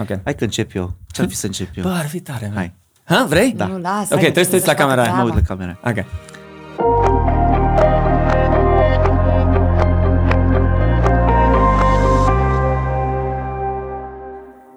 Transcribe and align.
Ok. 0.00 0.18
Hai 0.24 0.34
că 0.34 0.44
încep 0.44 0.74
eu. 0.74 0.96
Ce-ar 1.10 1.28
fi 1.28 1.34
să 1.34 1.46
încep 1.46 1.68
eu? 1.74 1.82
Bă, 1.82 1.90
ar 1.90 2.06
fi 2.06 2.20
tare, 2.20 2.46
man. 2.46 2.56
Hai. 2.56 2.74
Ha, 3.04 3.26
vrei? 3.28 3.52
Da. 3.52 3.66
Nu, 3.66 3.78
lasă. 3.78 4.14
Ok, 4.14 4.20
trebuie 4.20 4.44
să 4.44 4.50
te 4.50 4.56
uiți 4.56 4.66
la 4.66 4.74
camera 4.74 5.02
aia. 5.02 5.12
Mă 5.12 5.22
uit 5.22 5.34
la 5.34 5.40
camera. 5.40 5.78
Ok. 5.84 6.04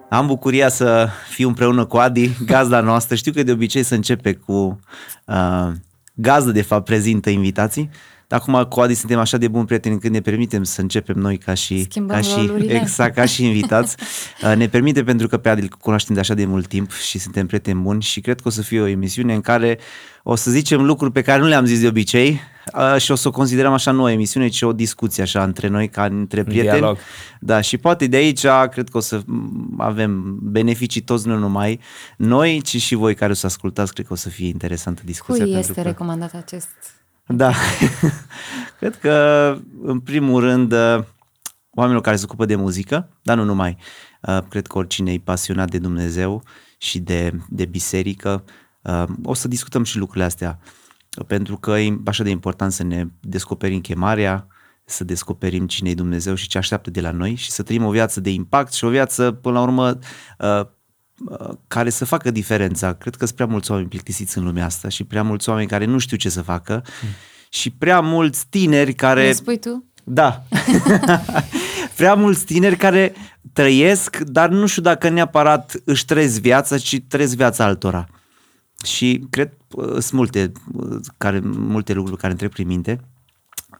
Am 0.08 0.26
bucuria 0.26 0.68
să 0.68 1.08
fiu 1.28 1.48
împreună 1.48 1.84
cu 1.84 1.96
Adi, 1.96 2.30
gazda 2.44 2.80
noastră. 2.80 3.14
Știu 3.14 3.32
că 3.32 3.42
de 3.42 3.52
obicei 3.52 3.82
se 3.82 3.94
începe 3.94 4.32
cu 4.32 4.80
uh, 5.24 5.70
gazdă, 6.14 6.50
de 6.50 6.62
fapt, 6.62 6.84
prezintă 6.84 7.30
invitații. 7.30 7.82
Dar 7.82 8.02
acum 8.34 8.66
cu 8.68 8.80
Adi 8.80 8.94
suntem 8.94 9.18
așa 9.18 9.36
de 9.36 9.48
buni 9.48 9.66
prieteni 9.66 9.94
încât 9.94 10.10
ne 10.10 10.20
permitem 10.20 10.62
să 10.62 10.80
începem 10.80 11.16
noi 11.16 11.38
ca 11.38 11.54
și, 11.54 11.82
Schimbăm 11.82 12.16
ca 12.16 12.22
și 12.22 12.46
rolurile. 12.46 12.72
exact, 12.74 13.14
ca 13.14 13.24
și 13.24 13.44
invitați. 13.44 13.96
Uh, 14.42 14.56
ne 14.56 14.68
permite 14.68 15.04
pentru 15.04 15.28
că 15.28 15.36
pe 15.36 15.48
Adi 15.48 15.62
îl 15.62 15.68
cunoaștem 15.68 16.14
de 16.14 16.20
așa 16.20 16.34
de 16.34 16.44
mult 16.44 16.66
timp 16.66 16.92
și 16.92 17.18
suntem 17.18 17.46
prieteni 17.46 17.80
buni 17.80 18.02
și 18.02 18.20
cred 18.20 18.40
că 18.40 18.48
o 18.48 18.50
să 18.50 18.62
fie 18.62 18.80
o 18.80 18.86
emisiune 18.86 19.34
în 19.34 19.40
care 19.40 19.78
o 20.22 20.34
să 20.34 20.50
zicem 20.50 20.84
lucruri 20.84 21.12
pe 21.12 21.22
care 21.22 21.40
nu 21.40 21.46
le-am 21.46 21.64
zis 21.64 21.80
de 21.80 21.86
obicei 21.86 22.40
uh, 22.74 23.00
și 23.00 23.10
o 23.10 23.14
să 23.14 23.28
o 23.28 23.30
considerăm 23.30 23.72
așa 23.72 23.90
nu 23.90 24.02
o 24.02 24.08
emisiune, 24.08 24.48
ci 24.48 24.62
o 24.62 24.72
discuție 24.72 25.22
așa 25.22 25.42
între 25.42 25.68
noi, 25.68 25.88
ca 25.88 26.04
între 26.04 26.44
prieteni. 26.44 26.78
dialog. 26.78 26.98
Da, 27.40 27.60
și 27.60 27.76
poate 27.76 28.06
de 28.06 28.16
aici 28.16 28.46
cred 28.70 28.88
că 28.88 28.96
o 28.96 29.00
să 29.00 29.22
m, 29.26 29.74
avem 29.78 30.38
beneficii 30.42 31.00
toți, 31.00 31.26
nu 31.26 31.38
numai 31.38 31.80
noi, 32.16 32.60
ci 32.60 32.80
și 32.80 32.94
voi 32.94 33.14
care 33.14 33.32
o 33.32 33.34
să 33.34 33.46
ascultați, 33.46 33.92
cred 33.92 34.06
că 34.06 34.12
o 34.12 34.16
să 34.16 34.28
fie 34.28 34.46
interesantă 34.46 35.02
discuția. 35.04 35.44
Cui 35.44 35.52
pentru 35.52 35.70
este 35.70 35.82
că... 35.82 35.88
recomandat 35.88 36.34
acest? 36.34 36.68
Da, 37.26 37.52
cred 38.78 38.96
că 38.96 39.56
în 39.82 40.00
primul 40.00 40.40
rând 40.40 40.72
uh, 40.72 41.04
oamenilor 41.70 42.02
care 42.02 42.16
se 42.16 42.24
ocupă 42.24 42.44
de 42.44 42.54
muzică, 42.54 43.08
dar 43.22 43.36
nu 43.36 43.44
numai. 43.44 43.76
Uh, 44.22 44.38
Cred 44.48 44.66
că 44.66 44.78
oricine 44.78 45.12
e 45.12 45.18
pasionat 45.18 45.70
de 45.70 45.78
Dumnezeu 45.78 46.42
și 46.78 46.98
de, 46.98 47.32
de 47.48 47.64
biserică, 47.64 48.44
uh, 48.82 49.04
o 49.24 49.34
să 49.34 49.48
discutăm 49.48 49.84
și 49.84 49.98
lucrurile 49.98 50.24
astea, 50.24 50.58
pentru 51.26 51.56
că 51.56 51.70
e 51.70 52.00
așa 52.06 52.22
de 52.22 52.30
important 52.30 52.72
să 52.72 52.82
ne 52.82 53.06
descoperim 53.20 53.80
chemarea, 53.80 54.46
să 54.84 55.04
descoperim 55.04 55.66
cine 55.66 55.90
e 55.90 55.94
Dumnezeu 55.94 56.34
și 56.34 56.48
ce 56.48 56.58
așteaptă 56.58 56.90
de 56.90 57.00
la 57.00 57.10
noi 57.10 57.34
și 57.34 57.50
să 57.50 57.62
trăim 57.62 57.84
o 57.84 57.90
viață 57.90 58.20
de 58.20 58.30
impact 58.30 58.72
și 58.72 58.84
o 58.84 58.88
viață, 58.88 59.32
până 59.32 59.54
la 59.54 59.62
urmă, 59.62 59.98
uh, 60.38 60.60
uh, 60.60 60.66
care 61.68 61.90
să 61.90 62.04
facă 62.04 62.30
diferența. 62.30 62.92
Cred 62.92 63.14
că 63.14 63.24
sunt 63.24 63.36
prea 63.36 63.48
mulți 63.48 63.70
oameni 63.70 63.88
plictisiți 63.88 64.38
în 64.38 64.44
lumea 64.44 64.64
asta 64.64 64.88
și 64.88 65.04
prea 65.04 65.22
mulți 65.22 65.48
oameni 65.48 65.68
care 65.68 65.84
nu 65.84 65.98
știu 65.98 66.16
ce 66.16 66.28
să 66.28 66.42
facă 66.42 66.84
și 67.48 67.70
prea 67.70 68.00
mulți 68.00 68.46
tineri 68.48 68.94
care... 68.94 69.26
Ne 69.26 69.32
spui 69.32 69.58
tu? 69.58 69.84
Da. 70.04 70.42
Prea 71.96 72.14
mulți 72.14 72.44
tineri 72.44 72.76
care 72.76 73.14
trăiesc, 73.52 74.16
dar 74.16 74.48
nu 74.48 74.66
știu 74.66 74.82
dacă 74.82 75.08
neapărat 75.08 75.80
își 75.84 76.04
trăiesc 76.04 76.40
viața, 76.40 76.78
ci 76.78 77.00
trăiesc 77.08 77.36
viața 77.36 77.64
altora. 77.64 78.08
Și 78.84 79.26
cred 79.30 79.52
uh, 79.70 79.90
sunt 79.90 80.12
multe, 80.12 80.52
uh, 80.72 81.00
care, 81.16 81.40
multe 81.44 81.92
lucruri 81.92 82.18
care 82.18 82.28
îmi 82.28 82.38
trec 82.38 82.50
prin 82.50 82.66
minte. 82.66 83.00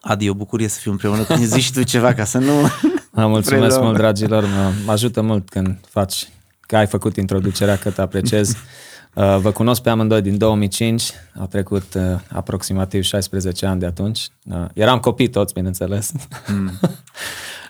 Adi, 0.01 0.27
e 0.27 0.31
o 0.31 0.35
bucurie 0.35 0.69
să 0.69 0.79
fiu 0.81 0.91
împreună 0.91 1.23
cu 1.23 1.33
tine. 1.33 1.47
Zici 1.47 1.63
și 1.63 1.73
tu 1.73 1.83
ceva 1.83 2.15
ca 2.15 2.25
să 2.25 2.39
nu... 2.39 2.61
Mă 3.11 3.27
mulțumesc 3.35 3.67
preluăm. 3.67 3.85
mult, 3.85 3.97
dragilor. 3.97 4.43
Mă, 4.43 4.73
mă 4.85 4.93
ajută 4.93 5.23
mult 5.23 5.49
când 5.49 5.79
faci, 5.91 6.29
că 6.67 6.77
ai 6.77 6.87
făcut 6.87 7.17
introducerea, 7.17 7.77
că 7.77 7.91
te 7.91 8.01
apreciez. 8.01 8.57
Uh, 9.15 9.37
Vă 9.39 9.51
cunosc 9.51 9.83
pe 9.83 9.91
amândoi 9.91 10.23
din 10.23 10.39
2005, 10.39 11.13
a 11.39 11.47
trecut 11.47 11.95
uh, 11.95 12.03
aproximativ 12.29 13.03
16 13.03 13.67
ani 13.67 13.81
de 13.81 13.87
atunci. 13.87 14.29
Uh, 14.45 14.65
Eram 14.73 14.99
copii 14.99 15.29
toți, 15.29 15.55
bineînțeles. 15.55 16.13
Mm. 16.47 16.71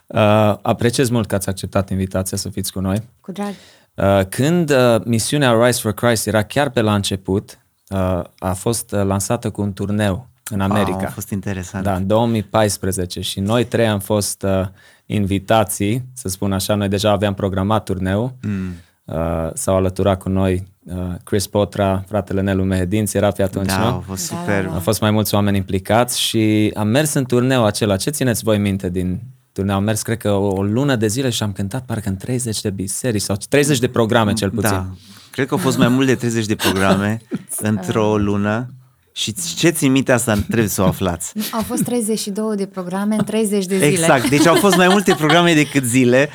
Apreciez 0.63 1.09
mult 1.09 1.27
că 1.27 1.35
ați 1.35 1.49
acceptat 1.49 1.91
invitația 1.91 2.37
să 2.37 2.49
fiți 2.49 2.73
cu 2.73 2.81
noi. 2.81 3.03
Cu 3.21 3.33
drag. 3.33 3.55
Uh, 3.95 4.27
Când 4.29 4.71
uh, 4.71 5.01
misiunea 5.05 5.65
Rise 5.65 5.81
for 5.81 5.93
Christ 5.93 6.27
era 6.27 6.43
chiar 6.43 6.71
pe 6.71 6.81
la 6.81 6.95
început, 6.95 7.59
uh, 7.89 8.23
a 8.39 8.53
fost 8.53 8.93
uh, 8.93 9.03
lansată 9.05 9.51
cu 9.51 9.61
un 9.61 9.73
turneu 9.73 10.29
în 10.51 10.61
America. 10.61 10.97
Wow, 10.97 11.05
a 11.07 11.11
fost 11.11 11.31
interesant. 11.31 11.85
Da, 11.85 11.95
în 11.95 12.07
2014 12.07 13.21
și 13.21 13.41
noi 13.41 13.65
trei 13.65 13.87
am 13.87 13.99
fost 13.99 14.43
uh, 14.43 14.67
invitații, 15.07 16.05
să 16.13 16.29
spun 16.29 16.53
așa, 16.53 16.75
noi 16.75 16.89
deja 16.89 17.11
aveam 17.11 17.35
programat 17.35 17.85
turneu. 17.85 18.37
Mm. 18.43 18.73
Uh, 19.05 19.51
s-au 19.55 19.77
alăturat 19.77 20.19
cu 20.19 20.29
noi 20.29 20.67
uh, 20.85 20.95
Chris 21.25 21.47
Potra, 21.47 22.05
fratele 22.09 22.41
Nelu 22.41 22.65
Mehedinț, 22.65 23.13
era 23.15 23.31
pe 23.31 23.43
atunci, 23.43 23.67
Da, 23.67 23.79
nu? 23.79 23.85
a 23.85 24.03
fost 24.07 24.31
Da, 24.31 24.37
super. 24.37 24.63
da, 24.63 24.69
da. 24.69 24.75
Au 24.75 24.81
fost 24.81 25.01
mai 25.01 25.11
mulți 25.11 25.35
oameni 25.35 25.57
implicați 25.57 26.21
și 26.21 26.73
am 26.77 26.89
mers 26.89 27.13
în 27.13 27.25
turneu 27.25 27.65
acela. 27.65 27.97
Ce 27.97 28.11
țineți 28.11 28.43
voi 28.43 28.59
minte 28.59 28.89
din 28.89 29.21
turneu? 29.53 29.75
Am 29.77 29.85
mers, 29.85 30.03
cred 30.03 30.17
că, 30.19 30.31
o, 30.31 30.47
o 30.47 30.63
lună 30.63 30.97
de 30.97 31.07
zile 31.07 31.31
și 31.31 31.43
am 31.43 31.53
cântat 31.53 31.85
parcă 31.85 32.09
în 32.09 32.17
30 32.17 32.61
de 32.61 32.71
biserici 32.71 33.23
sau 33.23 33.37
30 33.49 33.79
de 33.79 33.89
programe 33.89 34.33
cel 34.33 34.51
puțin. 34.51 34.71
Da. 34.71 34.87
Cred 35.31 35.47
că 35.47 35.55
au 35.55 35.61
fost 35.61 35.79
mai 35.79 35.89
mult 35.89 36.07
de 36.07 36.15
30 36.15 36.47
de 36.47 36.55
programe 36.55 37.21
într-o 37.71 38.17
lună. 38.17 38.69
Și 39.17 39.35
ce 39.57 39.69
țin 39.69 39.93
minte 39.93 40.13
asta 40.13 40.35
trebuie 40.35 40.69
să 40.69 40.83
o 40.83 40.87
aflați. 40.87 41.33
Au 41.53 41.63
fost 41.63 41.83
32 41.83 42.57
de 42.57 42.67
programe 42.67 43.15
în 43.15 43.25
30 43.25 43.67
de 43.67 43.75
zile. 43.75 43.87
Exact, 43.87 44.29
deci 44.29 44.47
au 44.47 44.55
fost 44.55 44.77
mai 44.77 44.89
multe 44.89 45.15
programe 45.15 45.55
decât 45.55 45.85
zile. 45.85 46.29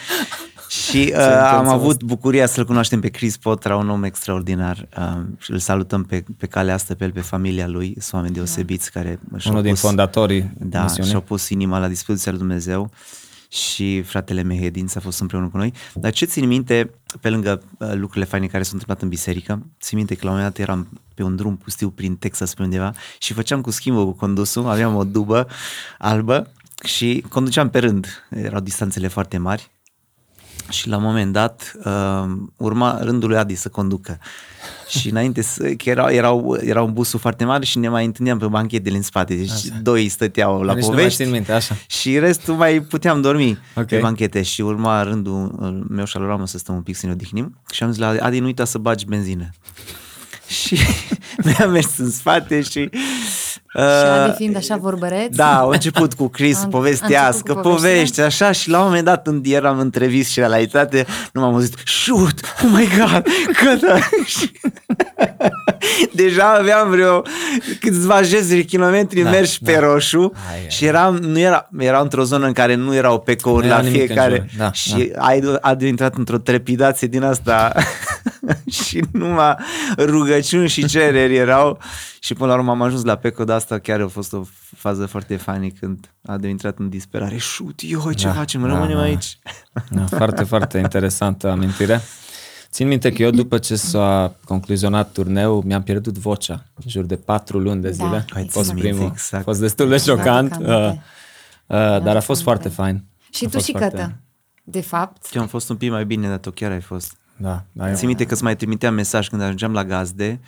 Și 0.70 1.14
uh, 1.16 1.22
am 1.52 1.68
avut 1.68 2.04
bucuria 2.04 2.46
să-l 2.46 2.66
cunoaștem 2.66 3.00
pe 3.00 3.10
Chris 3.10 3.38
Potra, 3.38 3.76
un 3.76 3.90
om 3.90 4.04
extraordinar. 4.04 4.88
Uh, 4.98 5.22
și 5.38 5.52
îl 5.52 5.60
salutăm 5.60 6.04
pe, 6.04 6.24
pe 6.38 6.48
calea 6.48 6.74
asta 6.74 6.96
pe 6.98 7.04
el, 7.04 7.12
pe 7.12 7.22
familia 7.22 7.68
lui, 7.68 7.96
sunt 8.00 8.14
oameni 8.14 8.34
deosebiți 8.34 8.92
care 8.92 9.20
și-au 9.38 9.52
Unul 9.52 9.64
din 9.64 9.74
pus, 9.74 9.82
fondatorii 9.82 10.52
da, 10.58 10.82
misiunii. 10.82 11.10
și-au 11.10 11.22
pus 11.22 11.50
inima 11.50 11.80
la 11.80 11.88
dispoziția 11.88 12.32
lui 12.32 12.40
Dumnezeu 12.40 12.92
și 13.50 14.02
fratele 14.02 14.42
Mehedin 14.42 14.88
s-a 14.88 15.00
fost 15.00 15.20
împreună 15.20 15.48
cu 15.48 15.58
noi. 15.58 15.74
Dar 15.94 16.12
ce 16.12 16.26
țin 16.26 16.48
minte, 16.48 16.92
pe 17.22 17.30
lângă 17.30 17.64
uh, 17.78 17.92
lucrurile 17.94 18.26
faine 18.26 18.48
care 18.48 18.64
s-au 18.64 18.72
întâmplat 18.74 19.02
în 19.02 19.10
biserică, 19.10 19.66
țin 19.82 19.98
minte 19.98 20.16
că 20.16 20.20
la 20.24 20.30
un 20.30 20.36
moment 20.36 20.56
dat 20.56 20.68
eram 20.68 21.02
pe 21.14 21.24
un 21.24 21.36
drum 21.36 21.58
pustiu 21.58 21.90
prin 21.90 22.16
Texas 22.16 22.54
pe 22.54 22.64
undeva 22.64 22.94
și 23.20 23.34
făceam 23.34 23.62
cu 23.62 23.72
schimbul 23.72 24.06
cu 24.06 24.12
condusul, 24.12 24.68
aveam 24.68 24.96
o 24.96 25.04
dubă 25.04 25.48
albă 25.98 26.52
și 26.84 27.24
conduceam 27.30 27.70
pe 27.70 27.80
rând, 27.80 28.28
erau 28.30 28.60
distanțele 28.60 29.08
foarte 29.08 29.38
mari 29.38 29.70
și 30.70 30.88
la 30.88 30.98
un 30.98 31.04
moment 31.04 31.34
dat 31.34 31.76
uh, 31.84 32.24
urma 32.58 33.00
rândul 33.02 33.30
lui 33.30 33.38
Adi 33.38 33.56
să 33.56 33.70
conducă. 33.70 34.20
Și 34.88 35.10
înainte 35.10 35.42
să, 35.42 35.64
că 35.64 35.90
erau, 35.90 36.10
erau, 36.10 36.58
era 36.62 36.82
un 36.82 36.94
busul 36.94 37.20
foarte 37.20 37.46
mare 37.46 37.66
și 37.66 37.78
ne 37.78 37.90
mai 37.90 38.06
întâlneam 38.06 38.38
pe 38.38 38.46
banchetele 38.46 38.96
în 38.96 39.02
spate. 39.02 39.36
Deci 39.36 39.52
așa. 39.52 39.80
doi 39.82 40.10
stăteau 40.10 40.62
la 40.62 40.74
Nici 40.74 40.82
nu 40.84 40.88
mai 40.88 40.98
povești 40.98 41.24
țin 41.24 41.32
minte, 41.32 41.52
așa. 41.52 41.76
și 41.88 42.20
restul 42.20 42.54
mai 42.54 42.82
puteam 42.82 43.22
dormi 43.22 43.58
Ok. 43.76 43.86
pe 43.86 43.98
banchete 43.98 44.42
și 44.42 44.62
urma 44.62 45.04
rândul 45.04 45.56
uh, 45.60 45.86
meu 45.90 46.06
și 46.06 46.16
al 46.16 46.22
lui 46.22 46.32
Ramon 46.32 46.46
să 46.46 46.58
stăm 46.58 46.76
un 46.76 46.82
pic 46.82 46.96
să 46.96 47.06
ne 47.06 47.12
odihnim 47.12 47.58
și 47.72 47.84
am 47.84 47.92
zis 47.92 48.00
la 48.00 48.08
Adi, 48.08 48.20
Adi 48.20 48.40
nu 48.40 48.46
uita 48.46 48.66
să 48.66 48.78
bagi 48.78 49.06
benzină. 49.06 49.50
și 50.64 50.78
noi 51.44 51.54
am 51.54 51.72
mers 51.72 51.98
în 51.98 52.12
spate 52.12 52.62
și... 52.62 52.90
Uh, 53.74 53.82
Și 53.82 54.06
Adi 54.06 54.36
fiind 54.36 54.56
așa 54.56 54.76
vorbăreț. 54.76 55.36
da, 55.36 55.58
au 55.60 55.70
început 55.70 56.14
cu 56.14 56.28
Chris 56.28 56.58
Am- 56.58 56.64
am 56.64 56.70
povestească, 56.70 57.42
început 57.46 57.62
cu 57.62 57.70
povești, 57.70 58.22
așa 58.22 58.52
și 58.52 58.70
la 58.70 58.78
un 58.80 58.86
moment 58.86 59.06
dat 59.06 59.24
când 59.24 59.46
eram 59.46 59.80
între 59.80 60.06
vis 60.08 60.30
și 60.30 60.40
realitate, 60.40 61.06
nu 61.34 61.42
m-am 61.42 61.54
auzit, 61.54 61.74
shoot, 61.86 62.34
oh 62.64 62.70
my 62.74 62.88
god, 62.98 63.26
câtă... 63.54 64.00
Și- 64.26 64.52
Deja 66.14 66.54
aveam 66.60 66.90
vreo 66.90 67.22
câțiva 67.80 68.22
zeci 68.22 68.46
de 68.48 68.62
kilometri 68.62 69.22
Da, 69.22 69.30
mergi 69.30 69.58
da. 69.62 69.72
pe 69.72 69.78
roșu 69.78 70.32
Ai, 70.50 70.56
ai. 70.56 70.66
și 70.70 70.86
eram, 70.86 71.16
nu 71.16 71.40
era, 71.40 71.70
era 71.80 72.00
într-o 72.00 72.24
zonă 72.24 72.46
în 72.46 72.54
care 72.54 72.76
nu 72.76 72.96
erau 72.96 73.20
pecouri 73.20 73.66
Nu 73.66 73.70
la 73.72 73.78
era 73.78 73.84
nimic 73.88 74.00
în 74.02 74.06
fiecare 74.06 74.36
jur, 74.36 74.58
da, 74.58 74.72
și 74.72 75.12
ai 75.18 75.58
a 75.62 75.76
intrat 75.80 76.16
într-o 76.16 76.38
trepidație 76.38 77.08
din 77.08 77.24
asta 77.24 77.74
și 78.84 79.04
numai 79.12 79.56
rugăciuni 79.98 80.68
și 80.68 80.86
cereri 80.86 81.36
erau 81.36 81.80
și 82.20 82.34
până 82.34 82.52
la 82.52 82.58
urmă 82.58 82.72
am 82.72 82.82
ajuns 82.82 83.04
la 83.04 83.16
Peco, 83.16 83.44
dar 83.44 83.56
asta 83.56 83.80
chiar 83.80 84.02
a 84.02 84.08
fost 84.08 84.34
o 84.34 84.42
fază 84.76 85.06
foarte 85.06 85.36
funny 85.36 85.72
când 85.72 86.14
a 86.26 86.38
intrat 86.48 86.78
în 86.80 86.90
disperare. 86.90 87.38
Șut, 87.38 87.80
eu, 87.84 88.12
ce 88.12 88.26
Da, 88.28 88.34
facem? 88.34 88.62
da, 88.62 88.68
Rămânem 88.68 88.96
da. 88.98 89.02
aici. 89.04 89.40
Da, 89.90 90.06
foarte, 90.06 90.44
foarte 90.44 90.78
interesantă 90.78 91.50
amintire. 91.50 92.02
Țin 92.72 92.88
minte 92.88 93.12
că 93.14 93.22
eu 93.22 93.30
după 93.30 93.58
ce 93.58 93.76
s-a 93.76 94.36
concluzionat 94.46 95.12
turneul, 95.12 95.64
mi-am 95.66 95.84
pierdut 95.84 96.18
vocea 96.18 96.64
în 96.74 96.84
jur 96.90 97.04
de 97.06 97.16
patru 97.16 97.60
luni 97.60 97.82
de 97.82 97.88
Da, 97.90 97.94
zile. 97.94 98.26
ai 98.34 98.42
a 98.42 98.46
fost 98.50 98.68
ținut 98.68 98.74
minte, 98.84 98.90
primul. 98.90 99.12
exact. 99.14 99.42
A 99.42 99.46
fost 99.46 99.60
destul 99.60 99.90
de 99.90 99.98
șocant, 99.98 100.52
Exact, 100.52 100.68
uh, 100.68 100.76
aminte. 100.76 101.02
uh, 101.68 101.78
dar 101.78 102.16
a 102.16 102.20
fost 102.20 102.28
aminte. 102.30 102.44
foarte 102.44 102.70
fain. 102.70 103.04
Și 103.34 103.44
A 103.44 103.48
tu 103.48 103.54
fost 103.54 103.66
și 103.66 103.72
foarte- 103.72 103.96
Cătă, 103.96 104.16
de 104.64 104.82
fapt. 104.82 105.28
Eu 105.34 105.42
am 105.42 105.48
fost 105.48 105.70
un 105.70 105.76
pic 105.76 105.90
mai 105.92 106.06
bine, 106.06 106.28
dar 106.28 106.38
tu 106.38 106.52
chiar 106.52 106.72
ai 106.72 106.82
fost. 106.82 107.18
Da, 107.42 107.64
da, 107.72 107.90
eu- 107.90 107.96
Țin 107.96 108.08
minte 108.08 108.26
că 108.26 108.34
îți 108.34 108.44
mai 108.44 108.56
trimiteam 108.56 108.94
mesaj 108.94 109.28
când 109.30 109.42
ajungeam 109.42 109.74
la 109.74 109.84
gazde, 109.84 110.40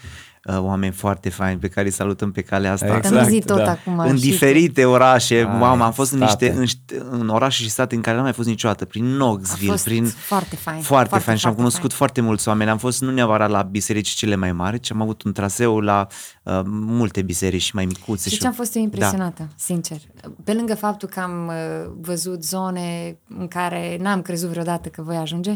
uh, 0.45 0.57
oameni 0.59 0.91
foarte 0.93 1.29
faini 1.29 1.59
pe 1.59 1.67
care 1.67 1.85
îi 1.85 1.91
salutăm 1.93 2.31
pe 2.31 2.41
calea 2.41 2.71
asta. 2.71 2.85
Exact, 2.85 3.09
Dar 3.09 3.23
nu 3.23 3.29
zi 3.29 3.39
tot 3.45 3.57
da. 3.57 3.69
acum. 3.71 3.99
în 3.99 4.15
și 4.15 4.21
diferite 4.21 4.85
orașe, 4.85 5.35
Ai, 5.35 5.43
mamă, 5.59 5.83
am 5.83 5.91
fost 5.91 6.11
în 6.11 6.17
state. 6.17 6.55
niște 6.59 6.59
în, 6.59 6.65
șt- 6.65 7.09
în 7.11 7.29
orașe 7.29 7.63
și 7.63 7.69
state 7.69 7.95
în 7.95 8.01
care 8.01 8.15
n-am 8.15 8.23
mai 8.25 8.33
fost 8.33 8.47
niciodată, 8.47 8.85
prin 8.85 9.05
A 9.11 9.15
Knoxville, 9.15 9.71
fost 9.71 9.83
prin 9.83 10.05
foarte 10.05 10.55
fain. 10.55 10.81
foarte, 10.81 11.19
fain 11.19 11.37
și 11.37 11.47
am 11.47 11.53
cunoscut 11.53 11.81
fain. 11.89 11.97
foarte 11.97 12.21
mulți 12.21 12.47
oameni. 12.47 12.69
Am 12.69 12.77
fost 12.77 13.01
nu 13.01 13.11
neapărat 13.11 13.49
la 13.49 13.61
biserici 13.61 14.09
cele 14.09 14.35
mai 14.35 14.51
mari, 14.51 14.79
ci 14.79 14.91
am 14.91 15.01
avut 15.01 15.21
un 15.23 15.31
traseu 15.31 15.79
la 15.79 16.07
uh, 16.43 16.61
multe 16.65 17.21
biserici 17.21 17.71
mai 17.71 17.85
micuțe. 17.85 18.29
Și 18.29 18.37
ce 18.39 18.47
am 18.47 18.53
fost 18.53 18.75
eu 18.75 18.81
Da. 18.81 18.87
impresionată, 18.87 19.47
sincer. 19.55 19.97
Pe 20.43 20.53
lângă 20.53 20.75
faptul 20.75 21.07
că 21.07 21.19
am 21.19 21.47
uh, 21.47 21.91
văzut 22.01 22.43
zone 22.43 23.17
în 23.39 23.47
care 23.47 23.97
n-am 24.01 24.21
crezut 24.21 24.49
vreodată 24.49 24.89
că 24.89 25.01
voi 25.01 25.15
ajunge, 25.15 25.55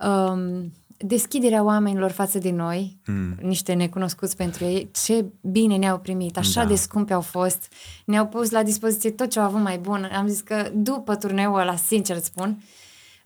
um, 0.00 0.72
deschiderea 0.96 1.62
oamenilor 1.62 2.10
față 2.10 2.38
de 2.38 2.50
noi, 2.50 3.00
mm. 3.06 3.34
niște 3.40 3.72
necunoscuți 3.72 4.36
pentru 4.36 4.64
ei, 4.64 4.90
ce 5.04 5.24
bine 5.40 5.76
ne-au 5.76 5.98
primit, 5.98 6.36
așa 6.38 6.62
Da. 6.62 6.68
de 6.68 6.74
scumpe 6.74 7.12
au 7.12 7.20
fost, 7.20 7.72
ne-au 8.04 8.26
pus 8.26 8.50
la 8.50 8.62
dispoziție 8.62 9.10
tot 9.10 9.30
ce 9.30 9.38
au 9.38 9.44
avut 9.44 9.60
mai 9.60 9.78
bun. 9.78 10.08
Am 10.12 10.26
zis 10.26 10.40
că 10.40 10.70
după 10.74 11.16
turneul 11.16 11.58
ăla, 11.58 11.76
sincer 11.76 12.16
îți 12.16 12.26
spun, 12.26 12.62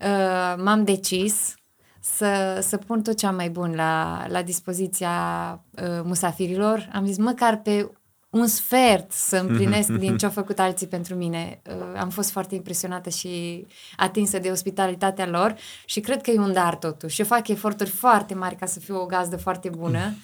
uh, 0.01 0.63
m-am 0.65 0.85
decis 0.85 1.55
să, 2.01 2.59
să 2.63 2.77
pun 2.77 3.03
tot 3.03 3.17
ce 3.17 3.27
am 3.27 3.35
mai 3.35 3.51
bun 3.51 3.75
la, 3.75 4.25
la 4.29 4.43
dispoziția 4.43 5.11
uh, 5.71 6.01
musafirilor. 6.05 6.91
Am 6.93 7.07
zis 7.07 7.17
măcar 7.17 7.57
pe 7.57 7.91
un 8.31 8.47
sfert 8.47 9.13
să 9.13 9.37
împlinesc 9.47 9.89
din 9.89 10.17
ce 10.17 10.25
au 10.25 10.31
făcut 10.31 10.59
alții 10.59 10.87
pentru 10.87 11.15
mine. 11.15 11.63
Uh, 11.67 11.99
am 11.99 12.09
fost 12.09 12.31
foarte 12.31 12.55
impresionată 12.55 13.11
și 13.11 13.67
atinsă 13.97 14.39
de 14.39 14.51
ospitalitatea 14.51 15.27
lor 15.27 15.55
și 15.85 16.01
cred 16.01 16.21
că 16.21 16.31
e 16.31 16.39
un 16.39 16.53
dar 16.53 16.77
totuși. 16.77 17.21
Eu 17.21 17.27
fac 17.27 17.49
eforturi 17.49 17.91
foarte 17.91 18.35
mari 18.35 18.57
ca 18.57 18.67
să 18.67 18.81
fiu 18.81 19.01
o 19.01 19.07
gazdă 19.07 19.37
foarte 19.37 19.69
bună, 19.69 20.15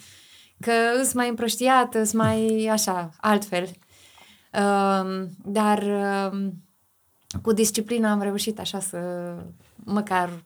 că 0.60 0.72
îs 1.00 1.12
mai 1.12 1.28
împrăștiată, 1.28 1.98
îs 1.98 2.12
mai 2.12 2.68
așa, 2.72 3.10
altfel. 3.20 3.68
Um, 4.52 5.28
dar 5.44 5.82
um, 6.32 6.52
cu 7.42 7.52
disciplina 7.52 8.10
am 8.10 8.22
reușit 8.22 8.58
așa 8.58 8.80
să 8.80 8.98
măcar 9.74 10.44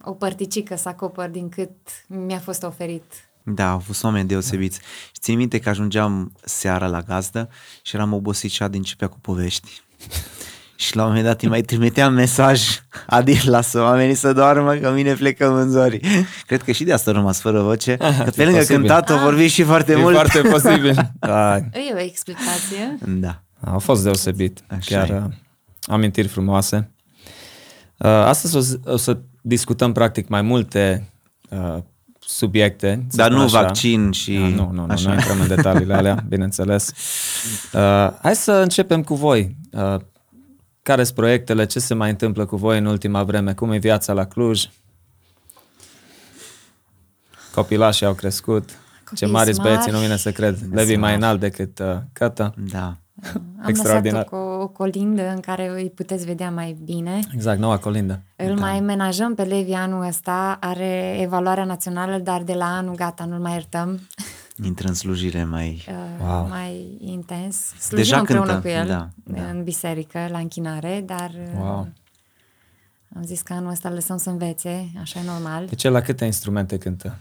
o 0.00 0.12
părticică 0.12 0.76
să 0.76 0.88
acopăr 0.88 1.28
din 1.28 1.48
cât 1.48 1.76
mi-a 2.06 2.38
fost 2.38 2.62
oferit. 2.62 3.25
Da, 3.54 3.70
au 3.70 3.78
fost 3.78 4.04
oameni 4.04 4.28
deosebiți. 4.28 4.78
Și 5.06 5.20
țin 5.20 5.36
minte 5.36 5.58
că 5.58 5.68
ajungeam 5.68 6.32
seara 6.44 6.86
la 6.86 7.00
gazdă 7.00 7.48
și 7.82 7.94
eram 7.96 8.12
obosit 8.12 8.50
și 8.50 8.62
Adi 8.62 8.76
începea 8.76 9.08
cu 9.08 9.18
povești. 9.20 9.82
și 10.76 10.96
la 10.96 11.02
un 11.02 11.08
moment 11.08 11.26
dat 11.26 11.42
îi 11.42 11.48
mai 11.48 11.60
trimiteam 11.62 12.14
mesaj 12.14 12.62
Adi, 13.06 13.46
lasă 13.48 13.80
oamenii 13.82 14.14
să 14.14 14.32
doarmă, 14.32 14.74
că 14.74 14.90
mine 14.90 15.12
plecăm 15.14 15.54
în 15.54 15.70
zori. 15.70 16.00
Cred 16.46 16.62
că 16.62 16.72
și 16.72 16.84
de 16.84 16.92
asta 16.92 17.10
a 17.10 17.14
rămas 17.14 17.40
fără 17.40 17.60
voce. 17.62 17.96
Că 17.96 18.30
pe 18.36 18.42
E 18.42 18.44
lângă 18.44 18.58
posibil. 18.58 18.76
cântat 18.76 19.10
o 19.10 19.18
vorbi 19.18 19.46
și 19.46 19.62
foarte 19.62 19.92
E 19.92 19.96
mult. 19.96 20.14
foarte 20.14 20.40
posibil. 20.40 20.94
Da, 21.20 21.56
E 21.56 21.92
o 21.94 21.98
explicație. 21.98 22.98
Da. 23.06 23.42
a 23.60 23.78
fost 23.78 24.02
deosebit. 24.02 24.60
Așa 24.66 24.96
Chiar 24.96 25.10
e. 25.10 25.22
uh, 25.26 25.32
amintiri 25.86 26.28
frumoase. 26.28 26.90
Uh, 27.98 28.08
Astăzi 28.10 28.56
o 28.56 28.60
să, 28.60 28.78
o 28.84 28.96
să 28.96 29.18
discutăm 29.40 29.92
practic 29.92 30.28
mai 30.28 30.42
multe 30.42 31.08
uh, 31.48 31.76
subiecte. 32.26 33.04
să 33.08 33.16
Dar 33.16 33.26
spun 33.26 33.38
nu 33.38 33.44
așa. 33.44 33.60
vaccin 33.62 34.10
și... 34.10 34.30
Ah, 34.30 34.52
nu, 34.52 34.70
nu, 34.72 34.86
nu, 34.86 34.92
așa. 34.92 35.08
nu 35.08 35.14
intrăm 35.14 35.40
în 35.40 35.48
detaliile 35.48 35.94
alea, 35.94 36.24
bineînțeles. 36.28 36.92
Uh, 37.72 38.10
hai 38.22 38.36
să 38.36 38.52
începem 38.52 39.02
cu 39.02 39.14
voi. 39.14 39.56
Uh, 39.72 39.96
care 40.82 41.04
sunt 41.04 41.16
proiectele? 41.16 41.66
Ce 41.66 41.78
se 41.78 41.94
mai 41.94 42.10
întâmplă 42.10 42.44
cu 42.46 42.56
voi 42.56 42.78
în 42.78 42.86
ultima 42.86 43.22
vreme? 43.22 43.52
Cum 43.54 43.70
e 43.72 43.78
viața 43.78 44.12
la 44.12 44.24
Cluj? 44.24 44.64
Copilașii 47.54 48.06
au 48.06 48.14
crescut. 48.14 48.68
Ce 48.68 48.76
Copiii 49.04 49.30
mari 49.32 49.52
sunt 49.52 49.66
băieții, 49.66 49.86
nu 49.90 49.92
mari. 49.96 50.06
vine 50.06 50.18
să 50.18 50.32
cred. 50.32 50.58
Levi 50.72 50.96
mai 50.96 51.14
înalt 51.14 51.40
decât 51.40 51.78
uh, 51.78 51.96
Cătă. 52.12 52.54
Da. 52.70 52.96
Am 53.62 53.68
Extraordinar. 53.68 54.14
lăsat 54.30 54.32
o, 54.32 54.62
o 54.62 54.68
colindă 54.68 55.28
în 55.28 55.40
care 55.40 55.68
îi 55.68 55.90
puteți 55.90 56.24
vedea 56.24 56.50
mai 56.50 56.76
bine. 56.84 57.20
Exact, 57.34 57.58
noua 57.58 57.78
colindă. 57.78 58.22
Îl 58.36 58.54
da. 58.54 58.60
mai 58.60 58.80
menajăm 58.80 59.34
pe 59.34 59.42
Levi 59.42 59.72
anul 59.72 60.06
ăsta, 60.06 60.56
are 60.60 61.16
evaluarea 61.20 61.64
națională, 61.64 62.18
dar 62.18 62.42
de 62.42 62.52
la 62.54 62.76
anul 62.76 62.94
gata, 62.94 63.24
nu-l 63.24 63.38
mai 63.40 63.52
iertăm. 63.52 64.00
Intră 64.64 64.88
în 64.88 64.94
slujire 64.94 65.44
mai... 65.44 65.84
Uh, 65.88 65.94
Wow. 66.26 66.46
mai 66.48 66.96
intens. 67.00 67.56
Slujim 67.56 67.96
Deja 67.96 68.18
împreună 68.18 68.52
cântă, 68.52 68.60
cu 68.60 68.68
el 68.74 68.86
da, 68.86 69.08
da. 69.24 69.42
în 69.48 69.62
biserică, 69.64 70.26
la 70.30 70.38
închinare, 70.38 71.02
dar 71.06 71.30
uh, 71.34 71.58
Wow. 71.60 71.88
am 73.16 73.22
zis 73.24 73.40
că 73.42 73.52
anul 73.52 73.70
ăsta 73.70 73.88
îl 73.88 73.94
lăsăm 73.94 74.16
să 74.16 74.30
învețe, 74.30 74.90
așa 75.00 75.20
e 75.20 75.24
normal. 75.26 75.66
Deci 75.66 75.84
el 75.84 75.92
la 75.92 76.00
câte 76.00 76.24
instrumente 76.24 76.78
cântă? 76.78 77.18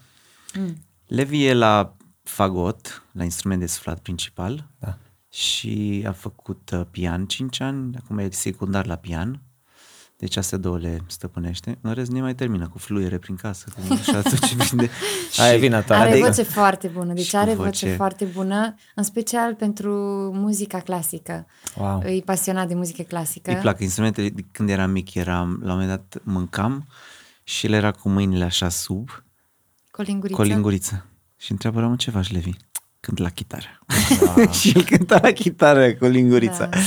Levi 1.07 1.45
e 1.45 1.53
la 1.53 1.93
fagot, 2.23 3.03
la 3.11 3.23
instrument 3.23 3.59
de 3.59 3.67
suflat 3.67 3.99
principal. 3.99 4.67
Da. 4.79 4.97
Și 5.35 6.03
a 6.07 6.11
făcut 6.11 6.69
uh, 6.73 6.81
pian 6.91 7.25
5 7.25 7.59
ani, 7.59 7.95
acum 8.03 8.17
e 8.17 8.27
secundar 8.31 8.85
la 8.85 8.95
pian, 8.95 9.41
deci 10.17 10.35
astea 10.35 10.57
două 10.57 10.77
le 10.77 10.99
stăpânește. 11.07 11.77
În 11.81 11.93
rest, 11.93 12.11
nu 12.11 12.19
mai 12.19 12.35
termină 12.35 12.67
cu 12.67 12.77
fluiere 12.77 13.17
prin 13.17 13.35
casă, 13.35 13.65
cu 13.75 13.93
așa 13.93 14.21
tot 14.21 14.39
ce 14.45 14.55
prinde. 14.55 14.89
Aia 15.37 15.53
e 15.53 15.57
vina 15.57 15.81
ta. 15.81 15.99
Are 15.99 16.11
Adică- 16.11 16.25
voce 16.27 16.43
foarte 16.43 16.87
bună, 16.87 17.13
deci 17.13 17.25
Și 17.25 17.31
cu 17.31 17.37
are 17.37 17.53
voce. 17.53 17.63
voce 17.85 17.95
foarte 17.95 18.25
bună, 18.25 18.75
în 18.95 19.03
special 19.03 19.53
pentru 19.55 19.91
muzica 20.33 20.79
clasică. 20.79 21.45
Wow. 21.77 22.01
E 22.05 22.21
pasionat 22.25 22.67
de 22.67 22.73
muzică 22.75 23.01
clasică. 23.01 23.51
Îi 23.51 23.57
plac 23.57 23.79
instrumentele. 23.79 24.29
Când 24.51 24.69
eram 24.69 24.91
mic, 24.91 25.13
eram, 25.13 25.59
la 25.63 25.73
un 25.73 25.79
moment 25.79 25.87
dat 25.89 26.21
mâncam 26.23 26.87
și 27.43 27.65
el 27.65 27.73
era 27.73 27.91
cu 27.91 28.09
mâinile 28.09 28.43
așa 28.43 28.69
sub, 28.69 29.09
Cu 29.91 30.01
o 30.01 30.03
linguriță. 30.03 30.35
cu 30.35 30.41
o 30.41 30.45
linguriță. 30.51 31.05
Și 31.37 31.51
întreabă, 31.51 31.79
rămân 31.79 31.97
ce 31.97 32.11
faci, 32.11 32.31
Levi? 32.31 32.51
Cânt 33.05 33.17
la 33.17 33.29
chitară. 33.29 33.65
și 34.59 34.71
el 34.75 34.83
cânta 34.83 35.19
la 35.21 35.31
chitară 35.31 35.93
cu 35.93 36.05
lingurița. 36.05 36.65
Da. 36.65 36.77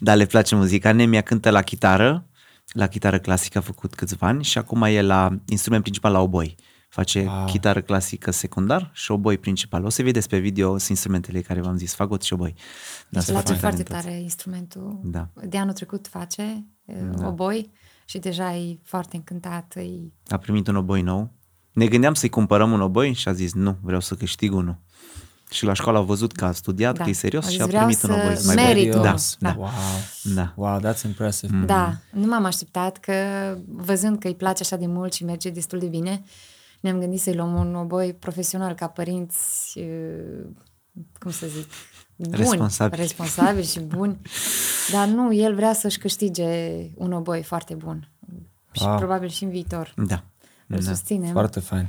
Da, 0.00 0.14
le 0.14 0.26
place 0.26 0.54
muzica. 0.54 0.92
Nemia 0.92 1.20
cântă 1.20 1.50
la 1.50 1.62
chitară, 1.62 2.26
la 2.72 2.86
chitară 2.86 3.18
clasică 3.18 3.58
a 3.58 3.60
făcut 3.60 3.94
câțiva 3.94 4.26
ani 4.26 4.44
și 4.44 4.58
acum 4.58 4.82
e 4.82 5.02
la 5.02 5.38
instrument 5.48 5.82
principal 5.82 6.12
la 6.12 6.20
oboi. 6.20 6.54
Face 6.88 7.20
Wow. 7.20 7.36
wow. 7.36 7.44
chitară 7.46 7.80
clasică 7.80 8.30
secundar 8.30 8.90
și 8.94 9.10
oboi 9.10 9.38
principal. 9.38 9.84
O 9.84 9.88
să 9.88 10.02
vedeți 10.02 10.28
pe 10.28 10.38
video, 10.38 10.68
sunt 10.68 10.88
instrumentele 10.88 11.40
care 11.40 11.60
v-am 11.60 11.76
zis, 11.76 11.94
fagot 11.94 12.22
și 12.22 12.32
oboi. 12.32 12.54
Da, 13.08 13.18
Îmi 13.18 13.22
sunt 13.22 13.36
place 13.36 13.58
foarte 13.58 13.82
talentați. 13.82 14.06
tare 14.06 14.22
instrumentul. 14.22 15.00
Da. 15.04 15.28
De 15.48 15.58
anul 15.58 15.72
trecut 15.72 16.06
face 16.06 16.66
da. 17.16 17.26
oboi 17.26 17.70
și 18.04 18.18
deja 18.18 18.56
e 18.56 18.78
foarte 18.82 19.16
încântat. 19.16 19.76
E... 19.76 19.82
A 20.28 20.36
primit 20.36 20.66
un 20.68 20.76
oboi 20.76 21.02
nou. 21.02 21.32
Ne 21.72 21.86
gândeam 21.86 22.14
să-i 22.14 22.28
cumpărăm 22.28 22.72
un 22.72 22.80
oboi 22.80 23.12
și 23.12 23.28
a 23.28 23.32
zis 23.32 23.52
nu, 23.54 23.78
vreau 23.82 24.00
să 24.00 24.14
câștig 24.14 24.54
unul. 24.54 24.84
Și 25.50 25.64
la 25.64 25.72
școală 25.72 25.98
au 25.98 26.04
văzut 26.04 26.32
că 26.32 26.44
a 26.44 26.52
studiat, 26.52 26.96
Da. 26.96 27.04
că 27.04 27.10
e 27.10 27.12
serios 27.12 27.44
Aș 27.44 27.48
zis, 27.50 27.56
și 27.58 27.62
a 27.62 27.66
vreau 27.66 27.84
primit 27.86 28.02
un 28.02 28.08
să 28.36 28.44
oboi. 28.44 28.54
merit 28.64 28.90
Da, 28.92 28.98
unul. 29.00 29.14
da, 29.38 29.48
Da. 29.50 29.54
Wow. 29.58 29.68
da. 30.34 30.52
Wow, 30.56 30.80
that's 30.80 31.02
impressive. 31.04 31.56
Mm. 31.56 31.66
Da, 31.66 31.96
nu 32.12 32.26
m-am 32.26 32.44
așteptat 32.44 32.96
că 32.98 33.12
văzând 33.68 34.18
că 34.18 34.26
îi 34.26 34.34
place 34.34 34.62
așa 34.62 34.76
de 34.76 34.86
mult 34.86 35.12
și 35.12 35.24
merge 35.24 35.50
destul 35.50 35.78
de 35.78 35.86
bine, 35.86 36.22
ne-am 36.80 36.98
gândit 36.98 37.20
să-i 37.20 37.34
luăm 37.34 37.54
un 37.54 37.74
oboi 37.74 38.14
profesional 38.14 38.74
ca 38.74 38.86
părinți, 38.86 39.78
uh, 39.78 40.44
cum 41.18 41.30
să 41.30 41.46
zic, 41.46 41.66
buni, 42.16 42.36
Responsabili. 42.36 43.00
responsabili 43.02 43.66
și 43.66 43.80
buni. 43.80 44.18
Dar 44.92 45.06
nu, 45.06 45.34
el 45.34 45.54
vrea 45.54 45.72
să-și 45.72 45.98
câștige 45.98 46.70
un 46.94 47.12
oboi 47.12 47.42
foarte 47.42 47.74
bun. 47.74 48.08
Și 48.72 48.82
Wow. 48.84 48.96
probabil 48.96 49.28
și 49.28 49.44
în 49.44 49.50
viitor. 49.50 49.94
Da. 49.96 50.24
Îl 50.66 50.78
da. 50.78 50.90
susținem. 50.90 51.32
Foarte 51.32 51.60
fain. 51.60 51.88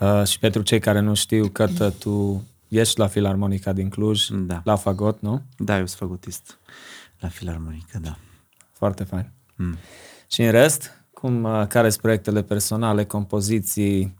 Uh, 0.00 0.24
și 0.26 0.38
pentru 0.38 0.62
cei 0.62 0.78
care 0.78 1.00
nu 1.00 1.14
știu, 1.14 1.48
că 1.48 1.68
tu 1.98 2.44
ești 2.68 2.98
la 2.98 3.06
Filarmonica 3.06 3.72
din 3.72 3.88
Cluj, 3.88 4.28
Da. 4.28 4.60
la 4.64 4.76
Fagot, 4.76 5.20
nu? 5.20 5.42
Da, 5.56 5.78
eu 5.78 5.86
sunt 5.86 5.98
fagotist 5.98 6.58
la 7.20 7.28
filarmonică, 7.28 7.98
da. 8.02 8.16
Foarte 8.72 9.04
fain. 9.04 9.30
Mm. 9.56 9.76
Și 10.30 10.42
în 10.42 10.50
rest, 10.50 11.04
cum, 11.12 11.42
uh, 11.42 11.66
care 11.68 11.88
sunt 11.88 12.02
proiectele 12.02 12.42
personale, 12.42 13.04
compoziții? 13.04 14.14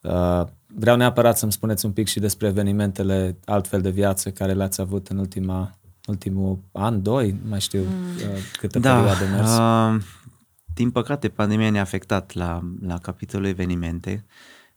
Uh, 0.00 0.42
vreau 0.66 0.96
neapărat 0.96 1.38
să-mi 1.38 1.52
spuneți 1.52 1.84
un 1.84 1.92
pic 1.92 2.06
și 2.08 2.20
despre 2.20 2.46
evenimentele 2.46 3.36
altfel 3.44 3.80
de 3.80 3.90
viață 3.90 4.30
care 4.30 4.52
le-ați 4.52 4.80
avut 4.80 5.08
în 5.08 5.18
ultima, 5.18 5.70
ultimul 6.06 6.58
an, 6.72 7.02
doi, 7.02 7.30
nu 7.42 7.48
mai 7.48 7.60
știu 7.60 7.80
uh, 7.80 8.26
câtă 8.58 8.78
Da, 8.78 8.94
perioadă 8.94 9.24
mers. 9.24 9.50
uh, 9.50 10.02
din 10.74 10.90
păcate 10.90 11.28
pandemia 11.28 11.70
ne-a 11.70 11.80
afectat 11.80 12.32
la, 12.32 12.60
la 12.86 12.98
capitolul 12.98 13.46
evenimente 13.46 14.24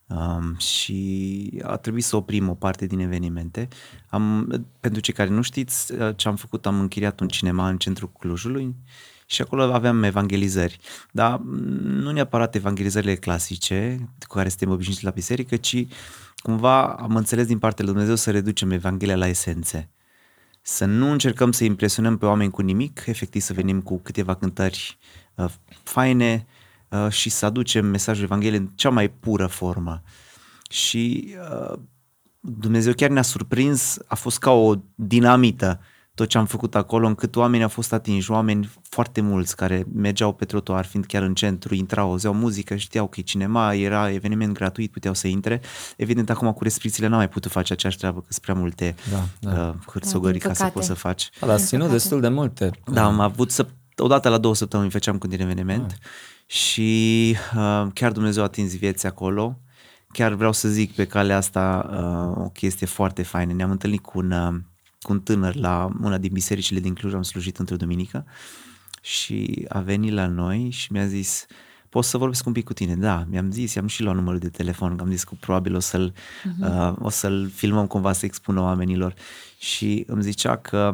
um, 0.06 0.56
și 0.56 1.60
a 1.62 1.76
trebuit 1.76 2.04
să 2.04 2.16
oprim 2.16 2.48
o 2.48 2.54
parte 2.54 2.86
din 2.86 2.98
evenimente. 2.98 3.68
Am, 4.08 4.48
pentru 4.80 5.00
cei 5.00 5.14
care 5.14 5.30
nu 5.30 5.42
știți 5.42 5.92
uh, 5.92 6.16
ce 6.16 6.28
am 6.28 6.36
făcut, 6.36 6.66
am 6.66 6.80
închiriat 6.80 7.20
un 7.20 7.28
cinema 7.28 7.68
în 7.68 7.76
centrul 7.78 8.12
Clujului 8.18 8.74
și 9.26 9.42
acolo 9.42 9.62
aveam 9.62 10.02
evangelizări. 10.02 10.78
Dar 11.12 11.36
mm, 11.36 11.58
nu 11.80 12.10
neapărat 12.10 12.54
evangelizările 12.54 13.14
clasice 13.14 14.08
cu 14.26 14.34
care 14.34 14.48
suntem 14.48 14.70
obișnuiți 14.70 15.04
la 15.04 15.10
biserică, 15.10 15.56
ci 15.56 15.86
cumva 16.36 16.86
am 16.86 17.16
înțeles 17.16 17.46
din 17.46 17.58
partea 17.58 17.84
lui 17.84 17.92
Dumnezeu 17.92 18.16
să 18.16 18.30
reducem 18.30 18.70
Evanghelia 18.70 19.16
la 19.16 19.26
esențe 19.26 19.88
să 20.66 20.84
nu 20.84 21.10
încercăm 21.10 21.52
să 21.52 21.64
impresionăm 21.64 22.18
pe 22.18 22.26
oameni 22.26 22.50
cu 22.50 22.62
nimic, 22.62 23.02
efectiv 23.06 23.42
să 23.42 23.52
venim 23.52 23.80
cu 23.80 23.98
câteva 23.98 24.34
cântări 24.34 24.98
uh, 25.34 25.50
faine 25.82 26.46
uh, 26.46 26.53
și 27.08 27.30
să 27.30 27.46
aducem 27.46 27.86
mesajul 27.86 28.24
Evangheliei 28.24 28.60
în 28.60 28.70
cea 28.74 28.90
mai 28.90 29.08
pură 29.08 29.46
formă. 29.46 30.02
Și 30.70 31.34
uh, 31.70 31.78
Dumnezeu 32.40 32.92
chiar 32.92 33.10
ne-a 33.10 33.22
surprins, 33.22 33.98
a 34.06 34.14
fost 34.14 34.38
ca 34.38 34.50
o 34.50 34.74
dinamită 34.94 35.80
tot 36.14 36.28
ce 36.28 36.38
am 36.38 36.46
făcut 36.46 36.74
acolo, 36.74 37.06
încât 37.06 37.36
oamenii 37.36 37.62
au 37.62 37.68
fost 37.68 37.92
atinși, 37.92 38.30
oameni 38.30 38.70
foarte 38.88 39.20
mulți 39.20 39.56
care 39.56 39.84
mergeau 39.94 40.32
pe 40.32 40.44
trotuar, 40.44 40.84
fiind 40.84 41.06
chiar 41.06 41.22
în 41.22 41.34
centru, 41.34 41.74
intrau, 41.74 42.08
auzeau 42.10 42.34
muzică, 42.34 42.76
știau 42.76 43.08
că 43.08 43.20
e 43.20 43.22
cinema, 43.22 43.74
era 43.74 44.10
eveniment 44.10 44.52
gratuit, 44.54 44.90
puteau 44.92 45.14
să 45.14 45.26
intre. 45.28 45.60
Evident, 45.96 46.30
acum 46.30 46.52
cu 46.52 46.62
restricțiile 46.62 47.08
n-am 47.08 47.18
mai 47.18 47.28
putut 47.28 47.50
face 47.50 47.72
aceeași 47.72 47.98
treabă, 47.98 48.18
că 48.20 48.26
sunt 48.28 48.42
prea 48.42 48.54
multe 48.54 48.94
Da, 49.10 49.50
da. 49.50 49.68
uh, 49.68 49.74
hârțogării 49.92 50.38
Din 50.38 50.48
ca 50.48 50.54
să 50.54 50.58
păcate. 50.62 50.74
poți 50.78 50.86
să 50.86 50.94
faci. 50.94 51.30
Da, 51.40 51.46
dar 51.46 51.56
ați 51.56 51.66
ținut 51.66 51.90
destul 51.90 52.20
de 52.20 52.28
multe. 52.28 52.70
Da, 52.92 53.04
am 53.04 53.20
avut 53.20 53.50
să, 53.50 53.66
odată 53.96 54.28
la 54.28 54.38
două 54.38 54.54
săptămâni 54.54 54.90
făceam 54.90 55.18
când 55.18 55.32
un 55.32 55.40
eveniment 55.40 55.90
Ah. 55.90 55.96
Și 56.54 57.36
uh, 57.56 57.86
chiar 57.94 58.12
Dumnezeu 58.12 58.42
a 58.42 58.46
atins 58.46 58.76
vieți 58.76 59.06
acolo. 59.06 59.58
Chiar 60.12 60.32
vreau 60.32 60.52
să 60.52 60.68
zic 60.68 60.94
pe 60.94 61.06
calea 61.06 61.36
asta 61.36 61.90
uh, 61.90 62.44
o 62.44 62.48
chestie 62.48 62.86
foarte 62.86 63.22
faină. 63.22 63.52
Ne-am 63.52 63.70
întâlnit 63.70 64.00
cu 64.00 64.18
un, 64.18 64.30
uh, 64.30 64.54
cu 65.00 65.12
un 65.12 65.20
tânăr 65.20 65.54
la 65.54 65.90
una 66.02 66.18
din 66.18 66.30
bisericile 66.32 66.80
din 66.80 66.94
Cluj, 66.94 67.14
am 67.14 67.22
slujit 67.22 67.56
într-o 67.56 67.76
duminică 67.76 68.26
și 69.02 69.66
a 69.68 69.80
venit 69.80 70.12
la 70.12 70.26
noi 70.26 70.70
și 70.70 70.92
mi-a 70.92 71.06
zis 71.06 71.46
pot 71.88 72.04
să 72.04 72.18
vorbesc 72.18 72.46
un 72.46 72.52
pic 72.52 72.64
cu 72.64 72.72
tine? 72.72 72.96
Da, 72.96 73.24
mi-am 73.28 73.50
zis, 73.50 73.74
i-am 73.74 73.86
și 73.86 74.02
luat 74.02 74.14
numărul 74.14 74.38
de 74.38 74.48
telefon, 74.48 74.96
că 74.96 75.02
am 75.02 75.10
zis 75.10 75.24
că 75.24 75.34
probabil 75.40 75.74
o 75.74 75.80
să-l, 75.80 76.12
uh-huh. 76.12 76.68
uh, 76.68 76.94
o 76.98 77.08
să-l 77.08 77.50
filmăm 77.54 77.86
cumva 77.86 78.12
să 78.12 78.24
expună 78.24 78.60
oamenilor 78.60 79.14
și 79.58 80.04
îmi 80.06 80.22
zicea 80.22 80.56
că 80.56 80.90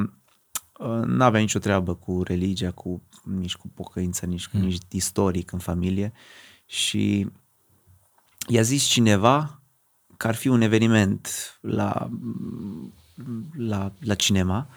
uh, 0.79 1.02
nu 1.05 1.25
avea 1.25 1.40
nicio 1.40 1.59
treabă 1.59 1.95
cu 1.95 2.23
religia, 2.23 2.71
cu, 2.71 3.02
nici 3.25 3.57
cu 3.57 3.69
pocăință, 3.69 4.27
nici 4.27 4.49
cu 4.49 4.57
mm. 4.57 4.62
nici 4.62 4.79
istoric 4.89 5.53
în 5.53 5.59
familie 5.59 6.12
și 6.67 7.31
i-a 8.49 8.62
zis 8.62 8.85
cineva 8.85 9.61
că 10.17 10.27
ar 10.27 10.35
fi 10.35 10.49
un 10.49 10.61
eveniment 10.61 11.29
la, 11.61 12.11
la, 13.57 13.93
la 14.00 14.15
cinema 14.15 14.69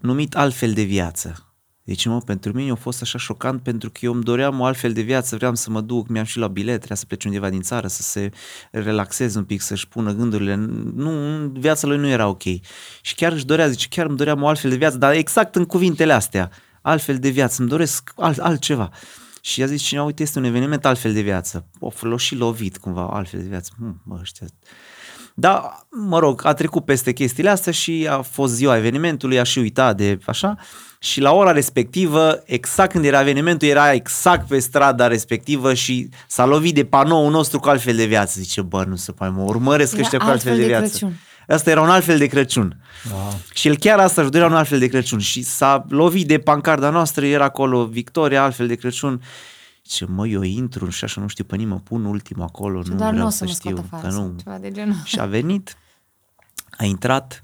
numit 0.00 0.36
Altfel 0.36 0.72
de 0.72 0.82
viață. 0.82 1.47
Deci, 1.88 2.06
mă, 2.06 2.20
pentru 2.20 2.52
mine 2.52 2.70
a 2.70 2.74
fost 2.74 3.02
așa 3.02 3.18
șocant 3.18 3.62
pentru 3.62 3.90
că 3.90 3.98
eu 4.02 4.12
îmi 4.12 4.22
doream 4.22 4.60
o 4.60 4.64
altfel 4.64 4.92
de 4.92 5.00
viață, 5.00 5.36
vreau 5.36 5.54
să 5.54 5.70
mă 5.70 5.80
duc, 5.80 6.08
mi-am 6.08 6.24
și 6.24 6.38
la 6.38 6.48
bilet, 6.48 6.76
trebuia 6.76 6.96
să 6.96 7.04
plece 7.06 7.28
undeva 7.28 7.50
din 7.50 7.60
țară, 7.60 7.86
să 7.86 8.02
se 8.02 8.30
relaxeze 8.70 9.38
un 9.38 9.44
pic, 9.44 9.60
să-și 9.60 9.88
pună 9.88 10.12
gândurile. 10.12 10.54
Nu, 10.94 11.10
viața 11.58 11.86
lui 11.86 11.96
nu 11.96 12.08
era 12.08 12.28
ok. 12.28 12.42
Și 13.00 13.14
chiar 13.16 13.32
își 13.32 13.44
dorea, 13.44 13.68
zice, 13.68 13.86
chiar 13.88 14.06
îmi 14.06 14.16
doream 14.16 14.42
o 14.42 14.48
altfel 14.48 14.70
de 14.70 14.76
viață, 14.76 14.96
dar 14.96 15.12
exact 15.12 15.56
în 15.56 15.64
cuvintele 15.64 16.12
astea, 16.12 16.50
altfel 16.82 17.18
de 17.18 17.28
viață, 17.28 17.56
îmi 17.60 17.70
doresc 17.70 18.12
alt, 18.16 18.38
altceva. 18.38 18.90
Și 19.40 19.62
a 19.62 19.66
zis 19.66 19.82
cineva, 19.82 20.06
uite, 20.06 20.22
este 20.22 20.38
un 20.38 20.44
eveniment 20.44 20.84
altfel 20.84 21.12
de 21.12 21.20
viață. 21.20 21.66
O 21.78 21.90
l 22.00 22.16
și 22.16 22.34
lovit 22.34 22.76
cumva, 22.76 23.08
altfel 23.12 23.40
de 23.40 23.48
viață. 23.48 23.72
Hm, 23.78 24.02
mă, 24.04 24.18
ăștia 24.20 24.46
dar, 25.34 25.86
mă 25.90 26.18
rog, 26.18 26.44
a 26.44 26.54
trecut 26.54 26.84
peste 26.84 27.12
chestiile 27.12 27.50
astea 27.50 27.72
și 27.72 28.06
a 28.10 28.22
fost 28.22 28.54
ziua 28.54 28.76
evenimentului, 28.76 29.38
a 29.38 29.42
și 29.42 29.58
uitat 29.58 29.96
de 29.96 30.18
așa 30.26 30.58
și 30.98 31.20
la 31.20 31.32
ora 31.32 31.52
respectivă, 31.52 32.42
exact 32.44 32.90
când 32.90 33.04
era 33.04 33.20
evenimentul, 33.20 33.68
era 33.68 33.92
exact 33.92 34.48
pe 34.48 34.58
strada 34.58 35.06
respectivă 35.06 35.74
și 35.74 36.08
s-a 36.26 36.46
lovit 36.46 36.74
de 36.74 36.84
panoul 36.84 37.30
nostru 37.30 37.58
cu 37.58 37.68
altfel 37.68 37.96
de 37.96 38.04
viață. 38.04 38.40
Zice, 38.40 38.62
bă, 38.62 38.84
nu 38.84 38.96
se 38.96 39.12
mai 39.18 39.30
mă 39.30 39.42
urmăresc 39.42 39.92
era 39.92 40.02
ăștia 40.02 40.18
cu 40.18 40.26
altfel 40.26 40.54
de, 40.54 40.60
de 40.60 40.66
viață. 40.66 40.88
Crăciun. 40.88 41.16
Asta 41.48 41.70
era 41.70 41.82
un 41.82 41.90
altfel 41.90 42.18
de 42.18 42.26
Crăciun. 42.26 42.76
Wow. 43.12 43.40
Și 43.54 43.68
el 43.68 43.76
chiar 43.76 43.98
asta 43.98 44.20
își 44.20 44.30
dorea 44.30 44.46
un 44.46 44.54
altfel 44.54 44.78
de 44.78 44.86
Crăciun 44.86 45.18
și 45.18 45.42
s-a 45.42 45.84
lovit 45.88 46.26
de 46.26 46.38
pancarda 46.38 46.90
noastră, 46.90 47.26
era 47.26 47.44
acolo 47.44 47.86
Victoria, 47.86 48.42
altfel 48.42 48.66
de 48.66 48.74
Crăciun. 48.74 49.22
Ce 49.82 50.04
mă, 50.08 50.26
eu 50.26 50.42
intru 50.42 50.88
și 50.88 51.04
așa 51.04 51.20
nu 51.20 51.26
știu 51.26 51.44
pe 51.44 51.56
nimeni, 51.56 51.74
mă 51.74 51.80
pun 51.80 52.04
ultimul 52.04 52.44
acolo, 52.44 52.82
nu 52.84 52.94
Doar 52.94 53.10
vreau 53.10 53.24
nu 53.24 53.30
să, 53.30 53.44
să 53.44 53.52
știu. 53.52 53.88
Că 54.00 54.06
nu. 54.06 54.34
Ceva 54.42 54.58
de 54.58 54.70
genul. 54.70 54.96
Și 55.04 55.20
a 55.20 55.24
venit, 55.24 55.76
a 56.70 56.84
intrat, 56.84 57.42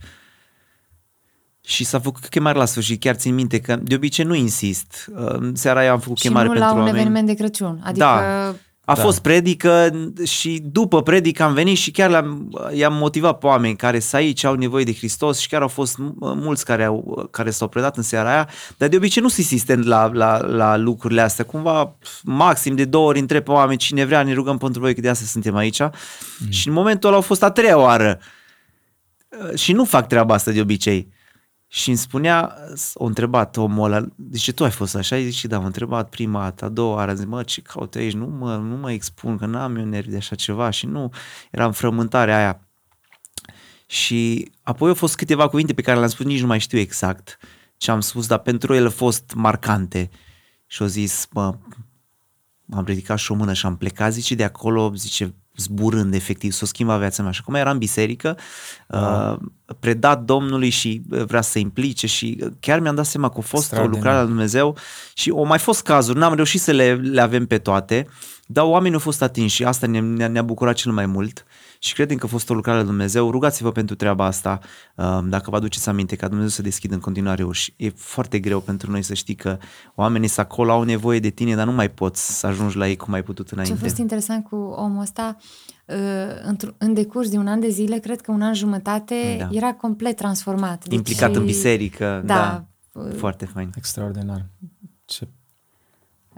și 1.67 1.85
s-a 1.85 2.01
făcut 2.01 2.27
chemare 2.27 2.59
la 2.59 2.65
sfârșit, 2.65 3.01
chiar 3.01 3.15
țin 3.15 3.35
minte 3.35 3.61
că 3.61 3.77
de 3.83 3.95
obicei 3.95 4.25
nu 4.25 4.35
insist. 4.35 5.11
Seara 5.53 5.81
aia 5.81 5.93
am 5.93 6.01
făcut 6.01 6.19
și 6.19 6.27
chemare 6.27 6.47
nu 6.47 6.53
pentru 6.53 6.69
la 6.69 6.75
un 6.75 6.79
oameni. 6.79 6.99
eveniment 6.99 7.27
de 7.27 7.35
Crăciun. 7.35 7.81
Adică... 7.85 8.05
Da. 8.05 8.55
A 8.87 8.95
da. 8.95 9.03
fost 9.03 9.19
predică 9.19 9.91
și 10.25 10.63
după 10.65 11.03
predică 11.03 11.43
am 11.43 11.55
venit 11.55 11.77
și 11.77 11.91
chiar 11.91 12.11
le-am, 12.11 12.51
i-am 12.73 12.95
motivat 12.95 13.39
pe 13.39 13.47
oameni 13.47 13.77
care 13.77 13.99
să 13.99 14.17
aici 14.17 14.45
au 14.45 14.55
nevoie 14.55 14.85
de 14.85 14.95
Hristos 14.95 15.39
și 15.39 15.49
chiar 15.49 15.63
au 15.63 15.69
fost 15.69 15.97
mulți 16.19 16.65
care, 16.65 16.85
au, 16.85 17.29
care 17.31 17.51
s-au 17.51 17.69
predat 17.69 17.97
în 17.97 18.03
seara 18.03 18.31
aia, 18.31 18.49
dar 18.77 18.89
de 18.89 18.97
obicei 18.97 19.23
nu 19.23 19.29
sunt 19.29 19.51
insistent 19.51 19.85
la, 19.85 20.11
la, 20.13 20.47
la 20.47 20.77
lucrurile 20.77 21.21
astea. 21.21 21.45
Cumva 21.45 21.97
maxim 22.23 22.75
de 22.75 22.85
două 22.85 23.09
ori 23.09 23.19
întreb 23.19 23.45
pe 23.45 23.51
oameni 23.51 23.79
cine 23.79 24.05
vrea, 24.05 24.23
ne 24.23 24.33
rugăm 24.33 24.59
pentru 24.59 24.81
voi 24.81 24.95
că 24.95 25.01
de 25.01 25.09
asta 25.09 25.25
suntem 25.27 25.57
aici. 25.57 25.81
Mm. 25.81 25.91
Și 26.49 26.69
în 26.69 26.75
momentul 26.75 27.09
ăla 27.09 27.17
au 27.17 27.23
fost 27.23 27.43
a 27.43 27.51
treia 27.51 27.79
oară. 27.79 28.19
Și 29.55 29.73
nu 29.73 29.85
fac 29.85 30.09
treaba 30.09 30.35
asta 30.35 30.51
de 30.51 30.61
obicei. 30.61 31.13
Și 31.75 31.89
îmi 31.89 31.99
spunea, 31.99 32.57
o 32.95 33.05
întrebat 33.05 33.57
omul 33.57 33.93
ăla, 33.93 34.07
zice, 34.31 34.53
tu 34.53 34.65
ai 34.65 34.71
fost 34.71 34.95
așa? 34.95 35.21
Zice, 35.21 35.47
da, 35.47 35.59
m-a 35.59 35.67
întrebat 35.67 36.09
prima 36.09 36.41
dată, 36.41 36.65
a 36.65 36.69
doua 36.69 36.95
oară, 36.95 37.15
zic, 37.15 37.27
mă, 37.27 37.43
ce 37.43 37.61
caut 37.61 37.95
aici? 37.95 38.13
Nu 38.13 38.27
mă, 38.27 38.57
nu 38.57 38.77
mă 38.77 38.93
expun, 38.93 39.37
că 39.37 39.47
n-am 39.47 39.77
eu 39.77 39.85
nervi 39.85 40.11
de 40.11 40.17
așa 40.17 40.35
ceva 40.35 40.71
și 40.71 40.87
nu, 40.87 41.13
era 41.51 41.65
în 41.65 41.73
frământarea 41.73 42.37
aia. 42.37 42.69
Și 43.87 44.51
apoi 44.63 44.89
au 44.89 44.95
fost 44.95 45.17
câteva 45.17 45.49
cuvinte 45.49 45.75
pe 45.75 45.83
care 45.83 45.97
le-am 45.97 46.11
spus, 46.11 46.27
nici 46.27 46.41
nu 46.41 46.47
mai 46.47 46.59
știu 46.59 46.79
exact 46.79 47.39
ce 47.77 47.91
am 47.91 48.01
spus, 48.01 48.27
dar 48.27 48.39
pentru 48.39 48.75
el 48.75 48.87
a 48.87 48.91
fost 48.91 49.33
marcante. 49.35 50.11
Și 50.67 50.83
au 50.83 50.89
zis, 50.89 51.27
mă, 51.31 51.59
am 52.71 52.85
ridicat 52.85 53.19
și 53.19 53.33
o 53.33 53.35
mână 53.35 53.53
și 53.53 53.67
am 53.67 53.77
plecat, 53.77 54.13
zice, 54.13 54.35
de 54.35 54.45
acolo, 54.45 54.93
zice, 54.95 55.35
zburând 55.57 56.15
efectiv, 56.15 56.53
să 56.53 56.61
o 56.63 56.67
schimba 56.67 56.97
viața 56.97 57.23
mea. 57.23 57.33
Și 57.33 57.41
acum 57.43 57.55
era 57.55 57.71
în 57.71 57.79
biserică, 57.79 58.39
uh, 58.89 59.37
predat 59.81 60.23
Domnului 60.23 60.69
și 60.69 61.03
vrea 61.09 61.41
să 61.41 61.51
se 61.51 61.59
implice 61.59 62.07
și 62.07 62.45
chiar 62.61 62.81
mi-am 62.81 62.95
dat 62.95 63.07
seama 63.07 63.29
că 63.29 63.35
a 63.39 63.41
fost 63.41 63.73
o 63.73 63.87
lucrare 63.87 64.17
la 64.17 64.25
Dumnezeu 64.25 64.77
și 65.15 65.31
au 65.31 65.47
mai 65.47 65.59
fost 65.59 65.83
cazuri, 65.83 66.19
n-am 66.19 66.35
reușit 66.35 66.61
să 66.61 66.71
le, 66.71 66.95
le 66.95 67.21
avem 67.21 67.47
pe 67.47 67.59
toate, 67.59 68.07
dar 68.47 68.65
oamenii 68.65 68.95
au 68.95 69.01
fost 69.01 69.23
atinși 69.23 69.55
și 69.55 69.65
asta 69.65 69.87
ne-a, 69.87 70.29
ne-a 70.29 70.43
bucurat 70.43 70.75
cel 70.75 70.93
mai 70.93 71.07
mult 71.07 71.45
și 71.85 71.95
credem 71.95 72.17
că 72.17 72.27
a 72.27 72.29
fost 72.29 72.51
o 72.51 72.55
lucrare 72.55 72.79
la 72.79 72.85
Dumnezeu. 72.85 73.31
Rugați-vă 73.31 73.73
pentru 73.73 73.95
treaba 73.95 74.25
asta, 74.25 74.61
um, 74.95 75.29
dacă 75.29 75.51
vă 75.51 75.57
aduceți 75.57 75.89
aminte, 75.89 76.17
ca 76.17 76.27
Dumnezeu 76.27 76.51
să 76.51 76.63
deschidă 76.63 76.95
în 76.95 77.01
continuare 77.01 77.43
uși. 77.43 77.75
E 77.77 77.91
foarte 77.91 78.39
greu 78.39 78.61
pentru 78.61 78.91
noi 78.91 79.03
să 79.03 79.15
știi 79.15 79.35
că 79.35 79.59
oamenii 79.95 80.29
să 80.29 80.41
acolo 80.41 80.73
au 80.73 80.83
nevoie 80.83 81.21
de 81.21 81.31
tine, 81.31 81.55
dar 81.55 81.67
nu 81.67 81.73
mai 81.73 81.91
poți 81.91 82.39
să 82.39 82.47
ajungi 82.47 82.77
la 82.77 82.89
ei 82.89 82.97
cum 82.97 83.13
ai 83.13 83.23
putut 83.23 83.51
înainte. 83.51 83.75
Ce 83.75 83.81
a 83.81 83.83
fost 83.87 83.99
interesant 83.99 84.45
cu 84.45 84.57
omul 84.57 85.01
ăsta, 85.01 85.37
uh, 85.87 86.67
în 86.79 86.95
decurs 86.95 87.31
de 87.31 87.37
un 87.37 87.47
an 87.47 87.61
de 87.61 87.69
zile, 87.69 87.99
cred 87.99 88.21
că 88.21 88.31
un 88.33 88.43
an 88.43 88.55
jumătate, 88.55 89.37
da. 89.39 89.49
era 89.51 89.75
complet 89.75 90.17
transformat. 90.17 90.85
Deci, 90.85 90.97
Implicat 90.97 91.35
în 91.35 91.45
biserică, 91.45 92.23
da. 92.25 92.67
da. 92.93 93.09
Foarte 93.17 93.45
fain. 93.45 93.71
Extraordinar. 93.77 94.47
Ce 95.05 95.29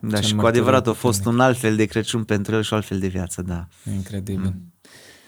da, 0.00 0.20
și 0.20 0.34
cu 0.34 0.46
adevărat 0.46 0.86
a 0.86 0.92
fost 0.92 1.24
un 1.24 1.40
alt 1.40 1.58
fel 1.58 1.76
de 1.76 1.84
Crăciun 1.84 2.24
pentru 2.24 2.54
el 2.54 2.62
și 2.62 2.72
un 2.72 2.78
alt 2.78 2.88
fel 2.88 2.98
de 2.98 3.06
viață, 3.06 3.42
da. 3.42 3.68
Incredibil. 3.94 4.44
Mm. 4.44 4.72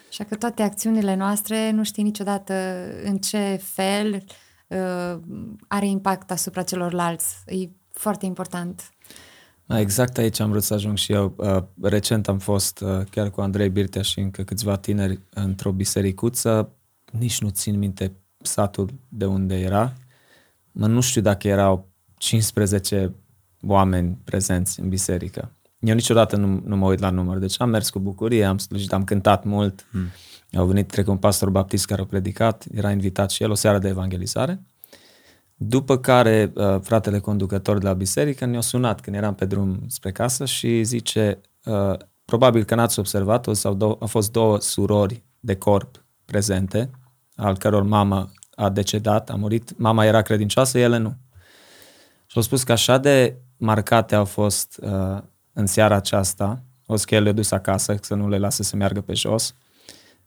Așa 0.08 0.24
că 0.24 0.34
toate 0.34 0.62
acțiunile 0.62 1.14
noastre 1.14 1.70
nu 1.70 1.84
știi 1.84 2.02
niciodată 2.02 2.54
în 3.04 3.18
ce 3.18 3.60
fel 3.62 4.24
uh, 4.66 5.20
are 5.68 5.86
impact 5.86 6.30
asupra 6.30 6.62
celorlalți. 6.62 7.36
E 7.46 7.68
foarte 7.92 8.26
important. 8.26 8.90
Da, 9.66 9.80
exact 9.80 10.18
aici 10.18 10.40
am 10.40 10.50
vrut 10.50 10.62
să 10.62 10.74
ajung 10.74 10.96
și 10.96 11.12
eu. 11.12 11.34
Uh, 11.36 11.62
recent 11.82 12.28
am 12.28 12.38
fost 12.38 12.80
uh, 12.80 13.00
chiar 13.10 13.30
cu 13.30 13.40
Andrei 13.40 13.68
Birtea 13.68 14.02
și 14.02 14.18
încă 14.18 14.42
câțiva 14.42 14.76
tineri 14.76 15.20
într-o 15.30 15.72
bisericuță. 15.72 16.72
Nici 17.12 17.40
nu 17.40 17.48
țin 17.48 17.78
minte 17.78 18.12
satul 18.42 18.88
de 19.08 19.24
unde 19.24 19.58
era. 19.58 19.92
Mă, 20.72 20.86
nu 20.86 21.00
știu 21.00 21.20
dacă 21.20 21.48
erau 21.48 21.88
15 22.16 23.14
oameni 23.62 24.18
prezenți 24.24 24.80
în 24.80 24.88
biserică. 24.88 25.57
Eu 25.80 25.94
niciodată 25.94 26.36
nu, 26.36 26.62
nu 26.64 26.76
mă 26.76 26.86
uit 26.86 26.98
la 26.98 27.10
număr, 27.10 27.38
deci 27.38 27.60
am 27.60 27.68
mers 27.68 27.90
cu 27.90 27.98
bucurie, 27.98 28.44
am 28.44 28.58
slujit, 28.58 28.92
am 28.92 29.04
cântat 29.04 29.44
mult. 29.44 29.86
Mm. 29.92 30.06
Au 30.58 30.66
venit, 30.66 30.90
cred 30.90 31.04
că 31.04 31.10
un 31.10 31.16
pastor 31.16 31.50
baptist 31.50 31.86
care 31.86 32.00
a 32.00 32.04
predicat, 32.04 32.64
era 32.74 32.90
invitat 32.90 33.30
și 33.30 33.42
el 33.42 33.50
o 33.50 33.54
seară 33.54 33.78
de 33.78 33.88
evangelizare. 33.88 34.62
După 35.54 35.98
care 35.98 36.52
uh, 36.54 36.80
fratele 36.80 37.18
conducător 37.18 37.78
de 37.78 37.86
la 37.86 37.92
biserică 37.92 38.44
ne-a 38.44 38.60
sunat 38.60 39.00
când 39.00 39.16
eram 39.16 39.34
pe 39.34 39.44
drum 39.44 39.80
spre 39.86 40.12
casă 40.12 40.44
și 40.44 40.82
zice, 40.82 41.40
uh, 41.64 41.94
probabil 42.24 42.64
că 42.64 42.74
n-ați 42.74 42.98
observat, 42.98 43.46
sau 43.52 43.74
dou- 43.74 43.96
au 44.00 44.06
fost 44.06 44.32
două 44.32 44.60
surori 44.60 45.22
de 45.40 45.56
corp 45.56 46.04
prezente, 46.24 46.90
al 47.36 47.56
căror 47.56 47.82
mamă 47.82 48.30
a 48.54 48.68
decedat, 48.68 49.30
a 49.30 49.34
murit. 49.34 49.78
Mama 49.78 50.04
era 50.04 50.22
credincioasă, 50.22 50.78
ele 50.78 50.96
nu. 50.96 51.16
Și 52.26 52.36
au 52.36 52.42
spus 52.42 52.62
că 52.62 52.72
așa 52.72 52.98
de 52.98 53.36
marcate 53.56 54.14
au 54.14 54.24
fost 54.24 54.80
uh, 54.82 55.18
în 55.58 55.66
seara 55.66 55.94
aceasta, 55.94 56.62
o 56.86 56.96
să 56.96 57.18
le 57.18 57.32
dus 57.32 57.50
acasă, 57.50 57.98
să 58.00 58.14
nu 58.14 58.28
le 58.28 58.38
lasă 58.38 58.62
să 58.62 58.76
meargă 58.76 59.00
pe 59.00 59.14
jos. 59.14 59.54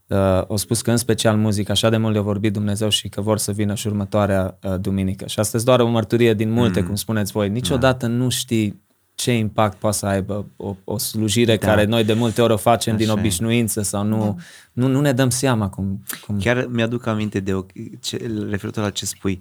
Uh, 0.08 0.42
o 0.48 0.56
spus 0.56 0.82
că 0.82 0.92
în 0.92 0.98
special 0.98 1.38
muzică 1.38 1.72
așa 1.72 1.90
de 1.90 1.98
mult 1.98 2.14
le-a 2.14 2.22
vorbit 2.22 2.54
Dumnezeu 2.54 2.90
și 2.90 3.10
că 3.10 3.22
vor 3.22 3.38
să 3.38 3.52
vină 3.52 3.76
și 3.76 3.88
următoarea 3.88 4.58
uh, 4.64 4.80
duminică. 4.80 5.28
Și 5.28 5.40
asta 5.40 5.58
doar 5.58 5.80
o 5.80 5.88
mărturie 5.88 6.34
din 6.34 6.52
multe, 6.52 6.80
mm. 6.80 6.86
cum 6.86 6.96
spuneți 6.96 7.32
voi. 7.32 7.50
Niciodată 7.50 8.08
da. 8.08 8.14
nu 8.14 8.30
știi 8.30 8.82
ce 9.16 9.34
impact 9.34 9.78
poate 9.78 9.98
să 9.98 10.06
aibă 10.06 10.46
o, 10.56 10.76
o 10.84 10.98
slujire 10.98 11.58
da. 11.58 11.68
care 11.68 11.86
noi 11.86 12.04
de 12.04 12.14
multe 12.14 12.42
ori 12.42 12.54
o 12.54 12.58
facem 12.58 12.94
Așa 12.96 13.04
din 13.04 13.12
obișnuință 13.12 13.82
sau 13.82 14.04
nu, 14.04 14.18
da. 14.18 14.36
nu, 14.74 14.88
nu 14.88 15.02
ne 15.02 15.12
dăm 15.12 15.30
seama 15.30 15.70
cum... 15.70 16.04
cum... 16.26 16.40
Chiar 16.40 16.68
mi-aduc 16.70 17.06
aminte 17.06 17.40
de 17.40 17.54
o, 17.54 17.66
ce, 18.00 18.32
referitor 18.50 18.84
la 18.84 18.90
ce 18.90 19.06
spui. 19.06 19.40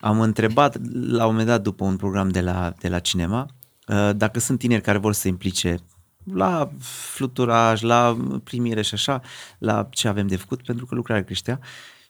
Am 0.00 0.20
întrebat 0.20 0.76
la 0.92 1.24
un 1.24 1.30
moment 1.30 1.48
dat 1.48 1.62
după 1.62 1.84
un 1.84 1.96
program 1.96 2.28
de 2.28 2.40
la, 2.40 2.74
de 2.80 2.88
la 2.88 2.98
cinema 2.98 3.40
Uh, 3.42 3.59
dacă 4.16 4.38
sunt 4.38 4.58
tineri 4.58 4.82
care 4.82 4.98
vor 4.98 5.12
să 5.12 5.20
se 5.20 5.28
implice 5.28 5.78
la 6.34 6.70
fluturaj, 7.14 7.82
la 7.82 8.16
primire 8.44 8.82
și 8.82 8.94
așa, 8.94 9.20
la 9.58 9.88
ce 9.90 10.08
avem 10.08 10.26
de 10.26 10.36
făcut, 10.36 10.62
pentru 10.62 10.86
că 10.86 10.94
lucrarea 10.94 11.24
creștea 11.24 11.60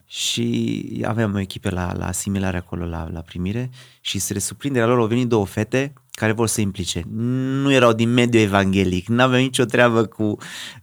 și 0.06 1.04
aveam 1.06 1.34
o 1.34 1.40
echipă 1.40 1.70
la, 1.70 1.92
la 1.96 2.06
asimilare 2.06 2.56
acolo 2.56 2.84
la, 2.84 3.08
la 3.12 3.20
primire 3.20 3.70
și 4.00 4.18
spre 4.18 4.38
surprinderea 4.38 4.86
lor 4.88 4.98
au 4.98 5.06
venit 5.06 5.28
două 5.28 5.46
fete 5.46 5.92
care 6.10 6.32
vor 6.32 6.46
să 6.46 6.60
implice. 6.60 7.02
Nu 7.62 7.72
erau 7.72 7.92
din 7.92 8.12
mediul 8.12 8.42
evanghelic, 8.42 9.08
nu 9.08 9.22
aveau 9.22 9.40
nicio 9.40 9.64
treabă 9.64 10.04
cu, 10.04 10.36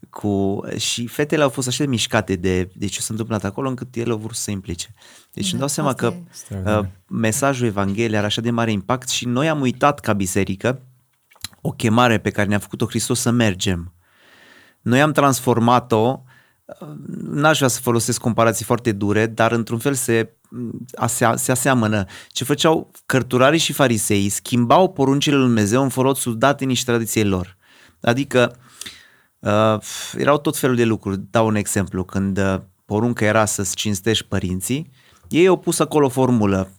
cu... 0.10 0.62
Și 0.78 1.08
fetele 1.08 1.44
au 1.44 1.50
fost 1.50 1.68
așa 1.68 1.84
de 1.84 1.90
mișcate 1.90 2.36
de, 2.36 2.70
de 2.74 2.88
ce 2.88 3.02
s-a 3.02 3.08
întâmplat 3.10 3.44
acolo, 3.44 3.70
încât 3.70 3.96
ele 3.96 4.12
au 4.12 4.18
vrut 4.18 4.36
să 4.36 4.42
se 4.42 4.52
implice. 4.52 4.94
Deci 5.34 5.44
da, 5.44 5.50
îmi 5.50 5.60
dau 5.60 5.68
seama 5.68 5.94
că 5.94 6.14
uh, 6.66 6.86
mesajul 7.08 7.68
Evangheliei 7.68 8.18
are 8.18 8.26
așa 8.26 8.42
de 8.42 8.52
mare 8.52 8.72
impact 8.72 9.10
și 9.10 9.26
noi 9.26 9.50
am 9.50 9.62
uitat 9.62 10.00
ca 10.00 10.14
biserică 10.14 10.82
o 11.62 11.72
chemare 11.72 12.18
pe 12.18 12.30
care 12.30 12.48
ne-a 12.48 12.60
făcut-o 12.60 12.86
Hristos 12.86 13.20
să 13.20 13.32
mergem. 13.32 13.94
Noi 14.82 15.02
am 15.02 15.12
transformat-o 15.12 16.22
n-aș 17.22 17.58
vrea 17.58 17.70
să 17.70 17.80
folosesc 17.82 18.20
comparații 18.20 18.66
foarte 18.66 18.92
dure, 18.92 19.26
dar 19.26 19.52
într-un 19.52 19.78
fel 19.78 19.94
se, 19.94 20.34
asea, 20.96 21.36
se 21.36 21.52
aseamănă. 21.52 22.06
Ce 22.28 22.44
făceau 22.44 22.92
cărturarii 23.06 23.60
și 23.60 23.74
farisei, 23.74 24.30
schimbau 24.30 24.90
poruncile 24.94 25.36
lui 25.36 25.46
Dumnezeu 25.46 25.84
în 25.84 25.90
folosul 25.90 26.38
date 26.38 26.66
niște 26.66 26.92
tradiției 26.92 27.24
lor. 27.24 27.58
Adică 28.02 28.56
uh, 29.48 29.82
erau 30.18 30.38
tot 30.38 30.58
felul 30.58 30.76
de 30.76 30.84
lucruri. 30.84 31.22
Dau 31.30 31.48
un 31.48 31.56
exemplu. 31.56 32.04
Când 32.04 32.38
uh, 32.38 32.60
porunca 32.86 33.26
era 33.26 33.46
să-ți 33.46 33.76
cinstești 33.76 34.26
părinții, 34.26 34.92
ei 35.28 35.48
au 35.48 35.58
pus 35.58 35.80
acolo 35.80 36.06
o 36.06 36.10
formulă 36.10 36.72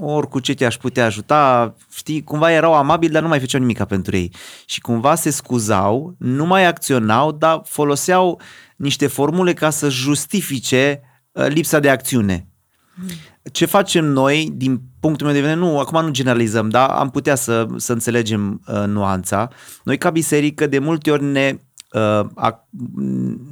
ori 0.00 0.28
cu 0.28 0.40
ce 0.40 0.54
te-aș 0.54 0.76
putea 0.76 1.04
ajuta, 1.04 1.74
știi, 1.94 2.22
cumva 2.22 2.52
erau 2.52 2.74
amabili, 2.74 3.12
dar 3.12 3.22
nu 3.22 3.28
mai 3.28 3.40
făceau 3.40 3.60
nimica 3.60 3.84
pentru 3.84 4.16
ei. 4.16 4.32
Și 4.66 4.80
cumva 4.80 5.14
se 5.14 5.30
scuzau, 5.30 6.14
nu 6.18 6.46
mai 6.46 6.66
acționau, 6.66 7.32
dar 7.32 7.60
foloseau 7.64 8.40
niște 8.76 9.06
formule 9.06 9.52
ca 9.52 9.70
să 9.70 9.88
justifice 9.88 11.00
uh, 11.32 11.46
lipsa 11.48 11.78
de 11.78 11.90
acțiune. 11.90 12.48
Ce 13.52 13.64
facem 13.64 14.04
noi, 14.04 14.50
din 14.54 14.80
punctul 15.00 15.26
meu 15.26 15.34
de 15.34 15.40
vedere, 15.40 15.60
nu, 15.60 15.78
acum 15.78 16.04
nu 16.04 16.10
generalizăm, 16.10 16.68
dar 16.68 16.90
am 16.90 17.10
putea 17.10 17.34
să, 17.34 17.66
să 17.76 17.92
înțelegem 17.92 18.62
uh, 18.66 18.84
nuanța. 18.86 19.48
Noi 19.84 19.98
ca 19.98 20.10
biserică 20.10 20.66
de 20.66 20.78
multe 20.78 21.10
ori 21.10 21.24
ne, 21.24 21.52
uh, 21.52 21.58
a, 21.58 21.73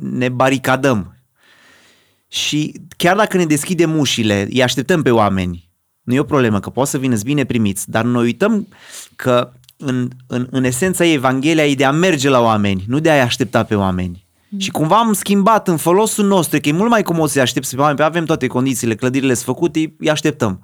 ne 0.00 0.28
baricadăm 0.28 1.16
și 2.28 2.80
chiar 2.96 3.16
dacă 3.16 3.36
ne 3.36 3.44
deschidem 3.44 3.98
ușile, 3.98 4.48
îi 4.50 4.62
așteptăm 4.62 5.02
pe 5.02 5.10
oameni, 5.10 5.70
nu 6.02 6.14
e 6.14 6.20
o 6.20 6.24
problemă, 6.24 6.60
că 6.60 6.70
poate 6.70 6.90
să 6.90 6.98
vină 6.98 7.16
bine 7.24 7.44
primiți, 7.44 7.90
dar 7.90 8.04
noi 8.04 8.24
uităm 8.24 8.68
că 9.16 9.52
în, 9.76 10.10
în, 10.26 10.48
în 10.50 10.64
esența 10.64 11.04
ei, 11.04 11.14
Evanghelia 11.14 11.66
e 11.66 11.74
de 11.74 11.84
a 11.84 11.90
merge 11.90 12.28
la 12.28 12.40
oameni, 12.40 12.84
nu 12.86 12.98
de 12.98 13.10
a-i 13.10 13.20
aștepta 13.20 13.64
pe 13.64 13.74
oameni. 13.74 14.26
Mm. 14.52 14.58
Și 14.58 14.70
cumva 14.70 14.98
am 14.98 15.12
schimbat 15.12 15.68
în 15.68 15.76
folosul 15.76 16.26
nostru, 16.26 16.60
că 16.60 16.68
e 16.68 16.72
mult 16.72 16.90
mai 16.90 17.02
comod 17.02 17.28
să-i 17.28 17.42
aștepți 17.42 17.74
pe 17.74 17.80
oameni, 17.80 17.96
pe 17.96 18.02
avem 18.02 18.24
toate 18.24 18.46
condițiile, 18.46 18.94
clădirile 18.94 19.34
sunt 19.34 19.44
făcute, 19.44 19.94
îi 19.98 20.10
așteptăm. 20.10 20.60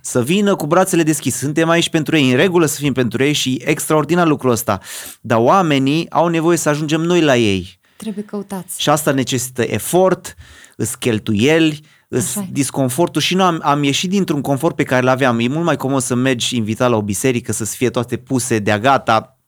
Să 0.00 0.22
vină 0.22 0.54
cu 0.54 0.66
brațele 0.66 1.02
deschise, 1.02 1.38
suntem 1.38 1.68
aici 1.68 1.88
pentru 1.88 2.16
ei, 2.16 2.30
în 2.30 2.36
regulă 2.36 2.66
să 2.66 2.80
fim 2.80 2.92
pentru 2.92 3.22
ei 3.22 3.32
și 3.32 3.62
extraordinar 3.64 4.26
lucrul 4.26 4.50
ăsta. 4.50 4.80
Dar 5.20 5.38
oamenii 5.38 6.10
au 6.10 6.28
nevoie 6.28 6.56
să 6.56 6.68
ajungem 6.68 7.00
noi 7.00 7.20
la 7.20 7.36
ei. 7.36 7.80
Trebuie 7.96 8.24
căutați. 8.24 8.80
Și 8.80 8.88
asta 8.88 9.12
necesită 9.12 9.62
efort, 9.62 10.34
îți 10.76 10.98
cheltuieli, 10.98 11.80
Așa. 12.16 12.46
disconfortul 12.50 13.20
și 13.20 13.34
nu 13.34 13.42
am, 13.42 13.60
am 13.62 13.82
ieșit 13.82 14.10
dintr-un 14.10 14.40
confort 14.40 14.76
pe 14.76 14.82
care 14.82 15.02
l-aveam. 15.02 15.38
E 15.38 15.48
mult 15.48 15.64
mai 15.64 15.76
comod 15.76 16.02
să 16.02 16.14
mergi 16.14 16.56
invitat 16.56 16.90
la 16.90 16.96
o 16.96 17.02
biserică, 17.02 17.52
să 17.52 17.64
fie 17.64 17.90
toate 17.90 18.16
puse 18.16 18.58
de-a 18.58 18.78
gata, 18.78 19.36
uh, 19.36 19.41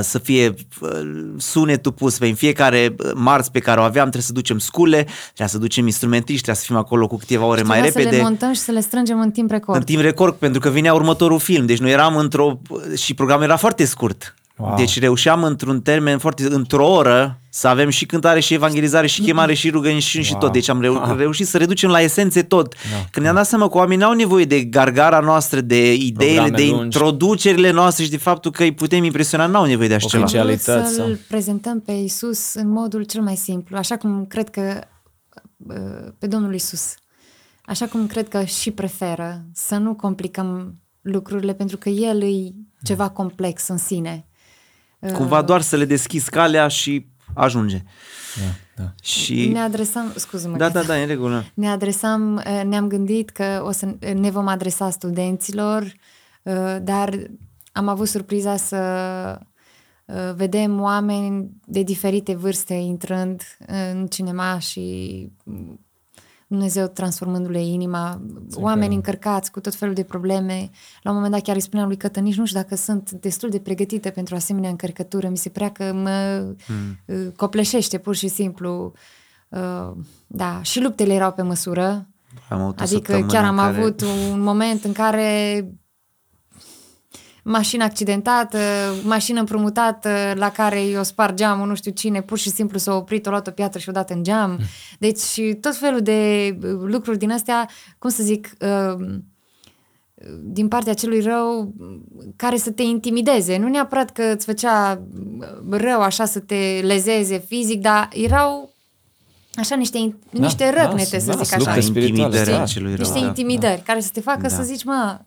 să 0.00 0.18
fie 0.18 0.54
uh, 0.80 0.90
sunetul 1.36 1.92
pus 1.92 2.18
pe 2.18 2.26
în 2.26 2.34
fiecare 2.34 2.94
uh, 2.98 3.10
marți 3.14 3.50
pe 3.50 3.58
care 3.58 3.80
o 3.80 3.82
aveam, 3.82 4.02
trebuie 4.02 4.22
să 4.22 4.32
ducem 4.32 4.58
scule, 4.58 5.06
trebuie 5.24 5.48
să 5.48 5.58
ducem 5.58 5.86
instrumentiști, 5.86 6.42
trebuie 6.42 6.62
să 6.64 6.66
fim 6.66 6.76
acolo 6.76 7.06
cu 7.06 7.16
câteva 7.16 7.44
ore 7.44 7.62
mai 7.62 7.80
repede. 7.80 8.08
să 8.08 8.16
le 8.16 8.22
montăm 8.22 8.52
și 8.52 8.60
să 8.60 8.72
le 8.72 8.80
strângem 8.80 9.20
în 9.20 9.30
timp 9.30 9.50
record. 9.50 9.78
În 9.78 9.84
timp 9.84 10.00
record, 10.00 10.34
pentru 10.34 10.60
că 10.60 10.68
vinea 10.68 10.94
următorul 10.94 11.38
film. 11.38 11.66
Deci 11.66 11.78
noi 11.78 11.90
eram 11.90 12.16
într-o... 12.16 12.58
și 12.96 13.14
programul 13.14 13.44
era 13.44 13.56
foarte 13.56 13.84
scurt. 13.84 14.34
Wow. 14.58 14.76
Deci 14.76 14.98
reușeam 14.98 15.42
într-un 15.42 15.80
termen 15.80 16.18
foarte, 16.18 16.46
într-o 16.54 16.88
oră, 16.90 17.40
să 17.50 17.68
avem 17.68 17.88
și 17.88 18.06
cântare 18.06 18.40
și 18.40 18.54
evangelizare 18.54 19.06
și 19.06 19.20
chemare 19.20 19.54
și 19.54 19.70
rugăciuni 19.70 20.00
și, 20.00 20.16
wow. 20.16 20.24
și 20.24 20.34
tot. 20.34 20.52
Deci 20.52 20.68
am 20.68 20.80
reu- 20.80 20.94
wow. 20.94 21.16
reușit 21.16 21.46
să 21.46 21.58
reducem 21.58 21.90
la 21.90 22.00
esențe 22.00 22.42
tot. 22.42 22.74
Da. 22.74 23.04
Când 23.10 23.24
ne-am 23.24 23.36
dat 23.36 23.46
seama 23.46 23.68
că 23.68 23.76
oamenii 23.76 24.04
au 24.04 24.12
nevoie 24.12 24.44
de 24.44 24.62
gargara 24.64 25.20
noastră, 25.20 25.60
de 25.60 25.94
ideile, 25.94 26.34
Programe 26.40 26.64
de 26.64 26.70
lungi. 26.70 26.84
introducerile 26.84 27.70
noastre 27.70 28.04
și 28.04 28.10
de 28.10 28.16
faptul 28.16 28.50
că 28.50 28.62
îi 28.62 28.74
putem 28.74 29.04
impresiona, 29.04 29.46
n-au 29.46 29.64
nevoie 29.64 29.88
de 29.88 29.94
așa 29.94 30.08
ceva. 30.08 30.56
Să-L 30.56 31.18
prezentăm 31.28 31.80
pe 31.80 31.92
Isus 31.92 32.54
în 32.54 32.68
modul 32.68 33.02
cel 33.02 33.22
mai 33.22 33.36
simplu, 33.36 33.76
așa 33.76 33.96
cum 33.96 34.26
cred 34.26 34.50
că 34.50 34.80
uh, 35.56 36.12
pe 36.18 36.26
Domnul 36.26 36.54
Isus. 36.54 36.94
Așa 37.64 37.86
cum 37.86 38.06
cred 38.06 38.28
că 38.28 38.44
și 38.44 38.70
preferă 38.70 39.44
să 39.52 39.76
nu 39.76 39.94
complicăm 39.94 40.74
lucrurile 41.00 41.54
pentru 41.54 41.76
că 41.76 41.88
El 41.88 42.22
e 42.22 42.52
ceva 42.82 43.08
complex 43.08 43.68
în 43.68 43.76
sine. 43.76 44.25
Cumva 45.12 45.42
doar 45.42 45.60
să 45.60 45.76
le 45.76 45.84
deschizi 45.84 46.30
calea 46.30 46.68
și 46.68 47.06
ajunge. 47.34 47.82
Da, 48.36 48.82
da. 48.82 48.92
Și... 49.02 49.48
Ne 49.48 49.60
adresam, 49.60 50.12
scuză-mă. 50.16 50.56
Da, 50.56 50.68
da, 50.68 50.82
da, 50.82 50.94
în 50.94 51.06
regulă. 51.06 51.44
Ne 51.54 51.68
adresam, 51.68 52.42
eh, 52.44 52.62
ne-am 52.64 52.88
gândit 52.88 53.30
că 53.30 53.62
o 53.64 53.70
să 53.70 53.94
ne 54.14 54.30
vom 54.30 54.46
adresa 54.46 54.90
studenților, 54.90 55.92
eh, 56.42 56.76
dar 56.82 57.18
am 57.72 57.88
avut 57.88 58.08
surpriza 58.08 58.56
să 58.56 58.76
eh, 60.04 60.32
vedem 60.34 60.80
oameni 60.80 61.50
de 61.64 61.82
diferite 61.82 62.34
vârste 62.34 62.74
intrând 62.74 63.42
în 63.66 64.06
cinema 64.06 64.58
și 64.58 65.28
Dumnezeu 66.46 66.86
transformându-le 66.86 67.62
inima, 67.62 68.20
Sim, 68.48 68.62
oameni 68.62 68.94
încărcați 68.94 69.50
cu 69.50 69.60
tot 69.60 69.74
felul 69.74 69.94
de 69.94 70.02
probleme. 70.02 70.70
La 71.02 71.10
un 71.10 71.16
moment 71.16 71.32
dat 71.32 71.42
chiar 71.42 71.54
îi 71.54 71.62
spuneam 71.62 71.88
lui 71.88 71.96
Cătă, 71.96 72.20
nici 72.20 72.36
nu 72.36 72.46
știu 72.46 72.60
dacă 72.60 72.74
sunt 72.76 73.10
destul 73.10 73.48
de 73.48 73.58
pregătite 73.58 74.10
pentru 74.10 74.34
asemenea 74.34 74.70
încărcătură. 74.70 75.28
Mi 75.28 75.36
se 75.36 75.48
prea 75.48 75.70
că 75.70 75.92
mă 75.92 76.46
hmm. 76.66 77.32
copleșește 77.36 77.98
pur 77.98 78.14
și 78.14 78.28
simplu. 78.28 78.92
Uh, 79.48 79.92
da, 80.26 80.62
și 80.62 80.80
luptele 80.80 81.12
erau 81.12 81.32
pe 81.32 81.42
măsură. 81.42 82.06
Am 82.48 82.74
adică 82.76 83.24
chiar 83.28 83.44
am 83.44 83.56
care... 83.56 83.76
avut 83.76 84.00
un 84.00 84.40
moment 84.40 84.84
în 84.84 84.92
care 84.92 85.60
mașină 87.48 87.84
accidentată, 87.84 88.58
mașină 89.02 89.40
împrumutată 89.40 90.10
la 90.34 90.50
care 90.50 90.82
i-o 90.82 91.02
spar 91.02 91.34
geamul, 91.34 91.66
nu 91.66 91.74
știu 91.74 91.90
cine, 91.90 92.22
pur 92.22 92.38
și 92.38 92.50
simplu 92.50 92.78
s-a 92.78 92.94
oprit, 92.94 93.26
o 93.26 93.30
luat 93.30 93.46
o 93.46 93.50
piatră 93.50 93.78
și 93.78 93.88
o 93.88 93.92
dat 93.92 94.10
în 94.10 94.22
geam. 94.22 94.58
Deci 94.98 95.40
tot 95.60 95.76
felul 95.76 96.00
de 96.00 96.50
lucruri 96.80 97.18
din 97.18 97.30
astea, 97.30 97.68
cum 97.98 98.10
să 98.10 98.22
zic, 98.22 98.52
uh, 98.60 99.18
din 100.42 100.68
partea 100.68 100.94
celui 100.94 101.20
rău 101.20 101.74
care 102.36 102.56
să 102.56 102.70
te 102.70 102.82
intimideze. 102.82 103.56
Nu 103.56 103.68
neapărat 103.68 104.10
că 104.10 104.22
îți 104.34 104.46
făcea 104.46 105.02
rău 105.70 106.00
așa 106.00 106.24
să 106.24 106.38
te 106.38 106.80
lezeze 106.82 107.38
fizic, 107.38 107.80
dar 107.80 108.08
erau 108.12 108.72
așa 109.54 109.76
niște, 109.76 110.16
da, 110.30 110.40
niște 110.40 110.70
răgnete, 110.70 111.16
da, 111.16 111.22
să 111.22 111.36
da, 111.36 111.42
zic 111.42 111.54
așa. 111.54 111.76
Intimidări 111.76 112.64
celui 112.64 112.94
rău. 112.94 113.12
Niște 113.12 113.26
intimidări 113.26 113.76
da. 113.76 113.82
care 113.82 114.00
să 114.00 114.10
te 114.12 114.20
facă 114.20 114.42
da. 114.42 114.48
să 114.48 114.62
zici, 114.62 114.84
mă, 114.84 115.20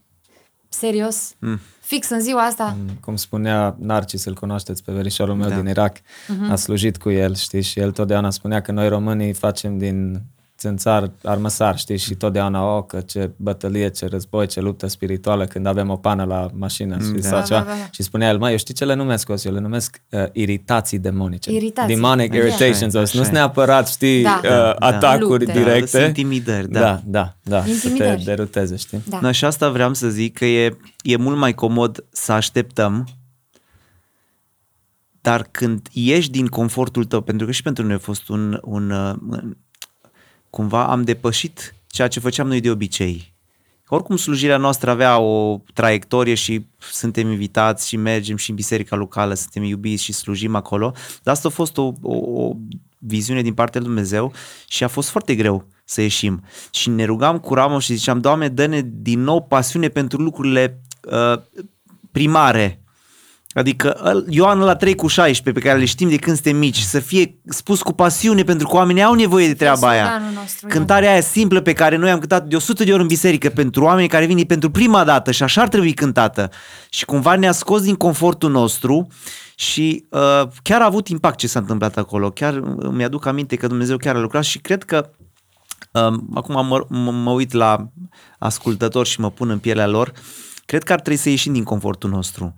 serios, 0.69 1.34
mm 1.39 1.60
fix 1.89 2.10
în 2.10 2.19
ziua 2.19 2.41
asta. 2.41 2.75
Mm, 2.80 2.89
cum 3.02 3.15
spunea 3.15 3.75
Narcis, 3.80 4.25
îl 4.25 4.34
cunoașteți 4.34 4.84
pe 4.84 4.91
verișorul 4.91 5.36
meu 5.36 5.49
da. 5.49 5.56
din 5.56 5.67
Irak, 5.67 5.97
uh-huh. 5.97 6.49
a 6.49 6.56
slujit 6.56 6.97
cu 6.97 7.10
el, 7.10 7.36
știți, 7.36 7.67
și 7.67 7.80
el 7.80 7.91
totdeauna 7.91 8.30
spunea 8.30 8.62
că 8.62 8.71
noi 8.71 8.88
românii 8.88 9.34
facem 9.34 9.78
din 9.78 10.21
țânțar 10.59 11.11
armăsar, 11.23 11.77
știi, 11.77 11.97
și 11.97 12.15
totdeauna, 12.15 12.75
o, 12.75 12.83
că 12.83 13.01
ce 13.01 13.31
bătălie, 13.35 13.89
ce 13.89 14.05
război, 14.05 14.47
ce 14.47 14.59
luptă 14.59 14.87
spirituală 14.87 15.45
când 15.45 15.65
avem 15.65 15.89
o 15.89 15.95
pană 15.95 16.23
la 16.23 16.47
mașină, 16.53 16.97
știi, 16.99 17.21
da. 17.21 17.27
sau 17.27 17.39
da, 17.39 17.45
Da, 17.47 17.55
da, 17.59 17.63
da. 17.65 17.89
Și 17.91 18.03
spunea 18.03 18.29
el, 18.29 18.37
mai 18.37 18.51
eu 18.51 18.57
știi 18.57 18.73
ce 18.73 18.85
le 18.85 18.93
numesc, 18.93 19.29
eu 19.43 19.53
le 19.53 19.59
numesc 19.59 20.01
uh, 20.09 20.23
iritații 20.31 20.99
demonice. 20.99 21.51
Iritații. 21.51 21.95
Demonic 21.95 22.31
așa 22.31 22.39
irritations, 22.39 22.95
așa 22.95 23.17
nu 23.17 23.23
sunt 23.23 23.33
neapărat, 23.33 23.87
știi, 23.87 24.23
da. 24.23 24.39
uh, 24.43 24.49
da. 24.49 24.71
atacuri 24.79 25.45
da. 25.45 25.53
directe. 25.53 25.99
intimidări, 25.99 26.69
da. 26.69 26.79
Da, 26.79 27.01
da, 27.05 27.35
da, 27.43 27.63
să 27.63 27.89
te 27.89 28.21
deruteze, 28.23 28.75
știi. 28.75 29.01
Da. 29.05 29.19
No, 29.21 29.31
și 29.31 29.45
asta 29.45 29.69
vreau 29.69 29.93
să 29.93 30.09
zic, 30.09 30.37
că 30.37 30.45
e, 30.45 30.77
e 31.01 31.15
mult 31.15 31.37
mai 31.37 31.53
comod 31.53 32.05
să 32.09 32.31
așteptăm 32.31 33.07
dar 35.21 35.47
când 35.51 35.87
ieși 35.91 36.29
din 36.29 36.47
confortul 36.47 37.05
tău, 37.05 37.21
pentru 37.21 37.45
că 37.45 37.51
și 37.51 37.61
pentru 37.61 37.85
noi 37.85 37.95
a 37.95 37.97
fost 37.97 38.29
un, 38.29 38.59
un, 38.63 38.91
un 39.29 39.57
cumva 40.49 40.85
am 40.85 41.03
depășit 41.03 41.75
ceea 41.88 42.07
ce 42.07 42.19
făceam 42.19 42.47
noi 42.47 42.62
de 42.62 42.69
obicei. 42.71 43.33
Oricum 43.88 44.15
slujirea 44.15 44.57
noastră 44.57 44.89
avea 44.89 45.19
o 45.19 45.62
traiectorie 45.73 46.33
și 46.33 46.65
suntem 46.91 47.29
invitați 47.29 47.88
și 47.88 47.97
mergem 47.97 48.35
și 48.35 48.49
în 48.49 48.55
biserica 48.55 48.95
locală, 48.95 49.33
suntem 49.33 49.63
iubiți 49.63 50.03
și 50.03 50.13
slujim 50.13 50.55
acolo, 50.55 50.93
dar 51.23 51.33
asta 51.33 51.47
a 51.47 51.51
fost 51.51 51.77
o, 51.77 51.93
o, 52.01 52.15
o 52.15 52.55
viziune 52.97 53.41
din 53.41 53.53
partea 53.53 53.79
lui 53.79 53.89
Dumnezeu 53.89 54.33
și 54.67 54.83
a 54.83 54.88
fost 54.88 55.09
foarte 55.09 55.35
greu 55.35 55.67
să 55.85 56.01
ieșim. 56.01 56.43
Și 56.71 56.89
ne 56.89 57.05
rugam 57.05 57.39
cu 57.39 57.53
Ramos 57.53 57.83
și 57.83 57.93
ziceam, 57.93 58.19
Doamne, 58.19 58.47
dă-ne 58.47 58.81
din 58.85 59.19
nou 59.21 59.41
pasiune 59.41 59.88
pentru 59.88 60.21
lucrurile 60.21 60.81
uh, 61.03 61.41
primare, 62.12 62.81
Adică 63.53 64.23
Ioan 64.29 64.59
la 64.59 64.75
3 64.75 64.95
cu 64.95 65.07
16 65.07 65.62
pe 65.62 65.67
care 65.67 65.79
le 65.79 65.85
știm 65.85 66.09
de 66.09 66.17
când 66.17 66.35
suntem 66.35 66.57
mici, 66.57 66.79
să 66.79 66.99
fie 66.99 67.39
spus 67.45 67.81
cu 67.81 67.93
pasiune 67.93 68.43
pentru 68.43 68.67
că 68.67 68.75
oamenii 68.75 69.03
au 69.03 69.13
nevoie 69.13 69.47
de 69.47 69.53
treaba 69.53 69.88
aia. 69.88 70.21
Nostru, 70.33 70.67
Cântarea 70.67 71.12
aia 71.12 71.21
simplă 71.21 71.62
pe 71.62 71.73
care 71.73 71.95
noi 71.95 72.12
am 72.12 72.19
cântat 72.19 72.45
de 72.47 72.55
100 72.55 72.83
de 72.83 72.91
ori 72.91 73.01
în 73.01 73.07
biserică 73.07 73.49
pentru 73.49 73.83
oameni 73.83 74.07
care 74.07 74.25
vin 74.25 74.43
pentru 74.43 74.69
prima 74.71 75.03
dată 75.03 75.31
și 75.31 75.43
așa 75.43 75.62
ar 75.62 75.67
trebui 75.67 75.93
cântată. 75.93 76.49
Și 76.89 77.05
cumva 77.05 77.35
ne-a 77.35 77.51
scos 77.51 77.81
din 77.81 77.95
confortul 77.95 78.51
nostru 78.51 79.07
și 79.55 80.05
uh, 80.09 80.41
chiar 80.62 80.81
a 80.81 80.85
avut 80.85 81.07
impact 81.07 81.38
ce 81.38 81.47
s-a 81.47 81.59
întâmplat 81.59 81.97
acolo. 81.97 82.29
Chiar 82.29 82.53
îmi 82.75 83.03
aduc 83.03 83.25
aminte 83.25 83.55
că 83.55 83.67
Dumnezeu 83.67 83.97
chiar 83.97 84.15
a 84.15 84.19
lucrat 84.19 84.43
și 84.43 84.59
cred 84.59 84.83
că 84.83 85.09
uh, 85.91 86.17
acum 86.33 86.67
mă, 86.67 86.85
mă, 86.89 87.12
mă 87.12 87.31
uit 87.31 87.51
la 87.51 87.89
ascultători 88.39 89.09
și 89.09 89.19
mă 89.19 89.31
pun 89.31 89.49
în 89.49 89.59
pielea 89.59 89.88
lor, 89.88 90.12
cred 90.65 90.83
că 90.83 90.93
ar 90.93 90.99
trebui 90.99 91.19
să 91.19 91.29
ieșim 91.29 91.53
din 91.53 91.63
confortul 91.63 92.09
nostru. 92.09 92.55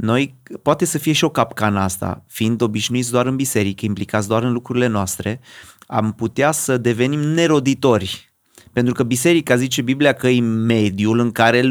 Noi, 0.00 0.34
poate 0.62 0.84
să 0.84 0.98
fie 0.98 1.12
și 1.12 1.24
o 1.24 1.28
capcană 1.28 1.80
asta, 1.80 2.24
fiind 2.26 2.60
obișnuiți 2.60 3.10
doar 3.10 3.26
în 3.26 3.36
biserică, 3.36 3.84
implicați 3.84 4.28
doar 4.28 4.42
în 4.42 4.52
lucrurile 4.52 4.86
noastre, 4.86 5.40
am 5.86 6.12
putea 6.12 6.50
să 6.52 6.76
devenim 6.76 7.20
neroditori. 7.20 8.32
Pentru 8.72 8.94
că 8.94 9.02
biserica, 9.02 9.56
zice 9.56 9.82
Biblia, 9.82 10.12
că 10.12 10.28
e 10.28 10.40
mediul 10.40 11.18
în 11.18 11.30
care 11.30 11.70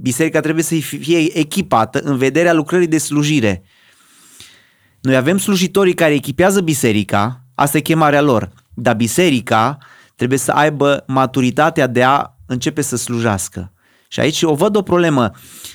biserica 0.00 0.40
trebuie 0.40 0.64
să 0.64 0.74
fie 0.74 1.38
echipată 1.38 2.00
în 2.00 2.16
vederea 2.16 2.52
lucrării 2.52 2.86
de 2.86 2.98
slujire. 2.98 3.62
Noi 5.00 5.16
avem 5.16 5.38
slujitorii 5.38 5.94
care 5.94 6.14
echipează 6.14 6.60
biserica, 6.60 7.44
asta 7.54 7.76
e 7.76 7.80
chemarea 7.80 8.20
lor, 8.20 8.52
dar 8.74 8.96
biserica 8.96 9.78
trebuie 10.16 10.38
să 10.38 10.52
aibă 10.52 11.04
maturitatea 11.06 11.86
de 11.86 12.02
a 12.02 12.36
începe 12.46 12.80
să 12.80 12.96
slujească. 12.96 13.72
Și 14.08 14.20
aici 14.20 14.42
o 14.42 14.54
văd 14.54 14.76
o 14.76 14.82
problemă. 14.82 15.30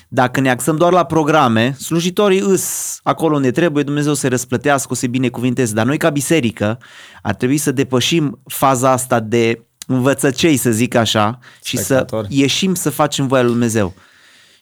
Dacă 0.08 0.40
ne 0.40 0.50
axăm 0.50 0.76
doar 0.76 0.92
la 0.92 1.04
programe, 1.04 1.72
slujitorii 1.72 2.40
îs 2.40 2.98
acolo 3.02 3.36
unde 3.36 3.50
trebuie, 3.50 3.82
Dumnezeu 3.82 4.14
să 4.14 4.28
răsplătească, 4.28 4.88
o 4.90 4.94
să 4.94 5.06
binecuvinteze. 5.06 5.74
Dar 5.74 5.86
noi 5.86 5.96
ca 5.96 6.10
biserică 6.10 6.78
ar 7.22 7.34
trebui 7.34 7.56
să 7.56 7.72
depășim 7.72 8.40
faza 8.44 8.90
asta 8.90 9.20
de 9.20 9.66
învățăcei, 9.86 10.56
să 10.56 10.70
zic 10.70 10.94
așa, 10.94 11.38
și 11.64 11.76
Spectator. 11.76 12.24
să 12.24 12.30
ieșim 12.34 12.74
să 12.74 12.90
facem 12.90 13.26
voia 13.26 13.42
lui 13.42 13.50
Dumnezeu. 13.50 13.94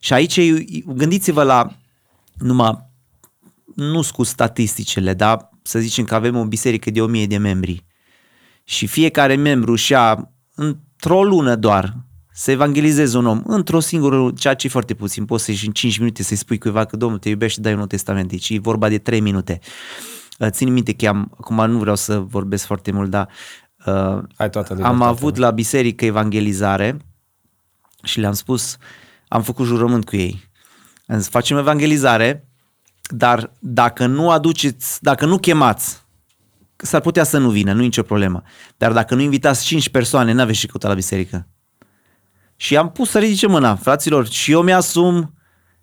Și 0.01 0.13
aici 0.13 0.41
gândiți-vă 0.87 1.43
la 1.43 1.77
numai 2.39 2.91
nu 3.75 4.03
cu 4.13 4.23
statisticele, 4.23 5.15
dar 5.15 5.51
să 5.63 5.79
zicem 5.79 6.05
că 6.05 6.15
avem 6.15 6.37
o 6.37 6.45
biserică 6.45 6.91
de 6.91 7.01
1000 7.01 7.27
de 7.27 7.37
membri 7.37 7.85
și 8.65 8.87
fiecare 8.87 9.35
membru 9.35 9.75
și-a 9.75 10.33
într-o 10.55 11.25
lună 11.25 11.57
doar 11.57 11.97
să 12.35 12.51
evangelizezi 12.51 13.17
un 13.17 13.27
om 13.27 13.43
într-o 13.47 13.81
singură, 13.81 14.31
ceea 14.37 14.55
ce 14.55 14.67
e 14.67 14.71
foarte 14.71 14.95
puțin, 14.95 15.25
poți 15.25 15.45
să 15.45 15.51
ieși 15.51 15.67
în 15.67 15.73
5 15.73 15.99
minute 15.99 16.23
să-i 16.23 16.37
spui 16.37 16.59
cuiva 16.59 16.85
că 16.85 16.97
Domnul 16.97 17.19
te 17.19 17.29
iubește 17.29 17.55
și 17.55 17.61
dai 17.61 17.73
un 17.73 17.79
nou 17.79 17.87
testament, 17.87 18.29
deci 18.29 18.49
e 18.49 18.59
vorba 18.59 18.89
de 18.89 18.99
3 18.99 19.21
minute. 19.21 19.59
Uh, 20.39 20.49
țin 20.51 20.73
minte 20.73 20.93
că 20.93 21.09
am, 21.09 21.35
acum 21.39 21.71
nu 21.71 21.79
vreau 21.79 21.97
să 21.97 22.19
vorbesc 22.19 22.65
foarte 22.65 22.93
mult, 22.93 23.11
dar 23.11 23.29
uh, 23.87 24.23
Ai 24.37 24.51
toată 24.51 24.79
am 24.83 25.03
avut 25.03 25.37
la 25.37 25.51
biserică 25.51 26.05
evangelizare 26.05 26.97
și 28.03 28.21
le-am 28.21 28.33
spus, 28.33 28.77
am 29.29 29.43
făcut 29.43 29.67
jurământ 29.67 30.05
cu 30.05 30.17
ei. 30.17 30.51
Am 31.07 31.19
zis, 31.19 31.29
facem 31.29 31.57
evangelizare, 31.57 32.49
dar 33.03 33.53
dacă 33.59 34.07
nu 34.07 34.31
aduceți, 34.31 35.03
dacă 35.03 35.27
nu 35.27 35.39
chemați, 35.39 36.03
s-ar 36.77 37.01
putea 37.01 37.25
să 37.25 37.39
nu 37.39 37.51
vină, 37.51 37.73
nu 37.73 37.81
e 37.81 37.85
nicio 37.85 38.03
problemă. 38.03 38.43
Dar 38.77 38.93
dacă 38.93 39.15
nu 39.15 39.21
invitați 39.21 39.65
5 39.65 39.89
persoane, 39.89 40.33
n-aveți 40.33 40.59
și 40.59 40.67
căuta 40.67 40.89
la 40.89 40.95
biserică. 40.95 41.47
Și 42.63 42.77
am 42.77 42.91
pus 42.91 43.11
să 43.11 43.19
ridice 43.19 43.47
mâna, 43.47 43.75
fraților, 43.75 44.29
și 44.29 44.53
eu 44.53 44.63
mi-asum 44.63 45.35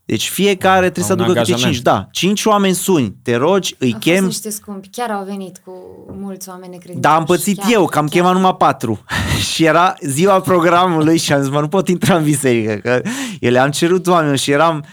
deci 0.06 0.30
fiecare 0.30 0.90
trebuie 0.90 1.06
să 1.06 1.12
aducă 1.12 1.34
câte 1.34 1.54
cinci. 1.54 1.80
Da, 1.80 2.08
cinci 2.12 2.46
oameni 2.46 2.74
suni, 2.74 3.16
te 3.24 3.36
rogi, 3.36 3.76
îi 3.78 3.94
au 3.94 4.00
chem. 4.00 4.20
Au 4.20 4.26
niște 4.26 4.50
scumpi, 4.50 4.90
chiar 4.90 5.12
au 5.12 5.24
venit 5.24 5.62
cu 5.66 5.72
mulți 6.20 6.50
oameni 6.50 6.72
necredincioși. 6.72 7.14
Da, 7.14 7.16
am 7.16 7.24
pățit 7.24 7.58
chiar, 7.58 7.72
eu, 7.72 7.86
că 7.86 7.98
am 7.98 8.08
chiar. 8.08 8.14
chemat 8.14 8.34
numai 8.34 8.56
patru. 8.56 9.04
și 9.52 9.66
era 9.66 9.96
ziua 10.02 10.42
programului 10.42 11.18
și 11.18 11.34
am 11.34 11.42
zis, 11.42 11.52
mă, 11.52 11.60
nu 11.60 11.68
pot 11.68 11.88
intra 11.88 12.16
în 12.16 12.24
biserică, 12.24 12.74
că 12.74 13.02
eu 13.40 13.52
le-am 13.52 13.70
cerut 13.72 14.08
oameni 14.08 14.38
și 14.38 14.52
eram 14.52 14.86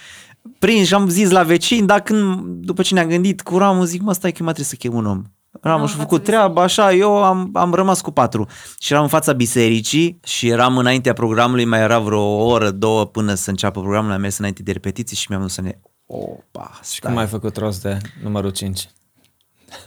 prins 0.58 0.86
și 0.86 0.94
am 0.94 1.08
zis 1.08 1.30
la 1.30 1.42
vecini, 1.42 1.86
dar 1.86 2.00
când, 2.00 2.40
după 2.46 2.82
ce 2.82 2.94
ne-am 2.94 3.08
gândit 3.08 3.42
cu 3.42 3.58
Ramu, 3.58 3.84
zic, 3.84 4.00
mă, 4.00 4.12
stai 4.12 4.32
că 4.32 4.42
mai 4.42 4.52
trebuie 4.52 4.78
să 4.78 4.88
chem 4.88 4.94
un 4.94 5.06
om. 5.06 5.22
Ramon 5.60 5.86
și-a 5.86 5.98
făcut 5.98 6.24
treaba, 6.24 6.62
așa, 6.62 6.92
eu 6.92 7.24
am, 7.24 7.50
am 7.52 7.74
rămas 7.74 8.00
cu 8.00 8.10
patru. 8.10 8.46
Și 8.78 8.92
eram 8.92 9.02
în 9.02 9.08
fața 9.08 9.32
bisericii 9.32 10.20
și 10.24 10.48
eram 10.48 10.78
înaintea 10.78 11.12
programului, 11.12 11.64
mai 11.64 11.80
era 11.80 11.98
vreo 11.98 12.20
o 12.20 12.44
oră, 12.44 12.70
două 12.70 13.06
până 13.06 13.34
să 13.34 13.50
înceapă 13.50 13.80
programul, 13.80 14.12
am 14.12 14.20
mers 14.20 14.38
înainte 14.38 14.62
de 14.62 14.72
repetiții 14.72 15.16
și 15.16 15.26
mi-am 15.28 15.42
dus 15.42 15.52
să 15.52 15.60
ne... 15.60 15.78
Opa, 16.06 16.70
stai. 16.72 16.92
Și 16.92 17.00
cum 17.00 17.16
ai 17.16 17.26
făcut 17.26 17.56
rost 17.56 17.82
de 17.82 17.98
numărul 18.22 18.50
5? 18.50 18.88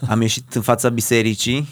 Am 0.09 0.21
ieșit 0.21 0.53
în 0.53 0.61
fața 0.61 0.89
bisericii, 0.89 1.67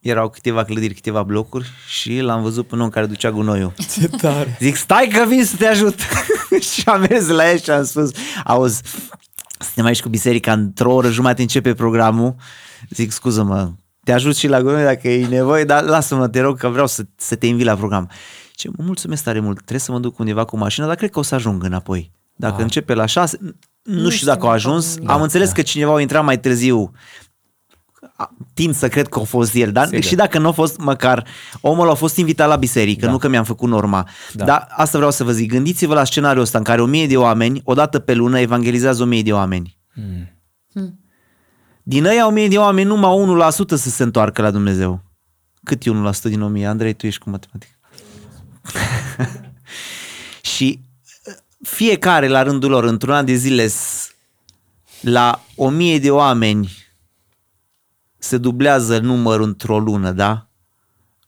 erau 0.00 0.28
câteva 0.28 0.64
clădiri, 0.64 0.94
câteva 0.94 1.22
blocuri 1.22 1.70
și 1.88 2.18
l-am 2.18 2.42
văzut 2.42 2.66
pe 2.66 2.74
un 2.74 2.80
om 2.80 2.88
care 2.88 3.06
ducea 3.06 3.30
gunoiul. 3.30 3.72
Ce 3.94 4.08
tare! 4.08 4.56
Zic, 4.60 4.76
stai 4.76 5.10
că 5.12 5.24
vin 5.28 5.44
să 5.44 5.56
te 5.56 5.66
ajut! 5.66 5.98
și 6.72 6.82
am 6.84 7.00
mers 7.00 7.28
la 7.28 7.50
el 7.50 7.58
și 7.58 7.70
am 7.70 7.84
spus, 7.84 8.10
auzi, 8.44 8.82
suntem 9.58 9.84
aici 9.84 10.02
cu 10.02 10.08
biserica, 10.08 10.52
într-o 10.52 10.92
oră 10.92 11.10
jumătate 11.10 11.42
începe 11.42 11.74
programul 11.74 12.34
Zic, 12.88 13.10
scuză-mă, 13.10 13.72
te 14.04 14.12
ajut 14.12 14.36
și 14.36 14.48
la 14.48 14.62
gunoi 14.62 14.82
dacă 14.82 15.08
e 15.08 15.26
nevoie, 15.26 15.64
dar 15.64 15.82
lasă-mă, 15.82 16.28
te 16.28 16.40
rog, 16.40 16.58
că 16.58 16.68
vreau 16.68 16.86
să, 16.86 17.02
să 17.16 17.34
te 17.34 17.46
invit 17.46 17.66
la 17.66 17.76
program. 17.76 18.10
Ce, 18.52 18.68
mă 18.76 18.84
mulțumesc 18.84 19.22
tare 19.22 19.40
mult, 19.40 19.56
trebuie 19.56 19.80
să 19.80 19.92
mă 19.92 19.98
duc 19.98 20.18
undeva 20.18 20.44
cu 20.44 20.56
mașina, 20.56 20.86
dar 20.86 20.94
cred 20.94 21.10
că 21.10 21.18
o 21.18 21.22
să 21.22 21.34
ajung 21.34 21.64
înapoi. 21.64 22.12
Dacă 22.34 22.54
ah. 22.54 22.62
începe 22.62 22.94
la 22.94 23.06
șase, 23.06 23.38
nu, 23.82 24.00
nu 24.00 24.08
știu 24.08 24.26
dacă 24.26 24.46
au 24.46 24.52
ajuns, 24.52 24.96
da, 24.96 25.12
am 25.12 25.22
înțeles 25.22 25.48
da. 25.48 25.54
că 25.54 25.62
cineva 25.62 25.94
a 25.94 26.00
intrat 26.00 26.24
mai 26.24 26.40
târziu, 26.40 26.92
tind 28.54 28.74
să 28.74 28.88
cred 28.88 29.08
că 29.08 29.18
a 29.18 29.22
fost 29.22 29.54
el, 29.54 29.72
dar 29.72 29.86
Sigur. 29.86 30.02
și 30.02 30.14
dacă 30.14 30.38
nu 30.38 30.48
a 30.48 30.52
fost, 30.52 30.78
măcar 30.78 31.26
omul 31.60 31.90
a 31.90 31.94
fost 31.94 32.16
invitat 32.16 32.48
la 32.48 32.56
biserică, 32.56 33.06
da. 33.06 33.12
nu 33.12 33.18
că 33.18 33.28
mi-am 33.28 33.44
făcut 33.44 33.68
norma. 33.68 34.08
Da. 34.32 34.44
Dar 34.44 34.66
asta 34.70 34.96
vreau 34.98 35.12
să 35.12 35.24
vă 35.24 35.32
zic, 35.32 35.50
gândiți-vă 35.50 35.94
la 35.94 36.04
scenariul 36.04 36.42
ăsta 36.42 36.58
în 36.58 36.64
care 36.64 36.80
o 36.80 36.86
mie 36.86 37.06
de 37.06 37.16
oameni, 37.16 37.60
odată 37.64 37.98
pe 37.98 38.14
lună, 38.14 38.40
evangelizează 38.40 39.02
o 39.02 39.06
mie 39.06 39.22
de 39.22 39.32
oameni. 39.32 39.78
Hmm. 39.92 40.30
Hmm. 40.72 40.99
Din 41.82 42.06
aia 42.06 42.26
o 42.26 42.30
mie 42.30 42.48
de 42.48 42.58
oameni, 42.58 42.88
numai 42.88 43.50
1% 43.52 43.66
să 43.66 43.88
se 43.88 44.02
întoarcă 44.02 44.42
la 44.42 44.50
Dumnezeu. 44.50 45.02
Cât 45.64 45.82
e 45.82 45.90
1% 45.90 46.22
din 46.22 46.42
1000? 46.42 46.66
Andrei, 46.66 46.94
tu 46.94 47.06
ești 47.06 47.20
cu 47.20 47.30
matematică. 47.30 47.74
și 50.56 50.80
uh, 51.26 51.34
fiecare 51.62 52.28
la 52.28 52.42
rândul 52.42 52.70
lor, 52.70 52.84
într-un 52.84 53.14
an 53.14 53.24
de 53.24 53.34
zile, 53.34 53.68
la 55.00 55.44
o 55.54 55.68
mie 55.68 55.98
de 55.98 56.10
oameni 56.10 56.70
se 58.18 58.38
dublează 58.38 58.98
numărul 58.98 59.46
într-o 59.46 59.78
lună, 59.78 60.12
da? 60.12 60.48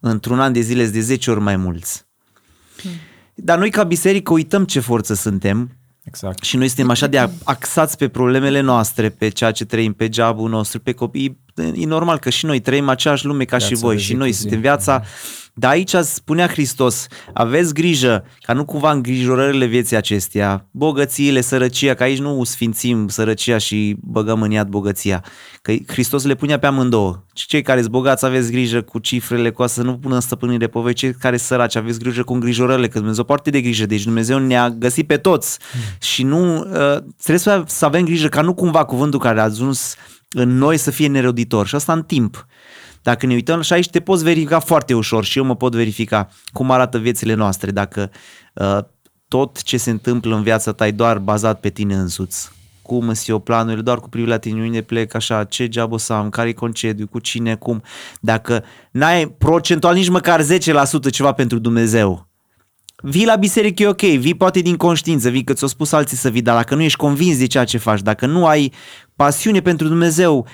Într-un 0.00 0.40
an 0.40 0.52
de 0.52 0.60
zile 0.60 0.86
de 0.86 1.00
10 1.00 1.30
ori 1.30 1.40
mai 1.40 1.56
mulți. 1.56 2.06
Hmm. 2.80 2.90
Dar 3.34 3.58
noi 3.58 3.70
ca 3.70 3.84
biserică 3.84 4.32
uităm 4.32 4.64
ce 4.64 4.80
forță 4.80 5.14
suntem 5.14 5.76
Exact. 6.04 6.42
Și 6.42 6.56
noi 6.56 6.68
suntem 6.68 6.90
așa 6.90 7.06
de 7.06 7.28
axați 7.44 7.96
pe 7.96 8.08
problemele 8.08 8.60
noastre, 8.60 9.08
pe 9.08 9.28
ceea 9.28 9.50
ce 9.50 9.64
trăim, 9.64 9.92
pe 9.92 10.08
jobul 10.12 10.50
nostru, 10.50 10.80
pe 10.80 10.92
copii. 10.92 11.41
E 11.74 11.86
normal 11.86 12.18
că 12.18 12.30
și 12.30 12.46
noi 12.46 12.60
trăim 12.60 12.88
aceeași 12.88 13.26
lume 13.26 13.44
ca 13.44 13.56
viața 13.56 13.74
și 13.74 13.80
voi 13.80 13.98
și 13.98 14.14
noi 14.14 14.32
suntem 14.32 14.60
viața 14.60 15.02
dar 15.54 15.70
aici 15.70 15.94
spunea 15.94 16.48
Hristos, 16.48 17.06
aveți 17.32 17.74
grijă 17.74 18.24
ca 18.40 18.52
nu 18.52 18.64
cumva 18.64 18.92
îngrijorările 18.92 19.66
vieții 19.66 19.96
acesteia, 19.96 20.66
bogățiile, 20.70 21.40
sărăcia, 21.40 21.94
că 21.94 22.02
aici 22.02 22.18
nu 22.18 22.44
sfințim 22.44 23.08
sărăcia 23.08 23.58
și 23.58 23.96
băgăm 24.00 24.42
în 24.42 24.50
iad 24.50 24.68
bogăția. 24.68 25.24
Că 25.62 25.72
Hristos 25.86 26.24
le 26.24 26.34
punea 26.34 26.58
pe 26.58 26.66
amândouă. 26.66 27.24
Cei 27.32 27.62
care 27.62 27.80
sunt 27.80 27.92
bogați 27.92 28.24
aveți 28.24 28.50
grijă 28.50 28.82
cu 28.82 28.98
cifrele, 28.98 29.50
cu 29.50 29.62
asta, 29.62 29.80
să 29.80 29.86
nu 29.86 29.98
pună 29.98 30.14
în 30.14 30.20
stăpânire 30.20 30.66
pe 30.66 30.80
voi. 30.80 30.92
Cei 30.92 31.12
care 31.12 31.36
sunt 31.36 31.48
săraci 31.48 31.76
aveți 31.76 31.98
grijă 31.98 32.22
cu 32.22 32.32
îngrijorările, 32.32 32.88
că 32.88 32.98
Dumnezeu 32.98 33.24
poate 33.24 33.50
de 33.50 33.60
grijă. 33.60 33.86
Deci 33.86 34.04
Dumnezeu 34.04 34.38
ne-a 34.38 34.70
găsit 34.70 35.06
pe 35.06 35.16
toți. 35.16 35.58
Mm. 35.74 35.80
Și 36.00 36.22
nu, 36.22 36.56
uh, 36.56 36.98
trebuie 37.22 37.64
să 37.66 37.84
avem 37.84 38.04
grijă 38.04 38.28
ca 38.28 38.40
nu 38.40 38.54
cumva 38.54 38.84
cuvântul 38.84 39.18
care 39.18 39.40
a 39.40 39.42
ajuns 39.42 39.96
în 40.32 40.56
noi 40.58 40.76
să 40.76 40.90
fie 40.90 41.08
neroditor. 41.08 41.66
Și 41.66 41.74
asta 41.74 41.92
în 41.92 42.02
timp. 42.02 42.46
Dacă 43.02 43.26
ne 43.26 43.34
uităm 43.34 43.60
și 43.60 43.72
aici 43.72 43.90
te 43.90 44.00
poți 44.00 44.24
verifica 44.24 44.58
foarte 44.58 44.94
ușor 44.94 45.24
și 45.24 45.38
eu 45.38 45.44
mă 45.44 45.56
pot 45.56 45.74
verifica 45.74 46.28
cum 46.52 46.70
arată 46.70 46.98
viețile 46.98 47.34
noastre 47.34 47.70
dacă 47.70 48.10
uh, 48.54 48.78
tot 49.28 49.62
ce 49.62 49.76
se 49.76 49.90
întâmplă 49.90 50.36
în 50.36 50.42
viața 50.42 50.72
ta 50.72 50.86
e 50.86 50.90
doar 50.90 51.18
bazat 51.18 51.60
pe 51.60 51.68
tine 51.68 51.94
însuți. 51.94 52.50
Cum 52.82 53.08
îți 53.08 53.30
eu 53.30 53.38
planurile, 53.38 53.82
doar 53.82 53.98
cu 53.98 54.08
privire 54.08 54.32
la 54.32 54.38
tine, 54.38 54.62
unde 54.62 54.82
plec, 54.82 55.14
așa, 55.14 55.44
ce 55.44 55.68
job 55.70 55.92
o 55.92 55.96
să 55.96 56.12
am, 56.12 56.28
care 56.28 56.48
e 56.48 56.52
concediu, 56.52 57.06
cu 57.06 57.18
cine, 57.18 57.54
cum. 57.54 57.82
Dacă 58.20 58.64
n-ai 58.90 59.28
procentual 59.28 59.94
nici 59.94 60.08
măcar 60.08 60.42
10% 60.42 60.44
ceva 61.10 61.32
pentru 61.32 61.58
Dumnezeu, 61.58 62.31
vii 63.02 63.26
la 63.26 63.36
biserică 63.36 63.82
e 63.82 63.86
ok, 63.86 64.00
vii 64.00 64.34
poate 64.34 64.60
din 64.60 64.76
conștiință, 64.76 65.28
vii 65.28 65.44
că 65.44 65.52
ți-au 65.52 65.68
spus 65.68 65.92
alții 65.92 66.16
să 66.16 66.30
vii, 66.30 66.42
dar 66.42 66.56
dacă 66.56 66.74
nu 66.74 66.82
ești 66.82 66.98
convins 66.98 67.38
de 67.38 67.46
ceea 67.46 67.64
ce 67.64 67.78
faci, 67.78 68.00
dacă 68.00 68.26
nu 68.26 68.46
ai 68.46 68.72
pasiune 69.16 69.60
pentru 69.60 69.88
Dumnezeu, 69.88 70.46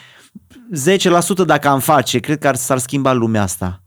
10% 1.42 1.44
dacă 1.46 1.68
am 1.68 1.80
face, 1.80 2.18
cred 2.18 2.38
că 2.38 2.48
ar, 2.48 2.54
s-ar 2.54 2.78
schimba 2.78 3.12
lumea 3.12 3.42
asta. 3.42 3.82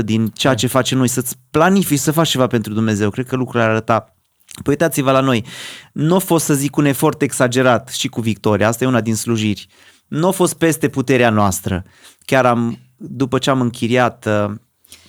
10% 0.00 0.04
din 0.04 0.26
ceea 0.26 0.54
ce 0.54 0.66
facem 0.66 0.98
noi, 0.98 1.08
să-ți 1.08 1.34
planifici 1.50 1.98
să 1.98 2.10
faci 2.10 2.28
ceva 2.28 2.46
pentru 2.46 2.72
Dumnezeu. 2.72 3.10
Cred 3.10 3.26
că 3.26 3.36
lucrurile 3.36 3.64
ar 3.64 3.70
arăta 3.70 4.16
Păi 4.52 4.72
uitați-vă 4.72 5.10
la 5.10 5.20
noi. 5.20 5.44
Nu 5.92 6.14
a 6.14 6.18
fost, 6.18 6.44
să 6.44 6.54
zic, 6.54 6.76
un 6.76 6.84
efort 6.84 7.22
exagerat 7.22 7.88
și 7.88 8.08
cu 8.08 8.20
victoria. 8.20 8.68
Asta 8.68 8.84
e 8.84 8.86
una 8.86 9.00
din 9.00 9.14
slujiri. 9.14 9.66
Nu 10.08 10.26
a 10.26 10.30
fost 10.30 10.54
peste 10.54 10.88
puterea 10.88 11.30
noastră. 11.30 11.84
Chiar 12.24 12.46
am, 12.46 12.78
după 12.96 13.38
ce 13.38 13.50
am 13.50 13.60
închiriat 13.60 14.28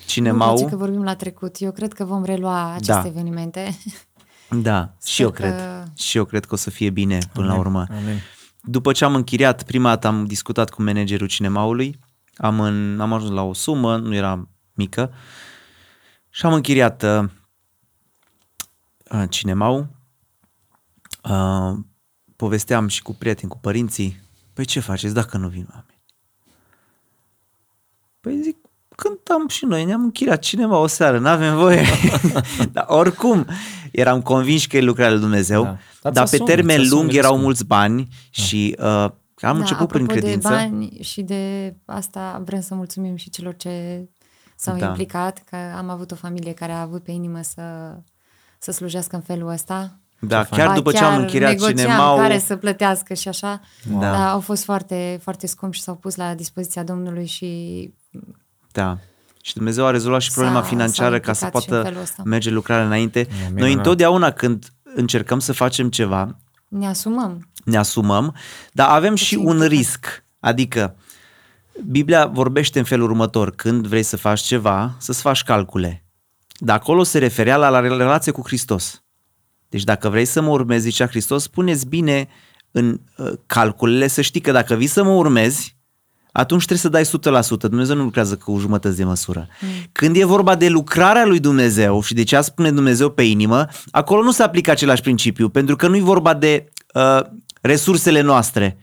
uh, 0.04 0.10
cinemaul... 0.10 0.60
Nu 0.60 0.68
că 0.68 0.76
vorbim 0.76 1.02
la 1.02 1.14
trecut. 1.16 1.56
Eu 1.60 1.72
cred 1.72 1.92
că 1.92 2.04
vom 2.04 2.24
relua 2.24 2.72
aceste 2.72 2.92
Da. 2.92 3.06
evenimente. 3.06 3.78
Da, 4.50 4.94
și 5.04 5.22
eu 5.22 5.30
că- 5.30 5.34
cred. 5.36 5.84
Și 5.96 6.16
eu 6.16 6.24
cred 6.24 6.44
că 6.44 6.54
o 6.54 6.56
să 6.56 6.70
fie 6.70 6.90
bine 6.90 7.18
până 7.32 7.46
la 7.46 7.58
urmă. 7.58 7.86
Amin. 7.90 8.18
După 8.62 8.92
ce 8.92 9.04
am 9.04 9.14
închiriat, 9.14 9.62
prima 9.62 9.88
dată 9.88 10.06
am 10.06 10.24
discutat 10.24 10.70
cu 10.70 10.82
managerul 10.82 11.26
cinemaului, 11.26 11.98
am, 12.36 12.60
în, 12.60 13.00
am 13.00 13.12
ajuns 13.12 13.30
la 13.32 13.42
o 13.42 13.52
sumă, 13.52 13.96
nu 13.96 14.14
era 14.14 14.48
mică, 14.72 15.12
și 16.30 16.46
am 16.46 16.52
închiriat 16.52 17.02
uh, 17.02 17.24
uh, 19.10 19.24
cinemaul. 19.28 19.88
Uh, 21.30 21.72
povesteam 22.36 22.88
și 22.88 23.02
cu 23.02 23.14
prieteni, 23.14 23.50
cu 23.50 23.58
părinții. 23.58 24.20
Păi 24.52 24.64
ce 24.64 24.80
faceți 24.80 25.14
dacă 25.14 25.36
nu 25.36 25.48
vin 25.48 25.68
oameni? 25.70 26.02
Păi 28.20 28.40
zic, 28.42 28.56
cântăm 28.96 29.48
și 29.48 29.64
noi, 29.64 29.84
ne-am 29.84 30.02
închiriat 30.02 30.38
cinema 30.38 30.78
o 30.78 30.86
seară, 30.86 31.18
nu 31.18 31.28
avem 31.28 31.56
voie. 31.56 31.84
Dar 32.72 32.84
oricum, 32.88 33.46
eram 33.92 34.22
convins 34.22 34.66
că 34.66 34.76
e 34.76 34.80
lucrarea 34.80 35.12
lui 35.12 35.20
Dumnezeu, 35.20 35.62
Da. 35.62 35.68
da. 35.68 35.78
Dar 36.02 36.12
dar 36.12 36.22
îți 36.22 36.36
pe 36.36 36.42
asumi, 36.42 36.56
termen 36.56 36.76
îți 36.76 36.84
asumi 36.86 37.00
lung 37.00 37.14
erau 37.14 37.30
riscul. 37.30 37.44
mulți 37.44 37.64
bani 37.66 38.08
și 38.30 38.76
uh, 38.78 38.84
am 38.86 39.12
da, 39.40 39.50
început 39.50 39.88
prin 39.88 40.02
apropo 40.02 40.20
credință. 40.20 40.48
de 40.48 40.54
bani 40.54 40.98
și 41.02 41.22
de 41.22 41.74
asta 41.84 42.42
vrem 42.44 42.60
să 42.60 42.74
mulțumim 42.74 43.16
și 43.16 43.30
celor 43.30 43.56
ce 43.56 44.04
s-au 44.56 44.76
Da. 44.76 44.86
implicat, 44.86 45.42
că 45.50 45.56
am 45.76 45.88
avut 45.88 46.10
o 46.10 46.14
familie 46.14 46.52
care 46.52 46.72
a 46.72 46.80
avut 46.80 47.02
pe 47.02 47.10
inimă 47.10 47.40
să, 47.42 47.62
să 48.58 48.72
slujească 48.72 49.16
în 49.16 49.22
felul 49.22 49.48
ăsta. 49.48 49.98
Da, 50.18 50.42
fain. 50.44 50.60
chiar 50.60 50.68
Ba, 50.68 50.74
după 50.74 50.90
ce 50.92 50.98
am 51.04 51.10
chiar 51.10 51.20
închiriat 51.20 51.50
negociam 51.50 51.76
cinemaul, 51.76 52.20
care 52.20 52.38
să 52.38 52.56
plătească 52.56 53.14
și 53.14 53.28
așa, 53.28 53.60
Da. 53.90 53.98
dar 54.00 54.28
au 54.28 54.40
fost 54.40 54.64
foarte, 54.64 55.18
foarte 55.22 55.46
scumpi 55.46 55.76
și 55.76 55.82
s-au 55.82 55.94
pus 55.94 56.16
la 56.16 56.34
dispoziția 56.34 56.82
Domnului 56.82 57.26
și 57.26 57.90
da. 58.74 58.98
Și 59.42 59.54
Dumnezeu 59.54 59.86
a 59.86 59.90
rezolvat 59.90 60.20
și 60.20 60.30
problema 60.32 60.60
S-a- 60.60 60.66
financiară 60.68 61.14
s-a 61.14 61.20
ca 61.20 61.32
să 61.32 61.44
implicat 61.44 61.62
și 61.62 61.68
în 61.70 61.74
poată 61.76 61.88
felul 61.88 62.02
ăsta. 62.02 62.22
merge 62.26 62.50
lucrarea 62.50 62.84
înainte. 62.86 63.26
minunat. 63.30 63.58
Noi 63.60 63.72
întotdeauna 63.72 64.30
când 64.30 64.72
încercăm 64.94 65.38
să 65.38 65.52
facem 65.52 65.90
ceva, 65.90 66.36
ne 66.68 66.86
asumăm. 66.86 67.48
ne 67.64 67.76
asumăm, 67.76 68.34
dar 68.72 68.88
avem 68.88 69.14
și 69.14 69.34
un 69.34 69.42
implicat. 69.42 69.68
risc. 69.68 70.24
Adică, 70.40 70.96
Biblia 71.90 72.26
vorbește 72.26 72.78
în 72.78 72.84
felul 72.84 73.10
următor, 73.10 73.50
când 73.50 73.86
vrei 73.86 74.02
să 74.02 74.16
faci 74.16 74.40
ceva, 74.40 74.94
să-ți 74.98 75.20
faci 75.20 75.42
calcule. 75.42 76.04
Dar 76.58 76.76
acolo 76.76 77.02
se 77.02 77.18
referea 77.18 77.56
la, 77.56 77.68
la 77.68 77.80
relație 77.80 78.32
cu 78.32 78.42
Hristos. 78.46 79.02
Deci 79.68 79.84
dacă 79.84 80.08
vrei 80.08 80.24
să 80.24 80.40
mă 80.40 80.48
urmezi, 80.48 80.82
zicea 80.82 81.06
Hristos, 81.06 81.46
puneți 81.46 81.86
bine 81.86 82.28
în 82.70 83.00
uh, 83.16 83.32
calculele 83.46 84.06
să 84.06 84.20
știi 84.20 84.40
că 84.40 84.52
dacă 84.52 84.74
vii 84.74 84.86
să 84.86 85.02
mă 85.02 85.10
urmezi, 85.10 85.76
atunci 86.36 86.64
trebuie 86.64 87.04
să 87.04 87.20
dai 87.28 87.40
100%. 87.42 87.68
Dumnezeu 87.68 87.96
nu 87.96 88.02
lucrează 88.02 88.36
cu 88.36 88.58
jumătăți 88.58 88.96
de 88.96 89.04
măsură. 89.04 89.48
Când 89.92 90.16
e 90.16 90.24
vorba 90.24 90.54
de 90.54 90.68
lucrarea 90.68 91.26
lui 91.26 91.40
Dumnezeu 91.40 92.02
și 92.02 92.14
de 92.14 92.22
ce 92.22 92.36
a 92.36 92.40
spune 92.40 92.70
Dumnezeu 92.70 93.10
pe 93.10 93.22
inimă, 93.22 93.66
acolo 93.90 94.22
nu 94.22 94.30
se 94.30 94.42
aplică 94.42 94.70
același 94.70 95.02
principiu, 95.02 95.48
pentru 95.48 95.76
că 95.76 95.88
nu 95.88 95.96
e 95.96 96.00
vorba 96.00 96.34
de 96.34 96.64
uh, 96.94 97.20
resursele 97.60 98.20
noastre. 98.20 98.78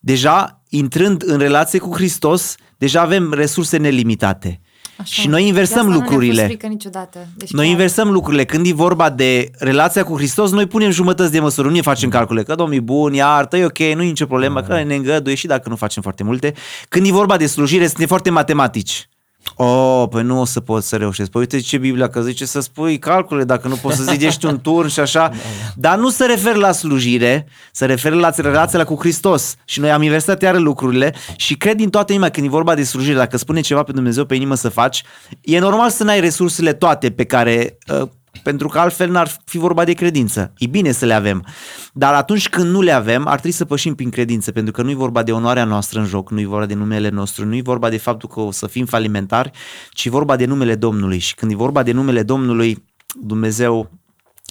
Deja, 0.00 0.62
intrând 0.68 1.22
în 1.26 1.38
relație 1.38 1.78
cu 1.78 1.94
Hristos, 1.94 2.54
deja 2.78 3.00
avem 3.00 3.32
resurse 3.32 3.76
nelimitate. 3.76 4.60
Așa. 5.00 5.22
Și 5.22 5.28
noi 5.28 5.46
inversăm 5.46 5.74
De 5.74 5.80
asta 5.80 5.94
Nu 5.94 6.00
lucrurile. 6.00 6.32
ne-a 6.32 6.42
fost 6.46 6.52
frică 6.56 6.66
niciodată. 6.66 7.18
Deci 7.36 7.50
Noi 7.50 7.62
chiar- 7.62 7.72
inversăm 7.72 8.10
lucrurile. 8.10 8.44
Când 8.44 8.66
e 8.66 8.72
vorba 8.72 9.10
de 9.10 9.50
relația 9.58 10.04
cu 10.04 10.16
Hristos, 10.16 10.50
noi 10.50 10.66
punem 10.66 10.90
jumătăți 10.90 11.32
de 11.32 11.40
măsură, 11.40 11.68
nu 11.68 11.74
ne 11.74 11.80
facem 11.80 12.08
calcule, 12.08 12.42
că 12.42 12.54
Domnul 12.54 12.76
e 12.76 12.80
bun, 12.80 13.12
iartă, 13.12 13.56
e 13.56 13.64
ok, 13.64 13.78
nu 13.78 13.84
e 14.02 14.06
nicio 14.06 14.26
problemă, 14.26 14.60
că 14.62 14.82
ne 14.82 14.94
îngăduie 14.94 15.34
și 15.34 15.46
dacă 15.46 15.68
nu 15.68 15.76
facem 15.76 16.02
foarte 16.02 16.22
multe. 16.24 16.54
Când 16.88 17.06
e 17.06 17.10
vorba 17.12 17.36
de 17.36 17.46
slujire, 17.46 17.86
suntem 17.86 18.06
foarte 18.06 18.30
matematici. 18.30 19.08
Oh, 19.54 20.04
păi 20.10 20.22
nu 20.22 20.40
o 20.40 20.44
să 20.44 20.60
pot 20.60 20.82
să 20.82 20.96
reușesc. 20.96 21.30
Păi 21.30 21.40
uite 21.40 21.60
ce 21.60 21.78
Biblia 21.78 22.08
că 22.08 22.22
zice 22.22 22.44
să 22.44 22.60
spui 22.60 22.98
calcule 22.98 23.44
dacă 23.44 23.68
nu 23.68 23.74
poți 23.74 23.96
să 23.96 24.02
zidești 24.02 24.46
un 24.46 24.60
turn 24.60 24.88
și 24.88 25.00
așa. 25.00 25.32
Dar 25.74 25.98
nu 25.98 26.10
se 26.10 26.24
referă 26.24 26.58
la 26.58 26.72
slujire, 26.72 27.46
se 27.72 27.84
referă 27.84 28.14
la 28.14 28.30
relația 28.36 28.84
cu 28.84 28.96
Hristos. 28.98 29.54
Și 29.64 29.80
noi 29.80 29.90
am 29.90 30.02
inversat 30.02 30.42
iară 30.42 30.58
lucrurile 30.58 31.14
și 31.36 31.56
cred 31.56 31.76
din 31.76 31.90
toată 31.90 32.12
inima 32.12 32.28
când 32.28 32.46
e 32.46 32.50
vorba 32.50 32.74
de 32.74 32.82
slujire, 32.82 33.16
dacă 33.16 33.36
spune 33.36 33.60
ceva 33.60 33.82
pe 33.82 33.92
Dumnezeu 33.92 34.24
pe 34.24 34.34
inimă 34.34 34.54
să 34.54 34.68
faci, 34.68 35.02
e 35.40 35.58
normal 35.58 35.90
să 35.90 36.04
n-ai 36.04 36.20
resursele 36.20 36.72
toate 36.72 37.10
pe 37.10 37.24
care 37.24 37.78
uh, 38.00 38.08
pentru 38.42 38.68
că 38.68 38.78
altfel 38.78 39.10
n-ar 39.10 39.30
fi 39.44 39.58
vorba 39.58 39.84
de 39.84 39.92
credință. 39.92 40.52
E 40.58 40.66
bine 40.66 40.92
să 40.92 41.04
le 41.04 41.14
avem. 41.14 41.44
Dar 41.92 42.14
atunci 42.14 42.48
când 42.48 42.70
nu 42.70 42.80
le 42.80 42.92
avem, 42.92 43.26
ar 43.26 43.32
trebui 43.34 43.50
să 43.50 43.64
pășim 43.64 43.94
prin 43.94 44.10
credință, 44.10 44.52
pentru 44.52 44.72
că 44.72 44.82
nu 44.82 44.90
e 44.90 44.94
vorba 44.94 45.22
de 45.22 45.32
onoarea 45.32 45.64
noastră 45.64 45.98
în 46.00 46.06
joc, 46.06 46.30
nu 46.30 46.40
e 46.40 46.46
vorba 46.46 46.66
de 46.66 46.74
numele 46.74 47.08
nostru, 47.08 47.44
nu 47.44 47.54
e 47.56 47.62
vorba 47.62 47.88
de 47.88 47.96
faptul 47.96 48.28
că 48.28 48.40
o 48.40 48.50
să 48.50 48.66
fim 48.66 48.86
falimentari, 48.86 49.50
ci 49.90 50.04
e 50.04 50.10
vorba 50.10 50.36
de 50.36 50.44
numele 50.44 50.74
Domnului. 50.74 51.18
Și 51.18 51.34
când 51.34 51.52
e 51.52 51.54
vorba 51.54 51.82
de 51.82 51.92
numele 51.92 52.22
Domnului, 52.22 52.84
Dumnezeu 53.22 53.90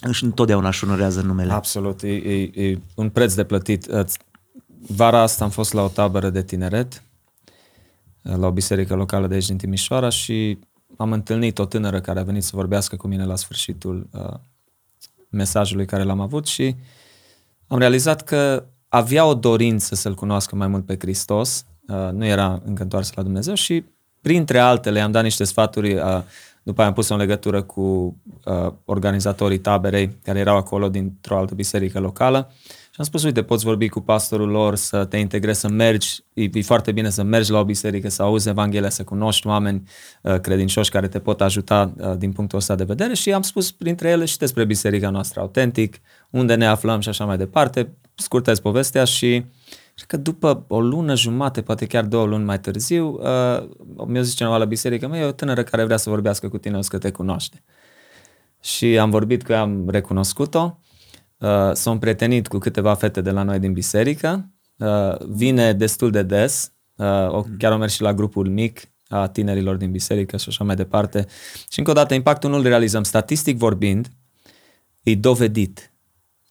își 0.00 0.24
întotdeauna 0.24 0.68
își 0.68 0.84
onorează 0.84 1.20
numele. 1.20 1.52
Absolut, 1.52 2.02
e, 2.02 2.08
e, 2.08 2.50
e 2.54 2.78
un 2.94 3.08
preț 3.08 3.34
de 3.34 3.44
plătit. 3.44 3.84
Îți- 3.84 4.18
Vara 4.88 5.20
asta 5.20 5.44
am 5.44 5.50
fost 5.50 5.72
la 5.72 5.82
o 5.82 5.88
tabără 5.88 6.30
de 6.30 6.42
tineret, 6.42 7.02
la 8.22 8.46
o 8.46 8.50
biserică 8.50 8.94
locală 8.94 9.26
de 9.26 9.34
aici 9.34 9.46
din 9.46 9.56
Timișoara 9.56 10.08
și 10.08 10.58
am 10.96 11.12
întâlnit 11.12 11.58
o 11.58 11.64
tânără 11.64 12.00
care 12.00 12.20
a 12.20 12.22
venit 12.22 12.42
să 12.42 12.50
vorbească 12.54 12.96
cu 12.96 13.06
mine 13.06 13.24
la 13.24 13.36
sfârșitul 13.36 14.08
uh, 14.12 14.34
mesajului 15.28 15.86
care 15.86 16.02
l-am 16.02 16.20
avut 16.20 16.46
și 16.46 16.76
am 17.66 17.78
realizat 17.78 18.22
că 18.22 18.64
avea 18.88 19.24
o 19.24 19.34
dorință 19.34 19.94
să-L 19.94 20.14
cunoască 20.14 20.56
mai 20.56 20.66
mult 20.66 20.86
pe 20.86 20.96
Hristos, 20.98 21.64
uh, 21.88 22.08
nu 22.12 22.24
era 22.24 22.62
încă 22.64 22.82
întoarsă 22.82 23.12
la 23.16 23.22
Dumnezeu 23.22 23.54
și 23.54 23.84
printre 24.20 24.58
altele 24.58 24.98
i-am 24.98 25.10
dat 25.10 25.22
niște 25.22 25.44
sfaturi, 25.44 25.94
uh, 25.94 26.22
după 26.62 26.80
aia 26.80 26.88
am 26.88 26.94
pus-o 26.94 27.14
în 27.14 27.20
legătură 27.20 27.62
cu 27.62 27.80
uh, 28.44 28.72
organizatorii 28.84 29.58
taberei 29.58 30.16
care 30.24 30.38
erau 30.38 30.56
acolo 30.56 30.88
dintr-o 30.88 31.36
altă 31.36 31.54
biserică 31.54 32.00
locală 32.00 32.52
și 32.92 32.96
am 32.96 33.04
spus, 33.04 33.22
uite, 33.22 33.42
poți 33.42 33.64
vorbi 33.64 33.88
cu 33.88 34.00
pastorul 34.00 34.48
lor, 34.48 34.74
să 34.74 35.04
te 35.04 35.16
integrezi, 35.16 35.60
să 35.60 35.68
mergi, 35.68 36.24
e, 36.32 36.48
e 36.52 36.62
foarte 36.62 36.92
bine 36.92 37.10
să 37.10 37.22
mergi 37.22 37.50
la 37.50 37.58
o 37.58 37.64
biserică, 37.64 38.08
să 38.08 38.22
auzi 38.22 38.48
Evanghelia, 38.48 38.88
să 38.90 39.04
cunoști 39.04 39.46
oameni 39.46 39.88
uh, 40.22 40.40
credincioși 40.40 40.90
care 40.90 41.08
te 41.08 41.18
pot 41.18 41.40
ajuta 41.40 41.92
uh, 41.96 42.16
din 42.16 42.32
punctul 42.32 42.58
ăsta 42.58 42.74
de 42.74 42.84
vedere. 42.84 43.14
Și 43.14 43.32
am 43.32 43.42
spus 43.42 43.70
printre 43.70 44.08
ele 44.08 44.24
și 44.24 44.38
despre 44.38 44.64
biserica 44.64 45.10
noastră 45.10 45.40
autentic, 45.40 46.00
unde 46.30 46.54
ne 46.54 46.66
aflăm 46.66 47.00
și 47.00 47.08
așa 47.08 47.24
mai 47.24 47.36
departe, 47.36 47.92
scurtez 48.14 48.60
povestea 48.60 49.04
și 49.04 49.44
cred 49.94 50.06
că 50.06 50.16
după 50.16 50.64
o 50.68 50.80
lună 50.80 51.14
jumate, 51.16 51.62
poate 51.62 51.86
chiar 51.86 52.04
două 52.04 52.26
luni 52.26 52.44
mai 52.44 52.60
târziu, 52.60 53.20
uh, 53.20 53.68
mi-a 54.06 54.22
zis 54.22 54.34
cineva 54.34 54.56
la 54.56 54.64
biserică, 54.64 55.08
mă, 55.08 55.16
e 55.16 55.24
o 55.24 55.32
tânără 55.32 55.62
care 55.62 55.84
vrea 55.84 55.96
să 55.96 56.10
vorbească 56.10 56.48
cu 56.48 56.58
tine, 56.58 56.76
o 56.76 56.80
să 56.80 56.88
că 56.90 56.98
te 56.98 57.10
cunoaște. 57.10 57.62
Și 58.60 58.98
am 58.98 59.10
vorbit 59.10 59.44
cu 59.44 59.52
ea, 59.52 59.60
am 59.60 59.88
recunoscut-o, 59.88 60.78
uh, 61.40 61.70
s-a 61.72 61.90
împrietenit 61.90 62.48
cu 62.48 62.58
câteva 62.58 62.94
fete 62.94 63.20
de 63.20 63.30
la 63.30 63.42
noi 63.42 63.58
din 63.58 63.72
biserică, 63.72 64.50
uh, 64.76 65.16
vine 65.28 65.72
destul 65.72 66.10
de 66.10 66.22
des, 66.22 66.72
uh, 66.96 67.28
o, 67.28 67.44
chiar 67.58 67.72
o 67.72 67.76
mers 67.76 67.92
și 67.92 68.02
la 68.02 68.14
grupul 68.14 68.48
mic 68.48 68.80
a 69.08 69.28
tinerilor 69.28 69.76
din 69.76 69.90
biserică 69.90 70.36
și 70.36 70.48
așa 70.48 70.64
mai 70.64 70.74
departe. 70.74 71.26
Și 71.70 71.78
încă 71.78 71.90
o 71.90 71.94
dată, 71.94 72.14
impactul 72.14 72.50
nu-l 72.50 72.62
realizăm. 72.62 73.02
Statistic 73.02 73.58
vorbind, 73.58 74.08
e 75.02 75.14
dovedit. 75.14 75.92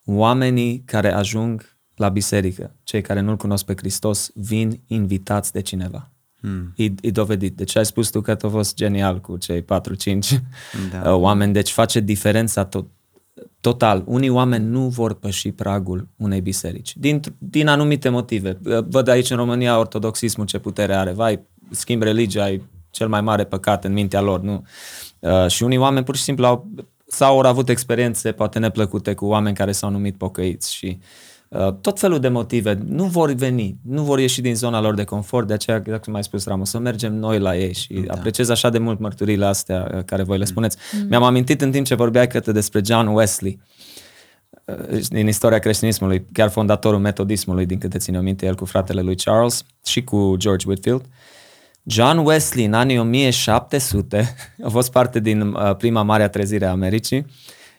Oamenii 0.06 0.84
care 0.86 1.14
ajung 1.14 1.78
la 1.96 2.10
biserică, 2.10 2.76
cei 2.84 3.02
care 3.02 3.20
nu-L 3.20 3.38
cunosc 3.38 3.66
pe 3.66 3.74
Hristos, 3.78 4.32
vin 4.34 4.82
invitați 4.88 5.52
de 5.52 5.62
cineva. 5.62 6.12
Hmm. 6.42 6.74
E, 6.76 6.84
e 7.02 7.12
dovedit. 7.12 7.56
Deci 7.56 7.76
ai 7.76 7.86
spus 7.86 8.10
tu 8.10 8.22
că 8.22 8.38
a 8.42 8.48
fost 8.48 8.76
genial 8.76 9.22
cu 9.22 9.38
cei 9.38 9.62
4-5 9.62 9.66
Da. 10.92 11.16
oameni. 11.16 11.54
Deci 11.54 11.72
face 11.72 12.00
diferența 12.00 12.66
tot, 12.66 12.88
total. 13.62 14.04
Unii 14.06 14.30
oameni 14.30 14.66
nu 14.66 14.88
vor 14.88 15.14
păși 15.14 15.52
pragul 15.52 16.08
unei 16.18 16.42
biserici. 16.42 16.98
Din, 16.98 17.22
din 17.38 17.68
anumite 17.68 18.10
motive. 18.10 18.58
Văd 18.90 19.08
aici 19.08 19.30
în 19.30 19.38
România 19.38 19.80
ortodoxismul 19.80 20.46
ce 20.46 20.60
putere 20.60 20.96
are. 20.96 21.12
Vai, 21.12 21.40
schimb 21.70 22.02
religia, 22.02 22.44
ai 22.44 22.64
cel 22.90 23.08
mai 23.08 23.22
mare 23.22 23.44
păcat 23.44 23.86
în 23.86 23.94
mintea 23.94 24.22
lor. 24.22 24.42
Nu? 24.42 24.66
Uh, 25.20 25.48
și 25.48 25.64
unii 25.64 25.78
oameni 25.78 26.06
pur 26.06 26.16
și 26.16 26.24
simplu 26.24 26.46
au, 26.46 26.68
sau 27.08 27.40
au 27.40 27.46
avut 27.46 27.70
experiențe 27.70 28.32
poate 28.32 28.60
neplăcute 28.60 29.14
cu 29.14 29.26
oameni 29.26 29.56
care 29.56 29.72
s-au 29.72 29.90
numit 29.90 30.18
pocăiți 30.18 30.74
și 30.74 30.98
uh, 31.00 31.06
tot 31.82 32.00
felul 32.00 32.20
de 32.20 32.28
motive. 32.28 32.80
Nu 32.86 33.04
vor 33.04 33.32
veni, 33.32 33.78
nu 33.84 34.04
vor 34.04 34.20
ieși 34.20 34.42
din 34.42 34.56
zona 34.56 34.82
lor 34.82 34.94
de 34.94 35.04
confort, 35.04 35.48
de 35.48 35.54
aceea, 35.54 35.80
dacă 35.80 36.02
cum 36.04 36.14
ai 36.14 36.24
spus, 36.24 36.46
Ramos, 36.46 36.70
să 36.70 36.80
mergem 36.80 37.16
noi 37.16 37.40
la 37.40 37.58
ei 37.58 37.74
și 37.74 37.94
da. 37.94 38.14
apreciez 38.14 38.50
așa 38.50 38.70
de 38.70 38.78
mult 38.78 39.00
mărturile 39.00 39.46
astea 39.46 39.92
uh, 39.94 40.04
care 40.04 40.24
voi 40.24 40.38
le 40.38 40.46
spuneți. 40.46 40.78
Mm. 40.92 41.08
Mi-am 41.08 41.24
amintit 41.24 41.62
în 41.62 41.72
timp 41.72 41.86
ce 41.86 41.96
vorbeai 41.96 42.28
câte 42.28 42.52
despre 42.52 42.82
John 42.86 43.08
Wesley, 43.08 43.60
uh, 44.66 45.00
din 45.08 45.28
istoria 45.28 45.60
creștinismului, 45.60 46.26
chiar 46.34 46.50
fondatorul 46.50 47.00
metodismului, 47.00 47.66
din 47.66 47.78
câte 47.78 47.98
ține 47.98 48.22
minte 48.22 48.46
el 48.46 48.56
cu 48.56 48.66
fratele 48.66 49.02
lui 49.02 49.16
Charles 49.16 49.64
și 49.86 50.04
cu 50.04 50.36
George 50.38 50.68
Whitfield. 50.68 51.06
John 51.84 52.18
Wesley 52.18 52.66
în 52.66 52.74
anii 52.74 53.00
1700 53.00 54.36
a 54.66 54.70
fost 54.70 54.92
parte 54.92 55.20
din 55.20 55.42
uh, 55.42 55.76
prima 55.76 56.02
mare 56.02 56.28
trezire 56.28 56.66
a 56.66 56.72
Americii. 56.72 57.26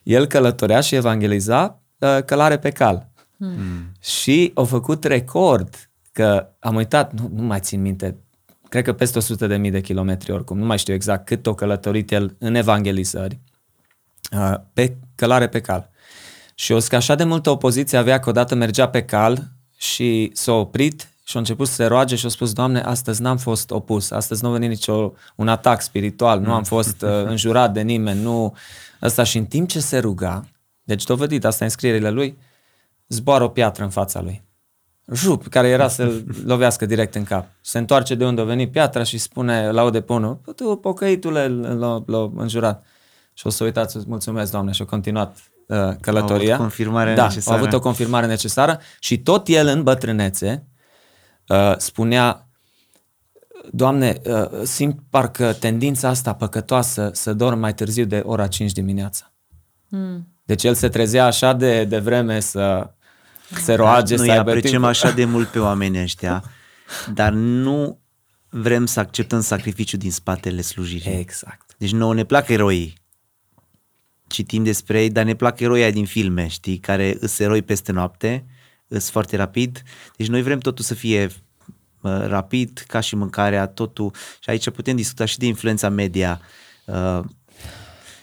El 0.02 0.26
călătorea 0.26 0.80
și 0.80 0.94
evangeliza 0.94 1.82
uh, 1.98 2.18
călare 2.24 2.58
pe 2.58 2.70
cal. 2.70 3.09
Hmm. 3.40 3.92
Și 4.00 4.50
au 4.54 4.64
făcut 4.64 5.04
record 5.04 5.90
că 6.12 6.48
am 6.58 6.74
uitat, 6.74 7.12
nu, 7.12 7.30
nu 7.34 7.42
mai 7.42 7.60
țin 7.60 7.80
minte, 7.80 8.16
cred 8.68 8.84
că 8.84 8.92
peste 8.92 9.18
100 9.18 9.46
de 9.46 9.56
mii 9.56 9.70
de 9.70 9.80
kilometri 9.80 10.32
oricum, 10.32 10.58
nu 10.58 10.64
mai 10.64 10.78
știu 10.78 10.94
exact 10.94 11.26
cât 11.26 11.46
o 11.46 11.54
călătorit 11.54 12.12
el 12.12 12.36
în 12.38 12.54
evangelizări, 12.54 13.38
uh, 14.32 14.54
pe 14.72 14.96
călare 15.14 15.48
pe 15.48 15.60
cal. 15.60 15.90
Și 16.54 16.72
o 16.72 16.78
că 16.88 16.96
așa 16.96 17.14
de 17.14 17.24
multă 17.24 17.50
opoziție 17.50 17.98
avea 17.98 18.18
că 18.18 18.28
odată 18.28 18.54
mergea 18.54 18.88
pe 18.88 19.04
cal 19.04 19.48
și 19.76 20.30
s-a 20.32 20.52
oprit 20.52 21.08
și 21.24 21.36
a 21.36 21.38
început 21.38 21.68
să 21.68 21.74
se 21.74 21.84
roage 21.84 22.16
și 22.16 22.26
a 22.26 22.28
spus, 22.28 22.52
Doamne, 22.52 22.80
astăzi 22.80 23.22
n-am 23.22 23.36
fost 23.36 23.70
opus, 23.70 24.10
astăzi 24.10 24.42
nu 24.42 24.48
a 24.48 24.52
venit 24.52 24.68
nicio 24.68 25.12
un 25.36 25.48
atac 25.48 25.82
spiritual, 25.82 26.40
nu 26.40 26.52
am 26.52 26.64
fost 26.64 27.02
uh, 27.06 27.24
înjurat 27.24 27.72
de 27.72 27.80
nimeni, 27.80 28.22
nu 28.22 28.56
ăsta 29.02 29.22
și 29.22 29.38
în 29.38 29.44
timp 29.44 29.68
ce 29.68 29.80
se 29.80 29.98
ruga, 29.98 30.44
deci 30.82 31.04
dovedit 31.04 31.44
asta 31.44 31.64
în 31.64 31.70
scrierile 31.70 32.10
lui, 32.10 32.38
zboară 33.10 33.44
o 33.44 33.48
piatră 33.48 33.84
în 33.84 33.90
fața 33.90 34.20
lui. 34.20 34.42
Jup, 35.12 35.48
care 35.48 35.68
era 35.68 35.88
să 35.88 36.22
lovească 36.44 36.86
direct 36.86 37.14
în 37.14 37.24
cap. 37.24 37.46
Se 37.60 37.78
întoarce 37.78 38.14
de 38.14 38.24
unde 38.24 38.40
a 38.40 38.44
venit 38.44 38.72
piatra 38.72 39.02
și 39.02 39.18
spune, 39.18 39.70
laude 39.70 40.00
pe 40.00 40.12
unul, 40.12 40.40
tu, 40.56 40.76
pocăitule, 40.76 41.48
l-a 42.06 42.32
înjurat. 42.36 42.84
Și 43.32 43.46
o 43.46 43.50
să 43.50 43.64
uitați, 43.64 43.98
mulțumesc, 44.06 44.50
Doamne, 44.50 44.72
și 44.72 44.82
a 44.82 44.84
continuat 44.84 45.36
uh, 45.66 45.76
călătoria. 46.00 46.50
A 46.50 46.54
avut 46.54 46.66
confirmare 46.66 47.14
da, 47.14 47.26
necesară. 47.26 47.56
a 47.56 47.60
avut 47.60 47.72
o 47.72 47.80
confirmare 47.80 48.26
necesară 48.26 48.80
și 48.98 49.18
tot 49.18 49.48
el 49.48 49.66
în 49.66 49.82
bătrânețe 49.82 50.66
uh, 51.48 51.74
spunea, 51.76 52.44
Doamne, 53.70 54.20
uh, 54.24 54.62
simt 54.62 54.98
parcă 55.10 55.52
tendința 55.52 56.08
asta 56.08 56.34
păcătoasă 56.34 57.10
să 57.12 57.34
dorm 57.34 57.58
mai 57.58 57.74
târziu 57.74 58.04
de 58.04 58.22
ora 58.26 58.46
5 58.46 58.72
dimineața. 58.72 59.32
Mm. 59.88 60.28
Deci 60.44 60.64
el 60.64 60.74
se 60.74 60.88
trezea 60.88 61.24
așa 61.26 61.52
de, 61.52 61.84
de 61.84 61.98
vreme 61.98 62.40
să 62.40 62.90
se 63.54 63.74
roage, 63.74 64.16
Noi 64.16 64.26
să 64.26 64.32
aibă 64.32 64.50
apreciem 64.50 64.72
timp. 64.72 64.84
așa 64.84 65.10
de 65.10 65.24
mult 65.24 65.48
pe 65.48 65.58
oamenii 65.58 66.02
ăștia, 66.02 66.44
dar 67.12 67.32
nu 67.32 68.00
vrem 68.48 68.86
să 68.86 69.00
acceptăm 69.00 69.40
sacrificiul 69.40 69.98
din 69.98 70.10
spatele 70.10 70.60
slujirii. 70.60 71.18
Exact. 71.18 71.74
Deci 71.78 71.92
nouă 71.92 72.14
ne 72.14 72.24
plac 72.24 72.48
eroii. 72.48 72.98
Citim 74.26 74.62
despre 74.62 75.02
ei, 75.02 75.10
dar 75.10 75.24
ne 75.24 75.34
plac 75.34 75.60
eroii 75.60 75.82
aia 75.82 75.90
din 75.90 76.06
filme, 76.06 76.46
știi, 76.46 76.78
care 76.78 77.16
îs 77.20 77.38
eroi 77.38 77.62
peste 77.62 77.92
noapte, 77.92 78.44
îs 78.88 79.10
foarte 79.10 79.36
rapid. 79.36 79.82
Deci 80.16 80.28
noi 80.28 80.42
vrem 80.42 80.58
totul 80.58 80.84
să 80.84 80.94
fie 80.94 81.24
uh, 82.00 82.26
rapid, 82.26 82.84
ca 82.86 83.00
și 83.00 83.16
mâncarea, 83.16 83.66
totul. 83.66 84.14
Și 84.40 84.50
aici 84.50 84.70
putem 84.70 84.96
discuta 84.96 85.24
și 85.24 85.38
de 85.38 85.46
influența 85.46 85.88
media. 85.88 86.40
Uh, 86.84 87.20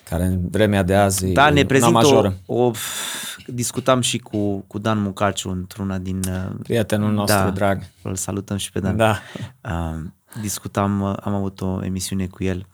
Care 0.10 0.26
în 0.26 0.50
vremea 0.50 0.84
de 0.84 0.96
azi 0.96 1.26
da, 1.26 1.48
e 1.48 1.52
ne 1.52 1.60
una 1.60 1.67
prezintă 1.67 1.98
o, 1.98 2.02
majoră. 2.02 2.38
o... 2.46 2.72
Discutam 3.48 4.02
și 4.02 4.17
cu, 4.17 4.58
cu 4.67 4.78
Dan 4.78 5.02
Mucaciu 5.02 5.50
într-una 5.50 5.98
din... 5.98 6.20
uh, 6.28 6.56
Prietenul 6.63 7.13
nostru 7.13 7.43
da, 7.43 7.50
drag. 7.50 7.84
Îl 8.02 8.15
salutăm 8.15 8.58
și 8.58 8.72
pe 8.72 8.80
Dan. 8.80 8.96
Da. 8.96 9.20
Uh, 9.62 10.04
discutam, 10.41 11.02
uh, 11.02 11.15
am 11.20 11.34
avut 11.34 11.62
o 11.62 11.84
emisiune 11.84 12.28
cu 12.28 12.43
el 12.43 12.67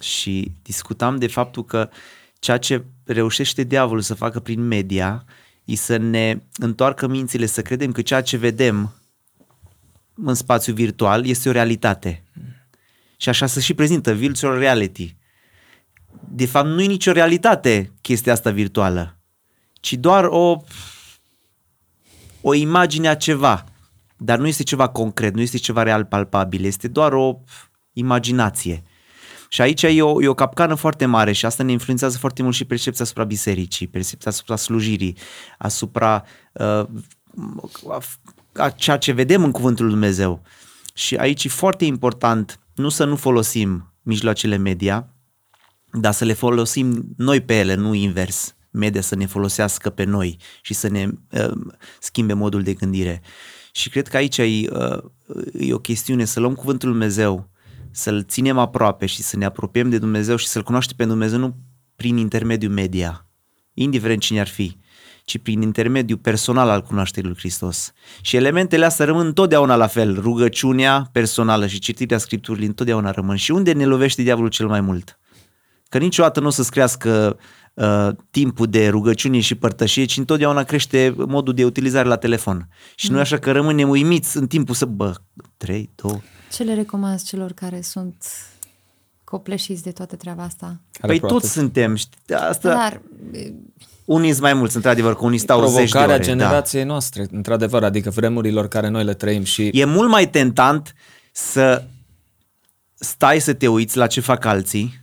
și 0.00 0.52
discutam 0.62 1.16
de 1.16 1.26
faptul 1.26 1.64
că 1.64 1.88
ceea 2.38 2.58
ce 2.58 2.84
reușește 3.04 3.62
diavolul 3.62 4.02
să 4.02 4.14
facă 4.14 4.40
prin 4.40 4.66
media 4.66 5.24
e 5.64 5.74
să 5.74 5.96
ne 5.96 6.38
întoarcă 6.56 7.06
mințile, 7.06 7.46
să 7.46 7.62
credem 7.62 7.92
că 7.92 8.02
ceea 8.02 8.20
ce 8.22 8.36
vedem 8.36 8.94
în 10.14 10.34
spațiu 10.34 10.72
virtual 10.72 11.26
este 11.26 11.48
o 11.48 11.52
realitate. 11.52 12.24
Și 13.16 13.28
așa 13.28 13.46
se 13.46 13.60
și 13.60 13.74
prezintă 13.74 14.12
virtual 14.12 14.58
reality. 14.58 15.16
De 16.28 16.46
fapt, 16.46 16.68
nu 16.68 16.82
e 16.82 16.86
nicio 16.86 17.12
realitate 17.12 17.92
chestia 18.00 18.32
asta 18.32 18.50
virtuală, 18.50 19.18
ci 19.72 19.92
doar 19.92 20.24
o, 20.24 20.56
o 22.40 22.54
imagine 22.54 23.08
a 23.08 23.16
ceva. 23.16 23.64
Dar 24.16 24.38
nu 24.38 24.46
este 24.46 24.62
ceva 24.62 24.88
concret, 24.88 25.34
nu 25.34 25.40
este 25.40 25.56
ceva 25.56 25.82
real 25.82 26.04
palpabil, 26.04 26.64
este 26.64 26.88
doar 26.88 27.12
o 27.12 27.40
imaginație. 27.92 28.82
Și 29.48 29.60
aici 29.60 29.82
e 29.82 30.02
o, 30.02 30.22
e 30.22 30.28
o 30.28 30.34
capcană 30.34 30.74
foarte 30.74 31.06
mare 31.06 31.32
și 31.32 31.46
asta 31.46 31.62
ne 31.62 31.72
influențează 31.72 32.18
foarte 32.18 32.42
mult 32.42 32.54
și 32.54 32.64
percepția 32.64 33.04
asupra 33.04 33.24
bisericii, 33.24 33.86
percepția 33.86 34.30
asupra 34.30 34.56
slujirii, 34.56 35.16
asupra 35.58 36.24
uh, 36.52 36.86
a, 37.88 38.00
a 38.52 38.70
ceea 38.70 38.98
ce 38.98 39.12
vedem 39.12 39.44
în 39.44 39.50
Cuvântul 39.50 39.84
lui 39.84 39.94
Dumnezeu. 39.94 40.42
Și 40.94 41.16
aici 41.16 41.44
e 41.44 41.48
foarte 41.48 41.84
important 41.84 42.60
nu 42.74 42.88
să 42.88 43.04
nu 43.04 43.16
folosim 43.16 43.92
mijloacele 44.02 44.56
media, 44.56 45.08
dar 45.92 46.12
să 46.12 46.24
le 46.24 46.32
folosim 46.32 47.14
noi 47.16 47.40
pe 47.40 47.58
ele, 47.58 47.74
nu 47.74 47.94
invers. 47.94 48.54
Media 48.70 49.00
să 49.00 49.14
ne 49.14 49.26
folosească 49.26 49.90
pe 49.90 50.04
noi 50.04 50.36
și 50.62 50.74
să 50.74 50.88
ne 50.88 51.08
uh, 51.30 51.50
schimbe 52.00 52.32
modul 52.32 52.62
de 52.62 52.74
gândire. 52.74 53.22
Și 53.72 53.88
cred 53.88 54.08
că 54.08 54.16
aici 54.16 54.38
e, 54.38 54.44
uh, 54.44 54.98
e 55.58 55.74
o 55.74 55.78
chestiune 55.78 56.24
să 56.24 56.40
luăm 56.40 56.54
cuvântul 56.54 56.88
lui 56.88 56.98
Dumnezeu, 56.98 57.50
să-l 57.90 58.24
ținem 58.28 58.58
aproape 58.58 59.06
și 59.06 59.22
să 59.22 59.36
ne 59.36 59.44
apropiem 59.44 59.90
de 59.90 59.98
Dumnezeu 59.98 60.36
și 60.36 60.46
să-l 60.46 60.62
cunoaștem 60.62 60.96
pe 60.96 61.04
Dumnezeu 61.04 61.38
nu 61.38 61.56
prin 61.96 62.16
intermediul 62.16 62.72
media, 62.72 63.26
indiferent 63.74 64.20
cine 64.20 64.40
ar 64.40 64.48
fi, 64.48 64.76
ci 65.24 65.38
prin 65.38 65.62
intermediul 65.62 66.18
personal 66.18 66.68
al 66.68 66.82
cunoașterii 66.82 67.28
lui 67.28 67.38
Hristos. 67.38 67.92
Și 68.20 68.36
elementele 68.36 68.84
astea 68.84 69.04
rămân 69.04 69.26
întotdeauna 69.26 69.74
la 69.74 69.86
fel. 69.86 70.20
Rugăciunea 70.20 71.08
personală 71.12 71.66
și 71.66 71.78
citirea 71.78 72.18
Scripturii 72.18 72.66
întotdeauna 72.66 73.10
rămân. 73.10 73.36
Și 73.36 73.50
unde 73.50 73.72
ne 73.72 73.84
lovește 73.84 74.22
diavolul 74.22 74.50
cel 74.50 74.66
mai 74.66 74.80
mult? 74.80 75.19
Că 75.90 75.98
niciodată 75.98 76.40
nu 76.40 76.46
o 76.46 76.50
să-ți 76.50 76.70
crească 76.70 77.38
uh, 77.74 78.08
timpul 78.30 78.66
de 78.66 78.88
rugăciune 78.88 79.40
și 79.40 79.54
părtășie, 79.54 80.04
ci 80.04 80.16
întotdeauna 80.16 80.62
crește 80.62 81.14
modul 81.16 81.54
de 81.54 81.64
utilizare 81.64 82.08
la 82.08 82.16
telefon. 82.16 82.68
Și 82.94 83.06
mm. 83.06 83.12
noi 83.12 83.22
așa 83.22 83.38
că 83.38 83.52
rămânem 83.52 83.88
uimiți 83.88 84.36
în 84.36 84.46
timpul 84.46 84.74
să, 84.74 84.84
bă, 84.84 85.14
3, 85.56 85.90
2... 85.94 86.22
Ce 86.52 86.62
le 86.62 86.74
recomand 86.74 87.22
celor 87.22 87.52
care 87.52 87.80
sunt 87.80 88.24
copleșiți 89.24 89.82
de 89.82 89.90
toată 89.90 90.16
treaba 90.16 90.42
asta? 90.42 90.66
Care 90.66 91.06
Păi 91.12 91.18
probabil- 91.18 91.40
toți 91.40 91.52
suntem. 91.52 91.94
știi, 91.94 92.34
Asta, 92.34 92.74
Dar 92.74 93.00
unii 94.04 94.30
sunt 94.30 94.42
mai 94.42 94.54
mulți, 94.54 94.76
într-adevăr, 94.76 95.14
că 95.16 95.24
unii 95.24 95.38
stau 95.38 95.58
zeci 95.60 95.68
de 95.68 95.74
Provocarea 95.76 96.14
ore. 96.14 96.24
Da. 96.24 96.30
generației 96.30 96.84
noastre, 96.84 97.26
într-adevăr, 97.30 97.84
adică 97.84 98.10
vremurilor 98.10 98.68
care 98.68 98.88
noi 98.88 99.04
le 99.04 99.14
trăim 99.14 99.42
și 99.42 99.66
E 99.72 99.84
mult 99.84 100.08
mai 100.08 100.30
tentant 100.30 100.94
să 101.32 101.84
stai 102.94 103.40
să 103.40 103.52
te 103.52 103.68
uiți 103.68 103.96
la 103.96 104.06
ce 104.06 104.20
fac 104.20 104.44
alții. 104.44 104.99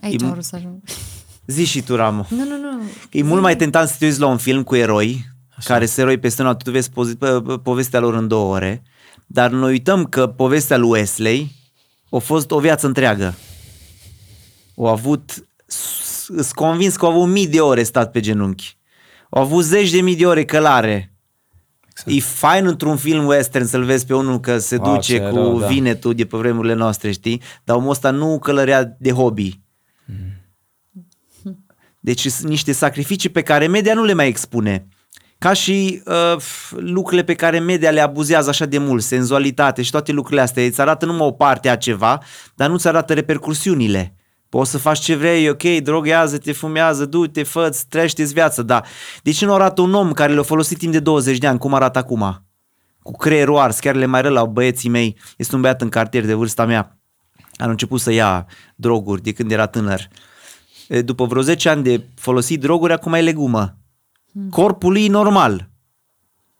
Aici 0.00 0.22
E- 0.22 0.24
am 0.24 0.30
vrut 0.30 0.44
să 0.44 0.56
ajung. 0.56 0.82
Zi 1.46 1.64
și 1.64 1.82
tu, 1.82 1.94
Ramu. 1.96 2.26
Nu, 2.28 2.36
nu, 2.44 2.56
nu. 2.60 2.80
E 3.10 3.22
mult 3.22 3.42
mai 3.42 3.56
tentant 3.56 3.88
să 3.88 3.94
te 3.98 4.04
uiți 4.04 4.20
la 4.20 4.26
un 4.26 4.36
film 4.36 4.62
cu 4.62 4.74
eroi, 4.74 5.24
Așa. 5.56 5.72
care 5.72 5.86
se 5.86 6.00
eroi 6.00 6.18
peste 6.18 6.42
noapte, 6.42 6.64
tu 6.64 6.70
vezi 6.70 6.90
pozi- 6.90 7.14
po- 7.16 7.40
po- 7.42 7.62
povestea 7.62 8.00
lor 8.00 8.14
în 8.14 8.28
două 8.28 8.54
ore, 8.54 8.82
dar 9.26 9.50
noi 9.50 9.70
uităm 9.70 10.04
că 10.04 10.26
povestea 10.26 10.76
lui 10.76 10.88
Wesley 10.90 11.52
a 12.10 12.18
fost 12.18 12.50
o 12.50 12.58
viață 12.60 12.86
întreagă. 12.86 13.34
Au 14.76 14.86
avut, 14.86 15.46
sunt 15.66 16.50
convins 16.52 16.96
că 16.96 17.04
au 17.04 17.10
avut 17.12 17.28
mii 17.28 17.46
de 17.46 17.60
ore 17.60 17.82
stat 17.82 18.10
pe 18.10 18.20
genunchi. 18.20 18.76
Au 19.30 19.42
avut 19.42 19.64
zeci 19.64 19.90
de 19.90 20.00
mii 20.00 20.16
de 20.16 20.26
ore 20.26 20.44
călare. 20.44 21.14
Exact. 21.90 22.10
E 22.16 22.20
fain 22.20 22.66
într-un 22.66 22.96
film 22.96 23.26
western 23.26 23.64
să-l 23.66 23.84
vezi 23.84 24.06
pe 24.06 24.14
unul 24.14 24.40
că 24.40 24.58
se 24.58 24.76
Wow, 24.76 24.94
duce 24.94 25.12
ce 25.12 25.18
cu 25.20 25.34
rău, 25.36 25.58
da. 25.60 25.66
vinetul 25.66 26.14
de 26.14 26.26
pe 26.26 26.36
vremurile 26.36 26.74
noastre, 26.74 27.12
știi? 27.12 27.42
Dar 27.64 27.76
omul 27.76 27.90
ăsta 27.90 28.10
nu 28.10 28.38
călărea 28.38 28.96
de 28.98 29.10
hobby. 29.12 29.60
Deci 32.00 32.26
sunt 32.26 32.48
niște 32.48 32.72
sacrificii 32.72 33.28
pe 33.28 33.42
care 33.42 33.66
media 33.66 33.94
nu 33.94 34.04
le 34.04 34.12
mai 34.12 34.26
expune. 34.26 34.88
Ca 35.38 35.52
și 35.52 36.02
uh, 36.04 36.42
lucrurile 36.70 37.24
pe 37.24 37.34
care 37.34 37.58
media 37.58 37.90
le 37.90 38.00
abuzează 38.00 38.48
așa 38.48 38.64
de 38.64 38.78
mult, 38.78 39.02
senzualitate 39.02 39.82
și 39.82 39.90
toate 39.90 40.12
lucrurile 40.12 40.42
astea. 40.42 40.64
Îți 40.64 40.80
arată 40.80 41.06
numai 41.06 41.26
o 41.26 41.30
parte 41.30 41.68
a 41.68 41.76
ceva, 41.76 42.22
dar 42.54 42.70
nu-ți 42.70 42.88
arată 42.88 43.12
repercursiunile. 43.12 44.14
Poți 44.48 44.70
să 44.70 44.78
faci 44.78 44.98
ce 44.98 45.14
vrei, 45.14 45.48
ok, 45.48 45.62
droghează-te, 45.62 46.52
fumează, 46.52 47.06
du-te, 47.06 47.42
fă-ți, 47.42 47.86
trăiește-ți 47.88 48.32
viața, 48.32 48.62
da. 48.62 48.82
De 49.22 49.30
ce 49.30 49.44
nu 49.44 49.54
arată 49.54 49.80
un 49.80 49.94
om 49.94 50.12
care 50.12 50.32
le-a 50.32 50.42
folosit 50.42 50.78
timp 50.78 50.92
de 50.92 51.00
20 51.00 51.38
de 51.38 51.46
ani, 51.46 51.58
cum 51.58 51.74
arată 51.74 51.98
acum? 51.98 52.44
Cu 53.02 53.12
creierul 53.12 53.58
ars, 53.58 53.78
chiar 53.78 53.94
le 53.94 54.06
mai 54.06 54.22
rău 54.22 54.32
la 54.32 54.44
băieții 54.44 54.88
mei. 54.88 55.18
Este 55.36 55.54
un 55.54 55.60
băiat 55.60 55.82
în 55.82 55.88
cartier 55.88 56.24
de 56.24 56.34
vârsta 56.34 56.64
mea. 56.64 56.98
A 57.56 57.68
început 57.68 58.00
să 58.00 58.12
ia 58.12 58.46
droguri 58.74 59.22
de 59.22 59.32
când 59.32 59.50
era 59.50 59.66
tânăr. 59.66 60.08
E, 60.88 61.02
După 61.02 61.24
vreo 61.24 61.42
10 61.42 61.68
ani 61.68 61.82
de 61.82 62.04
folosit 62.14 62.60
droguri, 62.60 62.92
acum 62.92 63.12
e 63.12 63.20
legumă. 63.20 63.78
Corpul 64.50 64.96
e 64.96 65.08
normal. 65.08 65.68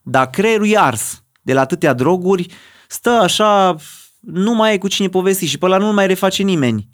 Dar 0.03 0.31
creierul 0.31 0.67
e 0.67 0.79
ars. 0.79 1.25
De 1.43 1.53
la 1.53 1.61
atâtea 1.61 1.93
droguri, 1.93 2.47
stă 2.89 3.11
așa, 3.11 3.77
nu 4.21 4.55
mai 4.55 4.75
e 4.75 4.79
cu 4.79 4.89
cine 4.89 5.09
povesti 5.09 5.47
și 5.47 5.59
pe 5.59 5.65
ăla 5.65 5.79
nu 5.79 5.93
mai 5.93 6.07
reface 6.07 6.43
nimeni. 6.43 6.89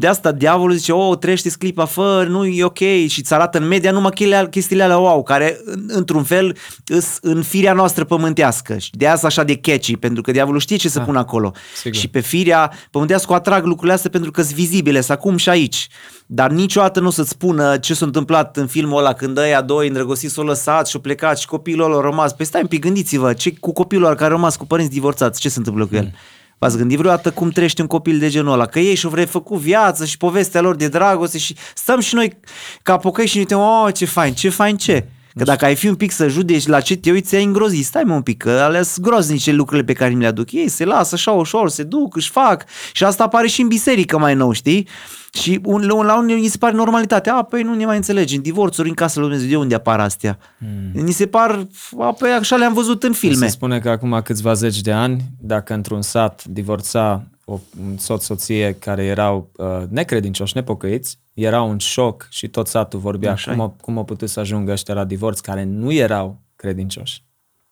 De 0.00 0.06
asta 0.06 0.32
diavolul 0.32 0.76
zice, 0.76 0.92
oh, 0.92 1.18
trăiește 1.18 1.50
clipa, 1.58 1.84
fă, 1.84 2.26
nu 2.28 2.44
e 2.44 2.64
ok 2.64 2.78
și 3.06 3.18
îți 3.18 3.34
arată 3.34 3.58
în 3.58 3.66
media 3.66 3.90
numai 3.90 4.10
chestiile, 4.10 4.48
chestiile 4.50 4.82
alea 4.82 4.98
wow, 4.98 5.22
care 5.22 5.60
într-un 5.86 6.22
fel 6.22 6.56
îs 6.86 7.18
în 7.20 7.42
firea 7.42 7.72
noastră 7.72 8.04
pământească 8.04 8.78
și 8.78 8.90
de 8.92 9.06
asta 9.06 9.26
așa 9.26 9.44
de 9.44 9.56
catchy, 9.56 9.96
pentru 9.96 10.22
că 10.22 10.30
diavolul 10.30 10.60
știe 10.60 10.76
ce 10.76 10.88
să 10.88 10.98
Ah, 10.98 11.04
pună 11.04 11.18
acolo. 11.18 11.52
sigur. 11.76 11.98
Și 11.98 12.08
pe 12.08 12.20
firea 12.20 12.72
pământească 12.90 13.32
o 13.32 13.34
atrag 13.34 13.64
lucrurile 13.64 13.92
astea 13.94 14.10
pentru 14.10 14.30
că 14.30 14.42
sunt 14.42 14.54
vizibile, 14.54 15.00
sunt 15.00 15.18
acum 15.18 15.36
și 15.36 15.48
aici. 15.48 15.88
Dar 16.26 16.50
niciodată 16.50 17.00
nu 17.00 17.06
o 17.06 17.10
să-ți 17.10 17.28
spună 17.28 17.76
ce 17.76 17.94
s-a 17.94 18.04
întâmplat 18.06 18.56
în 18.56 18.66
filmul 18.66 18.98
ăla 18.98 19.12
când 19.12 19.38
ăia 19.38 19.60
doi 19.62 19.86
îndrăgostiți 19.86 20.34
s-au 20.34 20.44
lăsat 20.44 20.88
și 20.88 20.96
au 20.96 21.00
plecat 21.02 21.38
și 21.38 21.46
copilul 21.46 21.84
ăla 21.84 21.98
a 21.98 22.00
rămas. 22.00 22.32
Păi 22.32 22.46
stai 22.46 22.60
un 22.60 22.66
pic, 22.66 22.80
gândiți-vă, 22.80 23.32
ce 23.32 23.52
cu 23.60 23.72
copilul 23.72 24.04
ăla 24.04 24.14
care 24.14 24.24
a 24.30 24.34
rămas 24.34 24.56
cu 24.56 24.66
părinți 24.66 24.90
divorțați, 24.92 25.40
ce 25.40 25.48
se 25.48 25.58
întâmplă 25.58 25.86
cu 25.86 25.94
el? 25.94 26.12
V-ați 26.60 26.76
gândit 26.76 26.98
vreodată 26.98 27.30
cum 27.30 27.50
trăiește 27.50 27.80
un 27.80 27.86
copil 27.86 28.18
de 28.18 28.28
genul 28.28 28.52
ăla? 28.52 28.66
Că 28.66 28.78
ei 28.78 28.94
și-au 28.94 29.14
refăcut 29.14 29.58
viață 29.58 30.04
și 30.04 30.16
povestea 30.16 30.60
lor 30.60 30.76
de 30.76 30.88
dragoste 30.88 31.38
și 31.38 31.56
stăm 31.74 32.00
și 32.00 32.14
noi 32.14 32.38
ca 32.82 32.96
pocăi 32.96 33.26
și 33.26 33.34
ne 33.34 33.40
uităm, 33.40 33.60
oh, 33.60 33.94
ce 33.94 34.04
fain, 34.04 34.34
ce 34.34 34.48
fain, 34.48 34.76
ce? 34.76 35.06
Că 35.36 35.44
dacă 35.44 35.64
ai 35.64 35.74
fi 35.74 35.88
un 35.88 35.94
pic 35.94 36.10
să 36.10 36.28
judeci 36.28 36.66
la 36.66 36.80
ce 36.80 36.96
te 36.96 37.10
uiți, 37.10 37.34
ai 37.34 37.44
îngrozit. 37.44 37.84
Stai 37.84 38.02
mă 38.02 38.14
un 38.14 38.22
pic, 38.22 38.42
că 38.42 38.50
alea 38.50 38.82
sunt 38.82 39.04
groznice 39.04 39.52
lucrurile 39.52 39.86
pe 39.86 39.92
care 39.92 40.14
mi 40.14 40.20
le 40.20 40.26
aduc. 40.26 40.52
Ei 40.52 40.68
se 40.68 40.84
lasă 40.84 41.14
așa 41.14 41.30
ușor, 41.30 41.68
se 41.68 41.82
duc, 41.82 42.16
își 42.16 42.30
fac. 42.30 42.64
Și 42.92 43.04
asta 43.04 43.24
apare 43.24 43.46
și 43.46 43.60
în 43.60 43.68
biserică 43.68 44.18
mai 44.18 44.34
nou, 44.34 44.52
știi? 44.52 44.88
Și 45.32 45.60
un, 45.64 45.86
la 45.86 45.94
un- 45.94 46.06
la 46.06 46.18
unii 46.18 46.34
îi 46.34 46.48
se 46.48 46.58
pare 46.58 46.76
normalitate. 46.76 47.30
A, 47.30 47.42
păi 47.42 47.62
nu 47.62 47.74
ne 47.74 47.84
mai 47.84 47.96
înțelegi. 47.96 48.36
În 48.36 48.42
divorțuri, 48.42 48.88
în 48.88 48.94
casă 48.94 49.18
lui 49.18 49.28
Dumnezeu, 49.28 49.50
de 49.50 49.56
unde 49.56 49.74
apar 49.74 50.00
astea? 50.00 50.38
Hmm. 50.58 51.02
Ni 51.02 51.12
se 51.12 51.26
par, 51.26 51.66
a, 51.98 52.12
păi 52.12 52.30
așa 52.30 52.56
le-am 52.56 52.72
văzut 52.72 53.02
în 53.02 53.12
filme. 53.12 53.46
Se 53.46 53.52
spune 53.52 53.80
că 53.80 53.90
acum 53.90 54.20
câțiva 54.24 54.52
zeci 54.52 54.80
de 54.80 54.92
ani, 54.92 55.22
dacă 55.40 55.74
într-un 55.74 56.02
sat 56.02 56.44
divorța 56.44 57.22
o, 57.44 57.58
un 57.80 57.96
soț-soție 57.98 58.76
care 58.78 59.04
erau 59.04 59.50
uh, 59.56 59.66
necredincioși, 59.88 60.56
nepocăiți, 60.56 61.18
era 61.34 61.62
un 61.62 61.78
șoc 61.78 62.26
și 62.30 62.48
tot 62.48 62.66
satul 62.66 62.98
vorbea 62.98 63.32
Așa 63.32 63.50
cum, 63.50 63.60
o, 63.60 63.68
cum 63.68 63.96
au 63.96 64.04
putut 64.04 64.28
să 64.28 64.40
ajungă 64.40 64.72
ăștia 64.72 64.94
la 64.94 65.04
divorț 65.04 65.40
care 65.40 65.64
nu 65.64 65.92
erau 65.92 66.40
credincioși. 66.56 67.24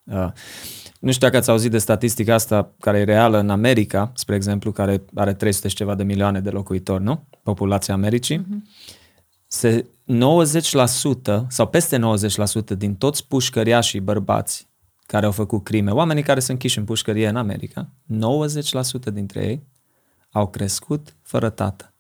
Uh, 0.05 0.29
nu 0.99 1.13
știu 1.13 1.27
dacă 1.27 1.39
ați 1.39 1.51
auzit 1.51 1.71
de 1.71 1.79
statistica 1.79 2.35
asta 2.35 2.73
care 2.81 2.99
e 2.99 3.05
reală 3.05 3.39
în 3.39 3.51
America, 3.51 4.13
spre 4.15 4.35
exemplu, 4.35 4.73
care 4.73 5.05
are 5.15 5.35
300 5.35 5.69
și 5.69 5.75
ceva 5.75 5.95
de 5.95 6.03
milioane 6.03 6.41
de 6.41 6.51
locuitori, 6.51 7.03
nu? 7.03 7.25
Populația 7.43 7.95
Americii. 7.95 8.47
Se 9.47 9.87
90% 11.43 11.47
sau 11.49 11.69
peste 11.69 12.01
90% 12.75 12.77
din 12.77 12.95
toți 12.95 13.27
pușcăriașii 13.27 14.01
bărbați 14.01 14.69
care 15.07 15.27
au 15.27 15.33
făcut 15.33 15.65
crime, 15.65 15.91
oamenii 15.91 16.23
care 16.23 16.41
sunt 16.41 16.51
închiși 16.51 16.79
în 16.79 16.85
pușcărie 16.85 17.29
în 17.29 17.37
America, 17.37 17.89
90% 19.11 19.13
dintre 19.13 19.47
ei 19.47 19.63
au 20.31 20.49
crescut 20.49 21.17
fără 21.23 21.51
tată 21.51 21.93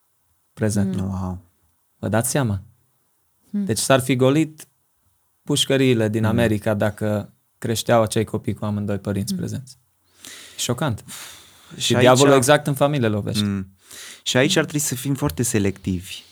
prezent. 0.52 0.96
Mm. 0.96 1.08
Wow. 1.08 1.38
Vă 1.98 2.08
dați 2.08 2.30
seama? 2.30 2.62
Deci 3.50 3.78
s-ar 3.78 4.00
fi 4.00 4.16
golit 4.16 4.68
pușcăriile 5.42 6.08
din 6.08 6.24
America 6.24 6.74
dacă 6.74 7.32
creșteau 7.58 8.02
acei 8.02 8.24
copii 8.24 8.54
cu 8.54 8.64
amândoi 8.64 8.98
părinți 8.98 9.34
prezenți. 9.34 9.78
Șocant. 10.56 11.04
Și, 11.76 11.80
și 11.80 11.94
aici- 11.94 12.00
diavolul 12.00 12.34
exact 12.34 12.66
în 12.66 12.74
familie 12.74 13.08
lovește. 13.08 13.44
Mm. 13.44 13.50
Mm. 13.50 13.72
Și 14.22 14.36
aici 14.36 14.56
ar 14.56 14.62
trebui 14.62 14.80
să 14.86 14.94
fim 14.94 15.14
foarte 15.14 15.42
selectivi. 15.42 16.22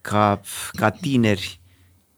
Ca, 0.00 0.40
ca 0.72 0.90
tineri, 0.90 1.60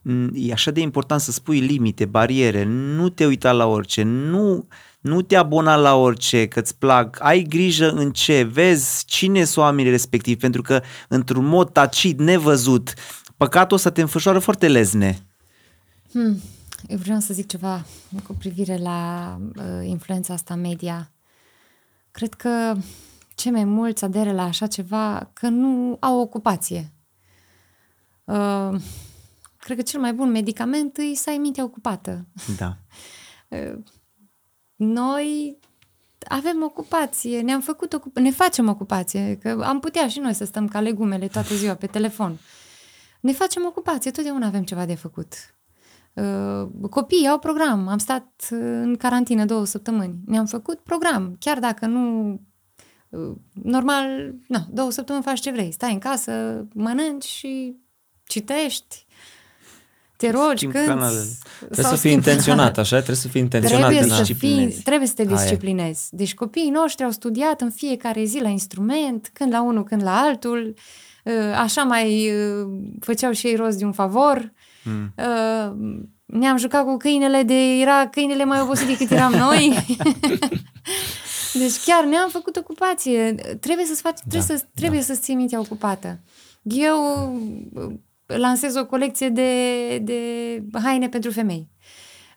Mm, 0.09 0.31
e 0.35 0.51
așa 0.51 0.71
de 0.71 0.79
important 0.79 1.21
să 1.21 1.31
spui 1.31 1.59
limite, 1.59 2.05
bariere, 2.05 2.63
nu 2.63 3.09
te 3.09 3.25
uita 3.25 3.51
la 3.51 3.65
orice, 3.65 4.03
nu, 4.03 4.67
nu 4.99 5.21
te 5.21 5.35
abona 5.35 5.75
la 5.75 5.95
orice, 5.95 6.47
că-ți 6.47 6.77
plac, 6.77 7.17
ai 7.21 7.41
grijă 7.41 7.89
în 7.91 8.11
ce, 8.11 8.43
vezi 8.43 9.05
cine 9.05 9.43
sunt 9.43 9.65
oamenii 9.65 9.91
respectivi, 9.91 10.39
pentru 10.39 10.61
că 10.61 10.81
într-un 11.07 11.45
mod 11.45 11.71
tacit, 11.71 12.19
nevăzut, 12.19 12.93
păcatul 13.37 13.77
ăsta 13.77 13.89
te 13.91 14.01
înfășoară 14.01 14.39
foarte 14.39 14.67
lezne. 14.67 15.27
Hmm. 16.11 16.41
Eu 16.87 16.97
vreau 16.97 17.19
să 17.19 17.33
zic 17.33 17.47
ceva 17.47 17.85
cu 18.27 18.33
privire 18.33 18.77
la 18.77 19.31
uh, 19.55 19.87
influența 19.87 20.33
asta 20.33 20.55
media. 20.55 21.11
Cred 22.11 22.33
că 22.33 22.75
cei 23.35 23.51
mai 23.51 23.63
mulți 23.63 24.03
aderă 24.03 24.31
la 24.31 24.43
așa 24.43 24.67
ceva 24.67 25.29
că 25.33 25.47
nu 25.47 25.97
au 25.99 26.19
ocupație. 26.19 26.91
Uh, 28.23 28.81
cred 29.57 29.77
că 29.77 29.83
cel 29.83 29.99
mai 29.99 30.13
bun 30.13 30.31
medicament 30.31 30.97
e 30.97 31.15
să 31.15 31.29
ai 31.29 31.37
mintea 31.37 31.63
ocupată. 31.63 32.27
Da. 32.57 32.77
Noi 34.75 35.59
avem 36.27 36.63
ocupație, 36.63 37.41
ne-am 37.41 37.61
făcut 37.61 37.93
ocup- 37.93 38.13
ne 38.13 38.31
facem 38.31 38.69
ocupație, 38.69 39.37
că 39.37 39.63
am 39.63 39.79
putea 39.79 40.07
și 40.07 40.19
noi 40.19 40.33
să 40.33 40.45
stăm 40.45 40.67
ca 40.67 40.79
legumele 40.79 41.27
toată 41.27 41.55
ziua 41.55 41.75
pe 41.75 41.87
telefon. 41.87 42.37
Ne 43.19 43.31
facem 43.31 43.65
ocupație, 43.65 44.11
totdeauna 44.11 44.47
avem 44.47 44.63
ceva 44.63 44.85
de 44.85 44.95
făcut. 44.95 45.33
Uh, 46.21 46.67
copiii 46.89 47.27
au 47.27 47.39
program, 47.39 47.87
am 47.87 47.97
stat 47.97 48.27
uh, 48.51 48.57
în 48.61 48.95
carantină 48.95 49.45
două 49.45 49.65
săptămâni, 49.65 50.15
ne-am 50.25 50.45
făcut 50.45 50.79
program, 50.79 51.35
chiar 51.39 51.59
dacă 51.59 51.85
nu... 51.85 52.31
uh, 53.09 53.31
Normal, 53.63 54.33
na, 54.47 54.67
două 54.71 54.91
săptămâni 54.91 55.23
faci 55.23 55.39
ce 55.39 55.51
vrei, 55.51 55.71
stai 55.71 55.93
în 55.93 55.99
casă, 55.99 56.65
mănânci 56.73 57.23
și 57.25 57.75
citești, 58.23 59.05
te 60.17 60.29
rogi, 60.31 60.55
Schimbi 60.55 60.73
cânti. 60.75 60.89
canalele. 60.89 61.25
Trebuie 61.59 61.83
sau 61.85 61.91
să 61.95 61.97
fii 62.01 62.09
schimbi- 62.09 62.13
intenționat, 62.13 62.77
așa? 62.77 62.95
Trebuie 62.95 63.15
să 63.15 63.27
fii 63.27 63.41
intenționat. 63.41 63.79
Trebuie 63.89 64.03
în 64.03 64.09
să, 64.09 64.13
a- 64.13 64.23
fii, 64.23 64.33
disciplinezi. 64.35 64.81
trebuie 64.83 65.07
să 65.07 65.13
te 65.13 65.21
Aia 65.21 65.31
e. 65.31 65.33
disciplinezi. 65.35 66.07
Deci 66.15 66.33
copiii 66.33 66.69
noștri 66.69 67.03
au 67.05 67.11
studiat 67.11 67.61
în 67.61 67.69
fiecare 67.71 68.23
zi 68.23 68.39
la 68.39 68.47
instrument, 68.49 69.29
când 69.33 69.51
la 69.51 69.61
unul, 69.61 69.83
când 69.83 70.03
la 70.03 70.17
altul. 70.19 70.73
Uh, 71.23 71.33
Așa 71.55 71.83
mai 71.83 72.31
uh, 72.31 72.67
făceau 72.99 73.31
și 73.31 73.47
ei 73.47 73.55
rost 73.55 73.77
de 73.77 73.85
un 73.85 73.91
favor. 73.91 74.51
Mm. 74.87 75.13
Uh, 75.17 75.99
Ne-am 76.25 76.57
jucat 76.57 76.83
cu 76.83 76.97
câinele 76.97 77.43
de... 77.43 77.79
Era 77.81 78.07
câinele 78.11 78.45
mai 78.45 78.61
obosit 78.61 78.87
decât 78.87 79.11
eram 79.11 79.31
noi. 79.47 79.85
deci 81.61 81.83
chiar 81.85 82.03
ne-am 82.05 82.29
făcut 82.29 82.55
ocupație. 82.55 83.35
Trebuie 83.59 83.85
să-ți 83.85 84.01
faci, 84.01 84.17
trebuie, 84.29 84.47
Da, 84.47 84.55
să, 84.55 84.65
trebuie 84.75 85.01
să-ți 85.01 85.21
ții 85.21 85.35
mintea 85.35 85.59
ocupată. 85.59 86.19
Eu 86.61 86.95
uh, 87.73 87.93
lansez 88.25 88.75
o 88.75 88.85
colecție 88.85 89.29
de, 89.29 89.51
de 89.97 90.19
haine 90.83 91.07
pentru 91.09 91.31
femei. 91.31 91.69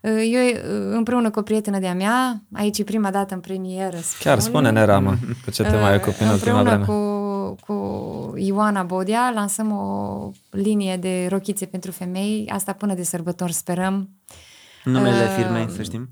Uh, 0.00 0.28
Eu 0.32 0.42
uh, 0.46 0.94
împreună 0.96 1.30
cu 1.30 1.38
o 1.38 1.42
prietenă 1.42 1.78
de-a 1.78 1.94
mea, 1.94 2.42
aici 2.52 2.78
e 2.78 2.84
prima 2.84 3.10
dată 3.10 3.34
în 3.34 3.40
premieră. 3.40 3.96
Chiar 4.20 4.38
spun, 4.38 4.52
spune-ne, 4.52 4.84
Ramă, 4.84 5.16
cu 5.44 5.50
ce 5.50 5.62
te 5.62 5.76
mai 5.76 5.94
uh, 5.94 6.00
ocupi 6.00 6.22
în 6.22 6.28
ultima 6.28 6.58
Împreună 6.60 6.84
vreme. 6.84 6.84
cu, 6.84 7.19
cu 7.66 7.74
Ioana 8.36 8.82
Bodea 8.82 9.30
lansăm 9.34 9.72
o 9.72 10.30
linie 10.50 10.96
de 10.96 11.26
rochițe 11.30 11.66
pentru 11.66 11.90
femei, 11.90 12.48
asta 12.52 12.72
până 12.72 12.94
de 12.94 13.02
sărbători 13.02 13.52
sperăm. 13.52 14.08
Numele 14.84 15.24
Uh, 15.24 15.34
firmei, 15.36 15.70
să 15.76 15.82
știm. 15.82 16.08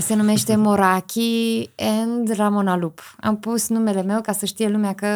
Se 0.00 0.14
numește 0.14 0.56
Moraki 0.56 1.70
and 1.76 2.34
Ramona 2.36 2.76
Lup. 2.76 3.16
Am 3.20 3.38
pus 3.38 3.68
numele 3.68 4.02
meu 4.02 4.20
ca 4.20 4.32
să 4.32 4.46
știe 4.46 4.68
lumea 4.68 4.92
că 4.92 5.06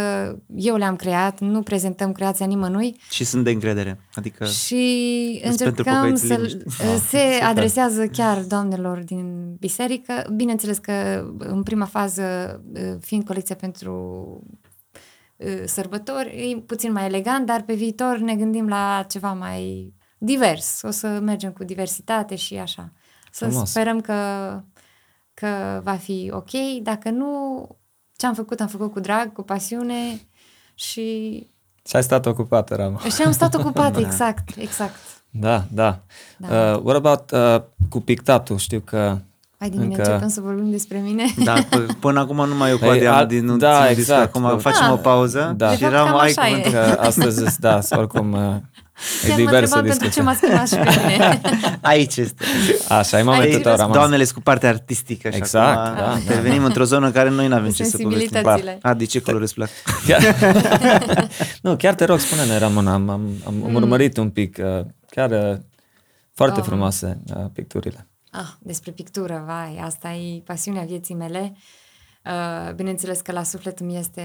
eu 0.55 0.77
le-am 0.77 0.97
creat, 0.97 1.41
nu 1.41 1.63
prezentăm 1.63 2.13
creația 2.13 2.47
nimănui 2.47 2.97
Și 3.11 3.25
sunt 3.25 3.45
de 3.45 3.51
încredere. 3.51 4.01
Adică 4.15 4.45
și 4.45 5.41
Îs 5.45 5.57
pentru 5.57 5.65
încercăm 5.67 5.95
pocăiți 5.95 6.27
să 6.27 6.35
liniște. 6.35 6.65
se 7.11 7.45
adresează 7.45 8.07
chiar 8.07 8.39
doamnelor 8.39 8.99
din 8.99 9.57
biserică. 9.59 10.27
Bineînțeles 10.37 10.79
că 10.79 10.93
în 11.39 11.63
prima 11.63 11.85
fază, 11.85 12.61
fiind 13.01 13.25
colecția 13.25 13.55
pentru 13.55 13.93
uh, 14.51 14.74
sărbători, 15.65 16.51
e 16.51 16.57
puțin 16.57 16.93
mai 16.93 17.05
elegant, 17.07 17.47
dar 17.47 17.63
pe 17.63 17.75
viitor 17.75 18.19
ne 18.19 18.35
gândim 18.37 18.69
la 18.69 19.05
ceva 19.09 19.33
mai 19.33 19.93
divers. 20.19 20.83
O 20.83 20.91
să 20.91 21.07
mergem 21.07 21.53
cu 21.53 21.65
diversitate 21.65 22.35
și 22.37 22.55
așa. 22.57 22.93
Să 23.31 23.47
Frumos. 23.47 23.71
sperăm 23.71 24.01
că, 24.01 24.15
că 25.35 25.81
va 25.83 25.95
fi 25.97 26.31
ok. 26.35 26.51
Dacă 26.83 27.11
nu, 27.11 27.69
ce 28.17 28.27
am 28.27 28.35
făcut, 28.35 28.61
am 28.61 28.67
făcut 28.67 28.93
cu 28.93 29.01
drag, 29.01 29.33
cu 29.33 29.43
pasiune 29.43 30.21
și, 30.75 31.37
Și 31.85 31.97
ai 31.97 32.03
stat 32.03 32.27
ocupată, 32.27 32.75
Ramă. 32.75 32.99
și 33.17 33.23
am 33.23 33.33
stat 33.33 33.55
ocupat, 33.55 33.97
exact, 34.07 34.57
exact. 34.57 34.95
Da, 35.31 35.65
da. 35.73 36.01
Da. 36.37 36.73
Uh, 36.75 36.81
what 36.83 36.97
about 37.05 37.31
uh, 37.31 37.63
cu 37.91 38.01
pictatul? 38.01 38.57
Știu 38.59 38.81
că 38.81 39.19
Hai 39.65 39.73
din 39.73 39.83
mine 39.83 39.95
Încă- 39.95 40.09
începem 40.11 40.29
să 40.29 40.41
vorbim 40.41 40.71
despre 40.71 40.99
mine. 40.99 41.25
Da, 41.45 41.55
p- 41.71 41.99
până 42.01 42.21
acum 42.21 42.37
nu 42.49 42.55
mai 42.55 42.71
eu 42.71 42.77
cu 42.79 42.85
Păi, 42.85 42.91
Adrian 42.93 43.15
al- 43.15 43.27
din 43.27 43.45
nu 43.45 43.57
da, 43.57 43.87
țin 43.87 43.99
exact. 43.99 44.23
Acum 44.23 44.43
Da. 44.43 44.57
facem 44.59 44.87
Da. 44.87 44.93
o 44.93 44.97
pauză 44.97 45.55
Da. 45.57 45.69
De 45.69 45.75
și 45.75 45.81
fapt, 45.81 45.93
eram 45.93 46.07
cam 46.07 46.19
ai 46.19 46.29
așa 46.31 46.47
e. 46.49 46.51
cuvântul. 46.51 46.73
că 46.73 46.97
astăzi, 47.01 47.61
da, 47.61 47.79
oricum 47.91 48.33
uh, 48.33 48.39
e 49.25 49.27
Chiar 49.29 49.39
mă 49.39 49.45
liber 49.45 49.65
să 49.67 49.77
întrebam 49.77 49.99
pentru 49.99 49.99
ce 49.99 50.05
discutăm. 50.07 50.25
m-ați 50.25 50.41
chemat 50.41 50.69
și 50.69 50.75
pe 50.75 51.13
mine. 51.13 51.41
Aici 51.93 52.17
este. 52.17 52.45
Așa, 52.89 53.19
e 53.19 53.23
momentul 53.23 53.51
Aici 53.51 53.63
tău, 53.63 53.71
răs- 53.71 53.81
Ramon. 53.81 53.97
Doamnele 53.97 54.23
sunt 54.25 54.35
cu 54.37 54.43
partea 54.43 54.69
artistică 54.69 55.31
și 55.31 55.37
Exact, 55.37 55.79
acum 55.79 55.95
da, 55.97 56.03
da, 56.13 56.19
intervenim 56.19 56.65
într-o 56.65 56.85
zonă 56.85 57.07
în 57.07 57.13
care 57.13 57.31
noi 57.31 57.49
nu 57.49 57.55
avem 57.55 57.71
ce 57.71 57.85
să 57.85 57.97
povestim. 57.97 58.19
Sensibilitățile. 58.19 58.79
A, 58.83 58.95
de 58.95 59.05
ce 59.05 59.19
culori 59.21 59.43
îți 59.43 59.55
plac? 59.55 59.69
Chiar... 60.07 60.23
nu, 61.63 61.77
chiar 61.77 61.95
te 61.95 62.05
rog, 62.05 62.19
spune-ne, 62.19 62.59
Ramon, 62.59 62.87
am, 62.87 63.09
am, 63.09 63.21
am 63.47 63.55
Mm. 63.55 63.75
urmărit 63.75 64.17
un 64.17 64.31
pic, 64.31 64.59
uh, 64.79 64.85
chiar 65.11 65.31
uh, 65.31 65.57
foarte 66.35 66.61
Oh. 66.61 66.67
frumoase 66.67 67.21
uh, 67.37 67.45
picturile. 67.53 68.09
Ah, 68.37 68.53
despre 68.61 68.91
pictură, 68.91 69.43
vai, 69.47 69.79
asta 69.79 70.13
e 70.13 70.41
pasiunea 70.41 70.85
vieții 70.85 71.15
mele. 71.15 71.57
Uh, 72.25 72.75
bineînțeles 72.75 73.21
că 73.21 73.33
la 73.33 73.43
suflet 73.43 73.79
îmi 73.79 73.97
este 73.97 74.23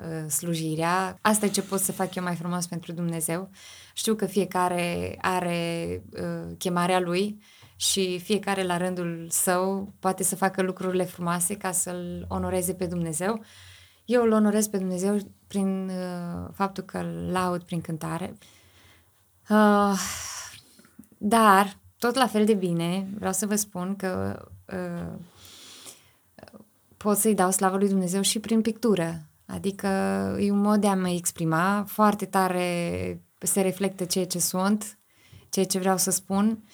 uh, 0.00 0.30
slujirea. 0.30 1.18
Asta 1.20 1.46
e 1.46 1.48
ce 1.48 1.62
pot 1.62 1.80
să 1.80 1.92
fac 1.92 2.14
eu 2.14 2.22
mai 2.22 2.34
frumos 2.34 2.66
pentru 2.66 2.92
Dumnezeu. 2.92 3.50
Știu 3.92 4.14
că 4.14 4.26
fiecare 4.26 5.16
are 5.20 6.02
uh, 6.12 6.54
chemarea 6.58 7.00
lui 7.00 7.38
și 7.76 8.18
fiecare 8.18 8.62
la 8.62 8.76
rândul 8.76 9.26
său 9.30 9.94
poate 9.98 10.22
să 10.22 10.36
facă 10.36 10.62
lucrurile 10.62 11.04
frumoase 11.04 11.56
ca 11.56 11.72
să-L 11.72 12.26
onoreze 12.28 12.74
pe 12.74 12.86
Dumnezeu. 12.86 13.44
Eu 14.04 14.22
îl 14.22 14.32
onorez 14.32 14.66
pe 14.66 14.78
Dumnezeu 14.78 15.18
prin 15.46 15.88
uh, 15.88 16.48
faptul 16.52 16.84
că 16.84 16.98
îl 16.98 17.30
laud 17.30 17.62
prin 17.62 17.80
cântare. 17.80 18.38
Uh, 19.48 19.98
dar, 21.18 21.82
tot 22.04 22.14
la 22.14 22.26
fel 22.26 22.44
de 22.44 22.54
bine, 22.54 23.08
vreau 23.18 23.32
să 23.32 23.46
vă 23.46 23.56
spun 23.56 23.96
că 23.96 24.42
uh, 24.72 25.18
pot 26.96 27.16
să-i 27.16 27.34
dau 27.34 27.50
slavă 27.50 27.76
lui 27.76 27.88
Dumnezeu 27.88 28.20
și 28.20 28.38
prin 28.38 28.60
pictură. 28.60 29.22
Adică 29.46 29.86
e 30.40 30.50
un 30.50 30.60
mod 30.60 30.80
de 30.80 30.86
a 30.86 30.94
mă 30.94 31.08
exprima, 31.08 31.84
foarte 31.88 32.24
tare 32.24 33.20
se 33.38 33.60
reflectă 33.60 34.04
ceea 34.04 34.26
ce 34.26 34.38
sunt, 34.38 34.98
ceea 35.48 35.64
ce 35.64 35.78
vreau 35.78 35.96
să 35.96 36.10
spun. 36.10 36.64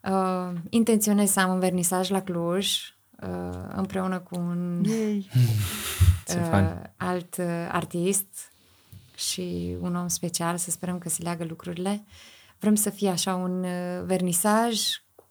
Uh, 0.00 0.52
intenționez 0.68 1.30
să 1.30 1.40
am 1.40 1.52
un 1.52 1.58
vernisaj 1.58 2.10
la 2.10 2.22
Cluj, 2.22 2.94
uh, 3.22 3.68
împreună 3.74 4.18
cu 4.18 4.38
un 4.38 4.84
uh, 6.28 6.72
alt 6.96 7.36
uh, 7.36 7.68
artist 7.70 8.52
și 9.16 9.76
un 9.80 9.96
om 9.96 10.08
special, 10.08 10.56
să 10.56 10.70
sperăm 10.70 10.98
că 10.98 11.08
se 11.08 11.22
leagă 11.22 11.44
lucrurile. 11.44 12.04
Vrem 12.64 12.76
să 12.76 12.90
fie 12.90 13.08
așa 13.08 13.34
un 13.34 13.64
uh, 13.64 14.02
vernisaj 14.04 14.80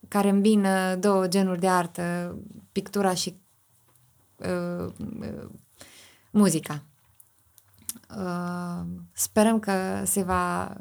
care 0.08 0.30
îmbină 0.30 0.96
două 0.96 1.28
genuri 1.28 1.60
de 1.60 1.68
artă, 1.68 2.38
pictura 2.72 3.14
și 3.14 3.42
uh, 4.36 4.94
uh, 5.20 5.50
muzica. 6.32 6.84
Uh, 8.18 8.86
sperăm 9.14 9.60
că 9.60 10.02
se 10.06 10.24
va 10.24 10.76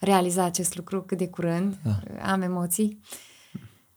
realiza 0.00 0.44
acest 0.44 0.76
lucru 0.76 1.02
cât 1.02 1.18
de 1.18 1.28
curând. 1.28 1.76
Da. 1.82 2.00
Am 2.32 2.42
emoții. 2.42 3.00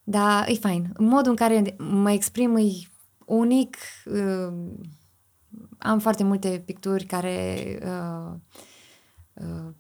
Dar 0.04 0.50
e 0.50 0.54
fain. 0.54 0.94
Modul 0.98 1.30
în 1.30 1.36
care 1.36 1.76
mă 1.78 2.12
exprim 2.12 2.56
e 2.56 2.64
unic. 3.26 3.78
Uh, 4.06 4.54
am 5.78 6.00
foarte 6.00 6.24
multe 6.24 6.64
picturi 6.66 7.06
care, 7.06 7.80
uh, 7.84 8.34
uh, 9.34 9.74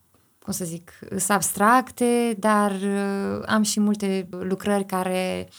cum 0.43 0.53
să 0.53 0.65
zic, 0.65 0.91
sunt 1.09 1.29
abstracte, 1.29 2.35
dar 2.39 2.71
uh, 2.71 3.43
am 3.45 3.61
și 3.63 3.79
multe 3.79 4.27
lucrări 4.39 4.85
care 4.85 5.49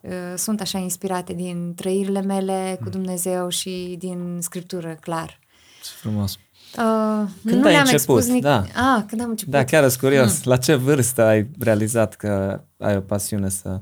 uh, 0.00 0.10
sunt 0.36 0.60
așa 0.60 0.78
inspirate 0.78 1.32
din 1.32 1.72
trăirile 1.74 2.20
mele 2.22 2.74
cu 2.78 2.84
mm. 2.84 2.90
Dumnezeu 2.90 3.48
și 3.48 3.96
din 3.98 4.38
scriptură, 4.40 4.96
clar. 5.00 5.38
Ce 5.82 5.90
frumos. 6.00 6.32
Uh, 6.78 7.28
când 7.44 7.60
nu 7.60 7.66
ai 7.66 7.72
le-am 7.72 7.80
început? 7.90 8.16
expus 8.18 8.26
nic- 8.34 8.42
Da. 8.42 8.58
Ah, 8.74 9.02
când 9.08 9.20
am 9.22 9.28
început. 9.30 9.52
Da, 9.52 9.64
chiar 9.64 9.88
sunt 9.88 10.00
curios. 10.00 10.32
Mm. 10.36 10.50
La 10.50 10.56
ce 10.56 10.74
vârstă 10.74 11.22
ai 11.22 11.48
realizat 11.58 12.14
că 12.14 12.60
ai 12.78 12.96
o 12.96 13.00
pasiune 13.00 13.48
să 13.48 13.80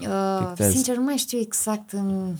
Uh, 0.00 0.44
pictezi? 0.46 0.72
sincer, 0.72 0.96
nu 0.96 1.02
mai 1.02 1.16
știu 1.16 1.38
exact 1.38 1.92
în... 1.92 2.34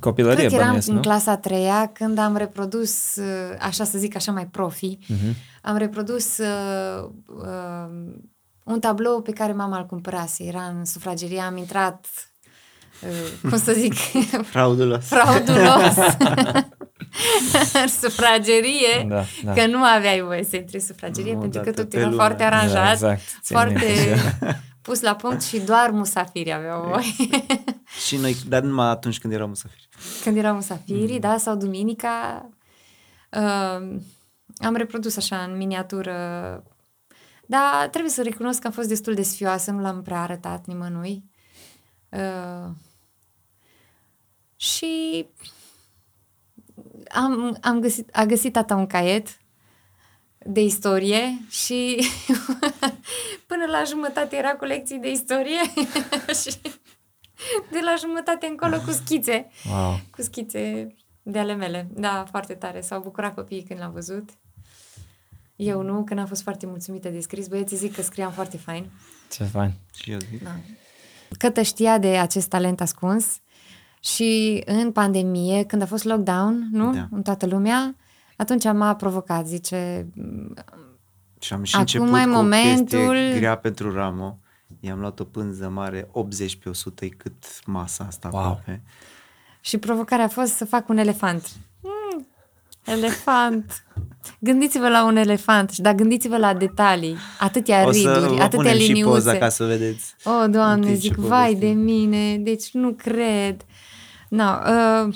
copilărie 0.00 0.36
Cred 0.38 0.48
că 0.48 0.54
eram 0.54 0.66
bănuiesc, 0.66 0.88
în 0.88 0.94
nu? 0.94 1.00
clasa 1.00 1.30
a 1.30 1.36
treia 1.36 1.90
când 1.94 2.18
am 2.18 2.36
reprodus, 2.36 3.16
uh, 3.16 3.56
așa 3.60 3.84
să 3.84 3.98
zic, 3.98 4.16
așa 4.16 4.32
mai 4.32 4.46
profi, 4.46 4.98
Mhm. 5.08 5.34
am 5.62 5.76
reprodus 5.76 6.38
uh, 6.38 7.08
uh, 7.26 8.12
un 8.64 8.80
tablou 8.80 9.20
pe 9.22 9.32
care 9.32 9.52
mama 9.52 9.78
îl 9.78 9.86
cumpărase. 9.86 10.44
Era 10.44 10.62
în 10.78 10.84
sufragerie, 10.84 11.40
am 11.40 11.56
intrat, 11.56 12.06
uh, 13.02 13.48
cum 13.50 13.58
să 13.58 13.72
zic, 13.72 13.94
Fraudulos. 14.52 15.04
fraudulos 15.04 15.96
în 17.82 17.88
sufragerie, 18.02 19.06
Da, 19.08 19.24
da. 19.44 19.52
că 19.52 19.66
nu 19.66 19.82
aveai 19.82 20.20
voie 20.20 20.44
să 20.50 20.56
intri 20.56 20.74
în 20.76 20.80
sufragerie, 20.86 21.32
Nu, 21.32 21.38
pentru 21.40 21.58
dar 21.62 21.68
că 21.68 21.74
pe 21.74 21.82
tot 21.82 21.92
era 21.94 22.08
lumea. 22.08 22.18
foarte 22.26 22.42
aranjat, 22.44 22.74
Da, 22.74 22.90
exact. 22.92 23.20
Țin 23.42 23.56
foarte 23.56 23.84
minte. 23.86 24.62
Pus 24.88 25.00
la 25.00 25.16
punct 25.16 25.42
și 25.42 25.60
doar 25.60 25.90
musafiri 25.90 26.52
aveau 26.52 26.88
voie. 26.88 27.44
Și 28.06 28.16
noi, 28.16 28.36
dar 28.48 28.62
numai 28.62 28.88
atunci 28.88 29.18
când 29.18 29.32
eram 29.32 29.48
musafiri. 29.48 29.88
când 30.22 30.36
erau 30.36 30.54
musafirii, 30.54 31.14
mm. 31.14 31.20
da, 31.20 31.36
sau 31.36 31.56
duminica, 31.56 32.48
uh, 33.30 33.96
am 34.56 34.76
reprodus 34.76 35.16
așa 35.16 35.42
în 35.42 35.56
miniatură. 35.56 36.12
Dar 37.46 37.88
trebuie 37.90 38.12
să 38.12 38.22
recunosc 38.22 38.60
că 38.60 38.66
am 38.66 38.72
fost 38.72 38.88
destul 38.88 39.14
de 39.14 39.22
sfioasă, 39.22 39.70
nu 39.70 39.80
l-am 39.80 40.02
prea 40.02 40.22
arătat 40.22 40.66
nimănui. 40.66 41.24
Uh, 42.08 42.70
și 44.56 45.26
am, 47.08 47.58
am 47.60 47.80
găsit, 47.80 48.08
a 48.12 48.24
găsit 48.24 48.52
tata 48.52 48.74
un 48.74 48.86
caiet 48.86 49.38
de 50.46 50.60
istorie 50.60 51.40
și 51.48 52.06
până 53.50 53.64
la 53.70 53.82
jumătate 53.86 54.36
era 54.36 54.54
colecții 54.54 54.98
de 54.98 55.10
istorie 55.10 55.60
și 56.42 56.56
de 57.70 57.78
la 57.84 57.94
jumătate 57.98 58.46
încolo 58.46 58.76
cu 58.80 58.90
schițe 58.90 59.50
Wow. 59.70 60.00
cu 60.16 60.22
schițe 60.22 60.94
de 61.22 61.38
ale 61.38 61.54
mele. 61.54 61.88
Da, 61.94 62.24
foarte 62.30 62.54
tare. 62.54 62.80
S-au 62.80 63.00
bucurat 63.00 63.34
copiii 63.34 63.62
când 63.62 63.80
l-am 63.80 63.92
văzut. 63.92 64.28
Eu 65.56 65.82
nu, 65.82 66.04
când 66.04 66.20
am 66.20 66.26
fost 66.26 66.42
foarte 66.42 66.66
mulțumită 66.66 67.08
de 67.08 67.20
scris. 67.20 67.46
Băieții 67.48 67.76
zic 67.76 67.94
că 67.94 68.02
scriam 68.02 68.32
foarte 68.32 68.56
fain. 68.56 68.90
Ce 69.32 69.44
fain. 69.44 69.72
Și 69.94 70.10
eu 70.10 70.18
zic. 70.30 70.42
Da. 70.42 70.50
Cătă 71.38 71.62
știa 71.62 71.98
de 71.98 72.16
acest 72.18 72.48
talent 72.48 72.80
ascuns 72.80 73.26
și 74.00 74.62
în 74.66 74.92
pandemie, 74.92 75.64
când 75.64 75.82
a 75.82 75.86
fost 75.86 76.04
lockdown, 76.04 76.68
nu? 76.72 76.92
Da. 76.94 77.06
În 77.10 77.22
toată 77.22 77.46
lumea, 77.46 77.96
atunci 78.38 78.64
m-a 78.64 78.94
provocat, 78.96 79.46
zice, 79.46 80.06
Și 81.38 81.52
am 81.52 81.62
și 81.62 81.74
Acum 81.74 81.80
început 81.80 82.12
ai 82.14 82.24
cu 82.24 82.28
momentul- 82.30 82.98
o 82.98 83.10
chestie 83.10 83.38
grea 83.38 83.56
pentru 83.56 83.92
Ramo. 83.94 84.38
I-am 84.80 84.98
luat 85.00 85.20
o 85.20 85.24
pânză 85.24 85.68
mare, 85.68 86.08
80 86.12 86.56
pe 86.56 86.68
100, 86.68 87.04
e 87.04 87.08
cât 87.08 87.44
masa 87.66 88.04
asta 88.08 88.28
Wow. 88.32 88.40
aproape. 88.40 88.82
și 89.60 89.78
provocarea 89.78 90.24
a 90.24 90.28
fost 90.28 90.52
să 90.54 90.64
fac 90.64 90.88
un 90.88 90.96
elefant. 90.96 91.48
Mm, 91.82 92.26
elefant. 92.84 93.84
Gândiți-vă 94.38 94.88
la 94.88 95.04
un 95.04 95.16
elefant, 95.16 95.76
dar 95.76 95.94
gândiți-vă 95.94 96.36
la 96.36 96.54
detalii. 96.54 97.16
Atâtea 97.38 97.86
o 97.86 97.90
să 97.92 97.98
riduri, 97.98 98.18
vă 98.36 98.42
atâtea 98.42 98.48
punem 98.48 98.76
și 98.78 98.86
liniuțe. 98.86 99.10
poza 99.12 99.36
ca 99.36 99.48
să 99.48 99.64
vedeți. 99.64 100.14
O, 100.24 100.46
Doamne, 100.46 100.72
În 100.72 100.80
timp 100.82 100.96
zic, 101.00 101.14
ce 101.14 101.20
vai 101.20 101.54
de 101.54 101.66
povestim. 101.66 101.78
mine, 101.78 102.36
deci 102.38 102.70
nu 102.72 102.92
cred. 102.92 103.64
No, 104.28 104.44
uh, 105.06 105.14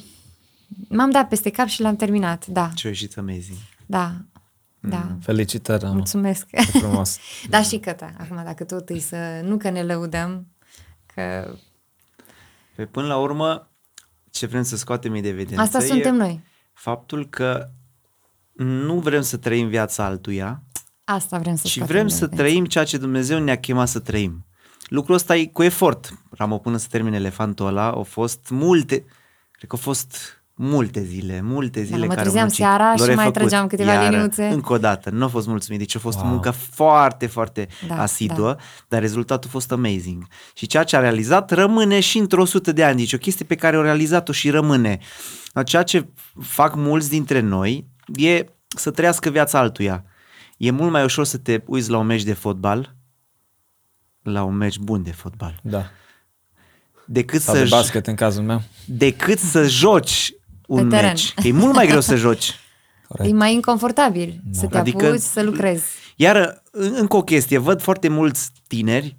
m-am 0.89 1.11
dat 1.11 1.29
peste 1.29 1.51
cap 1.51 1.67
și 1.67 1.81
l-am 1.81 1.97
terminat, 1.97 2.47
da, 2.47 2.71
Ce 2.75 2.87
a 2.87 2.91
ieșit 2.91 3.17
amazing. 3.19 3.59
da, 3.87 4.15
da. 4.81 5.17
Felicitări, 5.21 5.83
Rama. 5.83 5.95
Mulțumesc. 5.95 6.47
Ce 6.51 6.79
frumos. 6.79 7.19
da, 7.51 7.63
și 7.63 7.79
căta. 7.79 8.13
Acum, 8.19 8.41
dacă 8.45 8.65
tot 8.65 8.89
e 8.89 8.99
să... 8.99 9.41
Nu 9.45 9.57
că 9.57 9.71
ne 9.71 9.83
lăudăm, 9.83 10.47
că 11.15 11.55
Pe 12.75 12.85
până 12.87 13.07
la 13.07 13.17
urmă, 13.17 13.71
ce 14.31 14.47
vrem 14.47 14.63
să 14.63 14.77
scoatem 14.77 15.13
în 15.13 15.25
evidență 15.25 15.61
asta 15.63 15.79
e 15.79 15.87
suntem 15.87 16.15
noi. 16.15 16.41
faptul 16.73 17.29
că 17.29 17.69
nu 18.53 18.99
vrem 18.99 19.23
să 19.23 19.37
trăim 19.37 19.69
viața 19.69 20.05
altuia, 20.05 20.63
Asta 21.05 21.39
vrem 21.39 21.57
să 21.57 21.67
și 21.67 21.73
scoatem 21.75 21.95
vrem 21.97 22.07
de 22.07 22.13
să 22.13 22.19
evidență. 22.25 22.43
trăim 22.45 22.65
ceea 22.67 22.85
ce 22.85 22.99
Dumnezeu 22.99 23.39
ne-a 23.39 23.59
chemat 23.59 23.89
să 23.89 23.99
trăim. 23.99 24.47
Lucrul 24.87 25.15
ăsta 25.15 25.37
e 25.37 25.47
cu 25.47 25.63
efort. 25.63 26.19
Ramo, 26.31 26.59
până 26.59 26.77
să 26.77 26.87
termine 26.91 27.17
elefantul 27.17 27.67
ăla, 27.67 27.91
au 27.91 28.03
fost 28.03 28.47
multe, 28.51 28.95
cred 29.51 29.69
că 29.71 29.77
au 29.77 29.79
fost 29.79 30.42
multe 30.63 31.03
zile, 31.03 31.41
multe 31.43 31.83
zile 31.83 31.99
Da, 31.99 32.03
mă 32.03 32.07
care 32.09 32.19
au 32.19 32.25
trezeam 32.25 32.45
muncit. 32.45 32.65
seara 32.65 32.85
L-au 32.85 32.97
și 32.97 33.03
mai 33.03 33.09
refăcut. 33.15 33.33
trăgeam 33.35 33.67
câteva 33.67 33.93
Iară, 33.93 34.11
liniuțe. 34.11 34.45
Încă 34.47 34.73
o 34.73 34.79
dată, 34.79 35.11
nu 35.11 35.25
a 35.25 35.29
fost 35.29 35.47
mulțumit, 35.47 35.79
deci 35.81 35.97
a 35.97 35.99
fost 35.99 36.17
Wow. 36.19 36.27
o 36.27 36.29
muncă 36.31 36.51
foarte, 36.51 37.27
foarte 37.27 37.69
Da, 37.89 38.03
asiduă, 38.03 38.57
dar 38.89 39.01
rezultatul 39.01 39.49
a 39.49 39.53
fost 39.53 39.73
amazing. 39.73 40.27
Și 40.55 40.67
ceea 40.67 40.83
ce 40.85 40.97
a 40.97 41.01
realizat 41.01 41.51
rămâne 41.51 42.01
și 42.01 42.19
într-o 42.19 42.45
sută 42.45 42.73
de 42.73 42.85
ani, 42.85 42.97
deci 42.99 43.13
o 43.13 43.19
chestie 43.19 43.45
pe 43.45 43.55
care 43.55 43.77
au 43.77 43.83
realizat-o 43.83 44.33
și 44.33 44.51
rămâne. 44.51 44.99
Dar 45.53 45.65
Ceea 45.65 45.83
ce 45.83 46.07
fac 46.41 46.75
mulți 46.77 47.09
dintre 47.09 47.41
noi 47.41 47.87
e 48.15 48.45
să 48.69 48.91
trăiască 48.91 49.31
viața 49.31 49.59
altuia. 49.59 50.05
E 50.57 50.71
mult 50.71 50.91
mai 50.91 51.05
ușor 51.05 51.25
să 51.25 51.39
te 51.39 51.63
uiți 51.67 51.91
la 51.91 51.99
un 51.99 52.07
meci 52.07 52.23
de 52.23 52.33
fotbal, 52.33 52.95
la 54.23 54.43
un 54.43 54.55
meci 54.57 54.79
bun 54.79 55.03
de 55.03 55.11
fotbal, 55.13 55.61
Da. 55.63 55.85
decât 57.07 57.41
Sau 57.41 57.55
să, 57.55 57.63
de 57.63 57.67
basket 57.71 58.07
în 58.07 58.15
cazul 58.15 58.43
meu. 58.43 58.63
decât 58.85 59.39
să 59.39 59.67
joci 59.69 60.33
un 60.81 60.89
teren. 60.89 61.09
meci. 61.09 61.35
Că 61.35 61.47
e 61.49 61.53
mult 61.53 61.75
mai 61.75 61.87
greu 61.87 62.01
să 62.01 62.17
joci. 62.17 62.53
Corect. 63.09 63.31
E 63.31 63.35
mai 63.35 63.53
inconfortabil 63.55 64.41
să 64.51 64.67
te 64.67 64.79
Adică- 64.79 65.07
apuci, 65.07 65.21
să 65.21 65.43
lucrezi. 65.43 65.85
Iar 66.17 66.63
în- 66.71 66.95
încă 66.97 67.17
o 67.17 67.23
chestie, 67.23 67.59
văd 67.59 67.83
foarte 67.83 68.09
mulți 68.09 68.51
tineri 68.67 69.17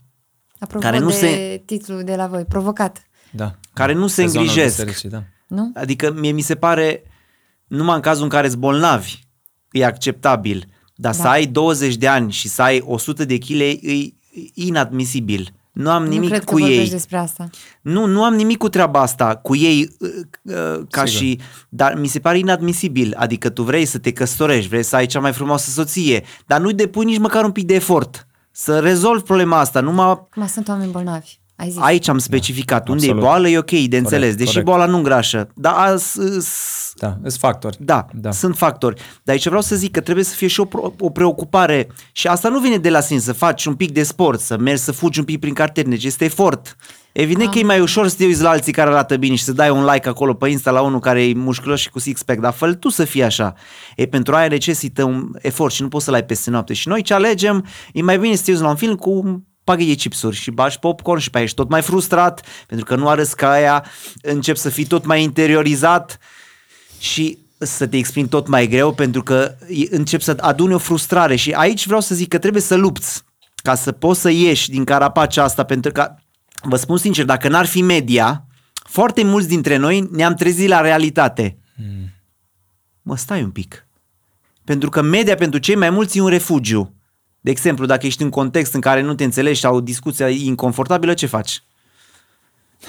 Apropo 0.59 0.85
Care 0.85 0.99
nu 0.99 1.07
de 1.07 1.13
se- 1.13 1.61
titlul 1.65 2.03
de 2.03 2.15
la 2.15 2.27
voi, 2.27 2.45
provocat, 2.45 3.07
Da. 3.31 3.55
care 3.73 3.93
nu 3.93 4.07
se 4.07 4.21
Sezonul 4.21 4.47
îngrijesc. 4.47 4.75
bisericii, 4.77 5.09
da. 5.09 5.23
nu? 5.47 5.71
Adică 5.73 6.11
mie 6.11 6.31
mi 6.31 6.41
se 6.41 6.55
pare, 6.55 7.03
numai 7.67 7.95
în 7.95 8.01
cazul 8.01 8.23
în 8.23 8.29
care 8.29 8.47
îți 8.47 8.57
bolnavi, 8.57 9.19
e 9.71 9.85
acceptabil. 9.85 10.65
Dar 10.95 11.15
Da. 11.15 11.21
să 11.21 11.27
ai 11.27 11.45
20 11.45 11.95
de 11.95 12.07
ani 12.07 12.31
și 12.31 12.47
să 12.47 12.61
ai 12.61 12.81
100 12.85 13.25
de 13.25 13.37
kg 13.37 13.49
e 13.49 13.69
e 13.81 14.13
inadmisibil. 14.53 15.53
Nu 15.73 15.89
am 15.89 16.03
nu 16.03 16.09
nimic 16.09 16.29
cred 16.29 16.43
cu 16.43 16.53
că 16.53 16.61
ei. 16.61 16.67
vorbești 16.67 16.93
despre 16.93 17.17
asta. 17.17 17.49
Nu, 17.81 18.05
nu 18.05 18.23
am 18.23 18.33
nimic 18.33 18.57
cu 18.57 18.69
treaba 18.69 19.01
asta, 19.01 19.35
cu 19.35 19.55
ei 19.55 19.95
uh, 19.99 20.09
uh, 20.41 20.81
ca 20.89 21.05
Sigur. 21.05 21.21
și... 21.21 21.39
Dar 21.69 21.95
mi 21.95 22.07
se 22.07 22.19
pare 22.19 22.37
inadmisibil, 22.37 23.13
adică 23.17 23.49
tu 23.49 23.63
vrei 23.63 23.85
să 23.85 23.97
te 23.97 24.11
căsătorești, 24.11 24.69
vrei 24.69 24.83
să 24.83 24.95
ai 24.95 25.05
cea 25.05 25.19
mai 25.19 25.33
frumoasă 25.33 25.69
soție, 25.69 26.23
dar 26.45 26.59
nu 26.59 26.71
depui 26.71 27.05
nici 27.05 27.17
măcar 27.17 27.43
un 27.43 27.51
pic 27.51 27.65
de 27.65 27.73
efort 27.73 28.27
să 28.51 28.79
rezolvi 28.79 29.23
problema 29.23 29.59
asta. 29.59 29.79
Numai 29.79 30.05
Acum 30.05 30.47
sunt 30.47 30.67
oameni 30.67 30.91
bolnavi. 30.91 31.37
Ai 31.55 31.69
zis. 31.69 31.81
aici 31.81 32.07
am 32.07 32.17
specificat. 32.17 32.87
Unde 32.87 33.05
e 33.05 33.09
absolut. 33.09 33.23
boală 33.29 33.47
e 33.49 33.57
ok, 33.57 33.71
de 33.71 33.97
înțeles, 33.97 34.35
deși 34.35 34.47
corect. 34.49 34.65
boala 34.65 34.85
nu 34.85 34.97
îngrașă. 34.97 35.47
Dar 35.55 35.73
as, 35.73 36.15
s- 36.39 36.93
Da, 36.95 37.17
sunt 37.21 37.33
factori. 37.39 37.77
da, 37.79 38.05
da, 38.13 38.31
sunt 38.31 38.57
factori. 38.57 38.95
Dar 39.23 39.35
aici 39.35 39.45
vreau 39.47 39.61
să 39.61 39.75
zic 39.75 39.91
că 39.91 40.01
trebuie 40.01 40.25
să 40.25 40.35
fie 40.35 40.47
și 40.47 40.59
o, 40.59 40.65
pro- 40.65 40.93
o 40.99 41.09
preocupare 41.09 41.87
și 42.11 42.27
asta 42.27 42.49
nu 42.49 42.59
vine 42.59 42.77
de 42.77 42.89
la 42.89 42.99
sine, 42.99 43.19
să 43.19 43.33
faci 43.33 43.65
un 43.65 43.75
pic 43.75 43.91
de 43.91 44.03
sport, 44.03 44.39
să 44.39 44.57
mergi 44.57 44.81
să 44.81 44.91
fugi 44.91 45.19
un 45.19 45.25
pic 45.25 45.39
prin 45.39 45.53
cartier, 45.53 45.97
ci 45.97 46.03
este 46.03 46.25
efort. 46.25 46.75
Evident 47.11 47.51
că 47.51 47.59
e 47.59 47.63
mai 47.63 47.79
ușor 47.79 48.07
să 48.07 48.15
te 48.17 48.25
uiți 48.25 48.41
la 48.41 48.49
alții 48.49 48.73
care 48.73 48.89
arată 48.89 49.15
bine 49.17 49.35
și 49.35 49.43
să 49.43 49.51
dai 49.51 49.69
un 49.69 49.85
like 49.85 50.09
acolo 50.09 50.33
pe 50.33 50.49
Insta 50.49 50.71
la 50.71 50.81
unul 50.81 50.99
care 50.99 51.25
e 51.27 51.33
mușculos 51.33 51.79
și 51.79 51.89
cu 51.89 51.99
six-pack, 51.99 52.39
dar 52.41 52.53
fă 52.53 52.73
tu 52.73 52.89
să 52.89 53.03
fii 53.05 53.23
așa. 53.23 53.53
E, 53.95 54.05
pentru 54.05 54.35
aia 54.35 54.47
necesită 54.47 55.03
un 55.03 55.29
efort 55.41 55.73
și 55.73 55.81
nu 55.81 55.87
poți 55.87 56.05
să-l 56.05 56.13
ai 56.13 56.23
peste 56.23 56.49
noapte. 56.49 56.73
Și 56.73 56.87
noi 56.87 57.01
ce 57.01 57.13
alegem, 57.13 57.65
e 57.93 58.01
mai 58.01 58.19
bine 58.19 58.35
să 58.35 58.43
te 58.43 58.51
uiți 58.51 58.63
la 58.63 58.69
un 58.69 58.75
film 58.75 58.95
cu 58.95 59.43
un 59.63 59.75
paghet 59.75 59.87
de 59.87 59.93
chipsuri 59.93 60.35
și 60.35 60.51
bagi 60.51 60.79
popcorn 60.79 61.19
și 61.19 61.29
pe 61.29 61.35
aia 61.37 61.45
ești 61.45 61.57
tot 61.57 61.69
mai 61.69 61.81
frustrat 61.81 62.45
pentru 62.67 62.85
că 62.85 62.95
nu 62.95 63.07
arăți 63.07 63.35
ca 63.35 63.49
aia, 63.51 63.85
încep 64.21 64.55
să 64.55 64.69
fii 64.69 64.85
tot 64.85 65.05
mai 65.05 65.23
interiorizat 65.23 66.19
și 66.99 67.37
să 67.57 67.87
te 67.87 67.97
exprimi 67.97 68.27
tot 68.27 68.47
mai 68.47 68.67
greu 68.67 68.93
pentru 68.93 69.23
că 69.23 69.55
e- 69.67 69.87
încep 69.89 70.21
să 70.21 70.35
aduni 70.39 70.73
o 70.73 70.77
frustrare 70.77 71.35
și 71.35 71.51
aici 71.51 71.85
vreau 71.85 72.01
să 72.01 72.15
zic 72.15 72.27
că 72.27 72.37
trebuie 72.37 72.61
să 72.61 72.75
lupți 72.75 73.23
ca 73.55 73.75
să 73.75 73.91
poți 73.91 74.19
să 74.21 74.29
ieși 74.29 74.69
din 74.69 74.83
carapacea 74.83 75.43
asta 75.43 75.63
pentru 75.63 75.91
că, 75.91 76.15
vă 76.61 76.75
spun 76.75 76.97
sincer, 76.97 77.25
dacă 77.25 77.47
n-ar 77.47 77.65
fi 77.65 77.81
media, 77.81 78.45
foarte 78.73 79.23
mulți 79.23 79.47
dintre 79.47 79.75
noi 79.75 80.07
ne-am 80.11 80.33
trezit 80.33 80.67
la 80.67 80.81
realitate. 80.81 81.57
Mă, 83.01 83.17
stai 83.17 83.43
un 83.43 83.51
pic. 83.51 83.87
Pentru 84.63 84.89
că 84.89 85.01
media 85.01 85.35
pentru 85.35 85.59
cei 85.59 85.75
mai 85.75 85.89
mulți 85.89 86.17
e 86.17 86.21
un 86.21 86.27
refugiu. 86.27 86.93
De 87.43 87.51
exemplu, 87.51 87.85
dacă 87.85 88.05
ești 88.05 88.21
în 88.21 88.29
context 88.29 88.73
în 88.73 88.81
care 88.81 89.01
nu 89.01 89.15
te 89.15 89.23
înțelegi 89.23 89.59
sau 89.59 89.75
o 89.75 89.81
discuție 89.81 90.29
inconfortabilă, 90.29 91.13
ce 91.13 91.25
faci? 91.25 91.63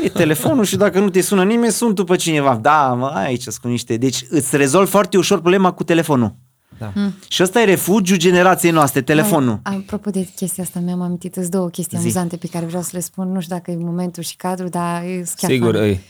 E 0.02 0.08
telefonul 0.08 0.64
și 0.64 0.76
dacă 0.76 1.00
nu 1.00 1.10
te 1.10 1.20
sună 1.20 1.44
nimeni, 1.44 1.72
sun 1.72 1.94
tu 1.94 2.04
pe 2.04 2.16
cineva. 2.16 2.56
Da, 2.56 2.92
mă, 2.92 3.06
aici 3.06 3.42
sunt 3.42 3.56
cu 3.56 3.68
niște... 3.68 3.96
Deci 3.96 4.24
îți 4.28 4.56
rezolvi 4.56 4.90
foarte 4.90 5.16
ușor 5.16 5.40
problema 5.40 5.72
cu 5.72 5.84
telefonul. 5.84 6.34
Da. 6.78 6.92
Și 7.28 7.42
ăsta 7.42 7.60
e 7.60 7.64
refugiu 7.64 8.16
generației 8.16 8.72
noastre, 8.72 9.02
telefonul. 9.02 9.60
Mai, 9.64 9.76
apropo 9.76 10.10
de 10.10 10.28
chestia 10.36 10.62
asta, 10.62 10.80
mi-am 10.80 11.00
amintit 11.00 11.36
îs 11.36 11.48
două 11.48 11.68
chestii 11.68 11.98
Zi. 11.98 12.04
amuzante 12.04 12.36
pe 12.36 12.46
care 12.46 12.66
vreau 12.66 12.82
să 12.82 12.90
le 12.92 13.00
spun. 13.00 13.32
Nu 13.32 13.40
știu 13.40 13.54
dacă 13.56 13.70
e 13.70 13.76
momentul 13.76 14.22
și 14.22 14.36
cadrul, 14.36 14.68
dar 14.68 15.02
e 15.02 15.24
chiar 15.36 15.50
Sigur, 15.50 15.74
funny. 15.74 15.88
îi. 15.88 16.00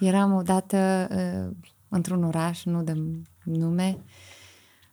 Eram 0.08 0.34
odată 0.34 1.08
uh, 1.10 1.56
într-un 1.88 2.24
oraș, 2.24 2.64
nu 2.64 2.82
dăm 2.82 3.22
nume, 3.44 3.98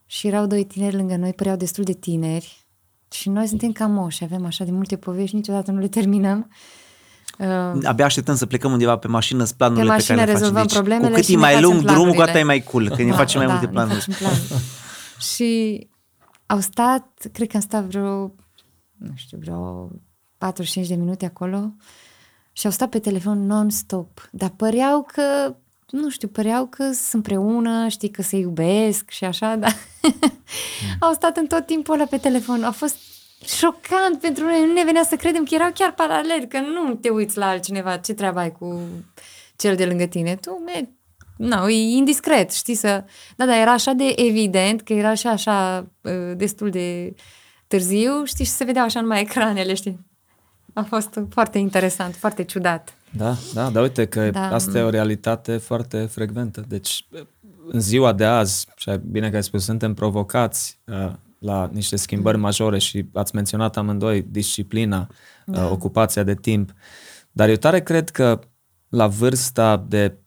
și 0.07 0.27
erau 0.27 0.45
doi 0.45 0.65
tineri 0.65 0.95
lângă 0.95 1.15
noi, 1.15 1.33
păreau 1.33 1.55
destul 1.55 1.83
de 1.83 1.93
tineri 1.93 2.65
și 3.11 3.29
noi 3.29 3.47
suntem 3.47 3.71
ca 3.71 3.87
moși, 3.87 4.23
avem 4.23 4.45
așa 4.45 4.63
de 4.63 4.71
multe 4.71 4.97
povești, 4.97 5.35
niciodată 5.35 5.71
nu 5.71 5.79
le 5.79 5.87
terminăm. 5.87 6.49
Uh, 7.39 7.83
Abia 7.83 8.05
așteptăm 8.05 8.35
să 8.35 8.45
plecăm 8.45 8.71
undeva 8.71 8.97
pe 8.97 9.07
mașină 9.07 9.43
să 9.43 9.53
planurile 9.57 9.83
Pe 9.83 9.89
pe, 9.89 9.95
mașină 9.95 10.17
care 10.17 10.31
le 10.31 10.37
facem. 10.37 10.47
rezolvăm 10.47 10.67
Deci, 10.67 10.73
problemele 10.77 11.09
cu 11.09 11.15
cât 11.15 11.25
și 11.25 11.31
e 11.31 11.35
ne 11.35 11.41
mai 11.41 11.53
facem 11.53 11.69
lung 11.69 11.81
drumul, 11.83 12.13
cu 12.13 12.21
atât 12.21 12.35
e 12.35 12.43
planurile. 12.43 12.43
mai 12.43 12.63
cool, 12.63 12.89
că 12.89 13.03
ne 13.03 13.11
facem 13.21 13.39
mai 13.39 13.47
da, 13.47 13.53
multe 13.53 13.65
ne 13.65 13.71
planuri. 13.71 13.99
facem 13.99 14.13
planuri. 14.19 14.63
și 15.19 15.87
au 16.45 16.59
stat, 16.59 17.27
cred 17.31 17.47
că 17.47 17.55
am 17.55 17.61
stat 17.61 17.83
vreo, 17.83 18.33
nu 18.95 19.11
știu, 19.15 19.37
vreo 19.41 19.89
45 20.37 20.87
de 20.87 20.95
minute 20.95 21.25
acolo 21.25 21.73
și 22.51 22.65
au 22.65 22.71
stat 22.71 22.89
pe 22.89 22.99
telefon 22.99 23.45
non-stop. 23.45 24.29
Dar 24.31 24.49
păreau 24.49 25.07
că, 25.13 25.55
nu 25.89 26.09
știu, 26.09 26.27
păreau 26.27 26.65
că 26.65 26.83
sunt 26.83 27.13
împreună, 27.13 27.87
știi, 27.87 28.09
că 28.09 28.21
se 28.21 28.37
iubesc 28.37 29.09
și 29.09 29.23
așa, 29.23 29.55
dar 29.55 29.75
au 30.99 31.13
stat 31.13 31.37
în 31.37 31.47
tot 31.47 31.65
timpul 31.65 31.93
ăla 31.93 32.05
pe 32.05 32.17
telefon. 32.17 32.63
A 32.63 32.71
fost 32.71 32.97
șocant 33.45 34.19
pentru 34.21 34.43
noi, 34.43 34.65
nu 34.65 34.73
ne 34.73 34.83
venea 34.83 35.03
să 35.03 35.15
credem 35.15 35.43
că 35.43 35.53
erau 35.55 35.71
chiar 35.73 35.93
paralel, 35.93 36.45
că 36.45 36.59
nu 36.59 36.93
te 36.95 37.09
uiți 37.09 37.37
la 37.37 37.47
altcineva, 37.47 37.97
ce 37.97 38.13
treabă 38.13 38.39
ai 38.39 38.51
cu 38.51 38.81
cel 39.55 39.75
de 39.75 39.85
lângă 39.85 40.05
tine. 40.05 40.35
Tu 40.35 40.61
mergi 40.65 40.89
Nu, 41.37 41.69
e 41.69 41.95
indiscret, 41.95 42.51
știi 42.51 42.75
să... 42.75 43.03
Da, 43.35 43.45
da, 43.45 43.61
era 43.61 43.71
așa 43.71 43.91
de 43.91 44.13
evident 44.15 44.81
că 44.81 44.93
era 44.93 45.13
și 45.13 45.27
așa 45.27 45.87
uh, 46.01 46.35
destul 46.35 46.69
de 46.69 47.13
târziu, 47.67 48.23
știi, 48.23 48.45
și 48.45 48.51
se 48.51 48.63
vedeau 48.63 48.85
așa 48.85 49.01
numai 49.01 49.21
ecranele, 49.21 49.73
știi. 49.73 50.05
A 50.73 50.83
fost 50.83 51.19
foarte 51.29 51.57
interesant, 51.57 52.15
foarte 52.15 52.43
ciudat. 52.43 52.96
Da, 53.11 53.35
da, 53.53 53.69
dar 53.69 53.83
uite 53.83 54.05
că 54.05 54.29
Da. 54.29 54.29
da. 54.49 54.55
asta 54.55 54.77
e 54.77 54.81
o 54.81 54.89
realitate 54.89 55.57
foarte 55.57 56.05
frecventă. 56.05 56.65
Deci, 56.67 57.07
în 57.71 57.79
ziua 57.79 58.13
de 58.13 58.25
azi, 58.25 58.67
și 58.75 58.89
ai- 58.89 59.01
bine 59.11 59.29
că 59.29 59.35
ai 59.35 59.43
spus, 59.43 59.63
suntem 59.63 59.93
provocați 59.93 60.79
uh, 60.85 61.11
la 61.39 61.69
niște 61.73 61.95
schimbări 61.95 62.37
majore 62.37 62.77
și 62.77 63.05
ați 63.13 63.35
menționat 63.35 63.77
amândoi 63.77 64.21
disciplina, 64.29 65.07
da. 65.45 65.63
uh, 65.63 65.71
ocupația 65.71 66.23
de 66.23 66.35
timp. 66.35 66.73
Dar 67.31 67.49
eu 67.49 67.55
tare 67.55 67.81
cred 67.81 68.09
că 68.09 68.39
la 68.89 69.07
vârsta 69.07 69.85
de 69.87 70.17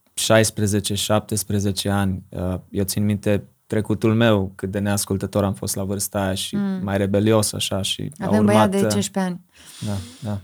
16-17 1.86 1.88
ani, 1.90 2.22
uh, 2.28 2.54
eu 2.70 2.84
țin 2.84 3.04
minte 3.04 3.44
trecutul 3.66 4.14
meu, 4.14 4.52
cât 4.54 4.70
de 4.70 4.78
neascultător 4.78 5.44
am 5.44 5.54
fost 5.54 5.74
la 5.74 5.84
vârsta 5.84 6.22
aia 6.22 6.34
și 6.34 6.56
mm. 6.56 6.80
mai 6.82 6.96
rebelios 6.96 7.52
așa 7.52 7.82
și 7.82 8.12
a 8.18 8.26
Avem 8.26 8.38
urmat, 8.38 8.54
băiat 8.54 8.70
de 8.70 8.76
uh, 8.76 8.92
15 8.92 9.32
ani. 9.32 9.40
da, 9.86 9.96
da. 10.30 10.40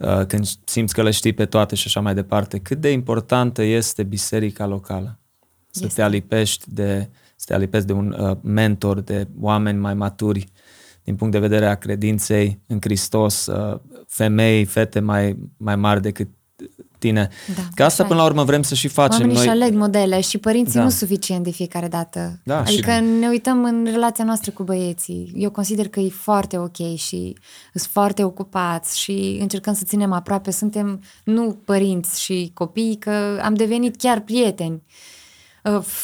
Uh, 0.00 0.26
Când 0.26 0.46
simți 0.64 0.94
că 0.94 1.02
le 1.02 1.10
știi 1.10 1.32
pe 1.32 1.46
toate 1.46 1.74
și 1.74 1.86
așa 1.86 2.00
mai 2.00 2.14
departe, 2.14 2.58
cât 2.58 2.80
de 2.80 2.90
importantă 2.90 3.62
este 3.62 4.02
biserica 4.02 4.66
locală? 4.66 5.18
Să 5.70 5.84
Este. 5.84 5.94
te 5.94 6.02
alipești 6.02 6.64
de, 6.74 7.08
să 7.36 7.44
te 7.48 7.54
alipești 7.54 7.86
de 7.86 7.92
un 7.92 8.16
uh, 8.20 8.36
mentor, 8.42 9.00
de 9.00 9.28
oameni 9.40 9.78
mai 9.78 9.94
maturi 9.94 10.48
din 11.04 11.16
punct 11.16 11.32
de 11.32 11.38
vedere 11.38 11.66
a 11.66 11.74
credinței 11.74 12.60
în 12.66 12.78
Hristos, 12.80 13.46
uh, 13.46 13.78
femei, 14.06 14.64
fete 14.64 15.00
mai, 15.00 15.36
mai 15.56 15.76
mari 15.76 16.02
decât 16.02 16.28
tine. 17.00 17.28
Da, 17.56 17.62
Că 17.74 17.84
asta 17.84 18.02
așa 18.02 18.12
până 18.12 18.20
e. 18.20 18.22
la 18.22 18.28
urmă 18.30 18.44
vrem 18.44 18.62
să 18.62 18.74
și 18.74 18.88
facem 18.88 19.10
Oamenii 19.20 19.34
noi. 19.34 19.44
își 19.44 19.54
aleg 19.54 19.74
modele 19.74 20.20
și 20.20 20.38
părinții 20.38 20.74
Da. 20.74 20.82
nu 20.82 20.88
suficient 20.90 21.44
de 21.44 21.50
fiecare 21.50 21.88
dată. 21.88 22.40
Da, 22.44 22.58
adică 22.60 22.90
și- 22.90 23.00
ne 23.20 23.28
uităm 23.28 23.64
în 23.64 23.84
relația 23.90 24.24
noastră 24.24 24.50
cu 24.50 24.62
băieții. 24.62 25.32
Eu 25.36 25.50
consider 25.50 25.88
că 25.88 26.00
e 26.00 26.08
foarte 26.08 26.58
ok 26.58 26.76
și 26.96 27.36
sunt 27.74 27.88
foarte 27.92 28.24
ocupați 28.24 28.98
și 29.00 29.38
încercăm 29.40 29.74
să 29.74 29.82
ținem 29.86 30.12
aproape. 30.12 30.50
Suntem 30.50 31.02
nu 31.24 31.58
părinți 31.64 32.20
și 32.22 32.50
copii, 32.54 32.96
că 32.98 33.40
am 33.42 33.54
devenit 33.54 33.96
chiar 33.96 34.20
prieteni. 34.20 34.72
Uh, 34.74 34.82
f- 34.82 35.19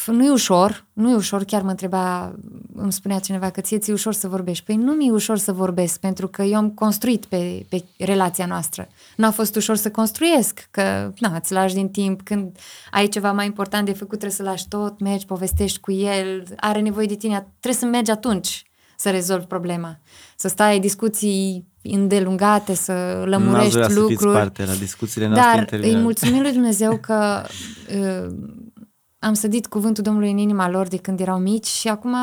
Nu 0.05 0.25
e 0.25 0.29
ușor, 0.31 0.85
nu 0.93 1.09
e 1.09 1.15
ușor, 1.15 1.43
chiar 1.43 1.61
mă 1.61 1.69
întreba, 1.69 2.35
îmi 2.75 2.91
spunea 2.91 3.19
cineva 3.19 3.49
că 3.49 3.61
ție 3.61 3.77
ți-e 3.77 3.93
ușor 3.93 4.13
să 4.13 4.27
vorbești. 4.27 4.63
Păi 4.63 4.75
nu 4.75 4.91
mi-e 4.91 5.11
ușor 5.11 5.37
să 5.37 5.51
vorbesc, 5.51 5.99
pentru 5.99 6.27
că 6.27 6.41
eu 6.41 6.55
am 6.55 6.69
construit 6.69 7.25
pe, 7.25 7.65
pe 7.69 7.83
relația 7.97 8.45
noastră. 8.45 8.87
Nu 9.15 9.25
a 9.27 9.31
fost 9.31 9.55
ușor 9.55 9.75
să 9.75 9.91
construiesc, 9.91 10.67
că 10.71 11.11
na, 11.19 11.35
îți 11.35 11.53
lași 11.53 11.73
din 11.73 11.89
timp, 11.89 12.21
când 12.21 12.57
ai 12.91 13.07
ceva 13.07 13.31
mai 13.31 13.45
important 13.45 13.85
de 13.85 13.91
făcut, 13.93 14.19
trebuie 14.19 14.31
să 14.31 14.43
lași 14.43 14.67
tot, 14.67 14.99
mergi, 14.99 15.25
povestești 15.25 15.79
cu 15.79 15.91
el, 15.91 16.43
are 16.57 16.79
nevoie 16.79 17.05
de 17.05 17.15
tine, 17.15 17.47
trebuie 17.59 17.81
să 17.81 17.85
mergi 17.85 18.11
atunci 18.11 18.61
să 18.99 19.09
rezolvi 19.09 19.45
problema. 19.45 19.99
Să 20.35 20.47
stai 20.47 20.79
discuții 20.79 21.65
îndelungate, 21.81 22.73
să 22.75 22.91
N-ați 22.91 23.29
lămurești 23.29 23.69
vrea 23.71 23.83
să 23.83 23.89
fiți 23.89 23.99
lucruri. 23.99 24.33
parte 24.33 24.65
la 24.65 24.73
discuțiile 24.73 25.27
noastre 25.27 25.49
Dar 25.51 25.59
interioare. 25.59 25.95
îi 25.95 26.01
mulțumim 26.01 26.41
lui 26.41 26.51
Dumnezeu 26.51 26.97
că 26.97 27.41
uh, 27.97 28.27
am 29.27 29.33
sădit 29.33 29.67
cuvântul 29.67 30.03
Domnului 30.03 30.31
în 30.31 30.37
inima 30.37 30.69
lor 30.69 30.87
de 30.87 30.97
când 30.97 31.19
erau 31.19 31.39
mici 31.39 31.65
și 31.67 31.87
acum 31.87 32.15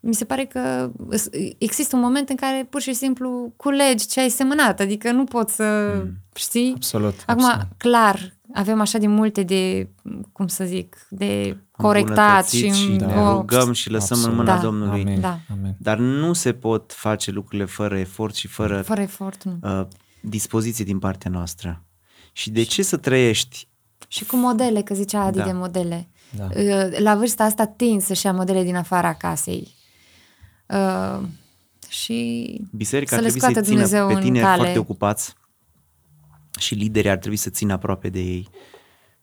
mi 0.00 0.14
se 0.14 0.24
pare 0.24 0.44
că 0.44 0.90
s- 1.10 1.28
există 1.58 1.96
un 1.96 2.02
moment 2.02 2.28
în 2.28 2.36
care 2.36 2.66
pur 2.70 2.80
și 2.80 2.92
simplu 2.92 3.52
culegi 3.56 4.06
ce 4.06 4.20
ai 4.20 4.28
semănat, 4.28 4.80
adică 4.80 5.10
nu 5.12 5.24
poți 5.24 5.54
să, 5.54 5.92
mm. 6.04 6.10
știi? 6.34 6.72
Absolut, 6.74 7.14
Acum, 7.26 7.44
absolut. 7.44 7.66
clar, 7.76 8.34
avem 8.54 8.80
așa 8.80 8.98
de 8.98 9.06
multe 9.06 9.42
de, 9.42 9.88
cum 10.32 10.46
să 10.46 10.64
zic, 10.64 11.06
de 11.10 11.56
corectat 11.70 12.48
și, 12.48 12.64
Îmbunătățit 12.64 12.98
și 13.00 13.02
o- 13.02 13.06
ne 13.22 13.30
rugăm 13.32 13.72
și 13.72 13.90
lăsăm 13.90 14.16
Absolut. 14.16 14.38
în 14.38 14.44
mâna 14.44 14.56
Da. 14.56 14.62
Domnului. 14.62 15.00
Amin. 15.02 15.20
Da. 15.20 15.38
Amin. 15.50 15.74
Dar 15.78 15.98
nu 15.98 16.32
se 16.32 16.52
pot 16.52 16.92
face 16.92 17.30
lucrurile 17.30 17.64
fără 17.64 17.98
efort 17.98 18.34
și 18.34 18.46
fără, 18.48 18.82
fără 18.82 19.00
efort, 19.00 19.42
nu. 19.42 19.58
uh, 19.62 19.86
dispoziție 20.20 20.84
din 20.84 20.98
partea 20.98 21.30
noastră. 21.30 21.82
Și 22.32 22.50
de 22.50 22.62
ce 22.62 22.82
să 22.82 22.96
trăiești? 22.96 23.68
Și 24.08 24.24
cu 24.24 24.36
modele, 24.36 24.82
că 24.82 24.94
zicea 24.94 25.20
Adi 25.20 25.38
Da. 25.38 25.44
de 25.44 25.52
modele. 25.52 26.08
Da. 26.30 26.44
Uh, 26.56 26.98
La 26.98 27.16
vârsta 27.16 27.44
asta 27.44 27.66
tind 27.66 28.02
să-și 28.02 28.26
ia 28.26 28.32
modele 28.32 28.62
din 28.62 28.76
afara 28.76 29.14
casei. 29.14 29.74
Uh, 30.68 31.20
și 31.88 32.60
Biserica 32.72 33.08
să 33.08 33.14
ar 33.16 33.22
le 33.22 33.28
trebui 33.28 33.40
să 33.40 33.46
scoată 33.46 33.60
țină 33.60 33.74
Dumnezeu 33.74 34.06
pe 34.06 34.12
în 34.12 34.20
tineri 34.20 34.44
cale. 34.44 34.56
foarte 34.56 34.78
ocupați 34.78 35.34
și 36.58 36.74
liderii 36.74 37.10
ar 37.10 37.16
trebui 37.16 37.36
să 37.36 37.50
țină 37.50 37.72
aproape 37.72 38.08
de 38.08 38.20
ei. 38.20 38.48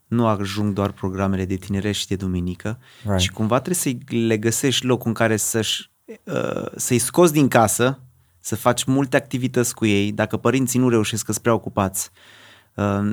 Nu 0.08 0.28
ajung 0.28 0.74
doar 0.74 0.92
programele 0.92 1.46
de 1.46 1.56
tinere 1.56 1.92
și 1.92 2.08
de 2.08 2.16
duminică 2.16 2.80
Right. 3.04 3.20
și 3.20 3.30
cumva 3.32 3.60
trebuie 3.60 3.96
să 4.08 4.16
le 4.16 4.38
găsești 4.38 4.86
locul 4.86 5.08
în 5.08 5.14
care 5.14 5.38
să-și, 5.38 5.92
uh, 6.24 6.66
să-i 6.76 7.00
scoți 7.00 7.34
din 7.34 7.48
casă 7.48 8.00
să 8.40 8.56
faci 8.56 8.84
multe 8.84 9.18
activități 9.18 9.76
cu 9.76 9.86
ei, 9.86 10.12
dacă 10.12 10.38
părinții 10.38 10.80
nu 10.80 10.90
reușesc 10.90 11.26
că 11.26 11.32
sunt 11.32 11.44
prea 11.44 11.56
ocupați. 11.56 12.10
Uh, 12.14 12.43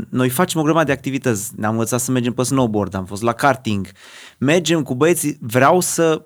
Noi 0.09 0.29
facem 0.29 0.61
o 0.61 0.65
grămadă 0.65 0.87
de 0.87 0.93
activități, 0.93 1.53
ne-am 1.57 1.73
învățat 1.73 2.01
să 2.01 2.11
mergem 2.11 2.33
pe 2.33 2.43
snowboard, 2.43 2.95
am 2.95 3.05
fost 3.05 3.23
la 3.23 3.33
karting, 3.33 3.89
mergem 4.39 4.83
cu 4.83 4.95
băieții, 4.95 5.39
vreau 5.41 5.81
să 5.81 6.25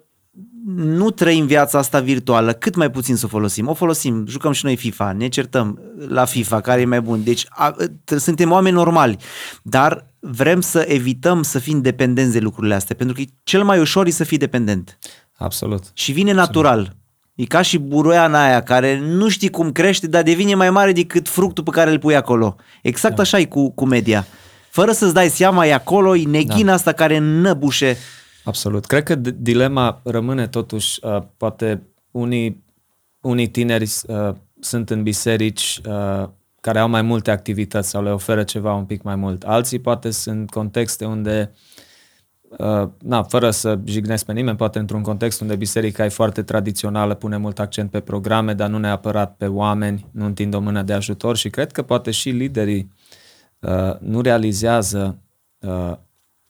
nu 0.75 1.11
trăim 1.11 1.47
viața 1.47 1.79
asta 1.79 2.01
virtuală, 2.01 2.53
cât 2.53 2.75
mai 2.75 2.91
puțin 2.91 3.17
să 3.17 3.25
o 3.25 3.29
folosim. 3.29 3.69
O 3.69 3.75
folosim, 3.75 4.27
jucăm 4.27 4.53
și 4.53 4.65
noi 4.65 4.77
FIFA, 4.77 5.13
ne 5.13 5.29
certăm 5.29 5.81
la 6.09 6.25
FIFA, 6.25 6.61
care 6.61 6.81
e 6.81 6.85
mai 6.85 7.01
bun. 7.01 7.25
Deci 7.25 7.47
a, 7.49 7.77
t- 7.81 8.17
suntem 8.17 8.51
oameni 8.51 8.75
normali, 8.75 9.17
dar 9.63 10.07
vrem 10.21 10.61
să 10.61 10.85
evităm 10.89 11.43
să 11.43 11.59
fim 11.59 11.81
dependenți 11.81 12.33
de 12.33 12.39
lucrurile 12.39 12.75
astea, 12.75 12.97
pentru 12.97 13.17
că 13.17 13.23
cel 13.43 13.65
mai 13.65 13.81
ușor 13.81 14.07
e 14.07 14.11
să 14.11 14.25
fii 14.25 14.39
dependent. 14.39 14.99
Absolut. 15.37 15.83
Și 15.93 16.13
vine 16.13 16.33
natural. 16.33 16.97
E 17.35 17.45
ca 17.45 17.63
și 17.63 17.79
buruiana 17.79 18.45
aia 18.45 18.63
care 18.63 18.99
nu 18.99 19.29
știi 19.29 19.49
cum 19.49 19.73
crește, 19.73 20.07
dar 20.07 20.23
devine 20.23 20.55
mai 20.55 20.71
mare 20.71 20.93
decât 20.93 21.29
fructul 21.29 21.65
pe 21.65 21.71
care 21.71 21.91
îl 21.91 21.99
pui 21.99 22.17
acolo. 22.17 22.57
Exact 22.83 23.15
da. 23.15 23.23
așa 23.23 23.39
e 23.39 23.45
cu, 23.45 23.71
cu 23.71 23.85
media. 23.85 24.27
Fără 24.71 24.93
să-ți 24.93 25.15
dai 25.15 25.29
seama, 25.29 25.67
e 25.67 25.73
acolo, 25.73 26.17
e 26.17 26.25
neghina 26.25 26.67
da. 26.67 26.73
asta 26.73 26.93
care 26.93 27.19
năbușe. 27.19 27.97
Absolut. 28.45 28.87
Cred 28.87 29.03
că 29.03 29.17
d- 29.17 29.35
dilema 29.37 30.01
rămâne 30.05 30.47
totuși, 30.47 30.99
uh, 31.03 31.23
poate 31.37 31.83
unii, 32.11 32.65
unii 33.21 33.49
tineri 33.49 33.91
uh, 34.07 34.35
sunt 34.61 34.91
în 34.91 35.03
biserici 35.03 35.81
uh, 35.89 36.29
care 36.61 36.79
au 36.79 36.89
mai 36.89 37.03
multe 37.03 37.31
activități 37.31 37.89
sau 37.89 38.03
le 38.03 38.11
oferă 38.11 38.43
ceva 38.43 38.75
un 38.75 38.85
pic 38.85 39.03
mai 39.03 39.17
mult. 39.17 39.43
Alții 39.43 39.79
poate 39.79 40.11
sunt 40.11 40.51
contexte 40.51 41.05
unde, 41.05 41.51
uh, 41.53 41.74
na, 42.99 43.23
fără 43.23 43.51
să 43.51 43.79
jignesc 43.85 44.25
pe 44.25 44.33
nimeni, 44.33 44.57
poate 44.57 44.79
într-un 44.79 45.03
context 45.03 45.41
unde 45.41 45.57
biserica 45.57 46.05
e 46.05 46.09
foarte 46.09 46.43
tradițională, 46.43 47.15
pune 47.15 47.37
mult 47.37 47.59
accent 47.59 47.91
pe 47.91 48.01
programe, 48.01 48.55
dar 48.55 48.69
nu 48.69 48.79
neapărat 48.79 49.37
pe 49.37 49.47
oameni, 49.47 50.07
nu 50.11 50.25
întind 50.25 50.55
o 50.55 50.61
mână 50.61 50.83
de 50.83 50.93
ajutor 50.93 51.37
și 51.37 51.51
cred 51.51 51.73
că 51.73 51.83
poate 51.83 52.11
și 52.11 52.31
liderii 52.31 52.93
uh, 53.59 53.99
nu 53.99 54.21
realizează 54.21 55.19
uh, 55.59 55.93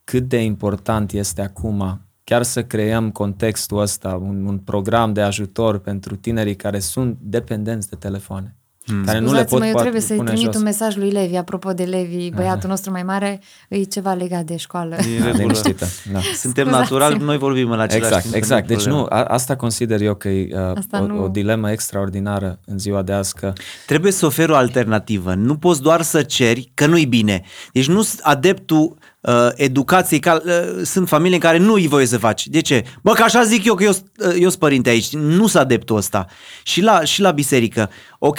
cât 0.05 0.29
de 0.29 0.43
important 0.43 1.13
este 1.13 1.43
acum 1.43 2.01
chiar 2.25 2.43
să 2.43 2.65
creăm 2.65 3.11
contextul 3.11 3.79
ăsta, 3.79 4.15
un, 4.15 4.47
un 4.47 4.59
program 4.59 5.13
de 5.13 5.21
ajutor 5.23 5.79
pentru 5.79 6.17
tinerii 6.17 6.57
care 6.57 6.79
sunt 6.79 7.19
dependenți 7.21 7.89
de 7.89 7.97
telefoane. 7.97 8.57
Hmm. 8.87 9.05
Care 9.05 9.19
nu 9.19 9.25
le 9.25 9.31
pot 9.31 9.37
Scuzați-mă, 9.39 9.65
eu 9.67 9.73
poate 9.73 9.81
trebuie 9.81 10.01
să-i 10.01 10.17
pune 10.17 10.31
trimit 10.31 10.45
jos. 10.47 10.57
un 10.57 10.63
mesaj 10.63 10.97
lui 10.97 11.11
Levi, 11.11 11.37
apropo 11.37 11.73
de 11.73 11.83
Levi, 11.85 12.31
băiatul 12.31 12.69
nostru 12.69 12.91
mai 12.91 13.03
mare, 13.03 13.41
e 13.69 13.83
ceva 13.83 14.13
legat 14.13 14.43
de 14.45 14.57
școală. 14.57 14.95
E 14.95 15.19
Da, 15.19 15.25
regulă. 15.25 15.37
liniștită. 15.43 15.87
Da. 16.13 16.19
Suntem 16.35 16.65
Scuzați. 16.67 16.83
natural, 16.93 17.17
noi 17.21 17.39
vorbim 17.39 17.71
în 17.71 17.81
același 17.81 18.05
Exact, 18.07 18.23
timp. 18.23 18.35
exact. 18.35 18.67
Deci 18.67 18.77
problemă. 18.83 18.99
nu, 19.11 19.17
a, 19.17 19.25
asta 19.25 19.57
consider 19.57 20.01
eu 20.01 20.15
că 20.15 20.29
e 20.29 20.49
uh, 20.53 20.77
Asta 20.77 21.03
o, 21.03 21.07
nu- 21.07 21.23
o 21.23 21.29
dilemă 21.29 21.71
extraordinară 21.71 22.59
în 22.67 22.79
ziua 22.79 23.03
de 23.03 23.13
azi, 23.13 23.35
că 23.35 23.53
Trebuie 23.87 24.13
să 24.13 24.27
oferi 24.27 24.53
o 24.53 24.57
alternativă. 24.57 25.35
Nu 25.35 25.57
poți 25.57 25.83
doar 25.83 26.03
să 26.03 26.23
ceri 26.23 26.71
că 26.75 26.87
nu-i 26.87 27.07
bine. 27.07 27.43
Deci 27.73 27.89
nu 27.89 28.03
sunt 28.03 28.21
adeptul 28.23 28.97
uh, 29.25 29.49
educației. 29.55 30.21
Ca, 30.21 30.43
uh, 30.45 30.83
sunt 30.83 31.09
familii 31.09 31.35
în 31.35 31.41
care 31.41 31.59
nu 31.59 31.73
îi 31.73 31.89
voie 31.89 32.07
să 32.07 32.19
faci. 32.19 32.47
De 32.47 32.61
ce? 32.61 32.85
Bă, 33.03 33.13
că 33.13 33.23
așa 33.23 33.45
zic 33.45 33.65
eu 33.65 33.75
că 33.75 33.85
eu 33.85 33.91
uh, 33.91 34.35
eu 34.39 34.49
sunt 34.49 34.55
părinte 34.55 34.91
aici. 34.91 35.13
Nu 35.13 35.47
sunt 35.47 35.63
adeptul 35.63 35.97
ăsta. 35.97 36.27
Și 36.63 36.81
la, 36.81 37.05
și 37.05 37.21
la 37.21 37.31
biserică. 37.31 37.91
Ok, 38.19 38.39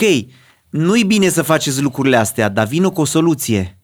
nu-i 0.69 1.03
bine 1.03 1.29
să 1.29 1.41
faceți 1.41 1.81
lucrurile 1.81 2.17
astea, 2.17 2.49
dar 2.49 2.67
vină 2.67 2.89
cu 2.89 3.01
o 3.01 3.05
soluție. 3.05 3.79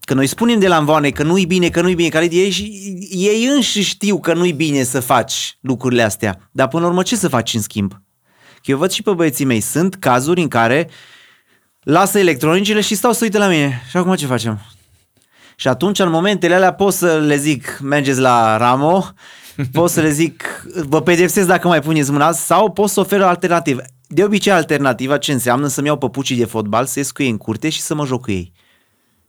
Că 0.00 0.14
noi 0.14 0.26
spunem 0.26 0.58
de 0.58 0.68
la 0.68 0.76
învoane 0.76 1.10
că 1.10 1.22
nu-i 1.22 1.46
bine, 1.46 1.68
că 1.68 1.80
nu-i 1.80 1.94
bine, 1.94 2.08
că 2.08 2.18
ei, 2.18 2.50
și, 2.50 2.62
ei 3.10 3.46
înși 3.54 3.82
știu 3.82 4.20
că 4.20 4.34
nu-i 4.34 4.52
bine 4.52 4.82
să 4.82 5.00
faci 5.00 5.58
lucrurile 5.60 6.02
astea. 6.02 6.48
Dar 6.52 6.68
până 6.68 6.82
la 6.82 6.88
urmă 6.88 7.02
ce 7.02 7.16
să 7.16 7.28
faci 7.28 7.54
în 7.54 7.60
schimb? 7.60 7.92
Că 8.54 8.70
eu 8.70 8.78
văd 8.78 8.90
și 8.90 9.02
pe 9.02 9.12
băieții 9.12 9.44
mei, 9.44 9.60
sunt 9.60 9.94
cazuri 9.94 10.40
în 10.40 10.48
care 10.48 10.88
lasă 11.80 12.18
electronicele 12.18 12.80
și 12.80 12.94
stau 12.94 13.12
să 13.12 13.18
uite 13.22 13.38
la 13.38 13.48
mine. 13.48 13.82
Și 13.90 13.96
acum 13.96 14.14
ce 14.14 14.26
facem? 14.26 14.75
Și 15.58 15.68
atunci, 15.68 15.98
în 15.98 16.10
momentele 16.10 16.54
alea, 16.54 16.72
pot 16.72 16.92
să 16.92 17.18
le 17.18 17.36
zic, 17.36 17.78
mergeți 17.82 18.20
la 18.20 18.56
Ramo, 18.56 19.04
pot 19.72 19.90
să 19.90 20.00
le 20.00 20.10
zic, 20.10 20.66
vă 20.88 21.02
pedepsesc 21.02 21.46
dacă 21.46 21.68
mai 21.68 21.80
puneți 21.80 22.10
mâna, 22.10 22.32
sau 22.32 22.70
pot 22.70 22.90
să 22.90 23.00
ofer 23.00 23.20
o 23.20 23.26
alternativă. 23.26 23.82
De 24.08 24.24
obicei, 24.24 24.52
alternativa 24.52 25.18
ce 25.18 25.32
înseamnă 25.32 25.66
să-mi 25.66 25.86
iau 25.86 25.96
păpucii 25.98 26.36
de 26.36 26.44
fotbal, 26.44 26.86
să 26.86 26.98
ies 26.98 27.10
cu 27.10 27.22
ei 27.22 27.30
în 27.30 27.36
curte 27.36 27.68
și 27.68 27.80
să 27.80 27.94
mă 27.94 28.04
joc 28.06 28.20
cu 28.22 28.30
ei. 28.30 28.52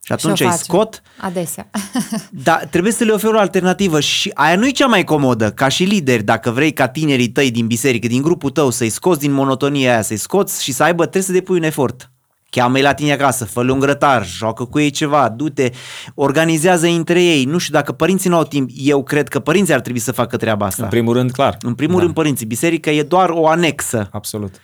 Și 0.03 0.11
atunci 0.13 0.37
Și 0.37 0.43
o 0.43 0.45
îi 0.45 0.51
face. 0.51 0.63
scot, 0.63 1.01
Adesea. 1.21 1.69
dar 2.43 2.67
trebuie 2.71 2.91
să 2.91 3.03
le 3.03 3.11
oferi 3.11 3.35
o 3.35 3.39
alternativă 3.39 3.99
și 3.99 4.31
aia 4.33 4.55
nu 4.55 4.67
e 4.67 4.71
cea 4.71 4.87
mai 4.87 5.03
comodă, 5.03 5.51
ca 5.51 5.67
și 5.67 5.83
lider, 5.83 6.23
dacă 6.23 6.51
vrei 6.51 6.73
ca 6.73 6.87
tinerii 6.87 7.29
tăi 7.29 7.51
din 7.51 7.67
biserică, 7.67 8.07
din 8.07 8.21
grupul 8.21 8.49
tău, 8.49 8.69
să-i 8.69 8.89
scoți 8.89 9.19
din 9.19 9.31
monotonia 9.31 9.91
aia, 9.91 10.01
să-i 10.01 10.17
scoți 10.17 10.63
și 10.63 10.71
să 10.71 10.83
aibă, 10.83 11.01
trebuie 11.01 11.23
să 11.23 11.31
depui 11.31 11.57
un 11.57 11.63
efort. 11.63 12.11
Cheamă-i 12.49 12.81
la 12.81 12.93
tine 12.93 13.11
acasă, 13.11 13.45
fă 13.45 13.59
un 13.71 13.79
grătar, 13.79 14.25
joacă 14.25 14.65
cu 14.65 14.79
ei 14.79 14.89
ceva, 14.89 15.29
du-te, 15.29 15.71
organizează 16.15 16.87
între 16.87 17.23
ei. 17.23 17.43
Nu 17.43 17.57
știu, 17.57 17.73
dacă 17.73 17.91
părinții 17.91 18.29
nu 18.29 18.35
au 18.35 18.43
timp, 18.43 18.69
eu 18.75 19.03
cred 19.03 19.27
că 19.27 19.39
părinții 19.39 19.73
ar 19.73 19.79
trebui 19.81 19.99
să 19.99 20.11
facă 20.11 20.37
treaba 20.37 20.65
asta. 20.65 20.83
în 20.83 20.89
primul 20.89 21.13
rând, 21.13 21.31
clar. 21.31 21.57
În 21.61 21.73
primul 21.75 21.95
da. 21.95 22.01
rând 22.01 22.13
părinții, 22.13 22.45
biserica 22.45 22.91
e 22.91 23.03
doar 23.03 23.29
o 23.29 23.47
anexă 23.47 24.09
Absolut. 24.11 24.61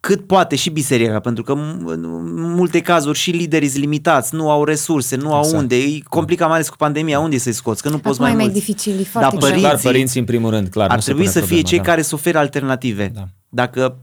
cât 0.00 0.26
poate 0.26 0.56
și 0.56 0.70
biserica, 0.70 1.20
pentru 1.20 1.42
că 1.42 1.52
m- 1.54 1.78
în 1.84 2.30
multe 2.54 2.80
cazuri 2.80 3.18
și 3.18 3.30
liderii 3.30 3.68
sunt 3.68 3.80
limitați, 3.82 4.34
nu 4.34 4.50
au 4.50 4.64
resurse, 4.64 5.16
nu 5.16 5.32
au 5.32 5.38
Exact. 5.42 5.60
unde, 5.62 5.76
e 5.76 6.00
complicat 6.08 6.46
mai 6.48 6.56
ales 6.56 6.68
cu 6.68 6.76
pandemia, 6.76 7.18
unde 7.18 7.38
să-i 7.38 7.52
scoți, 7.52 7.82
că 7.82 7.88
nu 7.88 7.98
poți 7.98 8.20
Acum 8.20 8.22
mai 8.24 8.32
e 8.32 8.34
mai 8.34 8.44
mulți. 8.44 8.58
dificil, 8.60 8.92
e 8.92 8.96
Dar 8.96 9.06
foarte 9.06 9.28
greu. 9.36 9.40
părinții, 9.48 9.68
Clar, 9.68 9.80
părinții 9.82 10.20
în 10.20 10.26
primul 10.26 10.50
rând, 10.50 10.68
clar. 10.68 10.88
ar 10.88 10.94
nu 10.94 11.00
se 11.00 11.04
trebui 11.06 11.22
pune 11.28 11.32
să 11.34 11.38
fie 11.40 11.46
problema, 11.46 11.68
cei 11.68 11.78
da. 11.78 11.84
care 11.84 12.02
să 12.02 12.14
ofere 12.14 12.38
alternative. 12.38 13.10
Da. 13.14 13.24
Dacă 13.48 13.98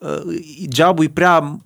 uh, 0.00 0.36
jobul 0.72 1.04
e 1.04 1.08
prea 1.08 1.58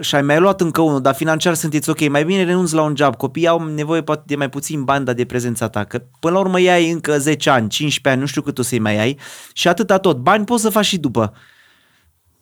și 0.00 0.14
ai 0.14 0.22
mai 0.22 0.38
luat 0.38 0.60
încă 0.60 0.80
unul, 0.80 1.00
dar 1.00 1.14
financiar 1.14 1.54
sunteți 1.54 1.90
ok, 1.90 2.08
mai 2.08 2.24
bine 2.24 2.44
renunți 2.44 2.74
la 2.74 2.82
un 2.82 2.96
job. 2.96 3.16
Copiii 3.16 3.46
au 3.46 3.64
nevoie 3.64 4.02
poate 4.02 4.22
de 4.26 4.36
mai 4.36 4.48
puțin 4.48 4.84
bani, 4.84 5.04
dar 5.04 5.14
de 5.14 5.24
prezența 5.24 5.68
ta. 5.68 5.84
Că 5.84 6.02
până 6.20 6.34
la 6.34 6.40
urmă 6.40 6.56
ai 6.56 6.90
încă 6.90 7.18
10 7.18 7.50
ani, 7.50 7.68
15 7.68 8.08
ani, 8.08 8.20
nu 8.20 8.26
știu 8.26 8.42
cât 8.42 8.58
o 8.58 8.62
să-i 8.62 8.78
mai 8.78 8.98
ai 8.98 9.18
și 9.52 9.68
atâta 9.68 9.98
tot. 9.98 10.16
Bani 10.16 10.44
poți 10.44 10.62
să 10.62 10.68
faci 10.68 10.84
și 10.84 10.98
după. 10.98 11.32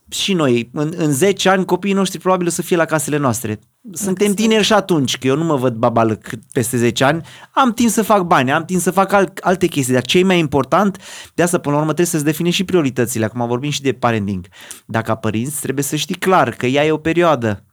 Și 0.08 0.32
noi, 0.32 0.70
în, 0.72 0.92
în 0.96 1.12
10 1.12 1.48
ani, 1.48 1.64
copiii 1.64 1.94
noștri 1.94 2.18
probabil 2.18 2.46
o 2.46 2.50
să 2.50 2.62
fie 2.62 2.76
la 2.76 2.84
casele 2.84 3.16
noastre. 3.16 3.58
Suntem 3.92 4.34
tineri 4.34 4.64
și 4.64 4.72
atunci, 4.72 5.18
că 5.18 5.26
eu 5.26 5.36
nu 5.36 5.44
mă 5.44 5.56
văd 5.56 5.74
babalăc 5.74 6.28
peste 6.52 6.76
10 6.76 7.04
ani, 7.04 7.22
am 7.50 7.72
timp 7.72 7.90
să 7.90 8.02
fac 8.02 8.22
bani, 8.22 8.52
am 8.52 8.64
timp 8.64 8.80
să 8.80 8.90
fac 8.90 9.12
al, 9.12 9.32
alte 9.40 9.66
chestii, 9.66 9.92
dar 9.92 10.02
ce 10.02 10.18
e 10.18 10.22
mai 10.22 10.38
important, 10.38 10.98
de 11.34 11.42
asta 11.42 11.58
până 11.58 11.74
la 11.74 11.80
urmă 11.80 11.92
trebuie 11.92 12.14
să-ți 12.14 12.24
definești 12.24 12.56
și 12.56 12.64
prioritățile. 12.64 13.24
Acum 13.24 13.46
vorbim 13.46 13.70
și 13.70 13.82
de 13.82 13.92
parenting. 13.92 14.46
Dacă 14.86 15.04
ca 15.06 15.14
părinți 15.14 15.60
trebuie 15.60 15.84
să 15.84 15.96
știi 15.96 16.14
clar 16.14 16.50
că 16.50 16.66
ea 16.66 16.84
e 16.84 16.90
o 16.90 16.96
perioadă 16.96 17.64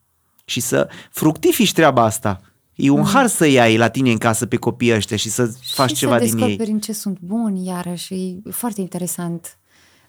și 0.46 0.60
să 0.60 0.90
fructifici 1.12 1.74
treaba 1.74 2.04
asta. 2.04 2.42
E 2.76 2.90
un 2.90 3.04
har 3.04 3.28
să 3.28 3.48
iei 3.48 3.78
la 3.78 3.90
tine 3.90 4.12
în 4.12 4.18
casă 4.18 4.46
pe 4.46 4.56
copiii 4.56 4.94
ăștia 4.94 5.18
și 5.18 5.30
să 5.30 5.54
faci 5.74 5.90
și 5.90 5.96
ceva 5.96 6.18
să 6.18 6.24
din 6.24 6.38
ei. 6.38 6.46
descoperim 6.46 6.80
ce 6.80 6.94
sunt 6.94 7.20
buni, 7.20 7.66
iarăși, 7.66 8.14
e 8.14 8.52
foarte 8.52 8.82
interesant. 8.82 9.58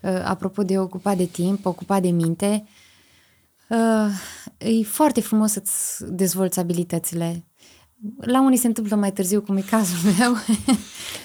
Uh, 0.05 0.21
apropo 0.25 0.63
de 0.63 0.79
ocupat 0.79 1.17
de 1.17 1.25
timp, 1.25 1.67
ocupat 1.67 2.03
de 2.03 2.09
minte, 2.11 2.65
uh, 3.69 4.79
e 4.81 4.83
foarte 4.85 5.21
frumos 5.21 5.51
să-ți 5.53 6.05
dezvolți 6.09 6.59
abilitățile. 6.59 7.45
La 8.21 8.41
unii 8.43 8.59
se 8.59 8.67
întâmplă 8.67 8.97
mai 8.97 9.13
târziu, 9.13 9.41
cum 9.41 9.57
e 9.57 9.61
cazul 9.61 9.97
meu. 10.19 10.35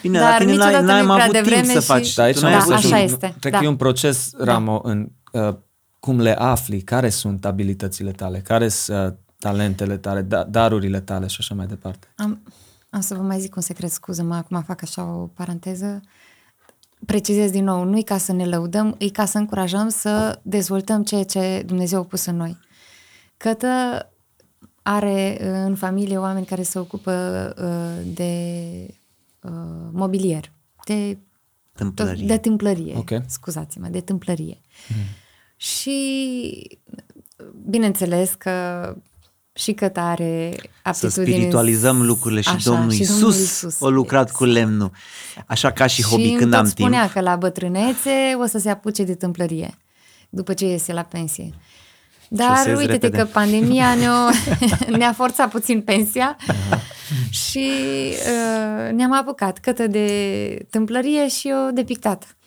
Bine, 0.02 0.20
la 0.20 0.38
tine 0.38 0.46
n-ai- 0.46 0.58
niciodată 0.58 0.86
n-ai 0.86 0.98
nu-i 1.00 1.08
mai 1.08 1.16
prea 1.16 1.26
avut 1.28 1.36
timp 1.36 1.46
devreme 1.48 1.74
să 1.74 1.80
și- 1.80 1.86
faci. 1.86 2.14
Da, 2.14 2.24
aici 2.24 2.36
Tu 2.36 2.42
n-ai 2.42 2.54
am 2.54 2.60
Da, 2.60 2.66
văzut 2.66 2.84
așa 2.92 2.98
și- 2.98 3.04
este, 3.04 3.36
Cred 3.40 3.52
da. 3.52 3.58
că 3.58 3.64
e 3.64 3.68
un 3.68 3.76
proces, 3.76 4.32
Ramo, 4.38 4.80
în 4.84 5.10
uh, 5.32 5.56
cum 6.00 6.20
le 6.20 6.36
afli, 6.40 6.82
care 6.82 7.10
sunt 7.10 7.46
abilitățile 7.46 8.12
tale, 8.12 8.40
care 8.40 8.68
sunt 8.70 9.08
uh, 9.12 9.14
talentele 9.40 9.98
tale, 9.98 10.22
da, 10.22 10.44
darurile 10.44 11.00
tale 11.00 11.28
și 11.28 11.38
așa 11.40 11.56
mai 11.56 11.66
departe. 11.66 12.08
Am, 12.16 12.42
am 12.90 13.02
să 13.02 13.16
vă 13.16 13.22
mai 13.22 13.40
zic 13.40 13.56
un 13.56 13.62
secret, 13.62 13.92
scuză-mă, 13.92 14.36
acum 14.36 14.62
fac 14.62 14.82
așa 14.82 15.04
o 15.04 15.26
paranteză. 15.28 16.02
Precizez 17.06 17.52
din 17.52 17.64
nou, 17.64 17.84
nu 17.84 17.98
e 17.98 18.02
ca 18.02 18.18
să 18.18 18.32
ne 18.32 18.46
lăudăm, 18.46 18.96
e 18.98 19.10
ca 19.10 19.26
să 19.26 19.38
încurajăm 19.38 19.90
să 19.90 20.40
dezvoltăm 20.44 21.04
ceea 21.04 21.24
ce 21.24 21.64
Dumnezeu 21.66 22.00
a 22.00 22.04
pus 22.04 22.26
în 22.26 22.36
noi. 22.36 22.58
Cătă 23.38 23.68
are 24.82 25.38
uh, 25.42 25.48
în 25.48 25.76
familie 25.76 26.18
oameni 26.18 26.46
care 26.46 26.62
se 26.62 26.80
ocupă 26.80 27.14
uh, 27.58 28.12
de 28.14 28.34
uh, 29.42 29.52
mobilier, 29.92 30.52
de 30.86 31.18
Tâmplărie. 31.74 32.26
de 32.26 32.38
tâmplărie, 32.38 32.96
Ok. 32.98 33.12
scuzați-mă, 33.28 33.88
de 33.88 34.02
tâmplărie. 34.02 34.62
Și 35.56 36.80
bineînțeles 37.70 38.34
că 38.34 38.96
și 39.60 39.74
că 39.74 39.92
are 39.94 40.54
Să 40.58 40.68
aptitudini... 40.84 41.36
spiritualizăm 41.36 42.06
lucrurile 42.06 42.42
și 42.42 42.50
Așa, 42.50 42.70
Domnul 42.72 42.92
și 42.92 43.02
Isus 43.02 43.20
Domnul 43.20 43.40
Iisus. 43.40 43.82
a 43.82 43.88
lucrat 43.88 44.32
cu 44.32 44.44
lemnul. 44.46 44.92
Așa 45.48 45.72
ca 45.72 45.86
și 45.88 46.04
hobby 46.04 46.24
și 46.24 46.30
când 46.30 46.42
îmi 46.42 46.56
am 46.56 46.64
tot 46.64 46.74
timp. 46.74 46.88
spunea 46.90 47.10
că 47.10 47.20
la 47.22 47.36
bătrânețe 47.36 48.12
o 48.42 48.46
să 48.46 48.58
se 48.58 48.70
apuce 48.70 49.04
de 49.04 49.16
tâmplărie 49.16 49.78
după 50.30 50.54
ce 50.54 50.66
iese 50.66 50.94
la 50.94 51.02
pensie. 51.02 51.54
Dar 52.30 52.56
Șosezi 52.58 52.76
uite-te 52.76 52.92
repede. 53.06 53.18
că 53.18 53.26
pandemia 53.26 53.94
ne-a, 54.00 54.30
ne-a 54.98 55.14
forțat 55.14 55.50
puțin 55.50 55.82
pensia 55.82 56.38
și 57.30 57.70
uh, 58.12 58.92
ne-am 58.94 59.14
apucat 59.14 59.60
câtă 59.60 59.88
de 59.88 60.08
tâmplărie 60.70 61.28
și 61.28 61.48
eu 61.48 61.72
de 61.74 61.84
pictat. 61.84 62.38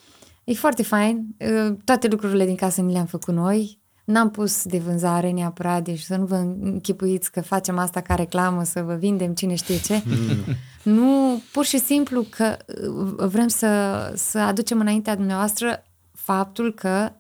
E 0.45 0.53
foarte 0.55 0.83
fain. 0.83 1.27
Uh, 1.39 1.75
toate 1.85 2.09
lucrurile 2.09 2.45
din 2.45 2.55
casă 2.55 2.81
ni 2.81 2.93
le-am 2.93 3.07
făcut 3.07 3.35
noi. 3.35 3.81
N-am 4.05 4.31
pus 4.31 4.65
de 4.65 4.79
vânzare 4.79 5.31
neapărat, 5.31 5.83
deci 5.83 6.01
să 6.01 6.17
nu 6.17 6.25
vă 6.25 6.37
închipuiți 6.61 7.31
că 7.31 7.41
facem 7.41 7.79
asta 7.79 8.01
ca 8.01 8.15
reclamă, 8.15 8.65
să 8.65 8.83
vă 8.83 8.95
vindem 8.95 9.35
cine 9.35 9.55
știe 9.55 9.81
ce. 9.81 10.03
nu, 10.83 11.43
pur 11.53 11.65
și 11.65 11.79
simplu 11.79 12.23
că 12.23 12.57
uh, 12.67 13.27
vrem 13.29 13.49
să, 13.49 14.13
să 14.17 14.39
aducem 14.39 14.81
înaintea 14.81 15.17
dumneavoastră 15.17 15.85
faptul 16.13 16.75
că 16.75 17.13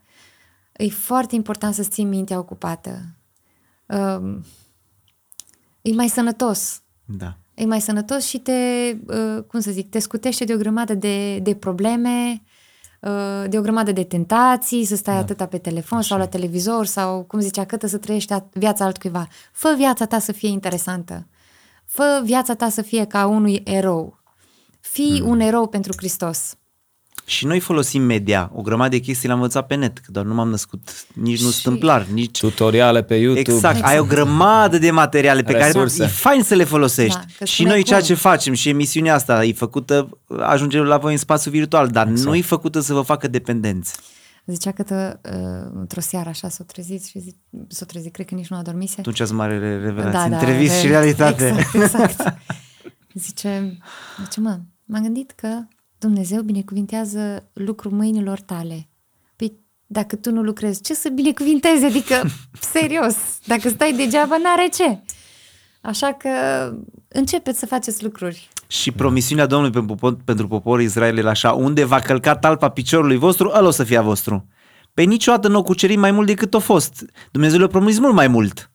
e 0.73 0.89
foarte 0.89 1.35
important 1.35 1.75
să 1.75 1.83
ții 1.83 2.05
mintea 2.05 2.39
ocupată. 2.39 3.01
Uh, 3.87 4.39
e 5.83 5.95
mai 5.95 6.09
sănătos. 6.09 6.83
Da. 7.05 7.37
E 7.55 7.65
mai 7.65 7.81
sănătos 7.81 8.25
și 8.25 8.39
te, 8.39 8.53
uh, 9.07 9.43
cum 9.47 9.61
să 9.61 9.71
zic, 9.71 9.91
te 9.91 9.99
scutește 9.99 10.45
de 10.45 10.55
o 10.55 10.59
grămadă 10.59 10.95
de, 10.95 11.39
de 11.39 11.55
probleme, 11.55 12.31
uh, 12.33 12.52
de 13.49 13.59
o 13.59 13.61
grămadă 13.61 13.93
de 13.93 14.05
tentații, 14.05 14.85
să 14.85 14.97
stai 14.97 15.15
da. 15.15 15.21
atâta 15.21 15.47
pe 15.47 15.59
telefon 15.59 15.99
Așa. 15.99 16.07
sau 16.07 16.19
la 16.19 16.27
televizor 16.27 16.87
sau, 16.87 17.23
cum 17.23 17.41
zicea 17.41 17.65
Cătă, 17.65 17.87
să 17.87 17.99
trăiești 17.99 18.35
viața 18.53 18.85
altcuiva. 18.85 19.27
Fă 19.53 19.75
viața 19.77 20.07
ta 20.07 20.19
să 20.19 20.33
fie 20.33 20.49
interesantă. 20.49 21.27
Fă 21.85 22.21
viața 22.25 22.55
ta 22.55 22.69
să 22.69 22.83
fie 22.83 23.05
ca 23.05 23.27
unui 23.27 23.61
erou. 23.65 24.19
Fii 24.81 25.19
hmm. 25.19 25.29
un 25.29 25.41
erou 25.41 25.67
pentru 25.67 25.93
Hristos. 25.97 26.57
Și 27.25 27.47
noi 27.47 27.61
folosim 27.61 28.03
media, 28.03 28.51
o 28.55 28.63
grămadă 28.63 28.89
de 28.89 28.99
chestii 28.99 29.27
le-am 29.27 29.41
învățat 29.41 29.67
pe 29.67 29.75
net, 29.75 29.99
că 29.99 30.11
doar 30.11 30.25
nu 30.25 30.35
m-am 30.35 30.49
născut 30.49 31.07
nici 31.13 31.43
nu 31.43 31.51
stâmplar, 31.51 32.07
nici... 32.13 32.39
Tutoriale 32.39 33.03
pe 33.03 33.15
YouTube. 33.15 33.41
Exact, 33.41 33.77
exact. 33.77 33.93
ai 33.93 33.99
o 33.99 34.05
grămadă 34.05 34.79
de 34.79 34.91
materiale 34.91 35.43
pe 35.43 35.53
Resurse. 35.53 35.99
care 35.99 36.11
e 36.11 36.13
fain 36.13 36.43
să 36.43 36.55
le 36.55 36.65
folosești. 36.65 37.19
Da, 37.39 37.45
și 37.45 37.65
noi 37.65 37.83
ceea 37.83 38.01
ce 38.01 38.15
facem 38.15 38.53
și 38.53 38.69
emisiunea 38.69 39.15
asta 39.15 39.45
e 39.45 39.53
făcută, 39.53 40.09
ajungem 40.41 40.83
la 40.83 40.97
voi 40.97 41.13
în 41.13 41.19
spațiu 41.19 41.51
virtual, 41.51 41.89
dar 41.89 42.09
exact. 42.09 42.29
nu 42.29 42.35
e 42.35 42.43
făcută 42.43 42.81
să 42.81 42.93
vă 42.93 43.03
facă 43.03 43.29
dependenți. 43.29 43.95
Zicea 44.47 44.73
că 44.73 44.83
tă, 44.83 45.21
uh, 45.25 45.73
într-o 45.75 46.01
seară 46.01 46.29
așa 46.29 46.49
s-o 46.49 46.65
trezit 46.65 47.05
și 47.05 47.19
zic, 47.19 47.37
s-o 47.69 47.85
trezit, 47.85 48.13
cred 48.13 48.27
că 48.27 48.35
nici 48.35 48.49
nu 48.49 48.57
a 48.57 48.63
dormise. 48.63 48.95
Atunci 48.99 49.21
ați 49.21 49.33
mare 49.33 49.59
revelație, 49.59 50.11
da, 50.11 50.37
între 50.37 50.57
vis 50.57 50.79
și 50.79 50.87
realitate. 50.87 51.69
Exact, 51.75 52.11
exact. 52.11 52.37
Zice, 53.15 53.79
ce 54.31 54.41
mă, 54.41 54.59
m-am 54.85 55.03
gândit 55.03 55.31
că 55.31 55.49
Dumnezeu 56.03 56.43
binecuvintează 56.43 57.49
lucrul 57.53 57.93
mâinilor 57.93 58.41
tale. 58.41 58.89
Păi 59.37 59.53
dacă 59.87 60.17
tu 60.17 60.31
nu 60.31 60.43
lucrezi, 60.43 60.83
ce 60.83 60.95
să 60.95 61.09
binecuvinteze? 61.09 61.87
Adică, 61.87 62.23
serios, 62.75 63.15
dacă 63.47 63.69
stai 63.69 63.93
degeaba, 63.93 64.37
n-are 64.37 64.69
ce. 64.73 64.99
Așa 65.81 66.13
că 66.13 66.29
începeți 67.09 67.59
să 67.59 67.67
faceți 67.67 68.03
lucruri. 68.03 68.49
Și 68.67 68.93
promisiunea 68.93 69.47
Domnului 69.47 69.73
pentru, 69.75 69.95
popor, 69.95 70.23
pentru 70.25 70.49
poporul 70.49 70.83
Israel 70.83 71.19
e 71.19 71.29
așa, 71.29 71.53
unde 71.53 71.85
va 71.85 72.01
călca 72.01 72.37
talpa 72.37 72.69
piciorului 72.69 73.17
vostru, 73.17 73.53
ăla 73.55 73.67
o 73.67 73.71
să 73.71 73.85
fie 73.85 73.99
a 73.99 74.03
vostru. 74.03 74.47
Pe 74.95 75.03
niciodată 75.03 75.49
nu 75.49 75.59
o 75.59 75.63
cucerim 75.63 76.01
mai 76.01 76.11
mult 76.11 76.27
decât 76.27 76.55
a 76.55 76.59
fost. 76.59 77.05
Dumnezeu 77.31 77.59
le-a 77.59 77.69
promis 77.69 77.99
mult 77.99 78.15
mai 78.15 78.29
mult. 78.29 78.71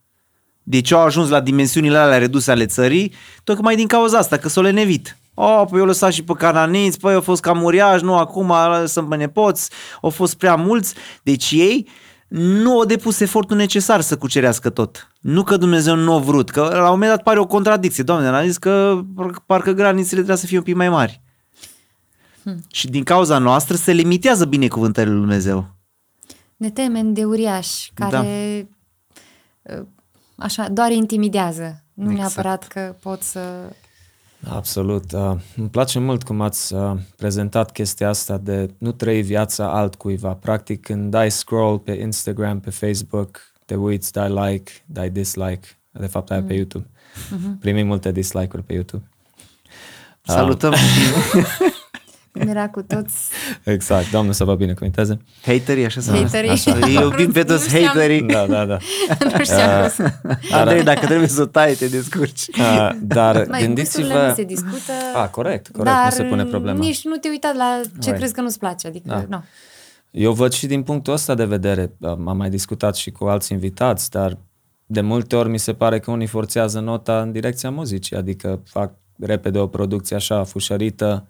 Deci 0.63 0.91
au 0.91 1.01
ajuns 1.01 1.30
la 1.30 1.39
dimensiunile 1.39 1.97
alea 1.97 2.17
reduse 2.17 2.51
ale 2.51 2.65
țării, 2.65 3.13
tocmai 3.43 3.75
din 3.75 3.88
cauza 3.88 4.17
asta, 4.17 4.38
că 4.38 4.49
s-o 4.49 4.61
lenevit. 4.61 5.17
Oh, 5.39 5.63
păi 5.69 5.79
eu 5.79 5.85
lăsat 5.85 6.13
și 6.13 6.23
pe 6.23 6.33
cananiți, 6.33 6.99
păi 6.99 7.13
au 7.13 7.21
fost 7.21 7.41
cam 7.41 7.63
uriași, 7.63 8.03
nu 8.03 8.17
acum 8.17 8.53
lăsăm 8.79 9.07
pe 9.07 9.15
nepoți, 9.15 9.69
au 10.01 10.09
fost 10.09 10.38
prea 10.38 10.55
mulți. 10.55 10.93
Deci 11.23 11.51
ei 11.51 11.88
nu 12.27 12.77
au 12.77 12.85
depus 12.85 13.19
efortul 13.19 13.57
necesar 13.57 14.01
să 14.01 14.17
cucerească 14.17 14.69
tot. 14.69 15.11
Nu 15.19 15.43
că 15.43 15.57
Dumnezeu 15.57 15.95
nu 15.95 16.13
a 16.13 16.17
vrut, 16.17 16.49
că 16.49 16.61
la 16.61 16.83
un 16.83 16.89
moment 16.89 17.09
dat 17.09 17.23
pare 17.23 17.39
o 17.39 17.45
contradicție. 17.45 18.03
Doamne, 18.03 18.27
a 18.27 18.45
zis 18.45 18.57
că 18.57 19.01
parcă 19.45 19.71
granițele 19.71 20.15
trebuie 20.15 20.38
să 20.38 20.45
fie 20.45 20.57
un 20.57 20.63
pic 20.63 20.75
mai 20.75 20.89
mari. 20.89 21.21
Hmm. 22.43 22.63
Și 22.71 22.88
din 22.89 23.03
cauza 23.03 23.38
noastră 23.38 23.75
se 23.75 23.91
limitează 23.91 24.45
binecuvântările 24.45 25.13
lui 25.13 25.21
Dumnezeu. 25.21 25.67
Ne 26.55 26.69
temem 26.69 27.13
de 27.13 27.25
uriași 27.25 27.91
care 27.93 28.11
da. 28.11 28.23
Uh, 29.77 29.85
așa, 30.35 30.69
doar 30.69 30.91
intimidează. 30.91 31.83
Nu 31.93 32.11
exact. 32.11 32.19
neapărat 32.19 32.67
că 32.67 32.95
pot 33.01 33.21
să 33.21 33.39
Absolut. 34.49 35.11
Uh, 35.11 35.35
îmi 35.55 35.69
place 35.69 35.99
mult 35.99 36.23
cum 36.23 36.41
ați 36.41 36.73
uh, 36.73 36.93
prezentat 37.15 37.71
chestia 37.71 38.09
asta 38.09 38.37
de 38.37 38.69
nu 38.77 38.91
trăi 38.91 39.21
viața 39.21 39.71
altcuiva. 39.71 40.33
Practic, 40.33 40.81
când 40.81 41.11
dai 41.11 41.31
scroll 41.31 41.79
pe 41.79 41.91
Instagram, 41.91 42.59
pe 42.59 42.69
Facebook, 42.69 43.39
te 43.65 43.75
uiți, 43.75 44.11
dai 44.11 44.29
like, 44.29 44.71
dai 44.85 45.09
dislike. 45.09 45.67
De 45.91 46.07
fapt, 46.07 46.31
ai 46.31 46.39
mm. 46.39 46.47
pe 46.47 46.53
YouTube. 46.53 46.87
Mm-hmm. 46.87 47.59
Primim 47.59 47.87
multe 47.87 48.11
dislike-uri 48.11 48.63
pe 48.63 48.73
YouTube. 48.73 49.03
Salutăm! 50.21 50.71
Uh, 50.71 50.77
Cum 51.59 51.71
era 52.47 52.69
cu 52.69 52.81
toți... 52.81 53.13
Exact, 53.75 54.11
Doamne 54.11 54.31
să 54.31 54.43
vă 54.43 54.55
binecuvinteze. 54.55 55.17
Haterii, 55.41 55.85
așa 55.85 56.01
să 56.01 56.11
Haterii. 56.11 56.49
Așa. 56.49 56.77
Îi 56.81 56.93
iubim 56.93 57.31
pe 57.31 57.43
toți 57.43 57.83
haterii. 57.83 58.21
Da, 58.21 58.45
da, 58.45 58.65
da. 58.65 58.77
nu 59.38 59.43
știam. 59.43 59.91
Uh, 59.99 60.35
Andrei, 60.59 60.83
dacă 60.83 61.05
trebuie 61.05 61.27
să 61.27 61.41
o 61.41 61.45
tai, 61.45 61.73
te 61.73 61.88
descurci. 61.88 62.47
Uh, 62.47 62.89
dar 63.01 63.45
Mai, 63.49 63.61
gândiți-vă... 63.61 64.25
Nu 64.27 64.33
se 64.33 64.43
discută. 64.43 64.91
Ah, 65.15 65.29
corect, 65.29 65.67
corect, 65.67 65.95
dar 65.95 66.03
nu 66.03 66.09
se 66.09 66.23
pune 66.23 66.45
problema. 66.45 66.79
nici 66.79 67.03
nu 67.03 67.15
te 67.15 67.29
uita 67.29 67.51
la 67.55 67.81
ce 67.83 67.99
right. 67.99 68.17
crezi 68.17 68.33
că 68.33 68.41
nu-ți 68.41 68.59
place. 68.59 68.88
Adică, 68.88 69.07
da. 69.07 69.38
nu. 69.38 69.43
Eu 70.11 70.33
văd 70.33 70.51
și 70.51 70.67
din 70.67 70.83
punctul 70.83 71.13
ăsta 71.13 71.35
de 71.35 71.45
vedere, 71.45 71.91
am 72.01 72.33
mai 72.38 72.49
discutat 72.49 72.95
și 72.95 73.11
cu 73.11 73.25
alți 73.25 73.51
invitați, 73.51 74.09
dar 74.09 74.38
de 74.85 75.01
multe 75.01 75.35
ori 75.35 75.49
mi 75.49 75.59
se 75.59 75.73
pare 75.73 75.99
că 75.99 76.11
unii 76.11 76.27
forțează 76.27 76.79
nota 76.79 77.21
în 77.21 77.31
direcția 77.31 77.71
muzicii, 77.71 78.15
adică 78.15 78.61
fac 78.65 78.93
repede 79.19 79.59
o 79.59 79.67
producție 79.67 80.15
așa 80.15 80.43
fușărită, 80.43 81.27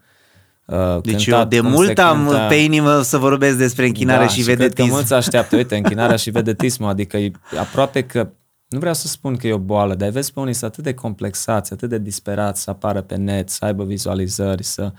Uh, 0.68 1.01
deci 1.01 1.24
cântat, 1.24 1.53
eu 1.53 1.61
de 1.61 1.68
mult 1.68 1.99
am 1.99 2.28
cânta... 2.28 2.47
pe 2.47 2.55
inimă 2.55 3.01
să 3.01 3.18
vorbesc 3.18 3.57
despre 3.57 3.86
închinare 3.86 4.24
da, 4.24 4.28
și, 4.28 4.39
și 4.39 4.45
vedetism. 4.45 4.74
cred 4.74 4.88
că 4.88 4.93
mulți 4.93 5.13
așteaptă, 5.13 5.55
uite, 5.55 5.76
închinarea 5.76 6.15
și 6.15 6.30
vedetismul, 6.30 6.89
adică 6.89 7.18
e 7.18 7.32
aproape 7.59 8.01
că, 8.01 8.30
nu 8.68 8.80
vreau 8.80 8.93
să 8.93 9.07
spun 9.07 9.36
că 9.36 9.47
e 9.47 9.53
o 9.53 9.57
boală, 9.57 9.95
dar 9.95 10.09
vezi 10.09 10.34
pe 10.34 10.39
unii 10.39 10.53
să 10.53 10.65
atât 10.65 10.84
de 10.84 10.93
complexați, 10.93 11.74
atât 11.74 11.89
de 11.89 11.97
disperați 11.97 12.61
să 12.61 12.70
apară 12.70 13.01
pe 13.01 13.15
net, 13.15 13.49
să 13.49 13.65
aibă 13.65 13.84
vizualizări, 13.84 14.63
să, 14.63 14.93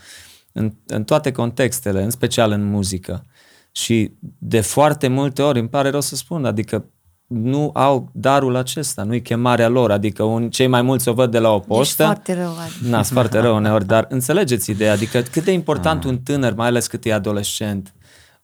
în, 0.53 0.73
în 0.87 1.05
toate 1.05 1.33
contextele, 1.33 2.03
în 2.03 2.11
special 2.11 2.51
în 2.51 2.65
muzică. 2.65 3.25
Și 3.73 4.13
de 4.39 4.61
foarte 4.61 5.09
multe 5.09 5.43
ori, 5.43 5.59
îmi 5.59 5.69
pare 5.69 5.91
rău 5.91 6.01
să 6.01 6.17
spun, 6.17 6.45
adică 6.45 6.85
nu 7.29 7.71
au 7.75 8.11
darul 8.13 8.57
acesta, 8.57 9.03
nu-i 9.03 9.23
chemarea 9.23 9.69
lor, 9.69 9.91
adică 9.91 10.23
un, 10.23 10.51
cei 10.51 10.67
mai 10.67 10.83
mulți 10.83 11.09
o 11.09 11.13
văd 11.13 11.31
de 11.31 11.39
la 11.39 11.51
o 11.51 11.59
poștă. 11.59 12.03
Ești 12.03 12.15
foarte 12.15 12.35
rău. 12.35 12.57
Adică. 12.59 12.89
Na, 12.89 13.03
foarte 13.03 13.39
rău 13.39 13.57
uneori, 13.57 13.87
dar 13.87 14.07
înțelegeți 14.09 14.71
ideea, 14.71 14.93
adică 14.93 15.21
cât 15.21 15.45
de 15.45 15.53
important 15.53 16.05
ah. 16.05 16.11
un 16.11 16.19
tânăr, 16.19 16.55
mai 16.55 16.67
ales 16.67 16.87
cât 16.87 17.05
e 17.05 17.13
adolescent, 17.13 17.95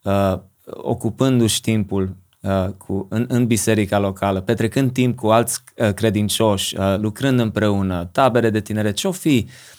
uh, 0.03 0.39
ocupându-și 0.65 1.61
timpul 1.61 2.17
uh, 2.41 2.69
cu, 2.79 3.07
în, 3.11 3.25
în 3.29 3.47
biserica 3.47 3.99
locală, 3.99 4.41
petrecând 4.41 4.93
timp 4.93 5.17
cu 5.17 5.27
alți 5.27 5.63
uh, 5.77 5.93
credincioși, 5.93 6.77
uh, 6.79 6.99
lucrând 6.99 7.41
împreună, 7.41 8.09
tabere 8.13 8.51
de 8.51 8.61
tinere, 8.61 8.93
ce-o 8.93 9.13
fi, 9.13 9.47
Uh, 9.47 9.74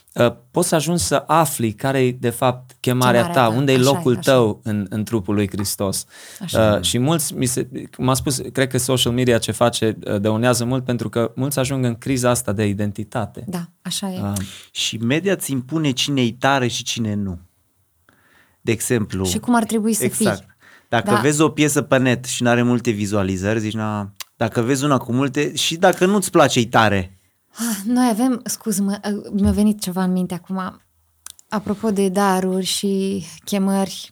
poți 0.51 0.67
să 0.67 0.75
ajungi 0.75 1.03
să 1.03 1.23
afli 1.27 1.73
care 1.73 1.99
e 2.05 2.11
de 2.11 2.29
fapt 2.29 2.75
chemarea, 2.79 3.21
chemarea 3.21 3.41
ta, 3.41 3.49
ta, 3.49 3.55
unde 3.57 3.71
e 3.71 3.77
locul 3.77 4.15
e, 4.15 4.19
tău 4.19 4.59
în, 4.63 4.85
în 4.89 5.03
trupul 5.03 5.33
lui 5.33 5.49
Hristos. 5.49 6.05
Uh, 6.39 6.81
și 6.81 6.97
mulți, 6.97 7.33
mi 7.33 7.45
se, 7.45 7.67
cum 7.95 8.09
am 8.09 8.13
spus, 8.13 8.41
cred 8.53 8.69
că 8.69 8.77
social 8.77 9.13
media 9.13 9.37
ce 9.37 9.51
face 9.51 9.97
uh, 10.05 10.21
dăunează 10.21 10.65
mult 10.65 10.85
pentru 10.85 11.09
că 11.09 11.31
mulți 11.35 11.59
ajung 11.59 11.85
în 11.85 11.95
criza 11.95 12.29
asta 12.29 12.51
de 12.51 12.67
identitate. 12.67 13.43
Da, 13.47 13.65
așa 13.81 14.11
e. 14.11 14.21
Uh, 14.21 14.33
și 14.71 14.97
media 14.97 15.33
îți 15.33 15.51
impune 15.51 15.91
cine 15.91 16.21
e 16.21 16.35
tare 16.39 16.67
și 16.67 16.83
cine 16.83 17.13
nu. 17.13 17.39
De 18.61 18.71
exemplu. 18.71 19.25
Și 19.25 19.39
cum 19.39 19.55
ar 19.55 19.63
trebui 19.63 19.93
să 19.93 20.03
exact. 20.03 20.37
fii. 20.37 20.47
Dacă 20.89 21.09
da. 21.09 21.19
vezi 21.19 21.41
o 21.41 21.49
piesă 21.49 21.81
pe 21.81 21.97
net 21.97 22.25
și 22.25 22.43
nu 22.43 22.49
are 22.49 22.61
multe 22.61 22.91
vizualizări, 22.91 23.59
zici, 23.59 23.73
na, 23.73 24.11
dacă 24.35 24.61
vezi 24.61 24.83
una 24.83 24.97
cu 24.97 25.11
multe, 25.11 25.55
și 25.55 25.75
dacă 25.75 26.05
nu-ți 26.05 26.31
place, 26.31 26.59
e 26.59 26.65
tare 26.65 27.09
Ah, 27.09 27.14
noi 27.85 28.07
avem, 28.09 28.41
scuză-mă, 28.45 28.99
uh, 29.13 29.31
mi-a 29.31 29.51
venit 29.51 29.81
ceva 29.81 30.03
în 30.03 30.11
minte 30.11 30.33
acum. 30.33 30.81
Apropo 31.49 31.91
de 31.91 32.09
daruri 32.09 32.65
și 32.65 33.23
chemări, 33.45 34.11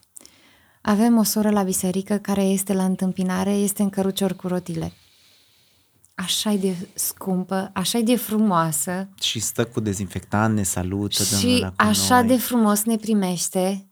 avem 0.82 1.18
o 1.18 1.24
soră 1.24 1.50
la 1.50 1.64
biserică 1.64 2.18
care 2.18 2.42
este 2.44 2.74
la 2.74 2.86
întâmpinare, 2.86 3.52
este 3.52 3.82
în 3.82 3.90
cărucior 3.90 4.34
cu 4.34 4.48
rotile. 4.48 4.94
așa 6.16 6.54
de 6.54 6.76
scumpă, 6.94 7.72
așa 7.74 8.00
de 8.00 8.16
frumoasă. 8.16 9.10
Și 9.22 9.40
stă 9.40 9.66
cu 9.66 9.80
dezinfectant, 9.80 10.56
ne 10.56 10.64
salută. 10.64 11.24
Și 11.24 11.68
așa 11.76 12.20
noi. 12.20 12.28
de 12.28 12.38
frumos 12.38 12.84
ne 12.84 12.96
primește. 12.96 13.88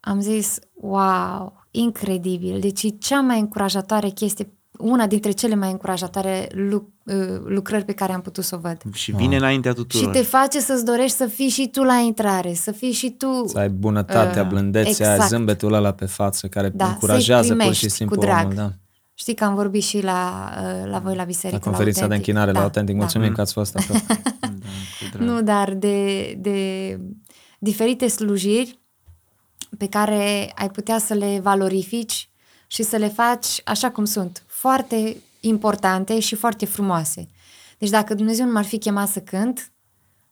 Am 0.00 0.20
zis, 0.20 0.58
wow, 0.74 1.66
incredibil. 1.70 2.60
Deci 2.60 2.82
e 2.82 2.88
cea 2.88 3.20
mai 3.20 3.40
încurajatoare 3.40 4.08
chestie 4.08 4.52
una 4.78 5.06
dintre 5.06 5.30
cele 5.30 5.54
mai 5.54 5.70
încurajatoare 5.70 6.48
luc- 6.52 6.92
uh, 7.04 7.40
lucrări 7.44 7.84
pe 7.84 7.92
care 7.92 8.12
am 8.12 8.20
putut 8.20 8.44
să 8.44 8.54
o 8.54 8.58
văd. 8.58 8.82
Și 8.92 9.12
vine 9.12 9.34
ah. 9.34 9.40
înaintea 9.40 9.72
tuturor. 9.72 10.14
Și 10.14 10.20
te 10.20 10.26
face 10.26 10.60
să-ți 10.60 10.84
dorești 10.84 11.16
să 11.16 11.26
fii 11.26 11.48
și 11.48 11.68
tu 11.68 11.82
la 11.82 11.94
intrare, 11.94 12.54
să 12.54 12.70
fii 12.70 12.92
și 12.92 13.10
tu... 13.10 13.46
Să 13.46 13.58
ai 13.58 13.68
bunătatea, 13.68 14.42
uh, 14.42 14.48
blândețea, 14.48 15.12
exact. 15.12 15.30
zâmbetul 15.30 15.72
ăla 15.72 15.92
pe 15.92 16.06
față 16.06 16.48
care 16.48 16.68
da, 16.68 16.86
încurajează 16.86 17.54
pur 17.54 17.72
și 17.72 17.88
simplu 17.88 18.16
cu 18.16 18.22
drag. 18.22 18.42
omul. 18.42 18.54
Da. 18.54 18.72
Știi 19.14 19.34
că 19.34 19.44
am 19.44 19.54
vorbit 19.54 19.82
și 19.82 20.02
la, 20.02 20.50
uh, 20.62 20.90
la 20.90 20.98
voi 20.98 21.14
la 21.14 21.24
biserică. 21.24 21.60
La 21.64 21.70
conferința 21.70 22.00
la 22.00 22.08
de 22.08 22.14
închinare 22.14 22.52
da, 22.52 22.58
la 22.58 22.64
Autentic. 22.64 22.96
Mulțumim 22.96 23.28
da. 23.28 23.34
că 23.34 23.40
ați 23.40 23.52
fost 23.52 23.76
acolo. 23.76 23.98
da, 25.12 25.24
nu, 25.24 25.42
dar 25.42 25.74
de, 25.74 26.32
de 26.38 27.00
diferite 27.58 28.08
slujiri 28.08 28.80
pe 29.78 29.88
care 29.88 30.52
ai 30.54 30.70
putea 30.70 30.98
să 30.98 31.14
le 31.14 31.40
valorifici 31.42 32.30
și 32.66 32.82
să 32.82 32.96
le 32.96 33.08
faci 33.08 33.60
așa 33.64 33.90
cum 33.90 34.04
sunt, 34.04 34.44
foarte 34.62 35.16
importante 35.40 36.20
și 36.20 36.34
foarte 36.34 36.66
frumoase. 36.66 37.28
Deci 37.78 37.90
dacă 37.90 38.14
Dumnezeu 38.14 38.46
nu 38.46 38.52
m-ar 38.52 38.64
fi 38.64 38.78
chemat 38.78 39.08
să 39.08 39.20
cânt, 39.20 39.72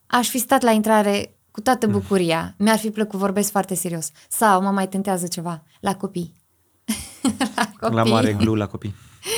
aș 0.07 0.29
fi 0.29 0.39
stat 0.39 0.63
la 0.63 0.71
intrare 0.71 1.35
cu 1.51 1.61
toată 1.61 1.87
bucuria. 1.87 2.55
Mi-ar 2.59 2.79
fi 2.79 2.91
plăcut, 2.91 3.19
vorbesc 3.19 3.51
foarte 3.51 3.75
serios. 3.75 4.11
Sau 4.29 4.63
mă 4.63 4.71
mai 4.71 4.89
tentează 4.89 5.27
ceva, 5.27 5.63
la 5.81 5.97
copii. 5.97 6.33
la 7.57 7.71
copii. 7.81 7.97
La 7.97 8.03
mare 8.03 8.33
glu 8.33 8.55
la 8.55 8.67
copii. 8.67 8.95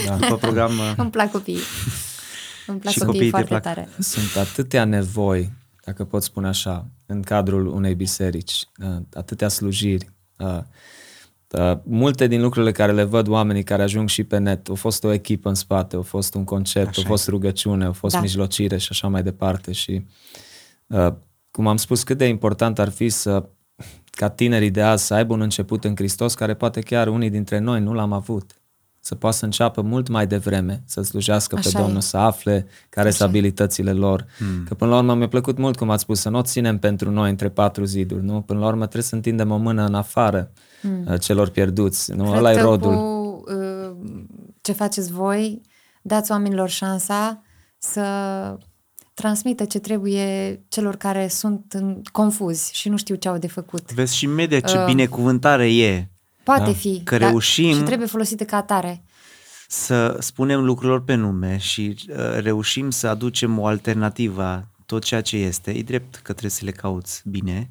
Da. 0.07 0.17
După 0.17 0.37
program... 0.37 0.79
uh, 0.79 0.93
Îmi 1.03 1.11
plac 1.11 1.31
copiii. 1.31 1.63
Îmi 2.67 2.79
plac 2.79 2.93
Și 2.93 2.99
copiii, 2.99 3.31
copiii 3.31 3.47
te 3.47 3.55
foarte 3.55 3.61
plac. 3.61 3.63
tare. 3.63 3.89
Sunt 3.99 4.37
atâtea 4.37 4.85
nevoi, 4.85 5.53
dacă 5.85 6.05
pot 6.05 6.23
spune 6.23 6.49
așa, 6.49 6.87
în 7.07 7.23
cadrul 7.23 7.67
unei 7.67 7.95
biserici, 7.95 8.65
uh, 8.79 8.97
atâtea 9.15 9.49
slujiri. 9.49 10.11
Uh, 11.53 11.71
uh, 11.71 11.79
Multe 11.83 12.27
din 12.27 12.41
lucrurile 12.41 12.73
care 12.73 12.93
le 12.93 13.03
văd 13.03 13.29
oamenii 13.29 13.63
care 13.63 13.83
ajung 13.83 14.09
și 14.09 14.25
pe 14.25 14.39
net, 14.39 14.69
au 14.69 14.75
fost 14.75 15.05
o 15.05 15.13
echipă 15.13 15.49
în 15.49 15.55
spate, 15.55 15.97
au 15.97 16.03
fost 16.03 16.35
un 16.35 16.45
concert, 16.45 16.89
Așa 16.89 17.01
au 17.01 17.07
fost 17.07 17.29
rugăciune, 17.29 17.85
au 17.85 17.93
fost 17.93 18.15
Da. 18.15 18.21
mijlocire 18.21 18.77
și 18.77 18.89
așa 18.91 19.09
mai 19.09 19.23
departe. 19.23 19.73
Și 19.73 20.07
uh, 20.87 21.13
cum 21.51 21.67
am 21.67 21.77
spus, 21.77 22.03
cât 22.03 22.19
de 22.19 22.27
important 22.27 22.79
ar 22.79 22.89
fi 22.89 23.09
să 23.09 23.49
ca 24.11 24.29
tinerii 24.29 24.71
de 24.71 24.83
azi 24.83 25.07
să 25.07 25.15
aibă 25.15 25.33
un 25.33 25.41
început 25.41 25.85
în 25.85 25.97
Hristos, 25.97 26.35
care 26.35 26.55
poate 26.55 26.81
chiar 26.81 27.09
unii 27.09 27.31
dintre 27.31 27.59
noi 27.59 27.81
nu 27.81 27.93
l-am 27.93 28.13
avut. 28.13 28.57
Să 29.01 29.15
poată 29.15 29.37
să 29.37 29.45
înceapă 29.45 29.83
mult 29.83 30.09
mai 30.09 30.27
devreme, 30.27 30.83
să 30.87 31.03
slujească 31.03 31.55
pe 31.55 31.61
Așa 31.67 31.79
e. 31.79 31.83
Domnul, 31.83 32.01
să 32.01 32.17
afle 32.17 32.67
care 32.89 33.11
sunt 33.11 33.29
abilitățile 33.29 33.93
lor. 33.93 34.27
Hmm. 34.37 34.65
Că 34.69 34.75
până 34.75 34.91
la 34.91 34.97
urmă 34.97 35.15
mi-a 35.15 35.29
plăcut 35.29 35.59
mult, 35.59 35.77
cum 35.77 35.91
ați 35.91 36.03
spus, 36.03 36.21
să 36.21 36.29
nu 36.29 36.39
o 36.39 36.43
ținem 36.43 36.79
pentru 36.79 37.11
noi 37.11 37.31
între 37.31 37.49
patru 37.49 37.85
ziduri, 37.85 38.25
nu? 38.25 38.41
Până 38.41 38.59
la 38.59 38.67
urmă 38.67 38.83
trebuie 38.83 39.03
să 39.03 39.15
întindem 39.15 39.51
o 39.51 39.57
mână 39.57 39.85
în 39.85 39.95
afară 39.95 40.53
hmm. 40.83 41.17
celor 41.17 41.49
pierduți, 41.49 42.13
nu? 42.13 42.25
Cred 42.25 42.37
Ăla 42.37 42.53
e 42.53 42.55
că 42.55 42.61
rodul. 42.61 42.95
cu 42.95 43.43
uh, 43.53 43.97
ce 44.61 44.73
faceți 44.73 45.13
voi, 45.13 45.61
dați 46.03 46.31
oamenilor 46.31 46.69
șansa 46.69 47.43
să 47.79 48.03
transmită 49.15 49.65
ce 49.65 49.79
trebuie 49.79 50.61
celor 50.69 50.97
care 50.97 51.29
sunt 51.29 51.73
în, 51.73 52.03
confuzi 52.13 52.71
și 52.75 52.89
nu 52.89 52.97
știu 52.97 53.15
ce 53.15 53.29
au 53.29 53.39
de 53.39 53.47
făcut. 53.49 53.93
Vezi 53.93 54.17
și 54.17 54.27
media 54.27 54.61
ce 54.61 54.83
binecuvântare 54.87 55.75
e 55.77 56.07
Poate 56.45 56.65
Da. 56.65 56.73
fi, 56.73 57.01
Că 57.05 57.19
dar 57.19 57.31
reușim- 57.31 57.75
și 57.77 57.83
trebuie 57.83 58.07
folosită 58.09 58.45
ca 58.45 58.57
atare. 58.57 59.03
să 59.69 60.17
spunem 60.21 60.65
lucrurilor 60.65 61.05
pe 61.05 61.15
nume 61.15 61.57
și 61.59 61.97
uh, 62.09 62.17
reușim 62.41 62.91
să 62.91 63.09
aducem 63.09 63.59
o 63.59 63.67
alternativă 63.67 64.43
a 64.43 64.67
tot 64.87 65.03
ceea 65.05 65.21
ce 65.21 65.37
este. 65.37 65.71
E 65.71 65.83
drept 65.83 66.15
că 66.15 66.31
trebuie 66.33 66.51
să 66.51 66.65
le 66.65 66.71
cauți 66.71 67.23
bine, 67.29 67.71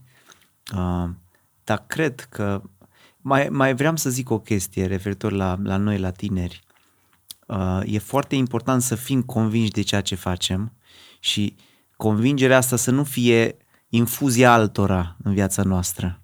uh, 0.76 1.10
dar 1.64 1.84
cred 1.88 2.20
că 2.30 2.62
mai, 3.22 3.48
mai 3.50 3.76
vreau 3.76 3.96
să 3.96 4.10
zic 4.10 4.30
o 4.30 4.40
chestie 4.40 4.86
referitor 4.86 5.32
la, 5.32 5.58
la 5.64 5.78
noi, 5.78 5.98
la 5.98 6.12
tineri. 6.12 6.62
Uh, 7.48 7.82
e 7.86 8.00
foarte 8.00 8.36
important 8.36 8.82
să 8.82 8.96
fim 8.96 9.22
convinși 9.22 9.72
de 9.72 9.82
ceea 9.82 10.02
ce 10.02 10.16
facem 10.16 10.74
și 11.20 11.56
convingerea 11.96 12.58
asta 12.58 12.76
să 12.76 12.92
nu 12.92 13.04
fie 13.04 13.58
infuzia 13.90 14.54
altora 14.54 15.16
în 15.24 15.34
viața 15.34 15.64
noastră. 15.64 16.22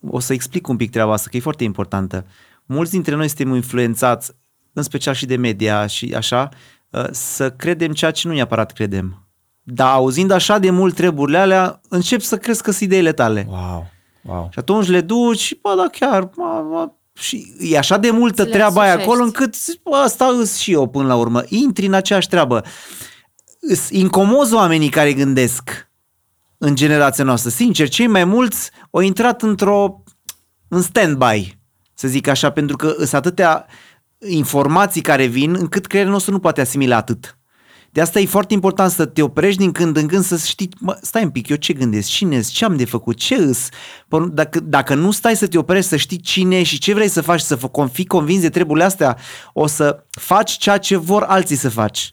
O 0.00 0.18
să 0.18 0.32
explic 0.32 0.68
un 0.68 0.76
pic 0.76 0.90
treaba 0.90 1.12
asta, 1.12 1.28
că 1.30 1.36
e 1.36 1.40
foarte 1.40 1.64
importantă. 1.64 2.26
Mulți 2.66 2.90
dintre 2.90 3.14
noi 3.14 3.28
suntem 3.28 3.54
influențați, 3.54 4.32
în 4.72 4.82
special 4.82 5.14
și 5.14 5.26
de 5.26 5.36
media 5.36 5.86
și 5.86 6.14
așa, 6.14 6.48
uh, 6.90 7.06
să 7.10 7.50
credem 7.50 7.92
ceea 7.92 8.10
ce 8.10 8.28
nu 8.28 8.34
neapărat 8.34 8.72
credem. 8.72 9.28
Dar 9.62 9.92
auzind 9.92 10.30
așa 10.30 10.58
de 10.58 10.70
mult 10.70 10.94
treburile 10.94 11.38
alea, 11.38 11.80
încep 11.88 12.20
să 12.20 12.36
crezi 12.36 12.62
că 12.62 12.70
sunt 12.70 12.84
ideile 12.84 13.12
tale. 13.12 13.46
Wow, 13.48 13.90
wow. 14.28 14.48
Și 14.52 14.58
atunci 14.58 14.86
le 14.88 15.00
duci 15.00 15.38
și, 15.38 15.58
bă, 15.62 15.74
da, 15.76 15.88
chiar, 15.92 16.22
bă, 16.36 16.64
bă, 16.70 16.90
și 17.12 17.52
e 17.60 17.78
așa 17.78 17.96
de 17.96 18.10
multă 18.10 18.42
Ți 18.42 18.48
le 18.48 18.54
treaba 18.54 18.80
aia 18.80 18.92
însușești. 18.92 19.10
acolo 19.10 19.24
încât, 19.24 19.54
zici, 19.54 19.80
bă, 19.82 19.96
asta 19.96 20.26
îs 20.26 20.56
și 20.56 20.72
eu 20.72 20.88
până 20.88 21.06
la 21.06 21.14
urmă. 21.14 21.42
Intri 21.48 21.86
în 21.86 21.92
aceeași 21.92 22.28
treabă. 22.28 22.64
Îs 23.60 23.90
incomozi 23.90 24.54
oamenii 24.54 24.88
care 24.88 25.12
gândesc 25.12 25.90
în 26.58 26.74
generația 26.74 27.24
noastră. 27.24 27.50
Sincer, 27.50 27.88
cei 27.88 28.06
mai 28.06 28.24
mulți 28.24 28.70
au 28.90 29.00
intrat 29.00 29.42
într-o 29.42 30.02
în 30.68 30.82
stand-by, 30.82 31.58
să 31.94 32.08
zic 32.08 32.26
așa, 32.26 32.50
pentru 32.50 32.76
că 32.76 32.94
sunt 32.96 33.12
atâtea 33.12 33.66
informații 34.18 35.00
care 35.00 35.26
vin 35.26 35.54
încât 35.54 35.86
creierul 35.86 36.12
nostru 36.12 36.32
nu 36.32 36.38
poate 36.38 36.60
asimila 36.60 36.96
atât. 36.96 37.38
De 37.90 38.00
asta 38.00 38.20
e 38.20 38.26
foarte 38.26 38.54
important 38.54 38.90
să 38.90 39.06
te 39.06 39.22
oprești 39.22 39.58
din 39.60 39.72
când 39.72 39.96
în 39.96 40.06
când 40.06 40.24
să 40.24 40.36
știi, 40.36 40.68
mă, 40.80 40.98
stai 41.02 41.22
un 41.22 41.30
pic, 41.30 41.48
eu 41.48 41.56
ce 41.56 41.72
gândesc, 41.72 42.08
cine 42.08 42.40
ce 42.40 42.64
am 42.64 42.76
de 42.76 42.84
făcut, 42.84 43.16
ce 43.16 43.34
îs? 43.34 43.68
Pă- 44.06 44.28
Dacă, 44.32 44.60
dacă 44.60 44.94
nu 44.94 45.10
stai 45.10 45.36
să 45.36 45.46
te 45.46 45.58
oprești, 45.58 45.88
să 45.88 45.96
știi 45.96 46.20
cine 46.20 46.62
și 46.62 46.78
ce 46.78 46.94
vrei 46.94 47.08
să 47.08 47.20
faci, 47.20 47.40
să 47.40 47.56
fă- 47.56 47.92
fii 47.92 48.06
convins 48.06 48.40
de 48.40 48.48
treburile 48.50 48.84
astea, 48.84 49.16
o 49.52 49.66
să 49.66 50.04
faci 50.10 50.50
ceea 50.56 50.78
ce 50.78 50.96
vor 50.96 51.22
alții 51.22 51.56
să 51.56 51.68
faci. 51.70 52.12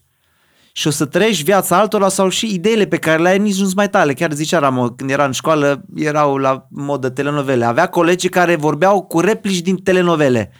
Și 0.72 0.88
o 0.88 0.90
să 0.90 1.06
trăiești 1.06 1.44
viața 1.44 1.78
altora 1.78 2.10
sau 2.10 2.30
și 2.30 2.54
ideile 2.54 2.86
pe 2.86 2.98
care 2.98 3.22
le 3.22 3.30
ai 3.30 3.40
nici 3.40 3.60
nu-ți 3.60 3.76
mai 3.76 3.90
tale. 3.90 4.14
Chiar 4.14 4.32
zicea 4.32 4.60
Ramo, 4.60 4.90
când 4.90 5.10
era 5.10 5.26
în 5.26 5.32
școală, 5.32 5.86
erau 5.96 6.38
la 6.38 6.68
modă 6.70 7.10
telenovele. 7.10 7.66
Avea 7.66 7.88
colegi 7.88 8.30
care 8.30 8.56
vorbeau 8.56 9.02
cu 9.04 9.20
replici 9.20 9.62
din 9.62 9.76
telenovele. 9.78 10.52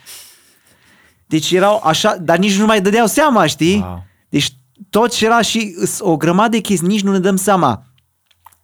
Deci 1.26 1.50
erau 1.52 1.80
așa, 1.84 2.16
dar 2.16 2.38
nici 2.38 2.58
nu 2.58 2.66
mai 2.66 2.80
dădeau 2.80 3.06
seama, 3.06 3.46
știi? 3.46 3.76
Wow. 3.84 4.04
Deci 4.28 4.48
tot 4.98 5.10
ce 5.12 5.24
era 5.24 5.40
și 5.40 5.74
îs 5.78 5.98
o 6.00 6.16
grămadă 6.16 6.48
de 6.48 6.58
chestii, 6.60 6.86
nici 6.88 7.02
nu 7.02 7.12
ne 7.12 7.18
dăm 7.18 7.36
seama. 7.36 7.82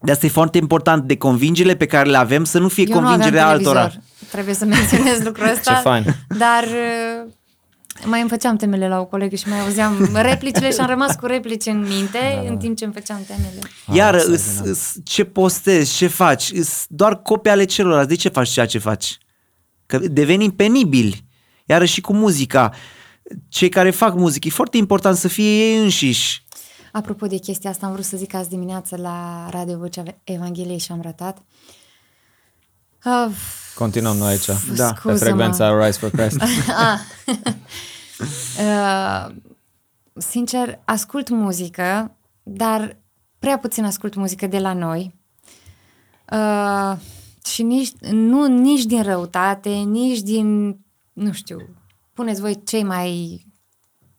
De 0.01 0.11
asta 0.13 0.27
e 0.27 0.29
foarte 0.29 0.59
important 0.59 1.05
de 1.05 1.17
convingerile 1.17 1.77
pe 1.77 1.87
care 1.87 2.09
le 2.11 2.17
avem 2.17 2.45
să 2.45 2.59
nu 2.59 2.69
fie 2.69 2.85
Eu 2.89 2.93
nu 2.93 2.99
aveam 2.99 3.13
convingerea 3.13 3.47
televizor. 3.47 3.77
altora. 3.77 4.03
Trebuie 4.31 4.55
să 4.55 4.65
menționez 4.75 5.23
lucrul 5.25 5.49
ăsta. 5.49 5.73
Ce 5.75 5.81
fain. 5.81 6.05
Dar 6.39 6.63
uh, 6.65 7.31
mai 8.05 8.21
îmi 8.21 8.29
făceam 8.29 8.57
temele 8.57 8.89
la 8.89 9.01
o 9.01 9.05
colegă 9.05 9.37
și 9.37 9.49
mai 9.49 9.61
auzeam 9.61 10.09
replicile 10.15 10.71
și 10.73 10.79
am 10.81 10.87
rămas 10.87 11.15
cu 11.15 11.27
replici 11.27 11.67
în 11.67 11.79
minte 11.81 12.41
da, 12.45 12.51
în 12.51 12.57
timp 12.57 12.77
ce 12.77 12.85
îmi 12.85 12.93
făceam 12.93 13.21
temele. 13.27 13.59
Iar 13.93 14.15
Ah, 14.15 14.21
îs, 14.27 14.33
extraordinar. 14.33 14.71
îs, 14.71 14.95
ce 15.05 15.25
postezi, 15.25 15.97
ce 15.97 16.07
faci, 16.07 16.51
îs 16.55 16.85
doar 16.89 17.23
copii 17.23 17.51
ale 17.51 17.65
celorlalți. 17.65 18.09
De 18.09 18.15
ce 18.15 18.29
faci 18.29 18.49
ceea 18.49 18.67
ce 18.67 18.79
faci? 18.79 19.19
Că 19.87 19.99
devenim 19.99 20.51
penibili. 20.51 21.25
Iar 21.65 21.87
și 21.87 22.01
cu 22.01 22.13
muzica. 22.13 22.71
Cei 23.49 23.69
care 23.69 23.91
fac 23.91 24.15
muzică, 24.15 24.49
e 24.49 24.51
foarte 24.51 24.77
important 24.77 25.17
să 25.17 25.29
fie 25.29 25.45
ei 25.45 25.83
înșiși. 25.83 26.45
Apropo 26.93 27.27
de 27.27 27.37
chestia 27.37 27.71
asta, 27.71 27.87
am 27.87 27.93
vrut 27.93 28.05
să 28.05 28.17
zic 28.17 28.35
azi 28.35 28.49
dimineață 28.49 28.97
la 28.97 29.49
Radio 29.51 29.79
Vocea 29.79 30.03
Evangheliei 30.25 30.79
și 30.79 30.93
am 30.93 31.01
ratat. 31.01 31.43
Uh, 33.05 33.35
Continuăm 33.75 34.17
noi 34.17 34.29
aici. 34.29 34.47
Da. 34.47 34.53
Pe 34.93 34.95
scuză-mă. 34.97 35.17
frecvența 35.17 35.87
Rise 35.87 35.99
for 35.99 36.11
Christ. 36.11 36.43
Uh, 38.59 39.35
sincer, 40.31 40.81
ascult 40.85 41.29
muzică, 41.29 42.17
dar 42.43 42.97
prea 43.39 43.59
puțin 43.59 43.85
ascult 43.85 44.15
muzică 44.15 44.47
de 44.47 44.59
la 44.59 44.73
noi. 44.73 45.15
Uh, 46.33 46.97
și 47.45 47.63
nici, 47.63 47.93
nu, 48.11 48.47
nici 48.47 48.85
din 48.85 49.03
răutate, 49.03 49.71
nici 49.71 50.21
din, 50.21 50.79
nu 51.13 51.33
știu, 51.33 51.59
puneți 52.15 52.41
voi 52.41 52.63
cei 52.65 52.83
mai 52.83 53.41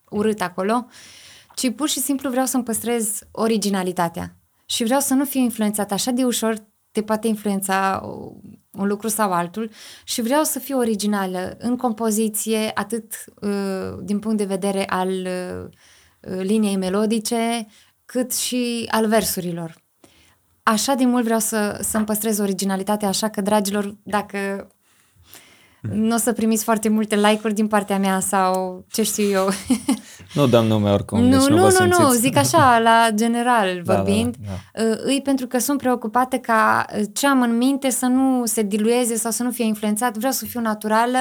urât 0.10 0.42
acolo, 0.42 0.86
ci 1.56 1.72
pur 1.76 1.90
și 1.90 2.00
simplu 2.00 2.30
vreau 2.30 2.46
să-mi 2.46 2.64
păstrez 2.64 3.20
originalitatea. 3.32 4.36
Și 4.66 4.84
vreau 4.84 5.00
să 5.00 5.14
nu 5.14 5.26
fiu 5.26 5.40
influențată 5.40 5.94
așa 5.94 6.12
de 6.12 6.24
ușor, 6.24 6.56
te 6.92 7.04
poate 7.04 7.28
influența 7.28 8.02
o- 8.04 8.32
un 8.72 8.88
lucru 8.88 9.08
sau 9.08 9.32
altul 9.32 9.70
și 10.04 10.22
vreau 10.22 10.44
să 10.44 10.60
fiu 10.60 10.78
originală 10.78 11.56
în 11.60 11.78
compoziție, 11.78 12.72
atât 12.74 13.14
uh, 13.42 13.98
din 14.02 14.20
punct 14.20 14.38
de 14.38 14.46
vedere 14.46 14.86
al 14.88 15.10
uh, 15.10 15.66
uh, 16.22 16.42
liniei 16.44 16.78
melodice, 16.78 17.68
cât 18.06 18.34
și 18.34 18.88
al 18.92 19.08
versurilor. 19.08 19.82
Așa 20.64 20.94
de 20.94 21.06
mult 21.06 21.24
vreau 21.24 21.40
să, 21.40 21.80
să-mi 21.82 22.06
păstrez 22.06 22.40
originalitatea, 22.40 23.08
așa 23.08 23.30
că, 23.30 23.42
dragilor, 23.42 23.98
dacă 24.04 24.68
nu 25.92 26.16
o 26.16 26.18
să 26.18 26.32
primiți 26.34 26.64
foarte 26.64 26.90
multe 26.90 27.16
like-uri 27.16 27.54
din 27.54 27.68
partea 27.68 27.98
mea 28.00 28.20
sau 28.20 28.86
ce 28.92 29.04
știu 29.04 29.30
eu. 29.30 29.50
Nu 30.34 30.48
dăm 30.48 30.66
nume 30.66 30.92
oricum, 30.92 31.22
nu, 31.24 31.30
deci 31.30 31.48
nu, 31.48 31.56
nu, 31.56 31.62
vă 31.62 31.76
nu, 31.80 31.86
nu, 31.86 31.94
simțiți. 31.94 32.20
zic 32.20 32.38
așa, 32.38 32.80
la 32.80 33.08
general 33.16 33.82
Da, 33.84 33.96
vorbind. 33.96 34.36
da, 34.46 34.52
da. 34.74 34.84
Uh, 34.90 34.98
Îi 35.04 35.22
pentru 35.24 35.48
că 35.48 35.60
sunt 35.60 35.78
preocupată 35.78 36.38
ca 36.38 36.86
uh, 36.98 37.04
ce 37.14 37.28
am 37.28 37.42
în 37.42 37.58
minte 37.58 37.90
să 37.90 38.06
nu 38.06 38.46
se 38.46 38.62
dilueze 38.62 39.16
sau 39.16 39.32
să 39.32 39.44
nu 39.44 39.52
fie 39.52 39.66
influențat. 39.66 40.18
Vreau 40.18 40.32
să 40.32 40.46
fiu 40.46 40.60
naturală 40.62 41.18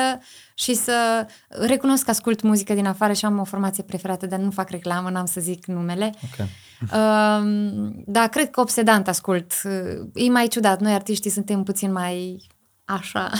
și 0.54 0.74
să 0.74 1.26
recunosc 1.48 2.04
că 2.04 2.10
ascult 2.10 2.42
muzică 2.42 2.74
din 2.74 2.86
afară 2.86 3.12
și 3.12 3.24
am 3.24 3.38
o 3.38 3.44
formație 3.44 3.82
preferată, 3.82 4.26
dar 4.26 4.38
nu 4.38 4.50
fac 4.50 4.70
reclamă, 4.70 5.10
n-am 5.10 5.26
să 5.26 5.40
zic 5.40 5.66
numele. 5.66 6.14
Ok. 6.24 6.46
Um, 6.92 8.02
da, 8.06 8.26
cred 8.26 8.50
că 8.50 8.60
obsedant 8.60 9.08
ascult. 9.08 9.52
Uh, 9.64 10.24
E 10.26 10.30
mai 10.30 10.46
ciudat. 10.46 10.80
Noi 10.80 10.92
artiștii 10.92 11.30
suntem 11.30 11.62
puțin 11.62 11.92
mai 11.92 12.46
așa. 12.84 13.30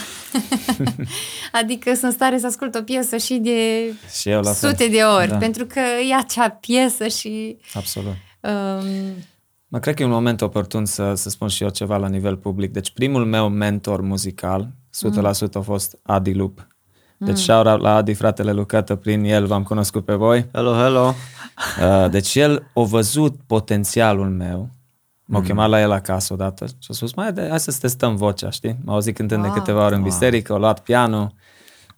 adică 1.61 1.91
sunt 1.91 2.03
în 2.03 2.11
stare 2.11 2.39
să 2.39 2.47
ascult 2.47 2.75
o 2.75 2.83
piesă 2.83 3.17
și 3.17 3.35
de 3.35 3.59
Și 4.21 4.29
eu 4.29 4.41
la 4.41 4.53
fel. 4.53 4.71
sute 4.71 4.87
de 4.89 5.01
ori, 5.19 5.29
Da. 5.29 5.37
pentru 5.37 5.65
că 5.67 5.81
e 6.11 6.15
acea 6.15 6.49
piesă 6.51 7.07
și... 7.09 7.57
Absolut. 7.75 8.15
Um, 8.41 8.85
Mă 9.69 9.79
cred 9.79 9.95
că 9.95 10.03
e 10.03 10.07
un 10.07 10.11
moment 10.13 10.41
oportun 10.41 10.85
să, 10.85 11.15
să 11.15 11.29
spun 11.29 11.49
și 11.49 11.63
eu 11.63 11.69
ceva 11.69 11.97
la 11.97 12.09
nivel 12.09 12.37
public. 12.37 12.73
Deci 12.73 12.91
primul 12.91 13.25
meu 13.25 13.49
mentor 13.49 14.01
muzical, 14.01 14.69
100% 15.49 15.53
a 15.55 15.61
fost 15.61 15.99
Adi 16.03 16.33
Lup. 16.33 16.67
Deci 17.17 17.39
shout 17.39 17.81
la 17.81 17.95
Adi, 17.95 18.15
fratele 18.15 18.53
Lucată, 18.53 18.95
prin 18.95 19.25
el 19.25 19.47
v-am 19.47 19.63
cunoscut 19.63 20.05
pe 20.05 20.15
voi. 20.15 20.47
Hello, 20.53 20.75
hello. 20.75 21.15
Uh, 21.83 22.11
deci 22.11 22.35
el 22.35 22.71
a 22.75 22.81
văzut 22.83 23.35
potențialul 23.47 24.29
meu, 24.31 24.69
m-a 25.33 25.39
mm. 25.39 25.45
chemat 25.45 25.69
la 25.69 25.81
el 25.81 25.91
acasă 25.91 26.33
odată 26.33 26.67
și 26.67 26.89
a 26.89 26.93
spus, 26.93 27.15
mai 27.15 27.33
de, 27.33 27.47
hai 27.49 27.61
să 27.61 27.77
testăm 27.81 28.17
vocea, 28.17 28.51
știi? 28.51 28.77
M-a 28.85 28.93
auzit 28.93 29.15
cântând 29.15 29.43
Wow. 29.43 29.53
de 29.53 29.59
câteva 29.59 29.85
ori 29.85 29.95
în 29.95 30.03
biserică, 30.03 30.53
a 30.53 30.57
luat 30.57 30.81
pianul, 30.81 31.35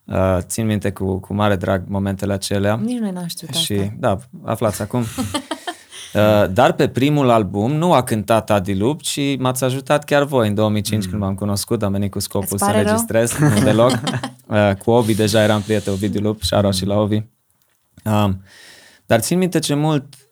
uh, 0.05 0.39
țin 0.41 0.66
minte 0.66 0.91
cu, 0.93 1.18
cu 1.18 1.35
mare 1.35 1.57
drag 1.57 1.82
momentele 1.87 2.32
acelea. 2.32 2.80
Nici 2.82 2.99
noi 2.99 3.11
n-am 3.11 3.26
știut 3.26 3.55
Și 3.55 3.72
asta. 3.72 3.95
da, 3.99 4.18
aflați 4.45 4.82
acum. 4.82 5.05
Uh, 6.14 6.51
dar 6.53 6.72
pe 6.72 6.89
primul 6.89 7.30
album 7.30 7.72
nu 7.72 7.93
a 7.93 8.03
cântat 8.03 8.51
Adi 8.51 8.74
Lup, 8.74 9.03
ci 9.03 9.20
m-ați 9.39 9.64
ajutat 9.64 10.05
chiar 10.05 10.24
voi 10.24 10.49
în 10.49 10.55
2005 10.55 11.05
mm. 11.05 11.11
când 11.11 11.22
m-am 11.22 11.35
cunoscut, 11.35 11.82
am 11.82 11.93
venit 11.93 12.11
cu 12.11 12.18
scopul 12.18 12.49
Îți 12.51 12.59
să 12.59 12.64
pare 12.64 12.82
rău? 12.82 12.87
înregistrez, 12.87 13.32
nu 13.55 13.62
deloc. 13.64 13.91
Uh, 14.47 14.70
cu 14.85 14.91
Ovi 14.91 15.14
deja 15.14 15.43
eram 15.43 15.61
prieten, 15.61 15.93
Ovidiu 15.93 16.20
Lup, 16.20 16.43
și 16.43 16.55
și 16.72 16.87
la 16.87 17.01
Ovi. 17.01 17.22
Um, 18.05 18.43
dar 19.07 19.20
țin 19.20 19.39
minte 19.39 19.59
ce 19.59 19.74
mult 19.74 20.05
uh, 20.14 20.23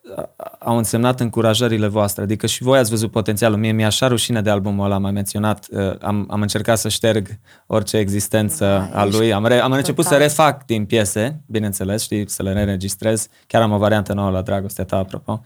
au 0.59 0.77
însemnat 0.77 1.19
încurajările 1.19 1.87
voastre, 1.87 2.23
adică 2.23 2.47
și 2.47 2.63
voi 2.63 2.79
ați 2.79 2.89
văzut 2.89 3.11
potențialul. 3.11 3.57
Mie 3.57 3.71
mi-e 3.71 3.85
așa 3.85 4.07
rușine 4.07 4.41
de 4.41 4.49
albumul 4.49 4.85
ăla, 4.85 4.95
am 4.95 5.01
mai 5.01 5.11
menționat, 5.11 5.67
uh, 5.71 5.99
am, 6.01 6.27
am 6.29 6.41
încercat 6.41 6.77
să 6.77 6.89
șterg 6.89 7.27
orice 7.67 7.97
existență 7.97 8.89
Da, 8.91 8.99
a 8.99 9.05
ești 9.05 9.17
lui, 9.17 9.33
am, 9.33 9.45
re, 9.45 9.59
am 9.59 9.71
început 9.71 10.03
să 10.03 10.09
total. 10.09 10.27
refac 10.27 10.65
din 10.65 10.85
piese, 10.85 11.41
bineînțeles, 11.45 12.03
știi, 12.03 12.29
să 12.29 12.43
le 12.43 12.49
înregistrez. 12.49 13.27
Chiar 13.47 13.61
am 13.61 13.71
o 13.71 13.77
variantă 13.77 14.13
nouă 14.13 14.29
la 14.29 14.41
Dragostea 14.41 14.83
ta, 14.83 14.97
apropo. 14.97 15.41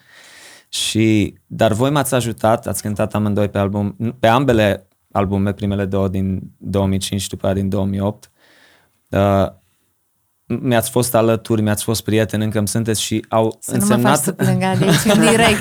Și, 0.69 1.33
dar 1.45 1.73
voi 1.73 1.89
m-ați 1.89 2.13
ajutat, 2.13 2.67
ați 2.67 2.81
cântat 2.81 3.13
amândoi 3.13 3.49
pe 3.49 3.57
album, 3.57 3.95
pe 4.19 4.27
ambele 4.27 4.87
albume, 5.11 5.53
primele 5.53 5.85
două 5.85 6.07
din 6.07 6.41
2005 6.57 7.21
și 7.21 7.29
după 7.29 7.45
aia 7.45 7.55
din 7.55 7.69
2008. 7.69 8.31
Uh, 9.09 9.47
mi-ați 10.47 10.89
fost 10.89 11.15
alături, 11.15 11.61
mi-ați 11.61 11.83
fost 11.83 12.03
prieten, 12.03 12.41
încă 12.41 12.57
îmi 12.57 12.67
sunteți 12.67 13.01
și 13.01 13.25
au 13.29 13.57
Să 13.59 13.71
nu 13.71 13.77
mă 13.77 13.85
faci 13.85 13.95
însemnat... 13.95 14.19
să 14.19 14.31
plângă 14.31 14.75
de 14.79 14.85
aici 14.85 15.17
în 15.17 15.19
direct. 15.29 15.59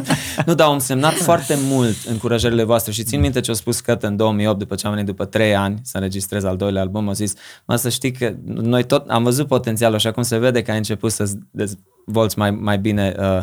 nu, 0.46 0.54
dar 0.54 0.66
au 0.66 0.72
însemnat 0.72 1.12
foarte 1.12 1.58
mult 1.62 1.96
încurajările 2.08 2.62
voastre 2.62 2.92
și 2.92 3.02
țin 3.02 3.20
minte 3.20 3.40
ce 3.40 3.50
a 3.50 3.54
spus 3.54 3.80
Căt 3.80 4.02
în 4.02 4.16
2008, 4.16 4.58
după 4.58 4.74
ce 4.74 4.86
am 4.86 4.92
venit 4.92 5.06
după 5.06 5.24
3 5.24 5.54
ani 5.54 5.80
să 5.82 5.96
înregistrez 5.96 6.44
al 6.44 6.56
doilea 6.56 6.82
album, 6.82 7.08
a 7.08 7.12
zis, 7.12 7.34
mă 7.64 7.76
să 7.76 7.88
știi 7.88 8.12
că 8.12 8.34
noi 8.44 8.84
tot 8.84 9.08
am 9.08 9.22
văzut 9.22 9.46
potențialul 9.46 9.98
și 9.98 10.06
acum 10.06 10.22
se 10.22 10.38
vede 10.38 10.62
că 10.62 10.70
ai 10.70 10.76
început 10.76 11.12
să 11.12 11.30
dezvolți 11.50 12.38
mai, 12.38 12.50
mai 12.50 12.78
bine 12.78 13.14
uh, 13.18 13.42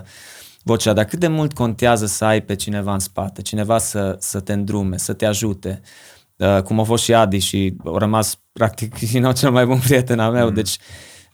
vocea, 0.64 0.94
dar 0.94 1.06
cât 1.06 1.20
de 1.20 1.28
mult 1.28 1.54
contează 1.54 2.06
să 2.06 2.26
ai 2.26 2.42
pe 2.42 2.56
cineva 2.56 2.94
în 2.94 3.00
spate, 3.00 3.42
cineva 3.42 3.78
să, 3.78 4.16
să 4.20 4.40
te 4.40 4.54
îndrume, 4.54 4.98
să 4.98 5.14
te 5.14 5.26
ajute, 5.26 5.82
uh, 5.82 6.13
cum 6.64 6.80
a 6.80 6.84
fost 6.84 7.04
și 7.04 7.14
Adi 7.14 7.38
și 7.38 7.76
a 7.86 7.98
rămas 7.98 8.40
practic 8.52 8.96
și 9.10 9.20
nou 9.20 9.32
cel 9.32 9.52
mai 9.52 9.66
bun 9.66 9.80
prieten 9.80 10.20
al 10.20 10.32
meu, 10.32 10.48
mm. 10.48 10.54
deci 10.54 10.78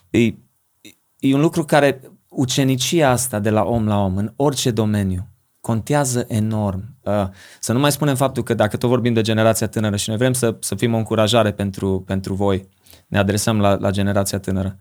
e, 0.10 0.20
e 1.20 1.34
un 1.34 1.42
lucru 1.42 1.64
care 1.64 2.02
ucenicia 2.30 3.10
asta 3.10 3.40
de 3.40 3.50
la 3.50 3.64
om 3.64 3.88
la 3.88 4.04
om, 4.04 4.18
în 4.18 4.34
orice 4.36 4.72
domeniu, 4.72 5.28
contează 5.62 6.26
enorm. 6.28 6.98
Uh, 7.04 7.28
Să 7.60 7.74
nu 7.74 7.80
mai 7.80 7.92
spunem 7.92 8.16
faptul 8.16 8.44
că 8.44 8.54
dacă 8.54 8.78
tot 8.78 8.90
vorbim 8.90 9.14
de 9.14 9.22
generația 9.22 9.68
tânără 9.68 9.96
și 9.96 10.10
noi 10.10 10.18
vrem 10.18 10.34
să, 10.34 10.56
să 10.60 10.76
fim 10.76 10.94
o 10.94 10.98
încurajare 10.98 11.52
pentru, 11.52 12.04
pentru 12.06 12.34
voi, 12.34 12.70
ne 13.08 13.18
adresăm 13.18 13.60
la, 13.60 13.78
la 13.80 13.92
generația 13.92 14.40
tânără. 14.40 14.78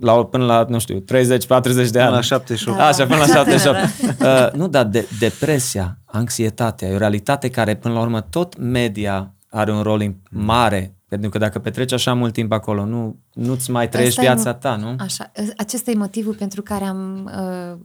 La, 0.00 0.24
până 0.24 0.44
la, 0.44 0.64
nu 0.68 0.78
știu, 0.78 0.98
30-40 0.98 1.02
de 1.02 1.44
Până 1.90 2.02
ani. 2.02 2.12
la 2.14 2.20
78. 2.20 2.78
Da. 2.78 2.86
Așa, 2.86 3.06
până 3.06 3.18
la 3.18 3.26
78. 3.26 3.78
Uh, 4.20 4.52
nu, 4.52 4.68
dar 4.68 4.84
de, 4.84 5.08
depresia, 5.18 5.98
anxietatea, 6.04 6.88
e 6.88 6.94
o 6.94 6.98
realitate 6.98 7.50
care, 7.50 7.76
până 7.76 7.94
la 7.94 8.00
urmă, 8.00 8.20
tot 8.20 8.58
media 8.58 9.34
are 9.50 9.72
un 9.72 9.82
rol 9.82 10.02
im- 10.02 10.22
mare. 10.30 10.94
Pentru 11.08 11.30
că 11.30 11.38
dacă 11.38 11.58
petreci 11.58 11.92
așa 11.92 12.14
mult 12.14 12.32
timp 12.32 12.52
acolo, 12.52 12.84
nu, 12.84 13.18
nu-ți 13.32 13.70
mai 13.70 13.88
trăiești 13.88 14.20
Ăsta 14.20 14.30
e 14.30 14.34
viața 14.34 14.56
mo- 14.56 14.60
ta, 14.60 14.76
nu? 14.76 14.94
Așa, 14.98 15.32
acesta 15.56 15.90
e 15.90 15.94
motivul 15.94 16.34
pentru 16.34 16.62
care 16.62 16.84
am 16.84 17.30
uh, 17.72 17.78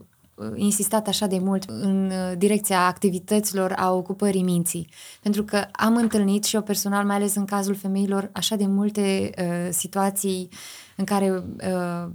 insistat 0.54 1.08
așa 1.08 1.26
de 1.26 1.38
mult 1.38 1.64
în 1.70 2.10
uh, 2.10 2.38
direcția 2.38 2.86
activităților 2.86 3.72
a 3.76 3.92
ocupării 3.92 4.42
minții. 4.42 4.88
Pentru 5.22 5.44
că 5.44 5.66
am 5.72 5.96
întâlnit 5.96 6.44
și 6.44 6.54
eu 6.54 6.62
personal, 6.62 7.04
mai 7.04 7.16
ales 7.16 7.34
în 7.34 7.44
cazul 7.44 7.74
femeilor, 7.74 8.30
așa 8.32 8.56
de 8.56 8.66
multe 8.66 9.30
uh, 9.38 9.68
situații 9.70 10.48
în 10.96 11.04
care 11.04 11.30
uh, 11.30 12.10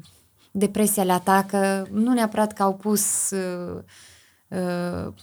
depresia 0.51 1.03
le 1.03 1.11
atacă, 1.11 1.87
nu 1.91 2.13
neapărat 2.13 2.53
că 2.53 2.63
au 2.63 2.75
pus 2.75 3.29
uh, 3.29 3.83
uh, 4.47 5.13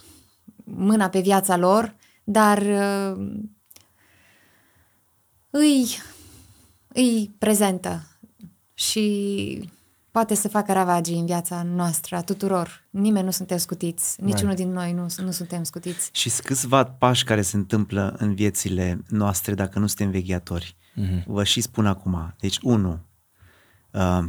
mâna 0.64 1.08
pe 1.08 1.20
viața 1.20 1.56
lor, 1.56 1.96
dar 2.24 2.58
uh, 2.58 3.26
îi, 5.50 5.86
îi 6.88 7.34
prezentă 7.38 8.02
și 8.74 9.70
poate 10.18 10.34
să 10.34 10.48
facă 10.48 10.72
ravagii 10.72 11.18
în 11.18 11.26
viața 11.26 11.62
noastră, 11.62 12.16
a 12.16 12.22
tuturor. 12.22 12.84
Nimeni 12.90 13.24
nu 13.24 13.30
suntem 13.30 13.56
scutiți, 13.56 14.22
niciunul 14.22 14.54
din 14.54 14.72
noi 14.72 14.92
nu, 14.92 15.06
nu 15.16 15.30
suntem 15.30 15.62
scutiți. 15.62 16.10
Și 16.12 16.28
sunt 16.28 16.46
câțiva 16.46 16.84
pași 16.84 17.24
care 17.24 17.42
se 17.42 17.56
întâmplă 17.56 18.14
în 18.18 18.34
viețile 18.34 19.02
noastre 19.08 19.54
dacă 19.54 19.78
nu 19.78 19.86
suntem 19.86 20.10
vegheatori. 20.10 20.76
Mm-hmm. 20.96 21.24
Vă 21.26 21.44
și 21.44 21.60
spun 21.60 21.86
acum. 21.86 22.34
Deci, 22.40 22.58
unu, 22.62 23.00
uh, 23.90 24.24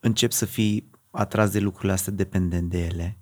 încep 0.00 0.32
să 0.32 0.44
fii 0.44 0.90
atras 1.10 1.50
de 1.50 1.58
lucrurile 1.58 1.92
astea 1.92 2.12
dependent 2.12 2.70
de 2.70 2.78
ele. 2.78 3.18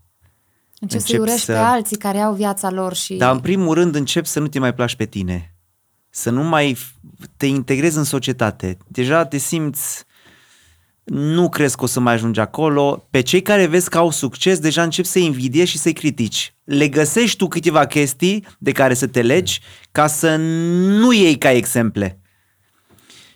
Încep 0.81 1.01
să-i 1.01 1.09
Încep 1.15 1.21
urăști 1.21 1.45
să- 1.45 1.53
pe 1.53 1.59
alții 1.59 1.97
care 1.97 2.19
au 2.19 2.35
viața 2.35 2.71
lor 2.71 2.95
și... 2.95 3.15
Dar 3.15 3.35
în 3.35 3.41
primul 3.41 3.75
rând 3.75 3.95
încep 3.95 4.27
să 4.27 4.41
nu 4.41 4.49
te 4.49 4.59
mai 4.59 4.75
placi 4.75 4.97
pe 4.97 5.05
tine. 5.05 5.55
Să 6.11 6.31
nu 6.31 6.43
mai 6.43 6.77
f- 6.77 6.95
te 7.37 7.47
integrezi 7.47 7.97
în 7.97 8.05
societate. 8.05 8.77
Deja 8.89 9.25
te 9.25 9.37
simți 9.37 10.05
nu 11.07 11.49
crezi 11.49 11.77
că 11.77 11.85
o 11.85 11.87
să 11.87 12.01
mai 12.01 12.13
ajungi 12.13 12.41
acolo. 12.41 13.07
Pe 13.11 13.21
cei 13.21 13.43
care 13.43 13.67
vezi 13.67 13.89
că 13.91 13.99
au 13.99 14.11
succes, 14.11 14.59
deja 14.59 14.83
începi 14.83 15.09
să-i 15.09 15.25
invidiezi 15.25 15.71
și 15.71 15.79
să-i 15.79 15.93
critici. 15.93 16.55
Le 16.65 16.89
găsești 16.89 17.37
tu 17.37 17.49
câteva 17.49 17.87
chestii 17.87 18.47
de 18.59 18.73
care 18.73 18.95
să 18.95 19.07
te 19.07 19.23
legi 19.23 19.61
ca 19.93 20.07
să 20.07 20.37
nu 20.37 21.13
iei 21.13 21.39
ca 21.39 21.51
exemple. 21.51 22.21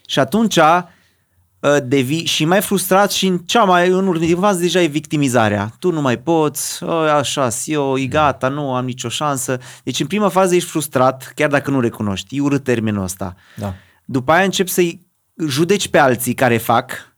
Și 0.07 0.18
atunci 0.18 0.57
uh, 0.57 1.77
devii 1.85 2.25
și 2.25 2.45
mai 2.45 2.61
frustrat 2.61 3.12
și 3.12 3.27
în 3.27 3.39
cea 3.39 3.64
mai 3.64 3.89
în 3.89 4.07
următoarea 4.07 4.37
fază 4.37 4.61
deja 4.61 4.83
e 4.83 4.87
victimizarea. 4.87 5.73
Tu 5.79 5.93
nu 5.93 6.01
mai 6.01 6.18
poți, 6.18 6.83
"O, 6.83 6.93
așa 6.93 7.49
eu, 7.64 7.97
e 7.99 8.07
gata, 8.07 8.49
nu 8.49 8.75
am 8.75 8.85
nicio 8.85 9.09
șansă. 9.09 9.59
Deci 9.83 10.01
în 10.01 10.07
prima 10.07 10.29
fază 10.29 10.55
ești 10.55 10.68
frustrat, 10.68 11.33
chiar 11.35 11.49
dacă 11.49 11.71
nu 11.71 11.81
recunoști. 11.81 12.37
E 12.37 12.41
urât 12.41 12.64
termenul 12.64 13.03
ăsta. 13.03 13.35
Da. 13.57 13.75
După 14.05 14.33
aia 14.33 14.45
începi 14.45 14.71
să-i 14.71 15.07
judeci 15.49 15.89
pe 15.89 15.99
alții 15.99 16.35
care 16.35 16.57
fac 16.57 17.09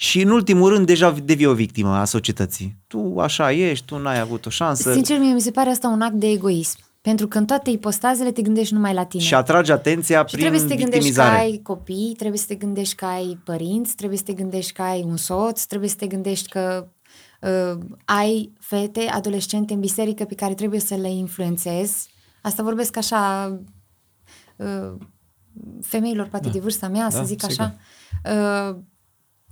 și 0.00 0.20
în 0.22 0.30
ultimul 0.30 0.68
rând 0.72 0.86
deja 0.86 1.10
devii 1.10 1.46
o 1.46 1.54
victimă 1.54 1.94
a 1.96 2.04
societății. 2.04 2.76
Tu 2.86 3.14
așa 3.18 3.52
ești, 3.52 3.84
tu 3.84 3.98
n-ai 3.98 4.20
avut 4.20 4.46
o 4.46 4.50
șansă 4.50 4.92
Sincer, 4.92 5.18
mie 5.18 5.32
mi 5.32 5.40
se 5.40 5.50
pare 5.50 5.70
asta 5.70 5.88
un 5.88 6.00
act 6.00 6.14
de 6.14 6.26
egoism. 6.30 6.78
Pentru 7.00 7.28
că 7.28 7.38
în 7.38 7.44
toate 7.46 7.70
ipostazele 7.70 8.32
te 8.32 8.42
gândești 8.42 8.74
numai 8.74 8.94
la 8.94 9.04
tine. 9.04 9.22
și 9.22 9.34
atragi 9.34 9.72
atenția 9.72 10.18
Și 10.18 10.24
prin 10.24 10.38
trebuie 10.38 10.60
să 10.60 10.66
te 10.66 10.74
gândești 10.74 10.98
că 11.04 11.06
victimizare. 11.06 11.44
ai 11.44 11.60
copii, 11.62 12.14
trebuie 12.16 12.38
să 12.38 12.44
te 12.48 12.54
gândești 12.54 12.94
că 12.94 13.04
ai 13.04 13.38
părinți, 13.44 13.94
trebuie 13.94 14.18
să 14.18 14.24
te 14.24 14.32
gândești 14.32 14.72
că 14.72 14.82
ai 14.82 15.02
un 15.02 15.16
soț, 15.16 15.64
trebuie 15.64 15.88
să 15.90 15.96
te 15.96 16.06
gândești 16.06 16.48
că 16.48 16.88
uh, 17.40 17.78
ai 18.04 18.52
fete, 18.60 19.00
adolescente 19.00 19.72
în 19.72 19.80
biserică 19.80 20.24
pe 20.24 20.34
care 20.34 20.54
trebuie 20.54 20.80
să 20.80 20.94
le 20.94 21.10
influențezi. 21.10 22.08
Asta 22.42 22.62
vorbesc 22.62 22.96
așa 22.96 23.52
uh, 24.56 24.94
femeilor 25.82 26.26
poate 26.26 26.48
de 26.48 26.58
vârsta 26.58 26.88
mea, 26.88 27.10
să 27.10 27.16
Da, 27.18 27.22
zic 27.24 27.40
sigur. 27.40 27.56
așa. 27.60 27.76
Uh, 28.70 28.76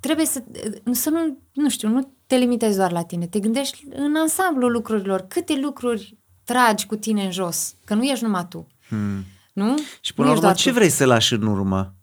trebuie 0.01 0.27
să, 0.27 0.43
să 0.91 1.11
nu, 1.11 1.39
nu 1.53 1.69
știu, 1.69 1.89
nu 1.89 2.13
te 2.27 2.37
limitezi 2.37 2.77
doar 2.77 2.93
la 2.93 3.03
tine, 3.03 3.27
te 3.27 3.39
gândești 3.39 3.85
în 3.91 4.17
ansamblul 4.17 4.73
lucrurilor, 4.73 5.21
câte 5.29 5.59
lucruri 5.61 6.19
tragi 6.45 6.87
cu 6.87 6.97
tine 6.97 7.25
în 7.25 7.31
jos, 7.31 7.75
că 7.85 7.95
nu 7.95 8.03
ești 8.03 8.25
numai 8.25 8.47
tu. 8.49 8.67
Hmm. 8.89 9.25
Nu? 9.53 9.77
Și 10.01 10.14
până 10.14 10.29
Nu 10.29 10.33
la 10.33 10.33
ești 10.33 10.39
urmă, 10.39 10.41
doar 10.41 10.55
ce 10.55 10.68
tu. 10.68 10.75
vrei 10.75 10.89
să 10.89 11.05
lași 11.05 11.33
în 11.35 11.43
urmă? 11.47 11.95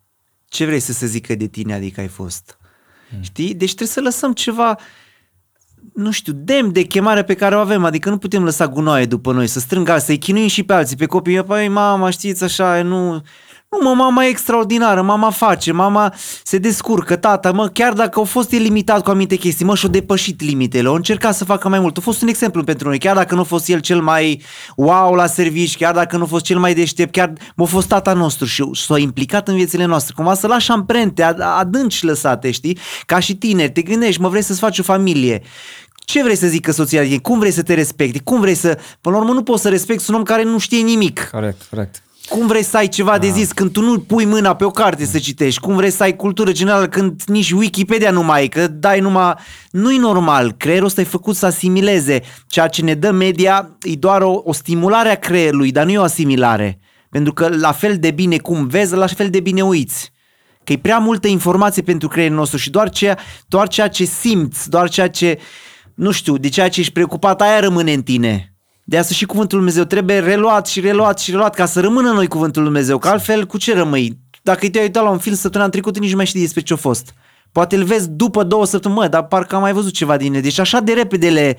Ce 0.45 0.65
vrei 0.65 0.79
să 0.79 0.91
se 0.93 1.05
zică 1.05 1.35
de 1.35 1.47
tine, 1.47 1.73
adică 1.73 1.99
ai 1.99 2.07
fost? 2.07 2.57
Hmm. 3.09 3.21
Știi? 3.21 3.53
Deci 3.53 3.67
trebuie 3.73 3.87
să 3.87 4.01
lăsăm 4.01 4.33
ceva, 4.33 4.77
nu 5.93 6.11
știu, 6.11 6.33
demn 6.33 6.71
de 6.71 6.81
chemare 6.81 7.23
pe 7.23 7.33
care 7.35 7.55
o 7.55 7.59
avem, 7.59 7.83
adică 7.85 8.09
nu 8.09 8.17
putem 8.17 8.43
lăsa 8.43 8.67
gunoaie 8.67 9.05
după 9.05 9.31
noi, 9.33 9.47
să 9.47 9.59
strângă, 9.59 9.97
să-i 9.97 10.17
chinuim 10.17 10.47
și 10.47 10.63
pe 10.63 10.73
alții, 10.73 10.95
pe 10.95 11.05
copii, 11.05 11.43
păi 11.43 11.67
mama, 11.67 12.09
știți 12.09 12.43
așa, 12.43 12.81
nu... 12.81 13.21
Nu, 13.73 13.89
mă, 13.89 13.95
mama 13.95 14.25
e 14.25 14.27
extraordinară, 14.27 15.01
mama 15.01 15.29
face, 15.29 15.71
mama 15.71 16.13
se 16.43 16.57
descurcă, 16.57 17.15
tata, 17.15 17.51
mă, 17.51 17.67
chiar 17.67 17.93
dacă 17.93 18.19
au 18.19 18.25
fost 18.25 18.51
el 18.51 18.61
limitat 18.61 19.03
cu 19.03 19.09
anumite 19.09 19.35
chestii, 19.35 19.65
mă, 19.65 19.75
și-au 19.75 19.91
depășit 19.91 20.41
limitele, 20.41 20.87
au 20.87 20.93
încercat 20.93 21.35
să 21.35 21.45
facă 21.45 21.69
mai 21.69 21.79
mult. 21.79 21.97
A 21.97 22.01
fost 22.01 22.21
un 22.21 22.27
exemplu 22.27 22.63
pentru 22.63 22.87
noi, 22.87 22.97
chiar 22.97 23.15
dacă 23.15 23.35
nu 23.35 23.41
a 23.41 23.43
fost 23.43 23.67
el 23.67 23.79
cel 23.79 24.01
mai 24.01 24.41
wow 24.75 25.13
la 25.13 25.25
servici, 25.25 25.77
chiar 25.77 25.93
dacă 25.93 26.17
nu 26.17 26.23
a 26.23 26.25
fost 26.25 26.43
cel 26.43 26.59
mai 26.59 26.73
deștept, 26.73 27.11
chiar 27.11 27.33
a 27.55 27.63
fost 27.63 27.87
tata 27.87 28.13
nostru 28.13 28.45
și 28.45 28.69
s-a 28.73 28.97
implicat 28.97 29.47
în 29.47 29.55
viețile 29.55 29.85
noastre, 29.85 30.13
cumva 30.15 30.33
să 30.33 30.47
lași 30.47 30.71
amprente 30.71 31.23
ad- 31.23 31.57
adânci 31.57 32.03
lăsate, 32.03 32.51
știi? 32.51 32.77
Ca 33.05 33.19
și 33.19 33.35
tineri, 33.35 33.71
te 33.71 33.81
gândești, 33.81 34.21
mă, 34.21 34.29
vrei 34.29 34.41
să-ți 34.41 34.59
faci 34.59 34.79
o 34.79 34.83
familie, 34.83 35.41
ce 36.05 36.23
vrei 36.23 36.35
să 36.35 36.47
zică 36.47 36.71
soția 36.71 37.01
de 37.01 37.07
tine? 37.07 37.19
Cum 37.19 37.39
vrei 37.39 37.51
să 37.51 37.63
te 37.63 37.73
respecti? 37.73 38.19
Cum 38.19 38.39
vrei 38.39 38.55
să... 38.55 38.77
Până 39.01 39.15
la 39.15 39.21
urmă 39.21 39.33
nu 39.33 39.43
poți 39.43 39.61
să 39.61 39.69
respecti 39.69 40.09
un 40.09 40.15
om 40.15 40.23
care 40.23 40.43
nu 40.43 40.57
știe 40.57 40.81
nimic. 40.81 41.29
Corect, 41.31 41.61
corect. 41.69 42.03
Cum 42.29 42.47
vrei 42.47 42.63
să 42.63 42.77
ai 42.77 42.87
ceva 42.87 43.17
de 43.17 43.29
zis 43.29 43.51
când 43.51 43.71
tu 43.71 43.81
nu 43.81 43.99
pui 43.99 44.25
mâna 44.25 44.55
pe 44.55 44.63
o 44.63 44.69
carte 44.69 45.05
să 45.05 45.19
citești? 45.19 45.59
Cum 45.59 45.75
vrei 45.75 45.91
să 45.91 46.03
ai 46.03 46.15
cultură 46.15 46.51
generală 46.51 46.87
când 46.87 47.21
nici 47.25 47.51
Wikipedia 47.51 48.11
nu 48.11 48.23
mai 48.23 48.39
ai? 48.39 48.47
Că 48.47 48.67
dai 48.67 48.99
numai... 48.99 49.33
Nu-i 49.71 49.97
normal. 49.97 50.51
Creierul 50.51 50.87
ăsta 50.87 51.01
e 51.01 51.03
făcut 51.03 51.35
să 51.35 51.45
asimileze. 51.45 52.21
Ceea 52.47 52.67
ce 52.67 52.81
ne 52.81 52.93
dă 52.93 53.11
media 53.11 53.77
e 53.81 53.95
doar 53.95 54.21
o, 54.21 54.41
o 54.43 54.53
stimulare 54.53 55.09
a 55.09 55.19
creierului, 55.19 55.71
dar 55.71 55.85
nu 55.85 55.91
e 55.91 55.97
o 55.97 56.03
asimilare. 56.03 56.79
Pentru 57.09 57.33
că 57.33 57.47
la 57.47 57.71
fel 57.71 57.97
de 57.97 58.11
bine 58.11 58.37
cum 58.37 58.67
vezi, 58.67 58.95
la 58.95 59.07
fel 59.07 59.29
de 59.29 59.39
bine 59.39 59.61
uiți. 59.61 60.11
Că 60.63 60.71
e 60.71 60.77
prea 60.77 60.97
multă 60.97 61.27
informație 61.27 61.81
pentru 61.81 62.07
creierul 62.07 62.37
nostru 62.37 62.57
și 62.57 62.69
doar 62.69 62.89
ceea, 62.89 63.17
doar 63.47 63.67
ceea 63.67 63.87
ce 63.87 64.03
simți, 64.03 64.69
doar 64.69 64.89
ceea 64.89 65.09
ce, 65.09 65.39
nu 65.95 66.11
știu, 66.11 66.37
de 66.37 66.49
ceea 66.49 66.69
ce 66.69 66.79
ești 66.79 66.93
preocupat, 66.93 67.41
aia 67.41 67.59
rămâne 67.59 67.93
în 67.93 68.03
tine. 68.03 68.52
De 68.83 68.97
asta 68.97 69.13
și 69.13 69.25
cuvântul 69.25 69.57
Lui 69.57 69.65
Dumnezeu 69.67 69.89
trebuie 69.89 70.19
reluat 70.19 70.67
și 70.67 70.79
reluat 70.79 71.19
și 71.19 71.31
reluat 71.31 71.55
ca 71.55 71.65
să 71.65 71.79
rămână 71.79 72.09
în 72.09 72.15
noi 72.15 72.27
cuvântul 72.27 72.61
Lui 72.61 72.71
Dumnezeu, 72.71 72.97
că 72.97 73.07
altfel 73.07 73.45
cu 73.45 73.57
ce 73.57 73.73
rămâi? 73.73 74.19
Dacă 74.41 74.69
te-ai 74.69 74.83
uitat 74.83 75.03
la 75.03 75.09
un 75.09 75.17
film 75.17 75.35
săptămâna 75.35 75.69
trecută, 75.69 75.99
nici 75.99 76.09
nu 76.09 76.15
mai 76.15 76.25
știi 76.25 76.41
despre 76.41 76.61
ce 76.61 76.73
a 76.73 76.75
fost. 76.75 77.13
Poate 77.51 77.75
îl 77.75 77.83
vezi 77.83 78.09
după 78.09 78.43
două 78.43 78.65
săptămâni, 78.65 78.99
mă, 78.99 79.07
dar 79.07 79.27
parcă 79.27 79.55
am 79.55 79.61
mai 79.61 79.73
văzut 79.73 79.93
ceva 79.93 80.17
din 80.17 80.31
ele. 80.31 80.41
Deci 80.41 80.59
așa 80.59 80.79
de 80.79 80.93
repede 80.93 81.29
le... 81.29 81.57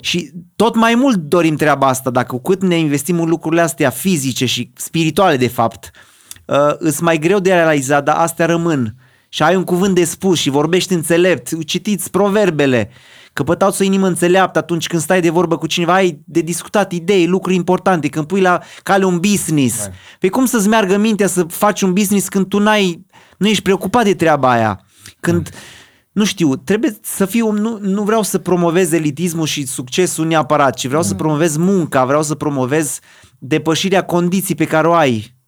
Și 0.00 0.30
tot 0.56 0.74
mai 0.74 0.94
mult 0.94 1.16
dorim 1.16 1.56
treaba 1.56 1.86
asta, 1.88 2.10
dacă 2.10 2.34
cu 2.34 2.42
cât 2.42 2.62
ne 2.62 2.78
investim 2.78 3.20
în 3.20 3.28
lucrurile 3.28 3.60
astea 3.60 3.90
fizice 3.90 4.46
și 4.46 4.72
spirituale, 4.76 5.36
de 5.36 5.48
fapt, 5.48 5.90
uh, 6.44 6.74
îți 6.78 7.02
mai 7.02 7.18
greu 7.18 7.38
de 7.38 7.52
realizat, 7.52 8.04
dar 8.04 8.16
astea 8.16 8.46
rămân. 8.46 8.94
Și 9.28 9.42
ai 9.42 9.56
un 9.56 9.64
cuvânt 9.64 9.94
de 9.94 10.04
spus 10.04 10.38
și 10.38 10.50
vorbești 10.50 10.92
înțelept, 10.92 11.64
citiți 11.64 12.10
proverbele, 12.10 12.90
Căpătați 13.32 13.82
o 13.82 13.84
inimă 13.84 14.06
înțeleaptă 14.06 14.58
atunci 14.58 14.86
când 14.86 15.02
stai 15.02 15.20
de 15.20 15.30
vorbă 15.30 15.56
cu 15.56 15.66
cineva, 15.66 15.94
ai 15.94 16.22
de 16.24 16.40
discutat 16.40 16.92
idei, 16.92 17.26
lucruri 17.26 17.56
importante, 17.56 18.08
când 18.08 18.26
pui 18.26 18.40
la 18.40 18.60
cale 18.82 19.04
un 19.04 19.18
business. 19.18 19.84
Right. 19.84 19.94
Pe 20.18 20.28
cum 20.28 20.44
să-ți 20.44 20.68
meargă 20.68 20.96
mintea 20.96 21.26
să 21.26 21.42
faci 21.42 21.82
un 21.82 21.92
business 21.92 22.28
când 22.28 22.46
tu 22.46 22.58
n-ai, 22.58 23.06
nu 23.38 23.48
ești 23.48 23.62
preocupat 23.62 24.04
de 24.04 24.14
treaba 24.14 24.50
aia? 24.50 24.84
Când, 25.20 25.50
mm. 25.52 25.58
nu 26.12 26.24
știu, 26.24 26.56
trebuie 26.56 26.98
să 27.02 27.24
fiu, 27.24 27.50
nu, 27.50 27.78
nu 27.80 28.02
vreau 28.02 28.22
să 28.22 28.38
promovez 28.38 28.92
elitismul 28.92 29.46
și 29.46 29.66
succesul 29.66 30.26
neapărat, 30.26 30.74
ci 30.74 30.86
vreau 30.86 31.02
mm. 31.02 31.08
să 31.08 31.14
promovez 31.14 31.56
munca, 31.56 32.04
vreau 32.04 32.22
să 32.22 32.34
promovez 32.34 32.98
depășirea 33.38 34.04
condiții 34.04 34.54
pe 34.54 34.64
care 34.64 34.88
o 34.88 34.92
ai. 34.92 35.40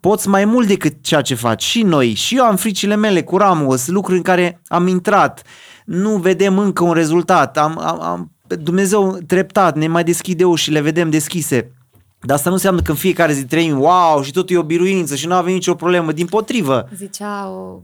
Poți 0.00 0.28
mai 0.28 0.44
mult 0.44 0.66
decât 0.66 1.02
ceea 1.02 1.20
ce 1.20 1.34
faci. 1.34 1.62
Și 1.62 1.82
noi, 1.82 2.14
și 2.14 2.36
eu 2.36 2.44
am 2.44 2.56
fricile 2.56 2.94
mele 2.94 3.22
cu 3.22 3.36
Ramos, 3.36 3.86
lucruri 3.86 4.16
în 4.16 4.22
care 4.22 4.60
am 4.66 4.86
intrat 4.86 5.42
nu 5.84 6.16
vedem 6.16 6.58
încă 6.58 6.84
un 6.84 6.92
rezultat. 6.92 7.58
Am, 7.58 7.78
am, 7.78 8.00
am, 8.00 8.32
Dumnezeu 8.46 9.18
treptat 9.26 9.76
ne 9.76 9.86
mai 9.86 10.04
deschide 10.04 10.44
uși 10.44 10.64
și 10.64 10.70
le 10.70 10.80
vedem 10.80 11.10
deschise. 11.10 11.72
Dar 12.20 12.36
asta 12.36 12.48
nu 12.48 12.54
înseamnă 12.54 12.82
că 12.82 12.90
în 12.90 12.96
fiecare 12.96 13.32
zi 13.32 13.44
trăim, 13.44 13.80
wow, 13.80 14.22
și 14.22 14.32
totul 14.32 14.56
e 14.56 14.58
o 14.58 14.62
biruință 14.62 15.14
și 15.14 15.26
nu 15.26 15.34
avem 15.34 15.52
nicio 15.52 15.74
problemă. 15.74 16.12
Din 16.12 16.26
potrivă. 16.26 16.88
Zicea 16.96 17.48
o, 17.48 17.80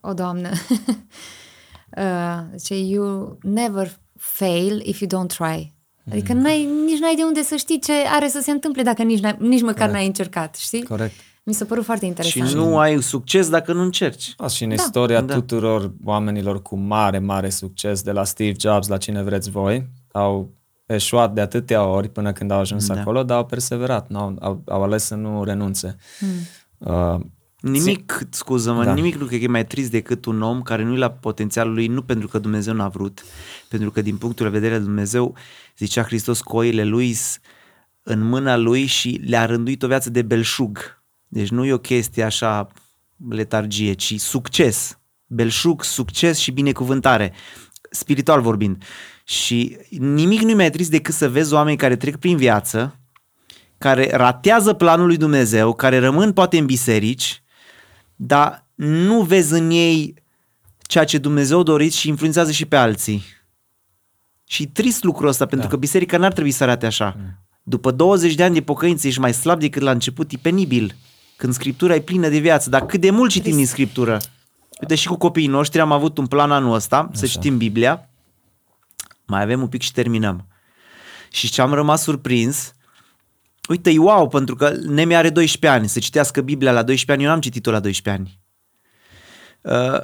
o 0.00 0.12
doamnă, 0.12 0.50
uh, 1.96 2.38
zice, 2.56 2.78
you 2.78 3.38
never 3.42 3.98
fail 4.16 4.82
if 4.84 5.00
you 5.00 5.10
don't 5.10 5.36
try. 5.36 5.74
Adică 6.10 6.32
mm. 6.32 6.40
n-ai, 6.40 6.64
nici 6.86 6.98
n-ai 6.98 7.14
de 7.14 7.22
unde 7.22 7.42
să 7.42 7.56
știi 7.56 7.80
ce 7.80 7.92
are 7.92 8.28
să 8.28 8.40
se 8.40 8.50
întâmple 8.50 8.82
dacă 8.82 9.02
nici, 9.02 9.20
nici 9.38 9.60
măcar 9.60 9.74
Corect. 9.74 9.92
n-ai 9.92 10.06
încercat, 10.06 10.54
știi? 10.54 10.82
Corect. 10.82 11.14
Mi 11.50 11.56
s-a 11.56 11.64
părut 11.64 11.84
foarte 11.84 12.06
interesant. 12.06 12.48
Și 12.48 12.54
nu 12.54 12.78
ai 12.78 13.02
succes 13.02 13.48
dacă 13.48 13.72
nu 13.72 13.82
încerci. 13.82 14.34
Da, 14.36 14.48
și 14.48 14.62
în 14.62 14.68
da. 14.68 14.74
istoria 14.74 15.20
da. 15.20 15.34
tuturor 15.34 15.92
oamenilor 16.04 16.62
cu 16.62 16.76
mare, 16.76 17.18
mare 17.18 17.48
succes, 17.48 18.02
de 18.02 18.12
la 18.12 18.24
Steve 18.24 18.52
Jobs 18.60 18.88
la 18.88 18.96
cine 18.96 19.22
vreți 19.22 19.50
voi, 19.50 19.88
au 20.12 20.50
eșuat 20.86 21.32
de 21.32 21.40
atâtea 21.40 21.84
ori 21.84 22.08
până 22.08 22.32
când 22.32 22.50
au 22.50 22.58
ajuns 22.58 22.86
da. 22.86 23.00
acolo, 23.00 23.22
dar 23.22 23.36
au 23.36 23.46
perseverat, 23.46 24.10
au, 24.12 24.36
au, 24.40 24.62
au 24.66 24.82
ales 24.82 25.04
să 25.04 25.14
nu 25.14 25.44
renunțe. 25.44 25.96
Hmm. 26.18 26.28
Uh, 26.78 27.20
Nimic, 27.60 28.26
scuză-mă, 28.30 28.84
da. 28.84 28.94
nimic 28.94 29.14
nu 29.14 29.24
cred 29.24 29.38
că 29.38 29.44
e 29.44 29.48
mai 29.48 29.66
trist 29.66 29.90
decât 29.90 30.24
un 30.24 30.42
om 30.42 30.62
care 30.62 30.82
nu 30.82 30.94
e 30.94 30.98
la 30.98 31.10
potențialul 31.10 31.74
lui, 31.74 31.86
nu 31.86 32.02
pentru 32.02 32.28
că 32.28 32.38
Dumnezeu 32.38 32.74
n-a 32.74 32.88
vrut, 32.88 33.24
pentru 33.68 33.90
că 33.90 34.02
din 34.02 34.16
punctul 34.16 34.46
de 34.46 34.52
vedere 34.52 34.74
al 34.74 34.82
Dumnezeu, 34.82 35.36
zicea 35.78 36.02
Hristos, 36.02 36.40
coile 36.40 36.84
lui 36.84 37.16
în 38.02 38.22
mâna 38.22 38.56
lui 38.56 38.86
și 38.86 39.20
le-a 39.24 39.46
rânduit 39.46 39.82
o 39.82 39.86
viață 39.86 40.10
de 40.10 40.22
belșug. 40.22 40.99
Deci 41.32 41.48
nu 41.48 41.64
e 41.64 41.72
o 41.72 41.78
chestie 41.78 42.22
așa 42.22 42.68
letargie, 43.28 43.92
ci 43.92 44.20
succes. 44.20 44.98
Belșug, 45.26 45.84
succes 45.84 46.38
și 46.38 46.50
binecuvântare, 46.50 47.32
spiritual 47.90 48.40
vorbind. 48.40 48.82
Și 49.24 49.76
nimic 49.90 50.40
nu-i 50.40 50.54
mai 50.54 50.70
trist 50.70 50.90
decât 50.90 51.14
să 51.14 51.28
vezi 51.28 51.52
oameni 51.52 51.76
care 51.76 51.96
trec 51.96 52.16
prin 52.16 52.36
viață, 52.36 52.98
care 53.78 54.10
ratează 54.12 54.72
planul 54.72 55.06
lui 55.06 55.16
Dumnezeu, 55.16 55.74
care 55.74 55.98
rămân 55.98 56.32
poate 56.32 56.58
în 56.58 56.66
biserici, 56.66 57.42
dar 58.16 58.66
nu 58.74 59.22
vezi 59.22 59.52
în 59.52 59.70
ei 59.70 60.14
ceea 60.80 61.04
ce 61.04 61.18
Dumnezeu 61.18 61.62
dorit 61.62 61.92
și 61.92 62.08
influențează 62.08 62.50
și 62.50 62.66
pe 62.66 62.76
alții. 62.76 63.24
Și 64.44 64.66
trist 64.66 65.02
lucrul 65.02 65.28
ăsta, 65.28 65.46
pentru 65.46 65.66
da. 65.66 65.72
că 65.72 65.80
biserica 65.80 66.16
n-ar 66.16 66.32
trebui 66.32 66.50
să 66.50 66.62
arate 66.62 66.86
așa. 66.86 67.16
Mm. 67.18 67.38
După 67.62 67.90
20 67.90 68.34
de 68.34 68.42
ani 68.42 68.54
de 68.54 68.62
pocăință 68.62 69.06
ești 69.06 69.20
mai 69.20 69.34
slab 69.34 69.60
decât 69.60 69.82
la 69.82 69.90
început, 69.90 70.32
e 70.32 70.36
penibil 70.42 70.94
când 71.40 71.52
Scriptura 71.52 71.94
e 71.94 72.00
plină 72.00 72.28
de 72.28 72.38
viață, 72.38 72.70
dar 72.70 72.86
cât 72.86 73.00
de 73.00 73.10
mult 73.10 73.30
citim 73.30 73.56
din 73.56 73.66
Scriptură. 73.66 74.20
Uite 74.80 74.94
și 74.94 75.06
cu 75.06 75.16
copiii 75.16 75.46
noștri 75.46 75.80
am 75.80 75.92
avut 75.92 76.18
un 76.18 76.26
plan 76.26 76.50
anul 76.52 76.74
ăsta, 76.74 76.98
Așa. 76.98 77.10
să 77.12 77.26
citim 77.26 77.56
Biblia, 77.56 78.08
mai 79.26 79.42
avem 79.42 79.60
un 79.60 79.68
pic 79.68 79.82
și 79.82 79.92
terminăm. 79.92 80.46
Și 81.30 81.50
ce 81.50 81.60
am 81.60 81.72
rămas 81.72 82.02
surprins, 82.02 82.74
uite, 83.68 83.98
wow, 83.98 84.28
pentru 84.28 84.54
că 84.54 84.72
Nemi 84.86 85.16
are 85.16 85.30
12 85.30 85.80
ani, 85.80 85.88
să 85.88 85.98
citească 85.98 86.40
Biblia 86.40 86.72
la 86.72 86.82
12 86.82 87.12
ani, 87.12 87.22
eu 87.22 87.28
n-am 87.28 87.40
citit-o 87.40 87.70
la 87.70 87.80
12 87.80 88.22
ani. 88.22 88.38
Uh, 89.60 90.02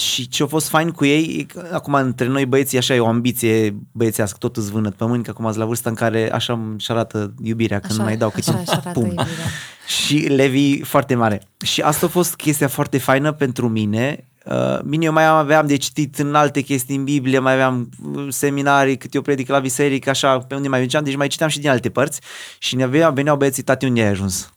și 0.00 0.28
ce 0.28 0.42
a 0.42 0.46
fost 0.46 0.68
fain 0.68 0.90
cu 0.90 1.04
ei, 1.04 1.46
acum 1.72 1.94
între 1.94 2.26
noi 2.26 2.46
băieții 2.46 2.78
așa 2.78 2.94
e 2.94 3.00
o 3.00 3.06
ambiție 3.06 3.76
băiețească, 3.92 4.36
tot 4.38 4.56
îți 4.56 4.70
vânăt 4.70 4.94
pământ, 4.94 5.24
că 5.24 5.30
acum 5.30 5.46
ați 5.46 5.58
la 5.58 5.64
vârsta 5.64 5.88
în 5.88 5.94
care 5.94 6.32
așa 6.32 6.60
își 6.76 6.90
arată 6.90 7.34
iubirea, 7.42 7.78
când 7.80 7.92
așa, 7.92 8.02
mai 8.02 8.16
dau 8.16 8.30
câte 8.30 8.50
un 8.50 8.92
pum. 8.92 9.04
Iubirea. 9.04 9.26
Și 10.06 10.16
Levi 10.16 10.82
foarte 10.82 11.14
mare. 11.14 11.42
Și 11.64 11.80
asta 11.80 12.06
a 12.06 12.08
fost 12.08 12.34
chestia 12.34 12.68
foarte 12.68 12.98
faină 12.98 13.32
pentru 13.32 13.68
mine. 13.68 14.24
Uh, 14.44 14.78
bine, 14.84 15.04
eu 15.04 15.12
mai 15.12 15.26
aveam 15.26 15.66
de 15.66 15.76
citit 15.76 16.18
în 16.18 16.34
alte 16.34 16.60
chestii 16.60 16.96
în 16.96 17.04
Biblie, 17.04 17.38
mai 17.38 17.52
aveam 17.52 17.88
seminarii, 18.28 18.96
cât 18.96 19.14
eu 19.14 19.22
predic 19.22 19.48
la 19.48 19.58
biserică, 19.58 20.10
așa, 20.10 20.38
pe 20.38 20.54
unde 20.54 20.68
mai 20.68 20.78
mergeam, 20.78 21.04
deci 21.04 21.16
mai 21.16 21.28
citeam 21.28 21.48
și 21.48 21.60
din 21.60 21.68
alte 21.68 21.90
părți. 21.90 22.20
Și 22.58 22.76
ne 22.76 22.82
aveam, 22.82 23.14
veneau 23.14 23.36
băieții, 23.36 23.62
tati, 23.62 23.84
unde 23.84 24.00
ai 24.00 24.08
ajuns? 24.08 24.52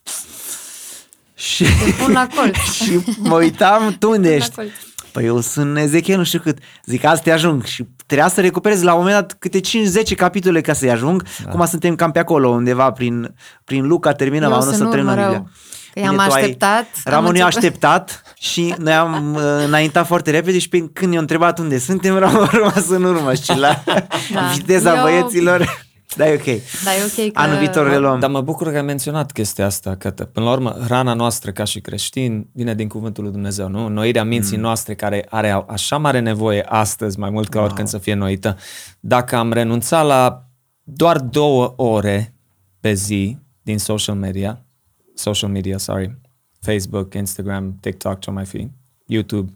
Și, 1.35 1.65
pun 1.99 2.11
la 2.11 2.27
colț. 2.35 2.57
și 2.83 2.99
mă 3.17 3.35
uitam, 3.35 3.95
tu 3.99 4.09
unde 4.09 4.35
ești? 4.35 4.55
Păi 5.13 5.25
eu 5.25 5.41
sunt 5.41 5.77
Ezechiel, 5.77 6.17
nu 6.17 6.23
știu 6.23 6.39
cât. 6.39 6.57
Zic, 6.85 7.05
azi 7.05 7.21
te 7.21 7.31
ajung. 7.31 7.63
Și 7.63 7.85
trebuia 8.05 8.27
să 8.27 8.41
recuperez 8.41 8.81
la 8.81 8.93
un 8.93 8.99
moment 8.99 9.19
dat 9.19 9.35
câte 9.39 9.59
5-10 9.59 10.15
capitole 10.15 10.61
ca 10.61 10.73
să-i 10.73 10.91
ajung. 10.91 11.23
Da. 11.43 11.49
Cum 11.49 11.65
suntem 11.65 11.95
cam 11.95 12.11
pe 12.11 12.19
acolo, 12.19 12.49
undeva 12.49 12.91
prin, 12.91 13.35
prin 13.63 13.87
Luca, 13.87 14.13
terminăm, 14.13 14.53
am 14.53 14.61
să 14.61 14.85
terminăm 14.85 15.15
Biblia. 15.15 15.45
Bine, 15.93 16.07
am 16.07 16.19
așteptat. 16.19 16.85
Ramon 17.03 17.41
a 17.41 17.45
așteptat 17.45 18.21
și 18.37 18.75
noi 18.77 18.93
am 18.93 19.33
uh, 19.35 19.41
înaintat 19.65 20.05
foarte 20.05 20.31
repede 20.31 20.59
și 20.59 20.69
pe 20.69 20.89
când 20.93 21.11
ne-a 21.11 21.19
întrebat 21.19 21.59
unde 21.59 21.77
suntem, 21.77 22.17
Ramon 22.17 22.43
a 22.43 22.49
rămas 22.51 22.87
în 22.87 23.03
urmă 23.03 23.33
și 23.33 23.57
la 23.57 23.83
da. 24.33 24.41
viteza 24.55 24.95
Eu... 24.95 25.01
băieților 25.01 25.82
da, 26.17 26.27
e 26.29 26.33
ok. 26.33 26.43
Da, 26.83 26.95
e 26.95 27.03
ok 27.03 27.33
că... 27.33 27.39
Anul 27.39 27.57
viitor 27.57 27.89
reluăm. 27.89 28.19
Dar 28.19 28.29
mă 28.29 28.41
bucur 28.41 28.69
că 28.69 28.75
ai 28.75 28.81
menționat 28.81 29.31
chestia 29.31 29.65
asta, 29.65 29.95
că 29.95 30.09
până 30.11 30.45
la 30.45 30.51
urmă 30.51 30.69
hrana 30.69 31.13
noastră 31.13 31.51
ca 31.51 31.63
și 31.63 31.81
creștini 31.81 32.49
vine 32.53 32.75
din 32.75 32.87
cuvântul 32.87 33.23
lui 33.23 33.31
Dumnezeu, 33.31 33.67
nu? 33.67 33.87
Noirea 33.87 34.23
minții 34.23 34.55
mm. 34.55 34.61
noastre 34.61 34.95
care 34.95 35.25
are 35.29 35.63
așa 35.67 35.97
mare 35.97 36.19
nevoie 36.19 36.61
astăzi, 36.61 37.19
mai 37.19 37.29
mult 37.29 37.49
ca 37.49 37.57
wow. 37.57 37.65
oricând 37.67 37.87
să 37.87 37.97
fie 37.97 38.13
noită. 38.13 38.57
Dacă 38.99 39.35
am 39.35 39.53
renunțat 39.53 40.05
la 40.05 40.47
doar 40.83 41.19
două 41.19 41.73
ore 41.75 42.35
pe 42.79 42.93
zi 42.93 43.37
din 43.61 43.77
social 43.77 44.15
media, 44.15 44.65
social 45.13 45.49
media, 45.49 45.77
sorry, 45.77 46.21
Facebook, 46.59 47.13
Instagram, 47.13 47.77
TikTok, 47.81 48.19
ce 48.19 48.31
mai 48.31 48.45
fi, 48.45 48.69
YouTube, 49.05 49.51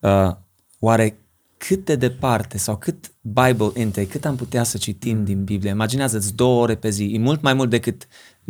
uh, 0.00 0.30
oare 0.78 1.18
cât 1.58 1.84
de 1.84 1.96
departe 1.96 2.58
sau 2.58 2.76
cât 2.76 3.12
Bible 3.20 3.70
intake, 3.74 4.06
cât 4.06 4.24
am 4.24 4.36
putea 4.36 4.62
să 4.62 4.78
citim 4.78 5.24
din 5.24 5.44
Biblie. 5.44 5.70
Imaginează-ți 5.70 6.34
două 6.34 6.62
ore 6.62 6.74
pe 6.74 6.90
zi. 6.90 7.10
E 7.14 7.18
mult 7.18 7.42
mai 7.42 7.54
mult 7.54 7.70
decât 7.70 8.06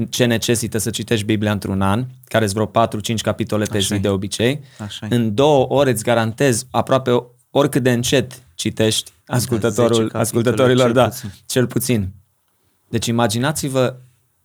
ce 0.08 0.24
necesită 0.24 0.78
să 0.78 0.90
citești 0.90 1.24
Biblia 1.24 1.52
într-un 1.52 1.80
an, 1.80 2.06
care 2.24 2.46
sunt 2.46 2.70
vreo 2.70 2.86
4-5 2.86 3.14
capitole 3.22 3.64
pe 3.64 3.76
Așa 3.76 3.94
zi 3.94 4.00
de 4.00 4.08
obicei. 4.08 4.60
Așa 4.78 5.06
În 5.10 5.34
două 5.34 5.66
ore 5.68 5.90
îți 5.90 6.02
garantez 6.02 6.66
aproape 6.70 7.10
oricât 7.50 7.82
de 7.82 7.92
încet 7.92 8.42
citești 8.54 9.12
ascultătorul, 9.26 10.10
ascultătorilor, 10.12 10.84
cel 10.84 10.92
da, 10.92 11.04
puțin. 11.04 11.30
cel 11.46 11.66
puțin. 11.66 12.08
Deci 12.88 13.06
imaginați-vă 13.06 13.96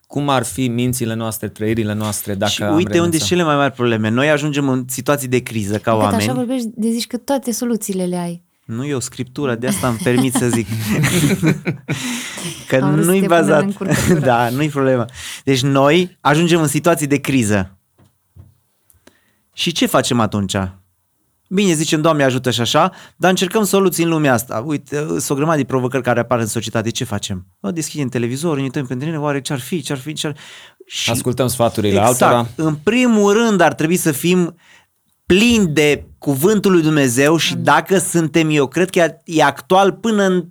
cum 0.07 0.29
ar 0.29 0.43
fi 0.43 0.67
mințile 0.67 1.13
noastre, 1.13 1.47
trăirile 1.47 1.93
noastre 1.93 2.35
dacă 2.35 2.51
Și 2.51 2.61
uite 2.61 2.99
unde 2.99 3.17
sunt 3.17 3.29
cele 3.29 3.43
mai 3.43 3.55
mari 3.55 3.73
probleme. 3.73 4.09
Noi 4.09 4.29
ajungem 4.29 4.69
în 4.69 4.85
situații 4.87 5.27
de 5.27 5.39
criză 5.39 5.77
ca 5.77 5.91
Cât 5.91 6.01
oameni. 6.01 6.21
așa 6.21 6.33
vorbești 6.33 6.67
de 6.75 6.89
zici 6.89 7.07
că 7.07 7.17
toate 7.17 7.51
soluțiile 7.51 8.05
le 8.05 8.15
ai. 8.15 8.43
Nu 8.65 8.85
e 8.85 8.93
o 8.93 8.99
scriptură, 8.99 9.55
de 9.55 9.67
asta 9.67 9.87
îmi 9.87 9.97
permit 9.97 10.33
să 10.33 10.49
zic. 10.49 10.67
Că 12.67 12.75
Am 12.75 12.91
vrut 12.91 13.03
să 13.03 13.09
nu-i 13.09 13.19
te 13.19 13.25
punem 13.25 13.41
bazat. 13.41 13.61
în 13.61 13.71
curcătură. 13.71 14.19
Da, 14.29 14.49
nu-i 14.49 14.69
problemă. 14.69 15.05
Deci 15.43 15.61
noi 15.61 16.17
ajungem 16.21 16.61
în 16.61 16.67
situații 16.67 17.07
de 17.07 17.17
criză. 17.17 17.77
Și 19.53 19.71
ce 19.71 19.85
facem 19.85 20.19
atunci? 20.19 20.55
Bine, 21.49 21.73
zicem, 21.73 22.01
Doamne 22.01 22.23
ajută 22.23 22.51
și 22.51 22.61
așa, 22.61 22.91
dar 23.15 23.29
încercăm 23.29 23.63
soluții 23.63 24.03
în 24.03 24.09
lumea 24.09 24.33
asta. 24.33 24.63
Uite, 24.65 24.95
sunt 24.97 25.29
o 25.29 25.35
grămadă 25.35 25.57
de 25.57 25.63
provocări 25.65 26.03
care 26.03 26.19
apar 26.19 26.39
în 26.39 26.47
societate. 26.47 26.89
Ce 26.89 27.03
facem? 27.03 27.45
O 27.59 27.71
deschidem 27.71 28.07
televizorul, 28.07 28.57
ne 28.57 28.63
uităm 28.63 28.85
pentru 28.85 29.07
ele, 29.07 29.17
oare 29.17 29.41
ce-ar 29.41 29.59
fi, 29.59 29.81
ce-ar 29.81 29.97
fi, 29.99 30.13
ce-ar... 30.13 30.35
Și 30.85 31.09
Ascultăm 31.09 31.47
sfaturile 31.47 31.99
exact. 31.99 32.21
altora. 32.21 32.47
În 32.55 32.75
primul 32.75 33.33
rând 33.33 33.61
ar 33.61 33.73
trebui 33.73 33.95
să 33.95 34.11
fim 34.11 34.55
plini 35.33 35.67
de 35.67 36.05
cuvântul 36.17 36.71
lui 36.71 36.81
Dumnezeu 36.81 37.37
și 37.37 37.55
dacă 37.55 37.97
suntem, 37.97 38.49
eu 38.49 38.67
cred 38.67 38.89
că 38.89 38.99
e- 38.99 39.21
e 39.25 39.43
actual 39.43 39.91
până 39.91 40.23
în 40.23 40.45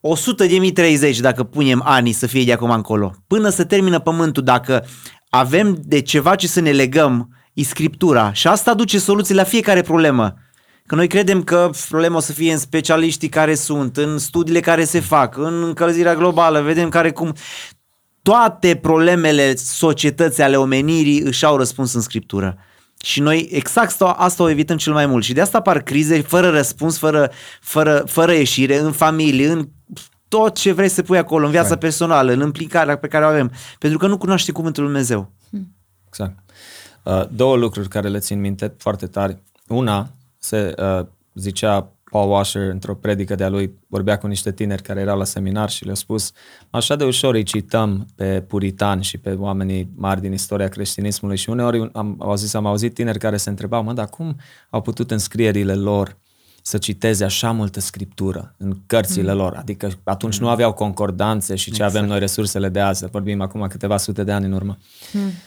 100 0.00 0.46
de 0.46 0.58
mii 0.58 0.72
30 0.72 1.20
dacă 1.20 1.44
punem 1.44 1.82
anii 1.84 2.12
să 2.12 2.26
fie 2.26 2.44
de 2.44 2.52
acum 2.52 2.70
încolo. 2.70 3.14
Până 3.26 3.48
să 3.48 3.64
termină 3.64 3.98
pământul, 3.98 4.42
dacă 4.42 4.86
avem 5.28 5.78
de 5.84 6.00
ceva 6.00 6.34
ce 6.34 6.46
să 6.46 6.60
ne 6.60 6.70
legăm, 6.70 7.28
e 7.52 7.62
Scriptura. 7.62 8.32
Și 8.32 8.46
asta 8.46 8.70
aduce 8.70 8.98
soluții 8.98 9.34
la 9.34 9.44
fiecare 9.44 9.82
problemă. 9.82 10.34
Că 10.86 10.94
noi 10.94 11.06
credem 11.06 11.42
că 11.42 11.70
problema 11.88 12.16
o 12.16 12.20
să 12.20 12.32
fie 12.32 12.52
în 12.52 12.58
specialiștii 12.58 13.28
care 13.28 13.54
sunt, 13.54 13.96
în 13.96 14.18
studiile 14.18 14.60
care 14.60 14.84
se 14.84 15.00
fac, 15.00 15.36
în 15.36 15.62
încălzirea 15.62 16.14
globală, 16.14 16.60
vedem 16.60 16.88
care 16.88 17.10
cum... 17.10 17.34
Toate 18.22 18.76
problemele 18.76 19.56
societății 19.56 20.42
ale 20.42 20.56
omenirii 20.56 21.20
își 21.20 21.44
au 21.44 21.56
răspuns 21.56 21.94
în 21.94 22.00
Scriptură. 22.00 22.58
Și 23.04 23.20
noi 23.20 23.48
exact 23.52 23.88
asta, 23.88 24.04
asta 24.04 24.42
o 24.42 24.48
evităm 24.48 24.76
cel 24.76 24.92
mai 24.92 25.06
mult. 25.06 25.24
Și 25.24 25.32
de 25.32 25.40
asta 25.40 25.58
apar 25.58 25.82
crize 25.82 26.20
fără 26.20 26.50
răspuns, 26.50 26.98
fără, 26.98 27.30
fără, 27.60 28.02
fără 28.06 28.32
ieșire, 28.32 28.78
în 28.78 28.92
familie, 28.92 29.50
în 29.50 29.68
tot 30.28 30.54
ce 30.54 30.72
vrei 30.72 30.88
să 30.88 31.02
pui 31.02 31.18
acolo, 31.18 31.44
în 31.44 31.50
viața 31.50 31.66
Right. 31.68 31.80
personală, 31.80 32.32
în 32.32 32.40
implicarea 32.40 32.96
pe 32.98 33.08
care 33.08 33.24
o 33.24 33.28
avem. 33.28 33.52
Pentru 33.78 33.98
că 33.98 34.06
nu 34.06 34.18
cunoaște 34.18 34.52
cuvântul 34.52 34.82
lui 34.82 34.92
Dumnezeu. 34.92 35.32
Exact. 36.08 36.38
Uh, 37.02 37.22
două 37.30 37.56
lucruri 37.56 37.88
care 37.88 38.08
le 38.08 38.18
țin 38.18 38.40
minte 38.40 38.74
foarte 38.78 39.06
tare. 39.06 39.42
Una, 39.68 40.08
se 40.38 40.74
uh, 40.78 41.06
zicea 41.34 41.92
Paul 42.10 42.30
Washer 42.30 42.70
într-o 42.70 42.94
predică 42.94 43.34
de-a 43.34 43.48
lui, 43.48 43.78
vorbea 43.88 44.18
cu 44.18 44.26
niște 44.26 44.52
tineri 44.52 44.82
care 44.82 45.00
erau 45.00 45.18
la 45.18 45.24
seminar 45.24 45.70
și 45.70 45.84
le-a 45.84 45.94
spus 45.94 46.32
așa 46.70 46.96
de 46.96 47.04
ușor 47.04 47.34
îi 47.34 47.42
cităm 47.42 48.06
pe 48.14 48.40
puritani 48.40 49.02
și 49.02 49.18
pe 49.18 49.32
oamenii 49.32 49.90
mari 49.96 50.20
din 50.20 50.32
istoria 50.32 50.68
creștinismului 50.68 51.36
și 51.36 51.50
uneori 51.50 51.90
am 51.92 52.16
auzit, 52.18 52.54
am 52.54 52.66
auzit 52.66 52.94
tineri 52.94 53.18
care 53.18 53.36
se 53.36 53.48
întrebau, 53.48 53.82
mă, 53.82 53.92
dar 53.92 54.06
cum 54.06 54.36
au 54.70 54.80
putut 54.80 55.10
în 55.10 55.18
scrierile 55.18 55.74
lor 55.74 56.16
să 56.70 56.78
citeze 56.78 57.24
așa 57.24 57.50
multă 57.50 57.80
scriptură 57.80 58.54
în 58.58 58.76
cărțile 58.86 59.32
lor. 59.32 59.54
Adică 59.56 59.90
atunci 60.04 60.38
nu 60.38 60.48
aveau 60.48 60.72
concordanțe 60.72 61.54
și 61.54 61.70
ce 61.70 61.82
avem 61.82 62.06
noi 62.06 62.18
resursele 62.18 62.68
de 62.68 62.80
azi. 62.80 63.06
Vorbim 63.06 63.40
acum 63.40 63.66
câteva 63.66 63.96
sute 63.96 64.24
de 64.24 64.32
ani 64.32 64.44
în 64.44 64.52
urmă. 64.52 64.78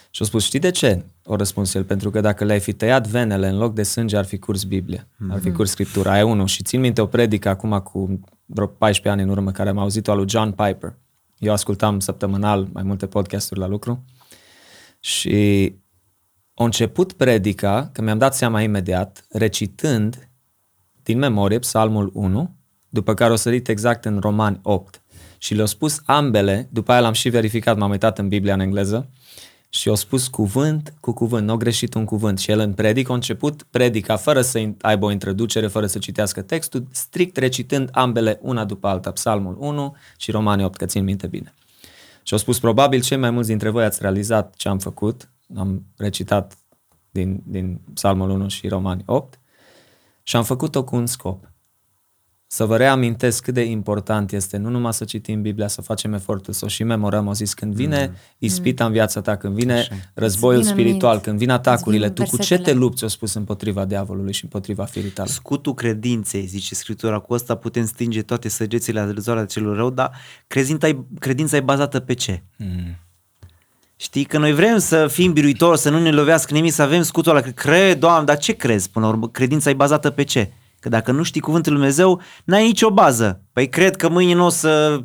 Și 0.09 0.21
au 0.21 0.25
spus, 0.25 0.43
știi 0.43 0.59
de 0.59 0.71
ce? 0.71 1.03
O 1.25 1.35
răspuns 1.35 1.73
el, 1.73 1.83
pentru 1.83 2.09
că 2.09 2.21
dacă 2.21 2.43
le-ai 2.43 2.59
fi 2.59 2.73
tăiat 2.73 3.07
venele 3.07 3.47
în 3.47 3.57
loc 3.57 3.73
de 3.73 3.83
sânge, 3.83 4.17
ar 4.17 4.25
fi 4.25 4.37
curs 4.37 4.63
Biblie, 4.63 5.07
ar 5.29 5.39
fi 5.39 5.51
curs 5.51 5.69
Scriptura. 5.69 6.11
Aia 6.11 6.19
e 6.19 6.23
unul. 6.23 6.47
Și 6.47 6.63
țin 6.63 6.79
minte 6.79 7.01
o 7.01 7.05
predică 7.05 7.49
acum 7.49 7.79
cu 7.79 8.19
vreo 8.45 8.67
14 8.67 9.21
ani 9.21 9.29
în 9.29 9.37
urmă, 9.37 9.51
care 9.51 9.69
am 9.69 9.77
auzit-o 9.77 10.11
a 10.11 10.15
lui 10.15 10.29
John 10.29 10.49
Piper. 10.49 10.95
Eu 11.37 11.51
ascultam 11.51 11.99
săptămânal 11.99 12.67
mai 12.73 12.83
multe 12.83 13.05
podcasturi 13.05 13.59
la 13.59 13.67
lucru 13.67 14.05
și 14.99 15.73
a 16.53 16.63
început 16.63 17.13
predica, 17.13 17.89
că 17.93 18.01
mi-am 18.01 18.17
dat 18.17 18.35
seama 18.35 18.61
imediat, 18.61 19.25
recitând 19.29 20.27
din 21.03 21.17
memorie 21.17 21.59
Psalmul 21.59 22.11
1, 22.13 22.55
după 22.89 23.13
care 23.13 23.31
o 23.31 23.35
sărit 23.35 23.67
exact 23.67 24.05
în 24.05 24.19
Romani 24.19 24.59
8. 24.63 25.01
Și 25.37 25.53
le-au 25.53 25.67
spus 25.67 26.01
ambele, 26.05 26.67
după 26.71 26.91
aia 26.91 27.01
l-am 27.01 27.13
și 27.13 27.29
verificat, 27.29 27.77
m-am 27.77 27.89
uitat 27.89 28.19
în 28.19 28.27
Biblia 28.27 28.53
în 28.53 28.59
engleză, 28.59 29.09
și 29.69 29.89
au 29.89 29.95
spus 29.95 30.27
cuvânt 30.27 30.93
cu 30.99 31.11
cuvânt, 31.11 31.45
nu 31.45 31.51
au 31.51 31.57
greșit 31.57 31.93
un 31.93 32.05
cuvânt. 32.05 32.39
Și 32.39 32.51
el 32.51 32.59
în 32.59 32.73
predic 32.73 33.09
a 33.09 33.13
început 33.13 33.63
predica 33.63 34.15
fără 34.15 34.41
să 34.41 34.59
in- 34.59 34.77
aibă 34.81 35.05
o 35.05 35.11
introducere, 35.11 35.67
fără 35.67 35.85
să 35.85 35.99
citească 35.99 36.41
textul, 36.41 36.87
strict 36.91 37.37
recitând 37.37 37.89
ambele 37.91 38.39
una 38.41 38.65
după 38.65 38.87
alta, 38.87 39.11
Psalmul 39.11 39.55
1 39.59 39.95
și 40.17 40.31
Romani 40.31 40.63
8, 40.63 40.77
că 40.77 40.85
țin 40.85 41.03
minte 41.03 41.27
bine. 41.27 41.53
Și 42.23 42.33
au 42.33 42.39
spus, 42.39 42.59
probabil 42.59 43.01
cei 43.01 43.17
mai 43.17 43.29
mulți 43.29 43.49
dintre 43.49 43.69
voi 43.69 43.83
ați 43.83 44.01
realizat 44.01 44.53
ce 44.55 44.69
am 44.69 44.79
făcut. 44.79 45.29
Am 45.55 45.83
recitat 45.97 46.57
din, 47.11 47.41
din 47.45 47.79
Psalmul 47.93 48.29
1 48.29 48.47
și 48.47 48.67
Romani 48.67 49.03
8 49.05 49.39
și 50.23 50.35
am 50.35 50.43
făcut-o 50.43 50.83
cu 50.83 50.95
un 50.95 51.05
scop. 51.05 51.53
Să 52.47 52.65
vă 52.65 52.77
reamintesc 52.77 53.43
cât 53.43 53.53
de 53.53 53.61
important 53.61 54.31
este 54.31 54.57
nu 54.57 54.69
numai 54.69 54.93
să 54.93 55.03
citim 55.03 55.41
Biblia, 55.41 55.67
să 55.67 55.81
facem 55.81 56.13
efortul, 56.13 56.53
să 56.53 56.65
o 56.65 56.67
și 56.67 56.83
memorăm. 56.83 57.27
O 57.27 57.33
zis, 57.33 57.53
când 57.53 57.73
vine 57.73 58.07
mm. 58.09 58.15
ispita 58.37 58.85
în 58.85 58.91
viața 58.91 59.21
ta, 59.21 59.35
când 59.35 59.53
vine 59.53 59.73
Așa. 59.73 59.95
războiul 60.13 60.59
Îți 60.59 60.67
vină 60.67 60.79
în 60.79 60.83
spiritual, 60.83 61.11
minte. 61.11 61.27
când 61.27 61.39
vin 61.39 61.49
atacurile, 61.49 62.05
Îți 62.05 62.13
tu 62.13 62.21
vin 62.21 62.31
cu 62.31 62.37
ce 62.37 62.43
te 62.43 62.55
versetele. 62.55 62.79
lupți, 62.79 63.03
o 63.03 63.07
spus, 63.07 63.33
împotriva 63.33 63.85
diavolului 63.85 64.33
și 64.33 64.43
împotriva 64.43 64.85
firii 64.85 65.09
tale. 65.09 65.29
Scutul 65.29 65.73
credinței, 65.73 66.45
zice 66.45 66.75
Scriptura, 66.75 67.19
cu 67.19 67.33
asta 67.33 67.55
putem 67.55 67.85
stinge 67.85 68.21
toate 68.21 68.49
săgețile 68.49 68.99
adversare 68.99 69.45
celor 69.45 69.75
rău, 69.75 69.89
dar 69.89 70.11
credința 70.47 70.87
e, 70.87 70.97
credința 71.19 71.57
e 71.57 71.61
bazată 71.61 71.99
pe 71.99 72.13
ce? 72.13 72.43
Mm. 72.57 72.97
Știi, 73.95 74.23
că 74.23 74.37
noi 74.37 74.53
vrem 74.53 74.77
să 74.77 75.07
fim 75.07 75.33
biruitori, 75.33 75.79
să 75.79 75.89
nu 75.89 75.99
ne 75.99 76.11
lovească 76.11 76.53
nimic, 76.53 76.71
să 76.71 76.81
avem 76.81 77.01
scutul 77.01 77.35
ăla. 77.35 77.41
Cred, 77.41 77.99
Doamne, 77.99 78.23
dar 78.23 78.37
ce 78.37 78.53
crezi 78.53 78.89
până 78.89 79.05
la 79.05 79.11
urmă? 79.11 79.29
Credința 79.29 79.69
e 79.69 79.73
bazată 79.73 80.09
pe 80.09 80.23
ce? 80.23 80.51
Că 80.79 80.89
dacă 80.89 81.11
nu 81.11 81.23
știi 81.23 81.41
cuvântul 81.41 81.71
lui 81.71 81.81
Dumnezeu, 81.81 82.21
n-ai 82.43 82.65
nicio 82.65 82.91
bază. 82.91 83.41
Păi 83.53 83.69
cred 83.69 83.95
că 83.95 84.09
mâine 84.09 84.33
nu 84.33 84.45
o 84.45 84.49
să 84.49 85.01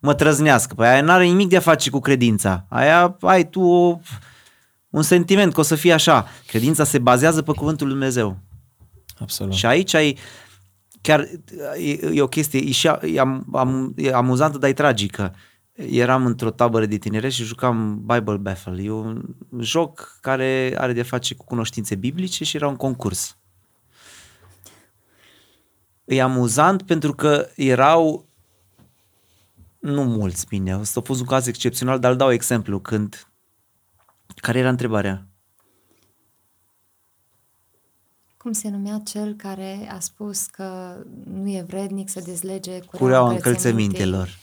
mă 0.00 0.14
trăznească. 0.14 0.74
Păi 0.74 0.86
aia 0.86 1.02
n-are 1.02 1.24
nimic 1.24 1.48
de 1.48 1.56
a 1.56 1.60
face 1.60 1.90
cu 1.90 2.00
credința. 2.00 2.66
Aia 2.68 3.16
ai 3.20 3.48
tu 3.48 3.60
o, 3.60 3.98
un 4.90 5.02
sentiment 5.02 5.52
că 5.52 5.60
o 5.60 5.62
să 5.62 5.74
fie 5.74 5.92
așa. 5.92 6.28
Credința 6.46 6.84
se 6.84 6.98
bazează 6.98 7.42
pe 7.42 7.52
cuvântul 7.52 7.86
lui 7.86 7.96
Dumnezeu. 7.96 8.38
Absolut. 9.20 9.52
Și 9.52 9.66
aici 9.66 9.94
ai, 9.94 10.18
chiar 11.00 11.20
e, 11.78 11.90
e 12.12 12.22
o 12.22 12.26
chestie, 12.26 12.60
e, 12.60 12.70
și, 12.70 12.86
e, 12.86 13.20
am, 13.20 13.46
am, 13.52 13.92
e 13.96 14.12
amuzantă, 14.12 14.58
dar 14.58 14.70
e 14.70 14.72
tragică. 14.72 15.34
Eram 15.76 16.26
într-o 16.26 16.50
tabără 16.50 16.86
de 16.86 16.96
tineret 16.96 17.30
și 17.30 17.44
jucam 17.44 18.04
Bible 18.06 18.36
Battle. 18.36 18.82
E 18.82 18.90
un 18.90 19.22
joc 19.60 20.18
care 20.20 20.74
are 20.78 20.92
de 20.92 21.02
face 21.02 21.34
cu 21.34 21.44
cunoștințe 21.44 21.94
biblice 21.94 22.44
și 22.44 22.56
era 22.56 22.68
un 22.68 22.76
concurs. 22.76 23.36
E 26.04 26.22
amuzant 26.22 26.82
pentru 26.82 27.12
că 27.12 27.48
erau 27.54 28.26
nu 29.78 30.04
mulți, 30.04 30.46
bine, 30.46 30.78
ăsta 30.78 31.00
a 31.00 31.02
fost 31.02 31.20
un 31.20 31.26
caz 31.26 31.46
excepțional, 31.46 31.98
dar 31.98 32.10
îl 32.10 32.16
dau 32.16 32.32
exemplu 32.32 32.80
când 32.80 33.28
care 34.36 34.58
era 34.58 34.68
întrebarea? 34.68 35.26
Cum 38.36 38.52
se 38.52 38.68
numea 38.68 39.00
cel 39.04 39.34
care 39.34 39.88
a 39.92 39.98
spus 39.98 40.46
că 40.46 40.96
nu 41.24 41.48
e 41.48 41.64
vrednic 41.66 42.08
să 42.08 42.20
dezlege 42.20 42.70
cureaua, 42.70 42.98
cureaua 42.98 43.30
încălțămintelor. 43.30 44.38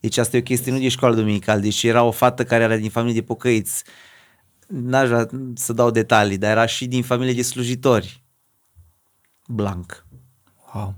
Deci 0.00 0.16
asta 0.16 0.36
e 0.36 0.40
o 0.40 0.42
chestie 0.42 0.72
nu 0.72 0.78
de 0.78 0.88
școală 0.88 1.14
duminicală, 1.14 1.60
deci 1.60 1.82
era 1.82 2.02
o 2.02 2.10
fată 2.10 2.44
care 2.44 2.62
era 2.62 2.76
din 2.76 2.90
familie 2.90 3.20
de 3.20 3.26
pocăiți. 3.26 3.84
N-aș 4.66 5.08
vrea 5.08 5.28
să 5.54 5.72
dau 5.72 5.90
detalii, 5.90 6.38
dar 6.38 6.50
era 6.50 6.66
și 6.66 6.86
din 6.86 7.02
familie 7.02 7.34
de 7.34 7.42
slujitori. 7.42 8.22
Blanc. 9.46 10.04
Wow. 10.74 10.94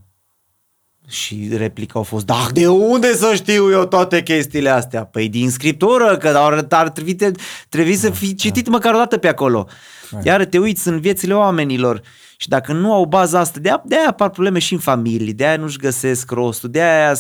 Și 1.09 1.49
replica 1.53 1.93
au 1.95 2.03
fost, 2.03 2.27
da, 2.27 2.47
de 2.53 2.69
unde 2.69 3.15
să 3.15 3.33
știu 3.35 3.71
eu 3.71 3.87
toate 3.87 4.23
chestiile 4.23 4.69
astea? 4.69 5.05
Păi 5.05 5.29
din 5.29 5.51
scriptură, 5.51 6.17
că 6.17 6.29
ar, 6.29 6.67
ar 6.71 6.89
trebui, 6.89 7.17
trebui 7.69 7.95
să 7.95 8.11
fi 8.11 8.35
citit 8.35 8.69
măcar 8.69 8.95
o 8.95 8.99
dată 8.99 9.19
pe 9.19 9.29
acolo. 9.29 9.69
Iar 10.23 10.45
te 10.45 10.59
uiți 10.59 10.89
în 10.89 11.01
viețile 11.01 11.35
oamenilor 11.35 12.01
și 12.37 12.49
dacă 12.49 12.73
nu 12.73 12.93
au 12.93 13.05
baza 13.05 13.39
asta, 13.39 13.61
de 13.61 13.69
aia, 13.69 13.83
de 13.87 13.97
aia 13.97 14.09
apar 14.09 14.31
probleme 14.31 14.59
și 14.59 14.73
în 14.73 14.79
familie, 14.79 15.33
de 15.33 15.47
aia 15.47 15.57
nu-și 15.57 15.79
găsesc 15.79 16.31
rostul, 16.31 16.71
de 16.71 16.83
aia... 16.83 17.15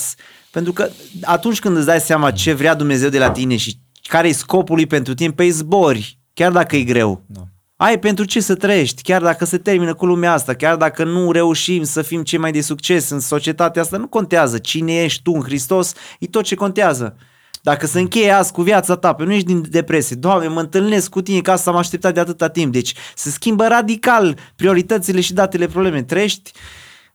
Pentru 0.53 0.73
că 0.73 0.91
atunci 1.23 1.59
când 1.59 1.77
îți 1.77 1.87
dai 1.87 2.01
seama 2.01 2.31
ce 2.31 2.53
vrea 2.53 2.75
Dumnezeu 2.75 3.09
de 3.09 3.19
la 3.19 3.31
tine 3.31 3.57
și 3.57 3.79
care 4.03 4.29
e 4.29 4.33
scopul 4.33 4.75
lui 4.75 4.87
pentru 4.87 5.15
tine, 5.15 5.31
pe 5.31 5.51
zbori, 5.51 6.19
chiar 6.35 6.53
dacă 6.53 6.77
e 6.77 6.83
greu. 6.83 7.23
Da. 7.27 7.41
Ai 7.77 7.99
pentru 7.99 8.25
ce 8.25 8.41
să 8.41 8.55
trăiești, 8.55 9.03
chiar 9.03 9.23
dacă 9.23 9.45
se 9.45 9.59
termină 9.59 9.95
cu 9.95 10.07
lumea 10.07 10.33
asta, 10.33 10.55
chiar 10.55 10.77
dacă 10.77 11.05
nu 11.05 11.33
reușim 11.33 11.83
să 11.83 12.03
fim 12.03 12.23
cei 12.23 12.39
mai 12.39 12.53
de 12.53 12.61
succes 12.61 13.11
în 13.11 13.21
societatea 13.21 13.83
asta, 13.83 13.97
nu 13.97 14.09
contează 14.09 14.59
cine 14.59 15.03
ești 15.03 15.23
tu 15.23 15.33
în 15.33 15.43
Hristos, 15.43 15.93
e 16.19 16.27
tot 16.27 16.45
ce 16.45 16.55
contează. 16.55 17.17
Dacă 17.63 17.87
se 17.87 18.01
încheie 18.01 18.31
azi 18.31 18.53
cu 18.53 18.63
viața 18.63 18.97
ta, 18.97 19.13
pe 19.13 19.25
nu 19.25 19.33
ești 19.33 19.47
din 19.47 19.65
depresie, 19.69 20.17
Doamne, 20.17 20.49
mă 20.49 20.61
întâlnesc 20.61 21.11
cu 21.11 21.23
tine 21.23 21.41
ca 21.41 21.57
să 21.57 21.69
am 21.69 21.77
așteptat 21.77 22.15
de 22.15 22.21
atâta 22.21 22.49
timp. 22.49 22.73
Deci 22.73 22.95
se 23.15 23.31
schimbă 23.31 23.67
radical 23.67 24.39
prioritățile 24.57 25.21
și 25.21 25.33
datele 25.33 25.67
probleme. 25.67 26.03
Trăiești 26.03 26.53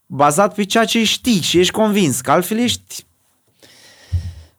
bazat 0.06 0.54
pe 0.54 0.64
ceea 0.64 0.86
ce 0.86 1.04
știi 1.04 1.42
și 1.42 1.60
ești 1.60 1.72
convins, 1.72 2.22
că 2.22 2.32
altfel 2.32 2.58
ești... 2.58 3.07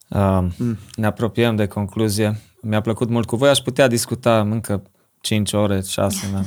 Uh, 0.09 0.47
Ne 0.94 1.06
apropiem 1.06 1.56
de 1.56 1.66
concluzie. 1.66 2.40
Mi-a 2.62 2.80
plăcut 2.80 3.09
mult 3.09 3.26
cu 3.26 3.36
voi. 3.36 3.48
Aș 3.48 3.59
putea 3.59 3.86
discuta 3.86 4.40
încă 4.40 4.82
5 5.20 5.52
ore, 5.52 5.82
6, 5.82 6.26
da. 6.32 6.43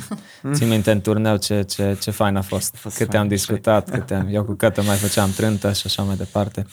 Țin 0.53 0.67
minte 0.67 0.91
în 0.91 1.01
turneu 1.01 1.37
ce, 1.37 1.61
ce, 1.61 1.97
ce 2.01 2.11
fain 2.11 2.35
a 2.35 2.41
fost. 2.41 2.75
fost 2.75 2.97
câte 2.97 3.09
fain, 3.09 3.21
am 3.21 3.27
discutat, 3.27 3.89
câte 3.89 4.13
am, 4.13 4.27
eu 4.31 4.43
cu 4.43 4.53
Cătă 4.53 4.81
mai 4.81 4.95
făceam 4.95 5.31
trântă 5.31 5.73
și 5.73 5.83
așa 5.85 6.03
mai 6.03 6.15
departe. 6.15 6.65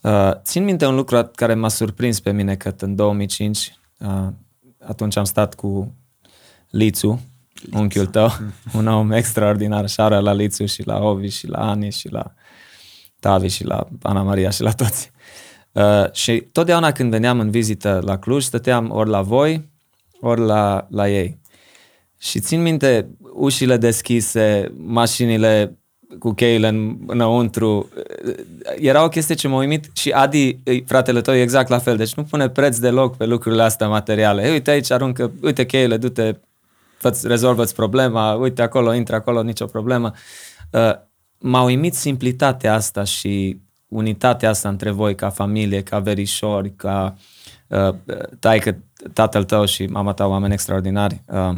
Uh, 0.00 0.30
țin 0.42 0.64
minte 0.64 0.86
un 0.86 0.94
lucru 0.94 1.30
care 1.34 1.54
m-a 1.54 1.68
surprins 1.68 2.20
pe 2.20 2.32
mine 2.32 2.56
că 2.56 2.74
în 2.78 2.94
2005, 2.94 3.78
uh, 3.98 4.26
atunci 4.78 5.16
am 5.16 5.24
stat 5.24 5.54
cu 5.54 5.94
Lițu, 6.70 7.20
unchiul 7.72 8.06
tău, 8.06 8.30
un 8.76 8.86
om 8.86 9.10
extraordinar, 9.10 9.88
șara 9.88 10.18
la 10.18 10.32
Lițu 10.32 10.64
și 10.64 10.86
la 10.86 10.98
Ovi 10.98 11.28
și 11.28 11.48
la 11.48 11.70
Ani 11.70 11.90
și 11.90 12.08
la 12.08 12.32
Tavi 13.20 13.48
și 13.48 13.64
la 13.64 13.88
Ana 14.02 14.22
Maria 14.22 14.50
și 14.50 14.62
la 14.62 14.70
toți. 14.70 15.12
Uh, 15.74 16.12
și 16.12 16.40
totdeauna 16.52 16.92
când 16.92 17.10
veneam 17.10 17.40
în 17.40 17.50
vizită 17.50 18.00
la 18.04 18.18
Cluj, 18.18 18.44
stăteam 18.44 18.90
ori 18.90 19.10
la 19.10 19.22
voi, 19.22 19.70
ori 20.20 20.40
la, 20.40 20.86
la 20.90 21.08
ei. 21.08 21.40
Și 22.18 22.40
țin 22.40 22.62
minte 22.62 23.08
ușile 23.32 23.76
deschise, 23.76 24.72
mașinile 24.76 25.78
cu 26.18 26.32
cheile 26.32 26.68
în, 26.68 26.98
înăuntru. 27.06 27.88
Era 28.76 29.04
o 29.04 29.08
chestie 29.08 29.34
ce 29.34 29.48
m-a 29.48 29.56
uimit 29.56 29.90
și 29.92 30.10
Adi, 30.10 30.58
fratele 30.86 31.20
tău, 31.20 31.34
e 31.34 31.40
exact 31.40 31.68
la 31.68 31.78
fel. 31.78 31.96
Deci 31.96 32.14
nu 32.14 32.24
pune 32.24 32.48
preț 32.48 32.78
deloc 32.78 33.16
pe 33.16 33.26
lucrurile 33.26 33.62
astea 33.62 33.88
materiale. 33.88 34.44
Ei, 34.44 34.50
uite 34.50 34.70
aici, 34.70 34.90
aruncă, 34.90 35.32
uite 35.42 35.66
cheile, 35.66 35.96
du-te, 35.96 36.34
rezolvă-ți 37.22 37.74
problema, 37.74 38.34
uite 38.34 38.62
acolo, 38.62 38.94
intră 38.94 39.14
acolo, 39.14 39.42
nicio 39.42 39.66
problemă. 39.66 40.12
Uh, 40.70 40.92
m-a 41.38 41.62
uimit 41.62 41.94
simplitatea 41.94 42.74
asta 42.74 43.04
și 43.04 43.60
unitatea 43.94 44.48
asta 44.48 44.68
între 44.68 44.90
voi 44.90 45.14
ca 45.14 45.30
familie, 45.30 45.82
ca 45.82 45.98
verișori, 45.98 46.74
ca 46.76 47.16
uh, 47.68 47.94
taică, 48.38 48.82
tatăl 49.12 49.44
tău 49.44 49.64
și 49.64 49.86
mama 49.86 50.12
ta, 50.12 50.26
oameni 50.26 50.52
extraordinari. 50.52 51.22
Uh, 51.26 51.54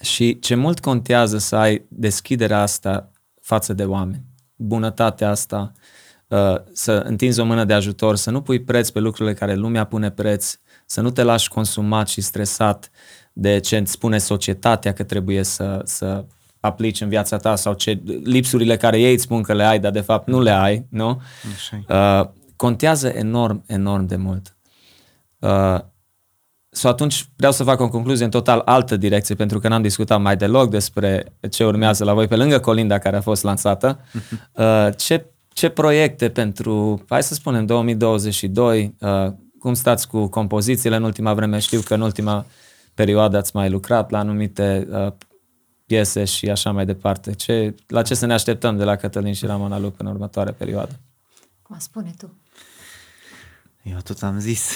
și 0.00 0.38
ce 0.38 0.54
mult 0.54 0.80
contează 0.80 1.38
să 1.38 1.56
ai 1.56 1.84
deschiderea 1.88 2.60
asta 2.60 3.10
față 3.40 3.72
de 3.72 3.84
oameni, 3.84 4.24
bunătatea 4.56 5.30
asta, 5.30 5.72
uh, 6.28 6.54
să 6.72 6.92
întinzi 6.92 7.40
o 7.40 7.44
mână 7.44 7.64
de 7.64 7.72
ajutor, 7.72 8.16
să 8.16 8.30
nu 8.30 8.42
pui 8.42 8.60
preț 8.60 8.88
pe 8.88 8.98
lucrurile 8.98 9.34
care 9.34 9.54
lumea 9.54 9.84
pune 9.84 10.10
preț, 10.10 10.58
să 10.86 11.00
nu 11.00 11.10
te 11.10 11.22
lași 11.22 11.48
consumat 11.48 12.08
și 12.08 12.20
stresat 12.20 12.90
de 13.32 13.58
ce 13.58 13.76
îți 13.76 13.92
spune 13.92 14.18
societatea 14.18 14.92
că 14.92 15.02
trebuie 15.02 15.42
să, 15.42 15.80
să 15.84 16.24
aplici 16.60 17.00
în 17.00 17.08
viața 17.08 17.36
ta 17.36 17.56
sau 17.56 17.72
ce 17.72 18.02
lipsurile 18.22 18.76
care 18.76 19.00
ei 19.00 19.12
îți 19.12 19.22
spun 19.22 19.42
că 19.42 19.54
le 19.54 19.64
ai, 19.64 19.78
dar 19.78 19.92
de 19.92 20.00
fapt 20.00 20.26
nu 20.26 20.40
le 20.40 20.50
ai, 20.50 20.86
nu? 20.90 21.20
Așa. 21.54 22.22
Uh, 22.22 22.28
contează 22.56 23.08
enorm, 23.08 23.64
enorm 23.66 24.06
de 24.06 24.16
mult. 24.16 24.56
Uh, 25.38 25.78
sau 26.68 26.90
atunci 26.90 27.28
vreau 27.36 27.52
să 27.52 27.64
fac 27.64 27.80
o 27.80 27.88
concluzie 27.88 28.24
în 28.24 28.30
total 28.30 28.62
altă 28.64 28.96
direcție, 28.96 29.34
pentru 29.34 29.58
că 29.58 29.68
n-am 29.68 29.82
discutat 29.82 30.20
mai 30.20 30.36
deloc 30.36 30.70
despre 30.70 31.36
ce 31.50 31.64
urmează 31.64 32.04
la 32.04 32.14
voi, 32.14 32.26
pe 32.26 32.36
lângă 32.36 32.58
Colinda 32.58 32.98
care 32.98 33.16
a 33.16 33.20
fost 33.20 33.42
lansată. 33.42 33.98
Uh, 34.52 34.88
ce, 34.96 35.26
ce 35.48 35.68
proiecte 35.68 36.28
pentru, 36.28 37.04
hai 37.08 37.22
să 37.22 37.34
spunem, 37.34 37.66
2022, 37.66 38.94
uh, 39.00 39.32
cum 39.58 39.74
stați 39.74 40.08
cu 40.08 40.26
compozițiile 40.26 40.96
în 40.96 41.02
ultima 41.02 41.34
vreme? 41.34 41.58
Știu 41.58 41.80
că 41.80 41.94
în 41.94 42.00
ultima 42.00 42.46
perioadă 42.94 43.36
ați 43.36 43.56
mai 43.56 43.70
lucrat 43.70 44.10
la 44.10 44.18
anumite 44.18 44.88
uh, 44.90 45.12
piese 45.86 46.24
și 46.24 46.50
așa 46.50 46.70
mai 46.72 46.86
departe. 46.86 47.32
Ce, 47.32 47.74
la 47.86 48.02
ce 48.02 48.14
să 48.14 48.26
ne 48.26 48.32
așteptăm 48.32 48.76
de 48.76 48.84
la 48.84 48.96
Cătălin 48.96 49.32
și 49.32 49.46
Ramona 49.46 49.78
Lup 49.78 50.00
în 50.00 50.06
următoarea 50.06 50.52
perioadă? 50.52 51.00
Cum 51.62 51.78
spune 51.78 52.14
tu? 52.18 52.34
Eu 53.82 53.98
tot 54.04 54.22
am 54.22 54.38
zis. 54.38 54.72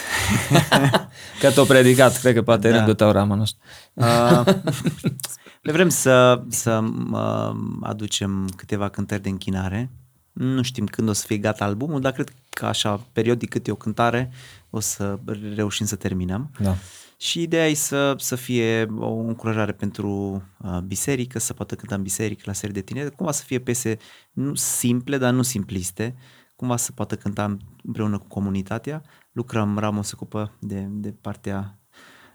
că 1.41 1.51
t-o 1.51 1.65
predicat, 1.65 2.19
cred 2.19 2.35
că 2.35 2.43
poate 2.43 2.71
da. 2.71 2.77
rândul 2.77 2.95
tău, 2.95 3.11
Ramon, 3.11 3.39
nu 3.39 3.45
știu. 3.45 3.61
Uh, 3.93 4.45
le 5.63 5.73
vrem 5.73 5.89
să, 5.89 6.43
să 6.49 6.85
uh, 7.13 7.57
aducem 7.83 8.49
câteva 8.57 8.89
cântări 8.89 9.23
de 9.23 9.29
închinare. 9.29 9.91
Nu 10.33 10.63
știm 10.63 10.87
când 10.87 11.09
o 11.09 11.13
să 11.13 11.27
fie 11.27 11.37
gata 11.37 11.65
albumul, 11.65 12.01
dar 12.01 12.13
cred 12.13 12.33
că 12.51 12.67
așa, 12.67 13.01
periodic 13.13 13.49
câte 13.49 13.71
o 13.71 13.75
cântare, 13.75 14.31
o 14.71 14.81
să 14.81 15.19
reușim 15.55 15.87
să 15.87 15.97
terminăm. 15.97 16.51
Da. 16.59 16.77
Și 17.23 17.43
ideea 17.43 17.69
e 17.69 17.75
să, 17.75 18.15
să 18.19 18.37
fie 18.37 18.87
o 18.99 19.13
încurajare 19.13 19.73
pentru 19.73 20.43
uh, 20.65 20.79
biserică, 20.79 21.39
să 21.39 21.53
poată 21.53 21.75
cânta 21.75 21.95
în 21.95 22.03
biserică 22.03 22.43
la 22.45 22.53
serii 22.53 22.75
de 22.75 22.81
tineri, 22.81 23.15
cumva 23.15 23.33
să 23.33 23.43
fie 23.47 23.59
piese 23.59 23.99
nu 24.33 24.55
simple, 24.55 25.19
dar 25.19 25.33
nu 25.33 25.43
simpliste, 25.43 26.17
cumva 26.57 26.77
să 26.77 26.93
poată 26.93 27.15
cânta 27.15 27.57
împreună 27.85 28.19
cu 28.19 28.27
comunitatea. 28.29 29.03
Lucrăm, 29.33 29.79
Ramon 29.79 30.03
se 30.03 30.13
ocupă 30.15 30.53
de, 30.59 30.87
de 30.91 31.15
partea 31.21 31.79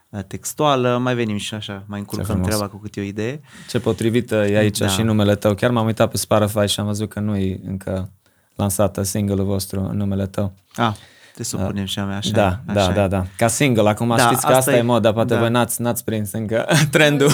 uh, 0.09 0.23
textuală, 0.23 0.97
mai 0.97 1.15
venim 1.15 1.37
și 1.37 1.53
așa, 1.53 1.83
mai 1.87 1.99
încurcăm 1.99 2.41
treaba 2.41 2.67
cu 2.67 2.77
câte 2.77 2.99
o 2.99 3.03
idee. 3.03 3.41
Ce 3.69 3.79
potrivită 3.79 4.35
e 4.35 4.57
aici 4.57 4.77
da. 4.77 4.87
și 4.87 5.01
numele 5.01 5.35
tău. 5.35 5.53
Chiar 5.55 5.71
m-am 5.71 5.85
uitat 5.85 6.11
pe 6.11 6.17
Spotify 6.17 6.65
și 6.67 6.79
am 6.79 6.85
văzut 6.85 7.09
că 7.09 7.19
nu 7.19 7.35
e 7.35 7.59
încă 7.63 8.11
lansată 8.55 9.01
single-ul 9.01 9.43
vostru 9.43 9.79
în 9.79 9.97
numele 9.97 10.27
tău. 10.27 10.53
Ah, 10.75 10.95
te 11.35 11.43
supunem 11.43 11.83
uh, 11.83 11.89
și 11.89 11.99
a 11.99 12.05
mea, 12.05 12.17
așa 12.17 12.31
Da, 12.31 12.59
e, 12.67 12.73
da, 12.73 12.81
așa 12.81 12.91
da, 12.91 13.03
e. 13.03 13.07
da. 13.07 13.25
Ca 13.37 13.47
single, 13.47 13.89
acum 13.89 14.07
da, 14.07 14.17
știți 14.17 14.41
că 14.41 14.47
asta, 14.47 14.57
asta 14.57 14.75
e 14.75 14.81
moda, 14.81 15.13
poate 15.13 15.33
da. 15.33 15.39
voi 15.39 15.49
n-ați, 15.49 15.81
n-ați 15.81 16.03
prins 16.03 16.31
încă 16.31 16.65
trendul. 16.91 17.31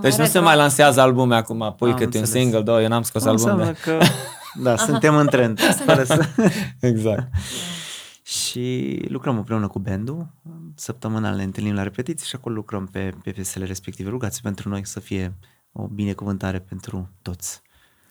deci 0.00 0.14
nu 0.14 0.24
se 0.24 0.38
mai 0.38 0.56
lansează 0.56 1.00
albume 1.00 1.34
acum, 1.36 1.74
pui 1.78 1.94
câte 1.94 2.18
un 2.18 2.24
single, 2.24 2.60
două, 2.60 2.82
eu 2.82 2.88
n-am 2.88 3.02
scos 3.02 3.24
albume. 3.24 3.74
că 3.82 3.98
da, 4.62 4.72
Aha. 4.72 4.84
suntem 4.84 5.16
în 5.16 5.26
trend. 5.26 5.58
să... 6.04 6.28
exact. 6.80 7.28
și 8.22 8.98
lucrăm 9.08 9.36
împreună 9.36 9.66
cu 9.66 9.78
bandul, 9.78 10.26
săptămânal 10.74 11.36
ne 11.36 11.42
întâlnim 11.42 11.74
la 11.74 11.82
repetiții 11.82 12.26
și 12.26 12.36
acolo 12.36 12.54
lucrăm 12.54 12.86
pe, 12.86 13.12
pe 13.24 13.30
piesele 13.30 13.64
respective. 13.64 14.08
Rugați 14.08 14.42
pentru 14.42 14.68
noi 14.68 14.86
să 14.86 15.00
fie 15.00 15.34
o 15.72 15.86
binecuvântare 15.86 16.58
pentru 16.58 17.08
toți. 17.22 17.62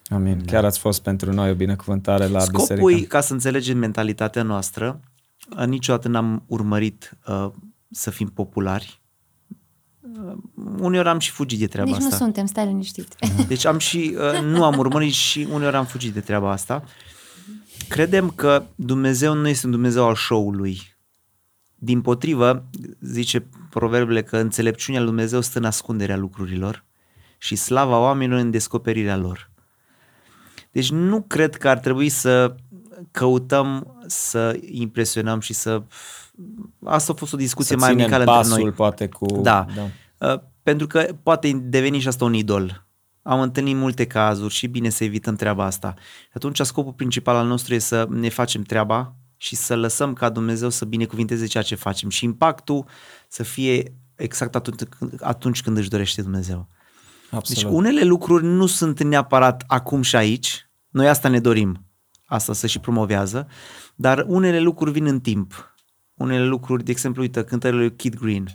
Amin. 0.10 0.38
Da. 0.46 0.52
Chiar 0.52 0.66
ați 0.66 0.80
fost 0.80 1.02
pentru 1.02 1.34
noi 1.34 1.50
o 1.50 1.54
binecuvântare 1.56 2.28
la 2.28 2.40
Scopul, 2.40 2.76
biserică. 2.76 3.08
ca 3.08 3.22
să 3.22 3.34
înțelegem 3.34 3.78
mentalitatea 3.78 4.44
noastră, 4.44 5.00
niciodată 5.66 6.08
n-am 6.08 6.44
urmărit 6.48 7.18
uh, 7.28 7.50
să 7.90 8.10
fim 8.10 8.28
populari. 8.28 9.02
Uh, 10.02 10.34
uneori 10.80 11.08
am 11.08 11.20
și 11.20 11.32
fugit 11.32 11.60
de 11.60 11.68
treaba 11.68 11.90
Nici 11.90 11.98
asta. 11.98 12.10
nu 12.10 12.16
suntem, 12.18 12.46
stai 12.46 12.66
liniștit. 12.66 13.16
Deci 13.48 13.66
am 13.66 13.78
și, 13.78 14.18
uh, 14.18 14.42
nu 14.42 14.64
am 14.64 14.78
urmărit 14.78 15.14
și 15.14 15.48
uneori 15.52 15.76
am 15.76 15.86
fugit 15.86 16.14
de 16.14 16.20
treaba 16.20 16.52
asta. 16.52 16.84
Credem 17.88 18.30
că 18.30 18.66
Dumnezeu 18.76 19.34
nu 19.34 19.48
este 19.48 19.66
un 19.66 19.72
Dumnezeu 19.72 20.06
al 20.08 20.16
show-ului. 20.16 20.82
Din 21.76 22.02
potrivă, 22.02 22.70
zice 23.00 23.48
proverbele 23.70 24.24
că 24.24 24.38
înțelepciunea 24.38 25.02
lui 25.02 25.10
Dumnezeu 25.10 25.42
stă 25.42 25.58
în 25.58 25.66
ascunderea 25.66 26.18
lucrurilor 26.18 26.86
și 27.38 27.56
slava 27.56 28.00
oamenilor 28.00 28.40
în 28.40 28.52
descoperirea 28.52 29.18
lor. 29.18 29.52
Deci 30.72 30.92
nu 30.92 31.22
cred 31.22 31.56
că 31.56 31.70
ar 31.70 31.80
trebui 31.80 32.10
să 32.10 32.56
căutăm 33.12 33.98
să 34.08 34.60
impresionăm 34.62 35.40
și 35.40 35.54
să... 35.54 35.84
Asta 36.84 37.12
a 37.12 37.16
fost 37.16 37.34
o 37.34 37.38
discuție 37.38 37.78
să 37.78 37.82
mai 37.86 37.92
amicală 37.92 38.24
pasul, 38.24 38.52
între 38.52 38.64
noi. 38.64 38.72
poate 38.72 39.08
cu... 39.08 39.26
Da. 39.42 39.66
da. 39.76 40.32
Uh, 40.32 40.40
pentru 40.64 40.88
că 40.88 41.16
poate 41.24 41.52
deveni 41.64 42.00
și 42.00 42.08
asta 42.08 42.26
un 42.26 42.34
idol. 42.34 42.88
Am 43.22 43.42
întâlnit 43.42 43.76
multe 43.76 44.06
cazuri 44.06 44.54
și 44.54 44.68
bine 44.68 44.90
să 44.90 45.04
evităm 45.04 45.36
treaba 45.36 45.66
asta. 45.66 45.94
Și 46.22 46.32
atunci 46.34 46.60
scopul 46.60 46.94
principal 46.94 47.36
al 47.36 47.48
nostru 47.48 47.74
e 47.74 47.80
să 47.80 48.08
ne 48.10 48.30
facem 48.30 48.62
treaba 48.62 49.16
și 49.38 49.56
să 49.56 49.76
lăsăm 49.76 50.14
ca 50.14 50.30
Dumnezeu 50.30 50.70
să 50.70 50.86
binecuvinteze 50.86 51.46
ceea 51.46 51.64
ce 51.64 51.76
facem 51.76 52.10
și 52.10 52.26
impactul 52.26 52.86
să 53.28 53.44
fie 53.44 53.94
exact 54.16 54.56
atunci, 54.56 54.82
atunci 55.20 55.62
când 55.62 55.78
își 55.78 55.90
dorește 55.90 56.22
Dumnezeu. 56.22 56.68
Absolut. 57.32 57.64
Deci 57.64 57.72
unele 57.78 58.04
lucruri 58.04 58.46
nu 58.46 58.66
sunt 58.66 59.04
neapărat 59.04 59.64
acum 59.68 60.02
și 60.02 60.16
aici, 60.16 60.70
noi 60.90 61.08
asta 61.08 61.28
ne 61.28 61.40
dorim, 61.40 61.86
asta 62.26 62.54
să 62.54 62.68
și 62.68 62.80
promovează, 62.80 63.48
dar 63.96 64.24
unele 64.28 64.60
lucruri 64.60 64.92
vin 64.92 65.06
în 65.06 65.20
timp. 65.20 65.76
Unele 66.14 66.46
lucruri, 66.46 66.84
de 66.84 66.92
exemplu, 66.92 67.22
uite, 67.22 67.44
cântările 67.44 67.80
lui 67.80 67.96
Kid 67.96 68.16
Green. 68.20 68.48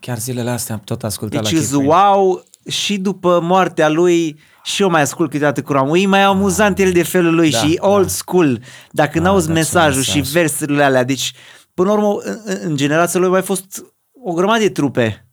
Chiar 0.00 0.18
zilele 0.18 0.50
astea 0.50 0.74
am 0.74 0.80
tot 0.84 1.04
ascultat 1.04 1.42
deci 1.42 1.52
la 1.52 1.58
Kid 1.58 1.68
Green. 1.68 1.86
wow, 1.86 2.44
și 2.68 2.98
după 2.98 3.40
moartea 3.42 3.88
lui 3.88 4.38
și 4.64 4.82
eu 4.82 4.90
mai 4.90 5.00
ascult 5.00 5.30
câteodată 5.30 5.62
cu 5.62 5.96
E 5.96 6.06
mai 6.06 6.22
amuzant 6.22 6.78
el 6.78 6.92
de 6.92 7.02
felul 7.02 7.34
lui 7.34 7.50
Da, 7.50 7.58
și 7.58 7.74
da. 7.74 7.88
old 7.88 8.08
school. 8.08 8.62
Dacă 8.90 9.18
Da, 9.18 9.24
n-auzi 9.24 9.46
da, 9.46 9.52
ce 9.52 9.58
mesajul 9.58 9.96
mesaj. 9.98 10.14
și 10.14 10.32
versurile 10.32 10.82
alea, 10.82 11.04
deci 11.04 11.32
până 11.74 11.88
la 11.88 11.94
urmă 11.94 12.20
în, 12.22 12.38
în 12.62 12.76
generația 12.76 13.18
lui 13.18 13.28
au 13.28 13.34
mai 13.34 13.42
fost 13.42 13.84
o 14.24 14.32
grămadă 14.32 14.58
de 14.60 14.70
trupe 14.70 15.28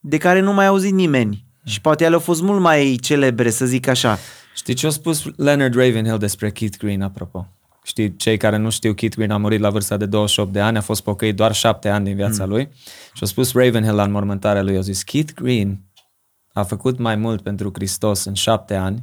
de 0.00 0.16
care 0.18 0.40
nu 0.40 0.52
mai 0.52 0.64
a 0.64 0.68
auzit 0.68 0.92
nimeni. 0.92 1.44
Și 1.64 1.80
poate 1.80 2.04
ele 2.04 2.14
au 2.14 2.20
fost 2.20 2.42
mult 2.42 2.60
mai 2.60 2.98
celebre, 3.02 3.50
să 3.50 3.64
zic 3.66 3.86
așa. 3.86 4.18
Știi 4.56 4.74
ce 4.74 4.86
a 4.86 4.90
spus 4.90 5.24
Leonard 5.36 5.74
Ravenhill 5.74 6.18
despre 6.18 6.50
Keith 6.50 6.76
Green, 6.78 7.02
apropo? 7.02 7.48
Știi, 7.82 8.16
cei 8.16 8.36
care 8.36 8.56
nu 8.56 8.70
știu, 8.70 8.92
Keith 8.92 9.16
Green 9.16 9.30
a 9.30 9.36
murit 9.36 9.60
la 9.60 9.70
vârsta 9.70 9.96
de 9.96 10.06
28 10.06 10.52
de 10.52 10.60
ani, 10.60 10.76
a 10.76 10.80
fost 10.80 11.02
pocăit 11.02 11.36
doar 11.36 11.54
7 11.54 11.88
ani 11.88 12.04
din 12.04 12.14
viața 12.14 12.44
mm. 12.44 12.50
lui 12.50 12.68
și 13.12 13.22
a 13.22 13.26
spus 13.26 13.52
Ravenhill 13.52 13.94
la 13.94 14.02
înmormântarea 14.02 14.62
lui, 14.62 14.76
a 14.76 14.80
zis, 14.80 15.02
Keith 15.02 15.32
Green 15.32 15.80
a 16.52 16.62
făcut 16.62 16.98
mai 16.98 17.16
mult 17.16 17.42
pentru 17.42 17.70
Hristos 17.74 18.24
în 18.24 18.34
7 18.34 18.74
ani 18.74 19.02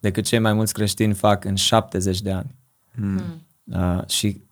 decât 0.00 0.24
cei 0.24 0.38
mai 0.38 0.52
mulți 0.52 0.72
creștini 0.72 1.14
fac 1.14 1.44
în 1.44 1.54
70 1.54 2.20
de 2.20 2.30
ani. 2.30 2.54
Hmm. 2.94 3.46
Uh, 3.64 4.08
și 4.08 4.42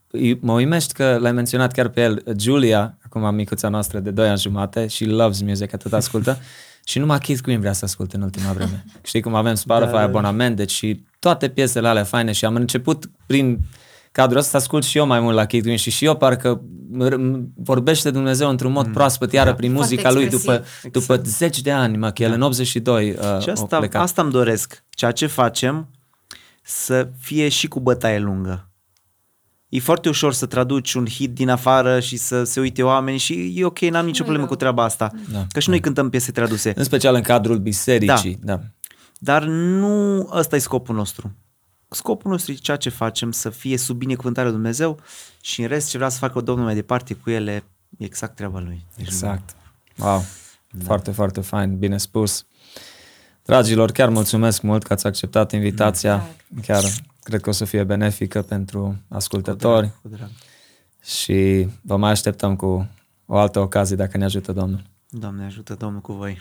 mă 0.40 0.52
uimești 0.52 0.92
că 0.92 1.18
l-ai 1.20 1.32
menționat 1.32 1.72
chiar 1.72 1.88
pe 1.88 2.00
el, 2.00 2.22
Julia, 2.38 2.98
acum 3.04 3.34
micuța 3.34 3.68
noastră 3.68 4.00
de 4.00 4.10
2 4.10 4.28
ani 4.28 4.38
jumate 4.38 4.86
și 4.86 5.04
loves 5.04 5.40
music, 5.40 5.74
atât 5.74 5.92
ascultă. 5.92 6.38
și 6.89 6.98
numai 6.98 7.19
Keith 7.19 7.43
Green 7.43 7.60
vrea 7.60 7.73
să 7.73 7.85
asculte 7.85 8.16
în 8.16 8.23
ultima 8.23 8.52
vreme. 8.52 8.85
Știi 9.02 9.20
cum 9.20 9.35
avem 9.35 9.55
Spotify, 9.55 9.93
da, 9.93 10.01
abonament, 10.01 10.56
deci 10.56 10.70
și 10.70 11.05
toate 11.19 11.48
piesele 11.48 11.89
alea 11.89 12.05
faine 12.05 12.32
și 12.32 12.44
am 12.44 12.55
început 12.55 13.10
prin 13.27 13.59
cadrul 14.12 14.39
ăsta 14.39 14.51
să 14.51 14.56
ascult 14.56 14.85
și 14.85 14.98
eu 14.98 15.06
mai 15.06 15.20
mult 15.20 15.35
la 15.35 15.47
Keith 15.47 15.65
Green 15.65 15.78
și 15.78 15.90
și 15.90 16.05
eu 16.05 16.16
parcă 16.16 16.62
vorbește 17.55 18.10
Dumnezeu 18.10 18.48
într-un 18.48 18.73
mod 18.73 18.86
mm. 18.86 18.93
proaspăt 18.93 19.32
iară 19.32 19.48
da. 19.48 19.55
prin 19.55 19.73
muzica 19.73 20.12
lui 20.12 20.28
după, 20.28 20.52
exact. 20.52 20.93
după 20.93 21.20
zeci 21.24 21.60
de 21.60 21.70
ani, 21.70 21.97
mă, 21.97 22.10
că 22.10 22.23
el 22.23 22.28
da. 22.28 22.35
în 22.35 22.43
82 22.43 23.10
uh, 23.10 23.40
și 23.40 23.51
asta, 23.51 23.89
asta 23.93 24.23
îmi 24.23 24.31
doresc. 24.31 24.85
Ceea 24.90 25.10
ce 25.10 25.27
facem 25.27 25.89
să 26.62 27.09
fie 27.19 27.48
și 27.48 27.69
cu 27.69 27.81
bătaie 27.81 28.19
lungă. 28.19 28.68
E 29.69 29.78
foarte 29.81 30.09
ușor 30.09 30.32
să 30.32 30.47
traduci 30.47 30.95
un 30.95 31.07
hit 31.07 31.35
din 31.35 31.49
afară 31.49 32.01
și 32.01 32.16
să 32.16 32.45
se 32.45 32.61
uite 32.61 32.82
oameni 32.82 33.19
și 33.19 33.53
e 33.57 33.65
ok, 33.65 33.78
n-am 33.78 34.07
nicio 34.07 34.23
problemă 34.23 34.47
cu 34.47 34.57
treaba 34.57 34.85
asta. 34.85 35.11
Da. 35.32 35.47
Că 35.51 35.61
și 35.61 35.69
noi 35.69 35.81
cântăm 35.81 36.11
piese 36.11 36.32
traduse. 36.32 36.73
În 36.77 36.85
special 36.85 37.15
în 37.15 37.23
cadrul 37.23 37.59
bisericii. 37.59 38.39
Da. 38.43 38.57
da. 38.57 38.62
Dar 39.19 39.45
nu 39.45 40.28
ăsta 40.32 40.57
e 40.57 40.59
scopul 40.59 40.95
nostru. 40.95 41.36
Scopul 41.89 42.31
nostru 42.31 42.53
e 42.53 42.55
ceea 42.55 42.77
ce 42.77 42.89
facem, 42.89 43.32
să 43.32 43.51
fie 43.51 43.78
sub 43.78 43.97
binecuvântarea 43.97 44.51
lui 44.51 44.61
Dumnezeu 44.61 45.01
și 45.40 45.62
în 45.62 45.69
rest 45.69 45.89
ce 45.89 45.97
vrea 45.97 46.09
să 46.09 46.19
facă 46.19 46.40
Domnul 46.40 46.65
mai 46.65 46.74
departe 46.74 47.15
cu 47.15 47.31
ele, 47.31 47.65
e 47.99 48.05
exact 48.05 48.35
treaba 48.35 48.61
lui. 48.61 48.86
Deci 48.97 49.07
exact. 49.07 49.55
Wow. 49.97 50.24
Da. 50.70 50.85
Foarte, 50.85 51.11
foarte 51.11 51.40
fain, 51.40 51.78
bine 51.78 51.99
spus. 51.99 52.47
Dragilor, 53.43 53.93
chiar 53.93 54.09
mulțumesc 54.09 54.62
mult 54.62 54.82
că 54.82 54.93
ați 54.93 55.07
acceptat 55.07 55.53
invitația. 55.53 56.27
Da. 56.49 56.61
Chiar 56.61 56.85
cred 57.28 57.40
că 57.40 57.48
o 57.48 57.52
să 57.52 57.64
fie 57.64 57.84
benefică 57.84 58.42
pentru 58.42 59.02
ascultători. 59.09 59.86
Cu 60.02 60.09
drag, 60.09 60.16
cu 60.16 60.16
drag. 60.16 60.30
Și 61.02 61.68
vă 61.82 61.96
mai 61.96 62.10
așteptăm 62.10 62.56
cu 62.56 62.88
o 63.26 63.36
altă 63.36 63.60
ocazie 63.60 63.96
dacă 63.96 64.16
ne 64.16 64.24
ajută 64.24 64.52
Domnul. 64.52 64.82
Doamne 65.09 65.44
ajută 65.44 65.74
Domnul 65.74 66.00
cu 66.00 66.12
voi. 66.12 66.38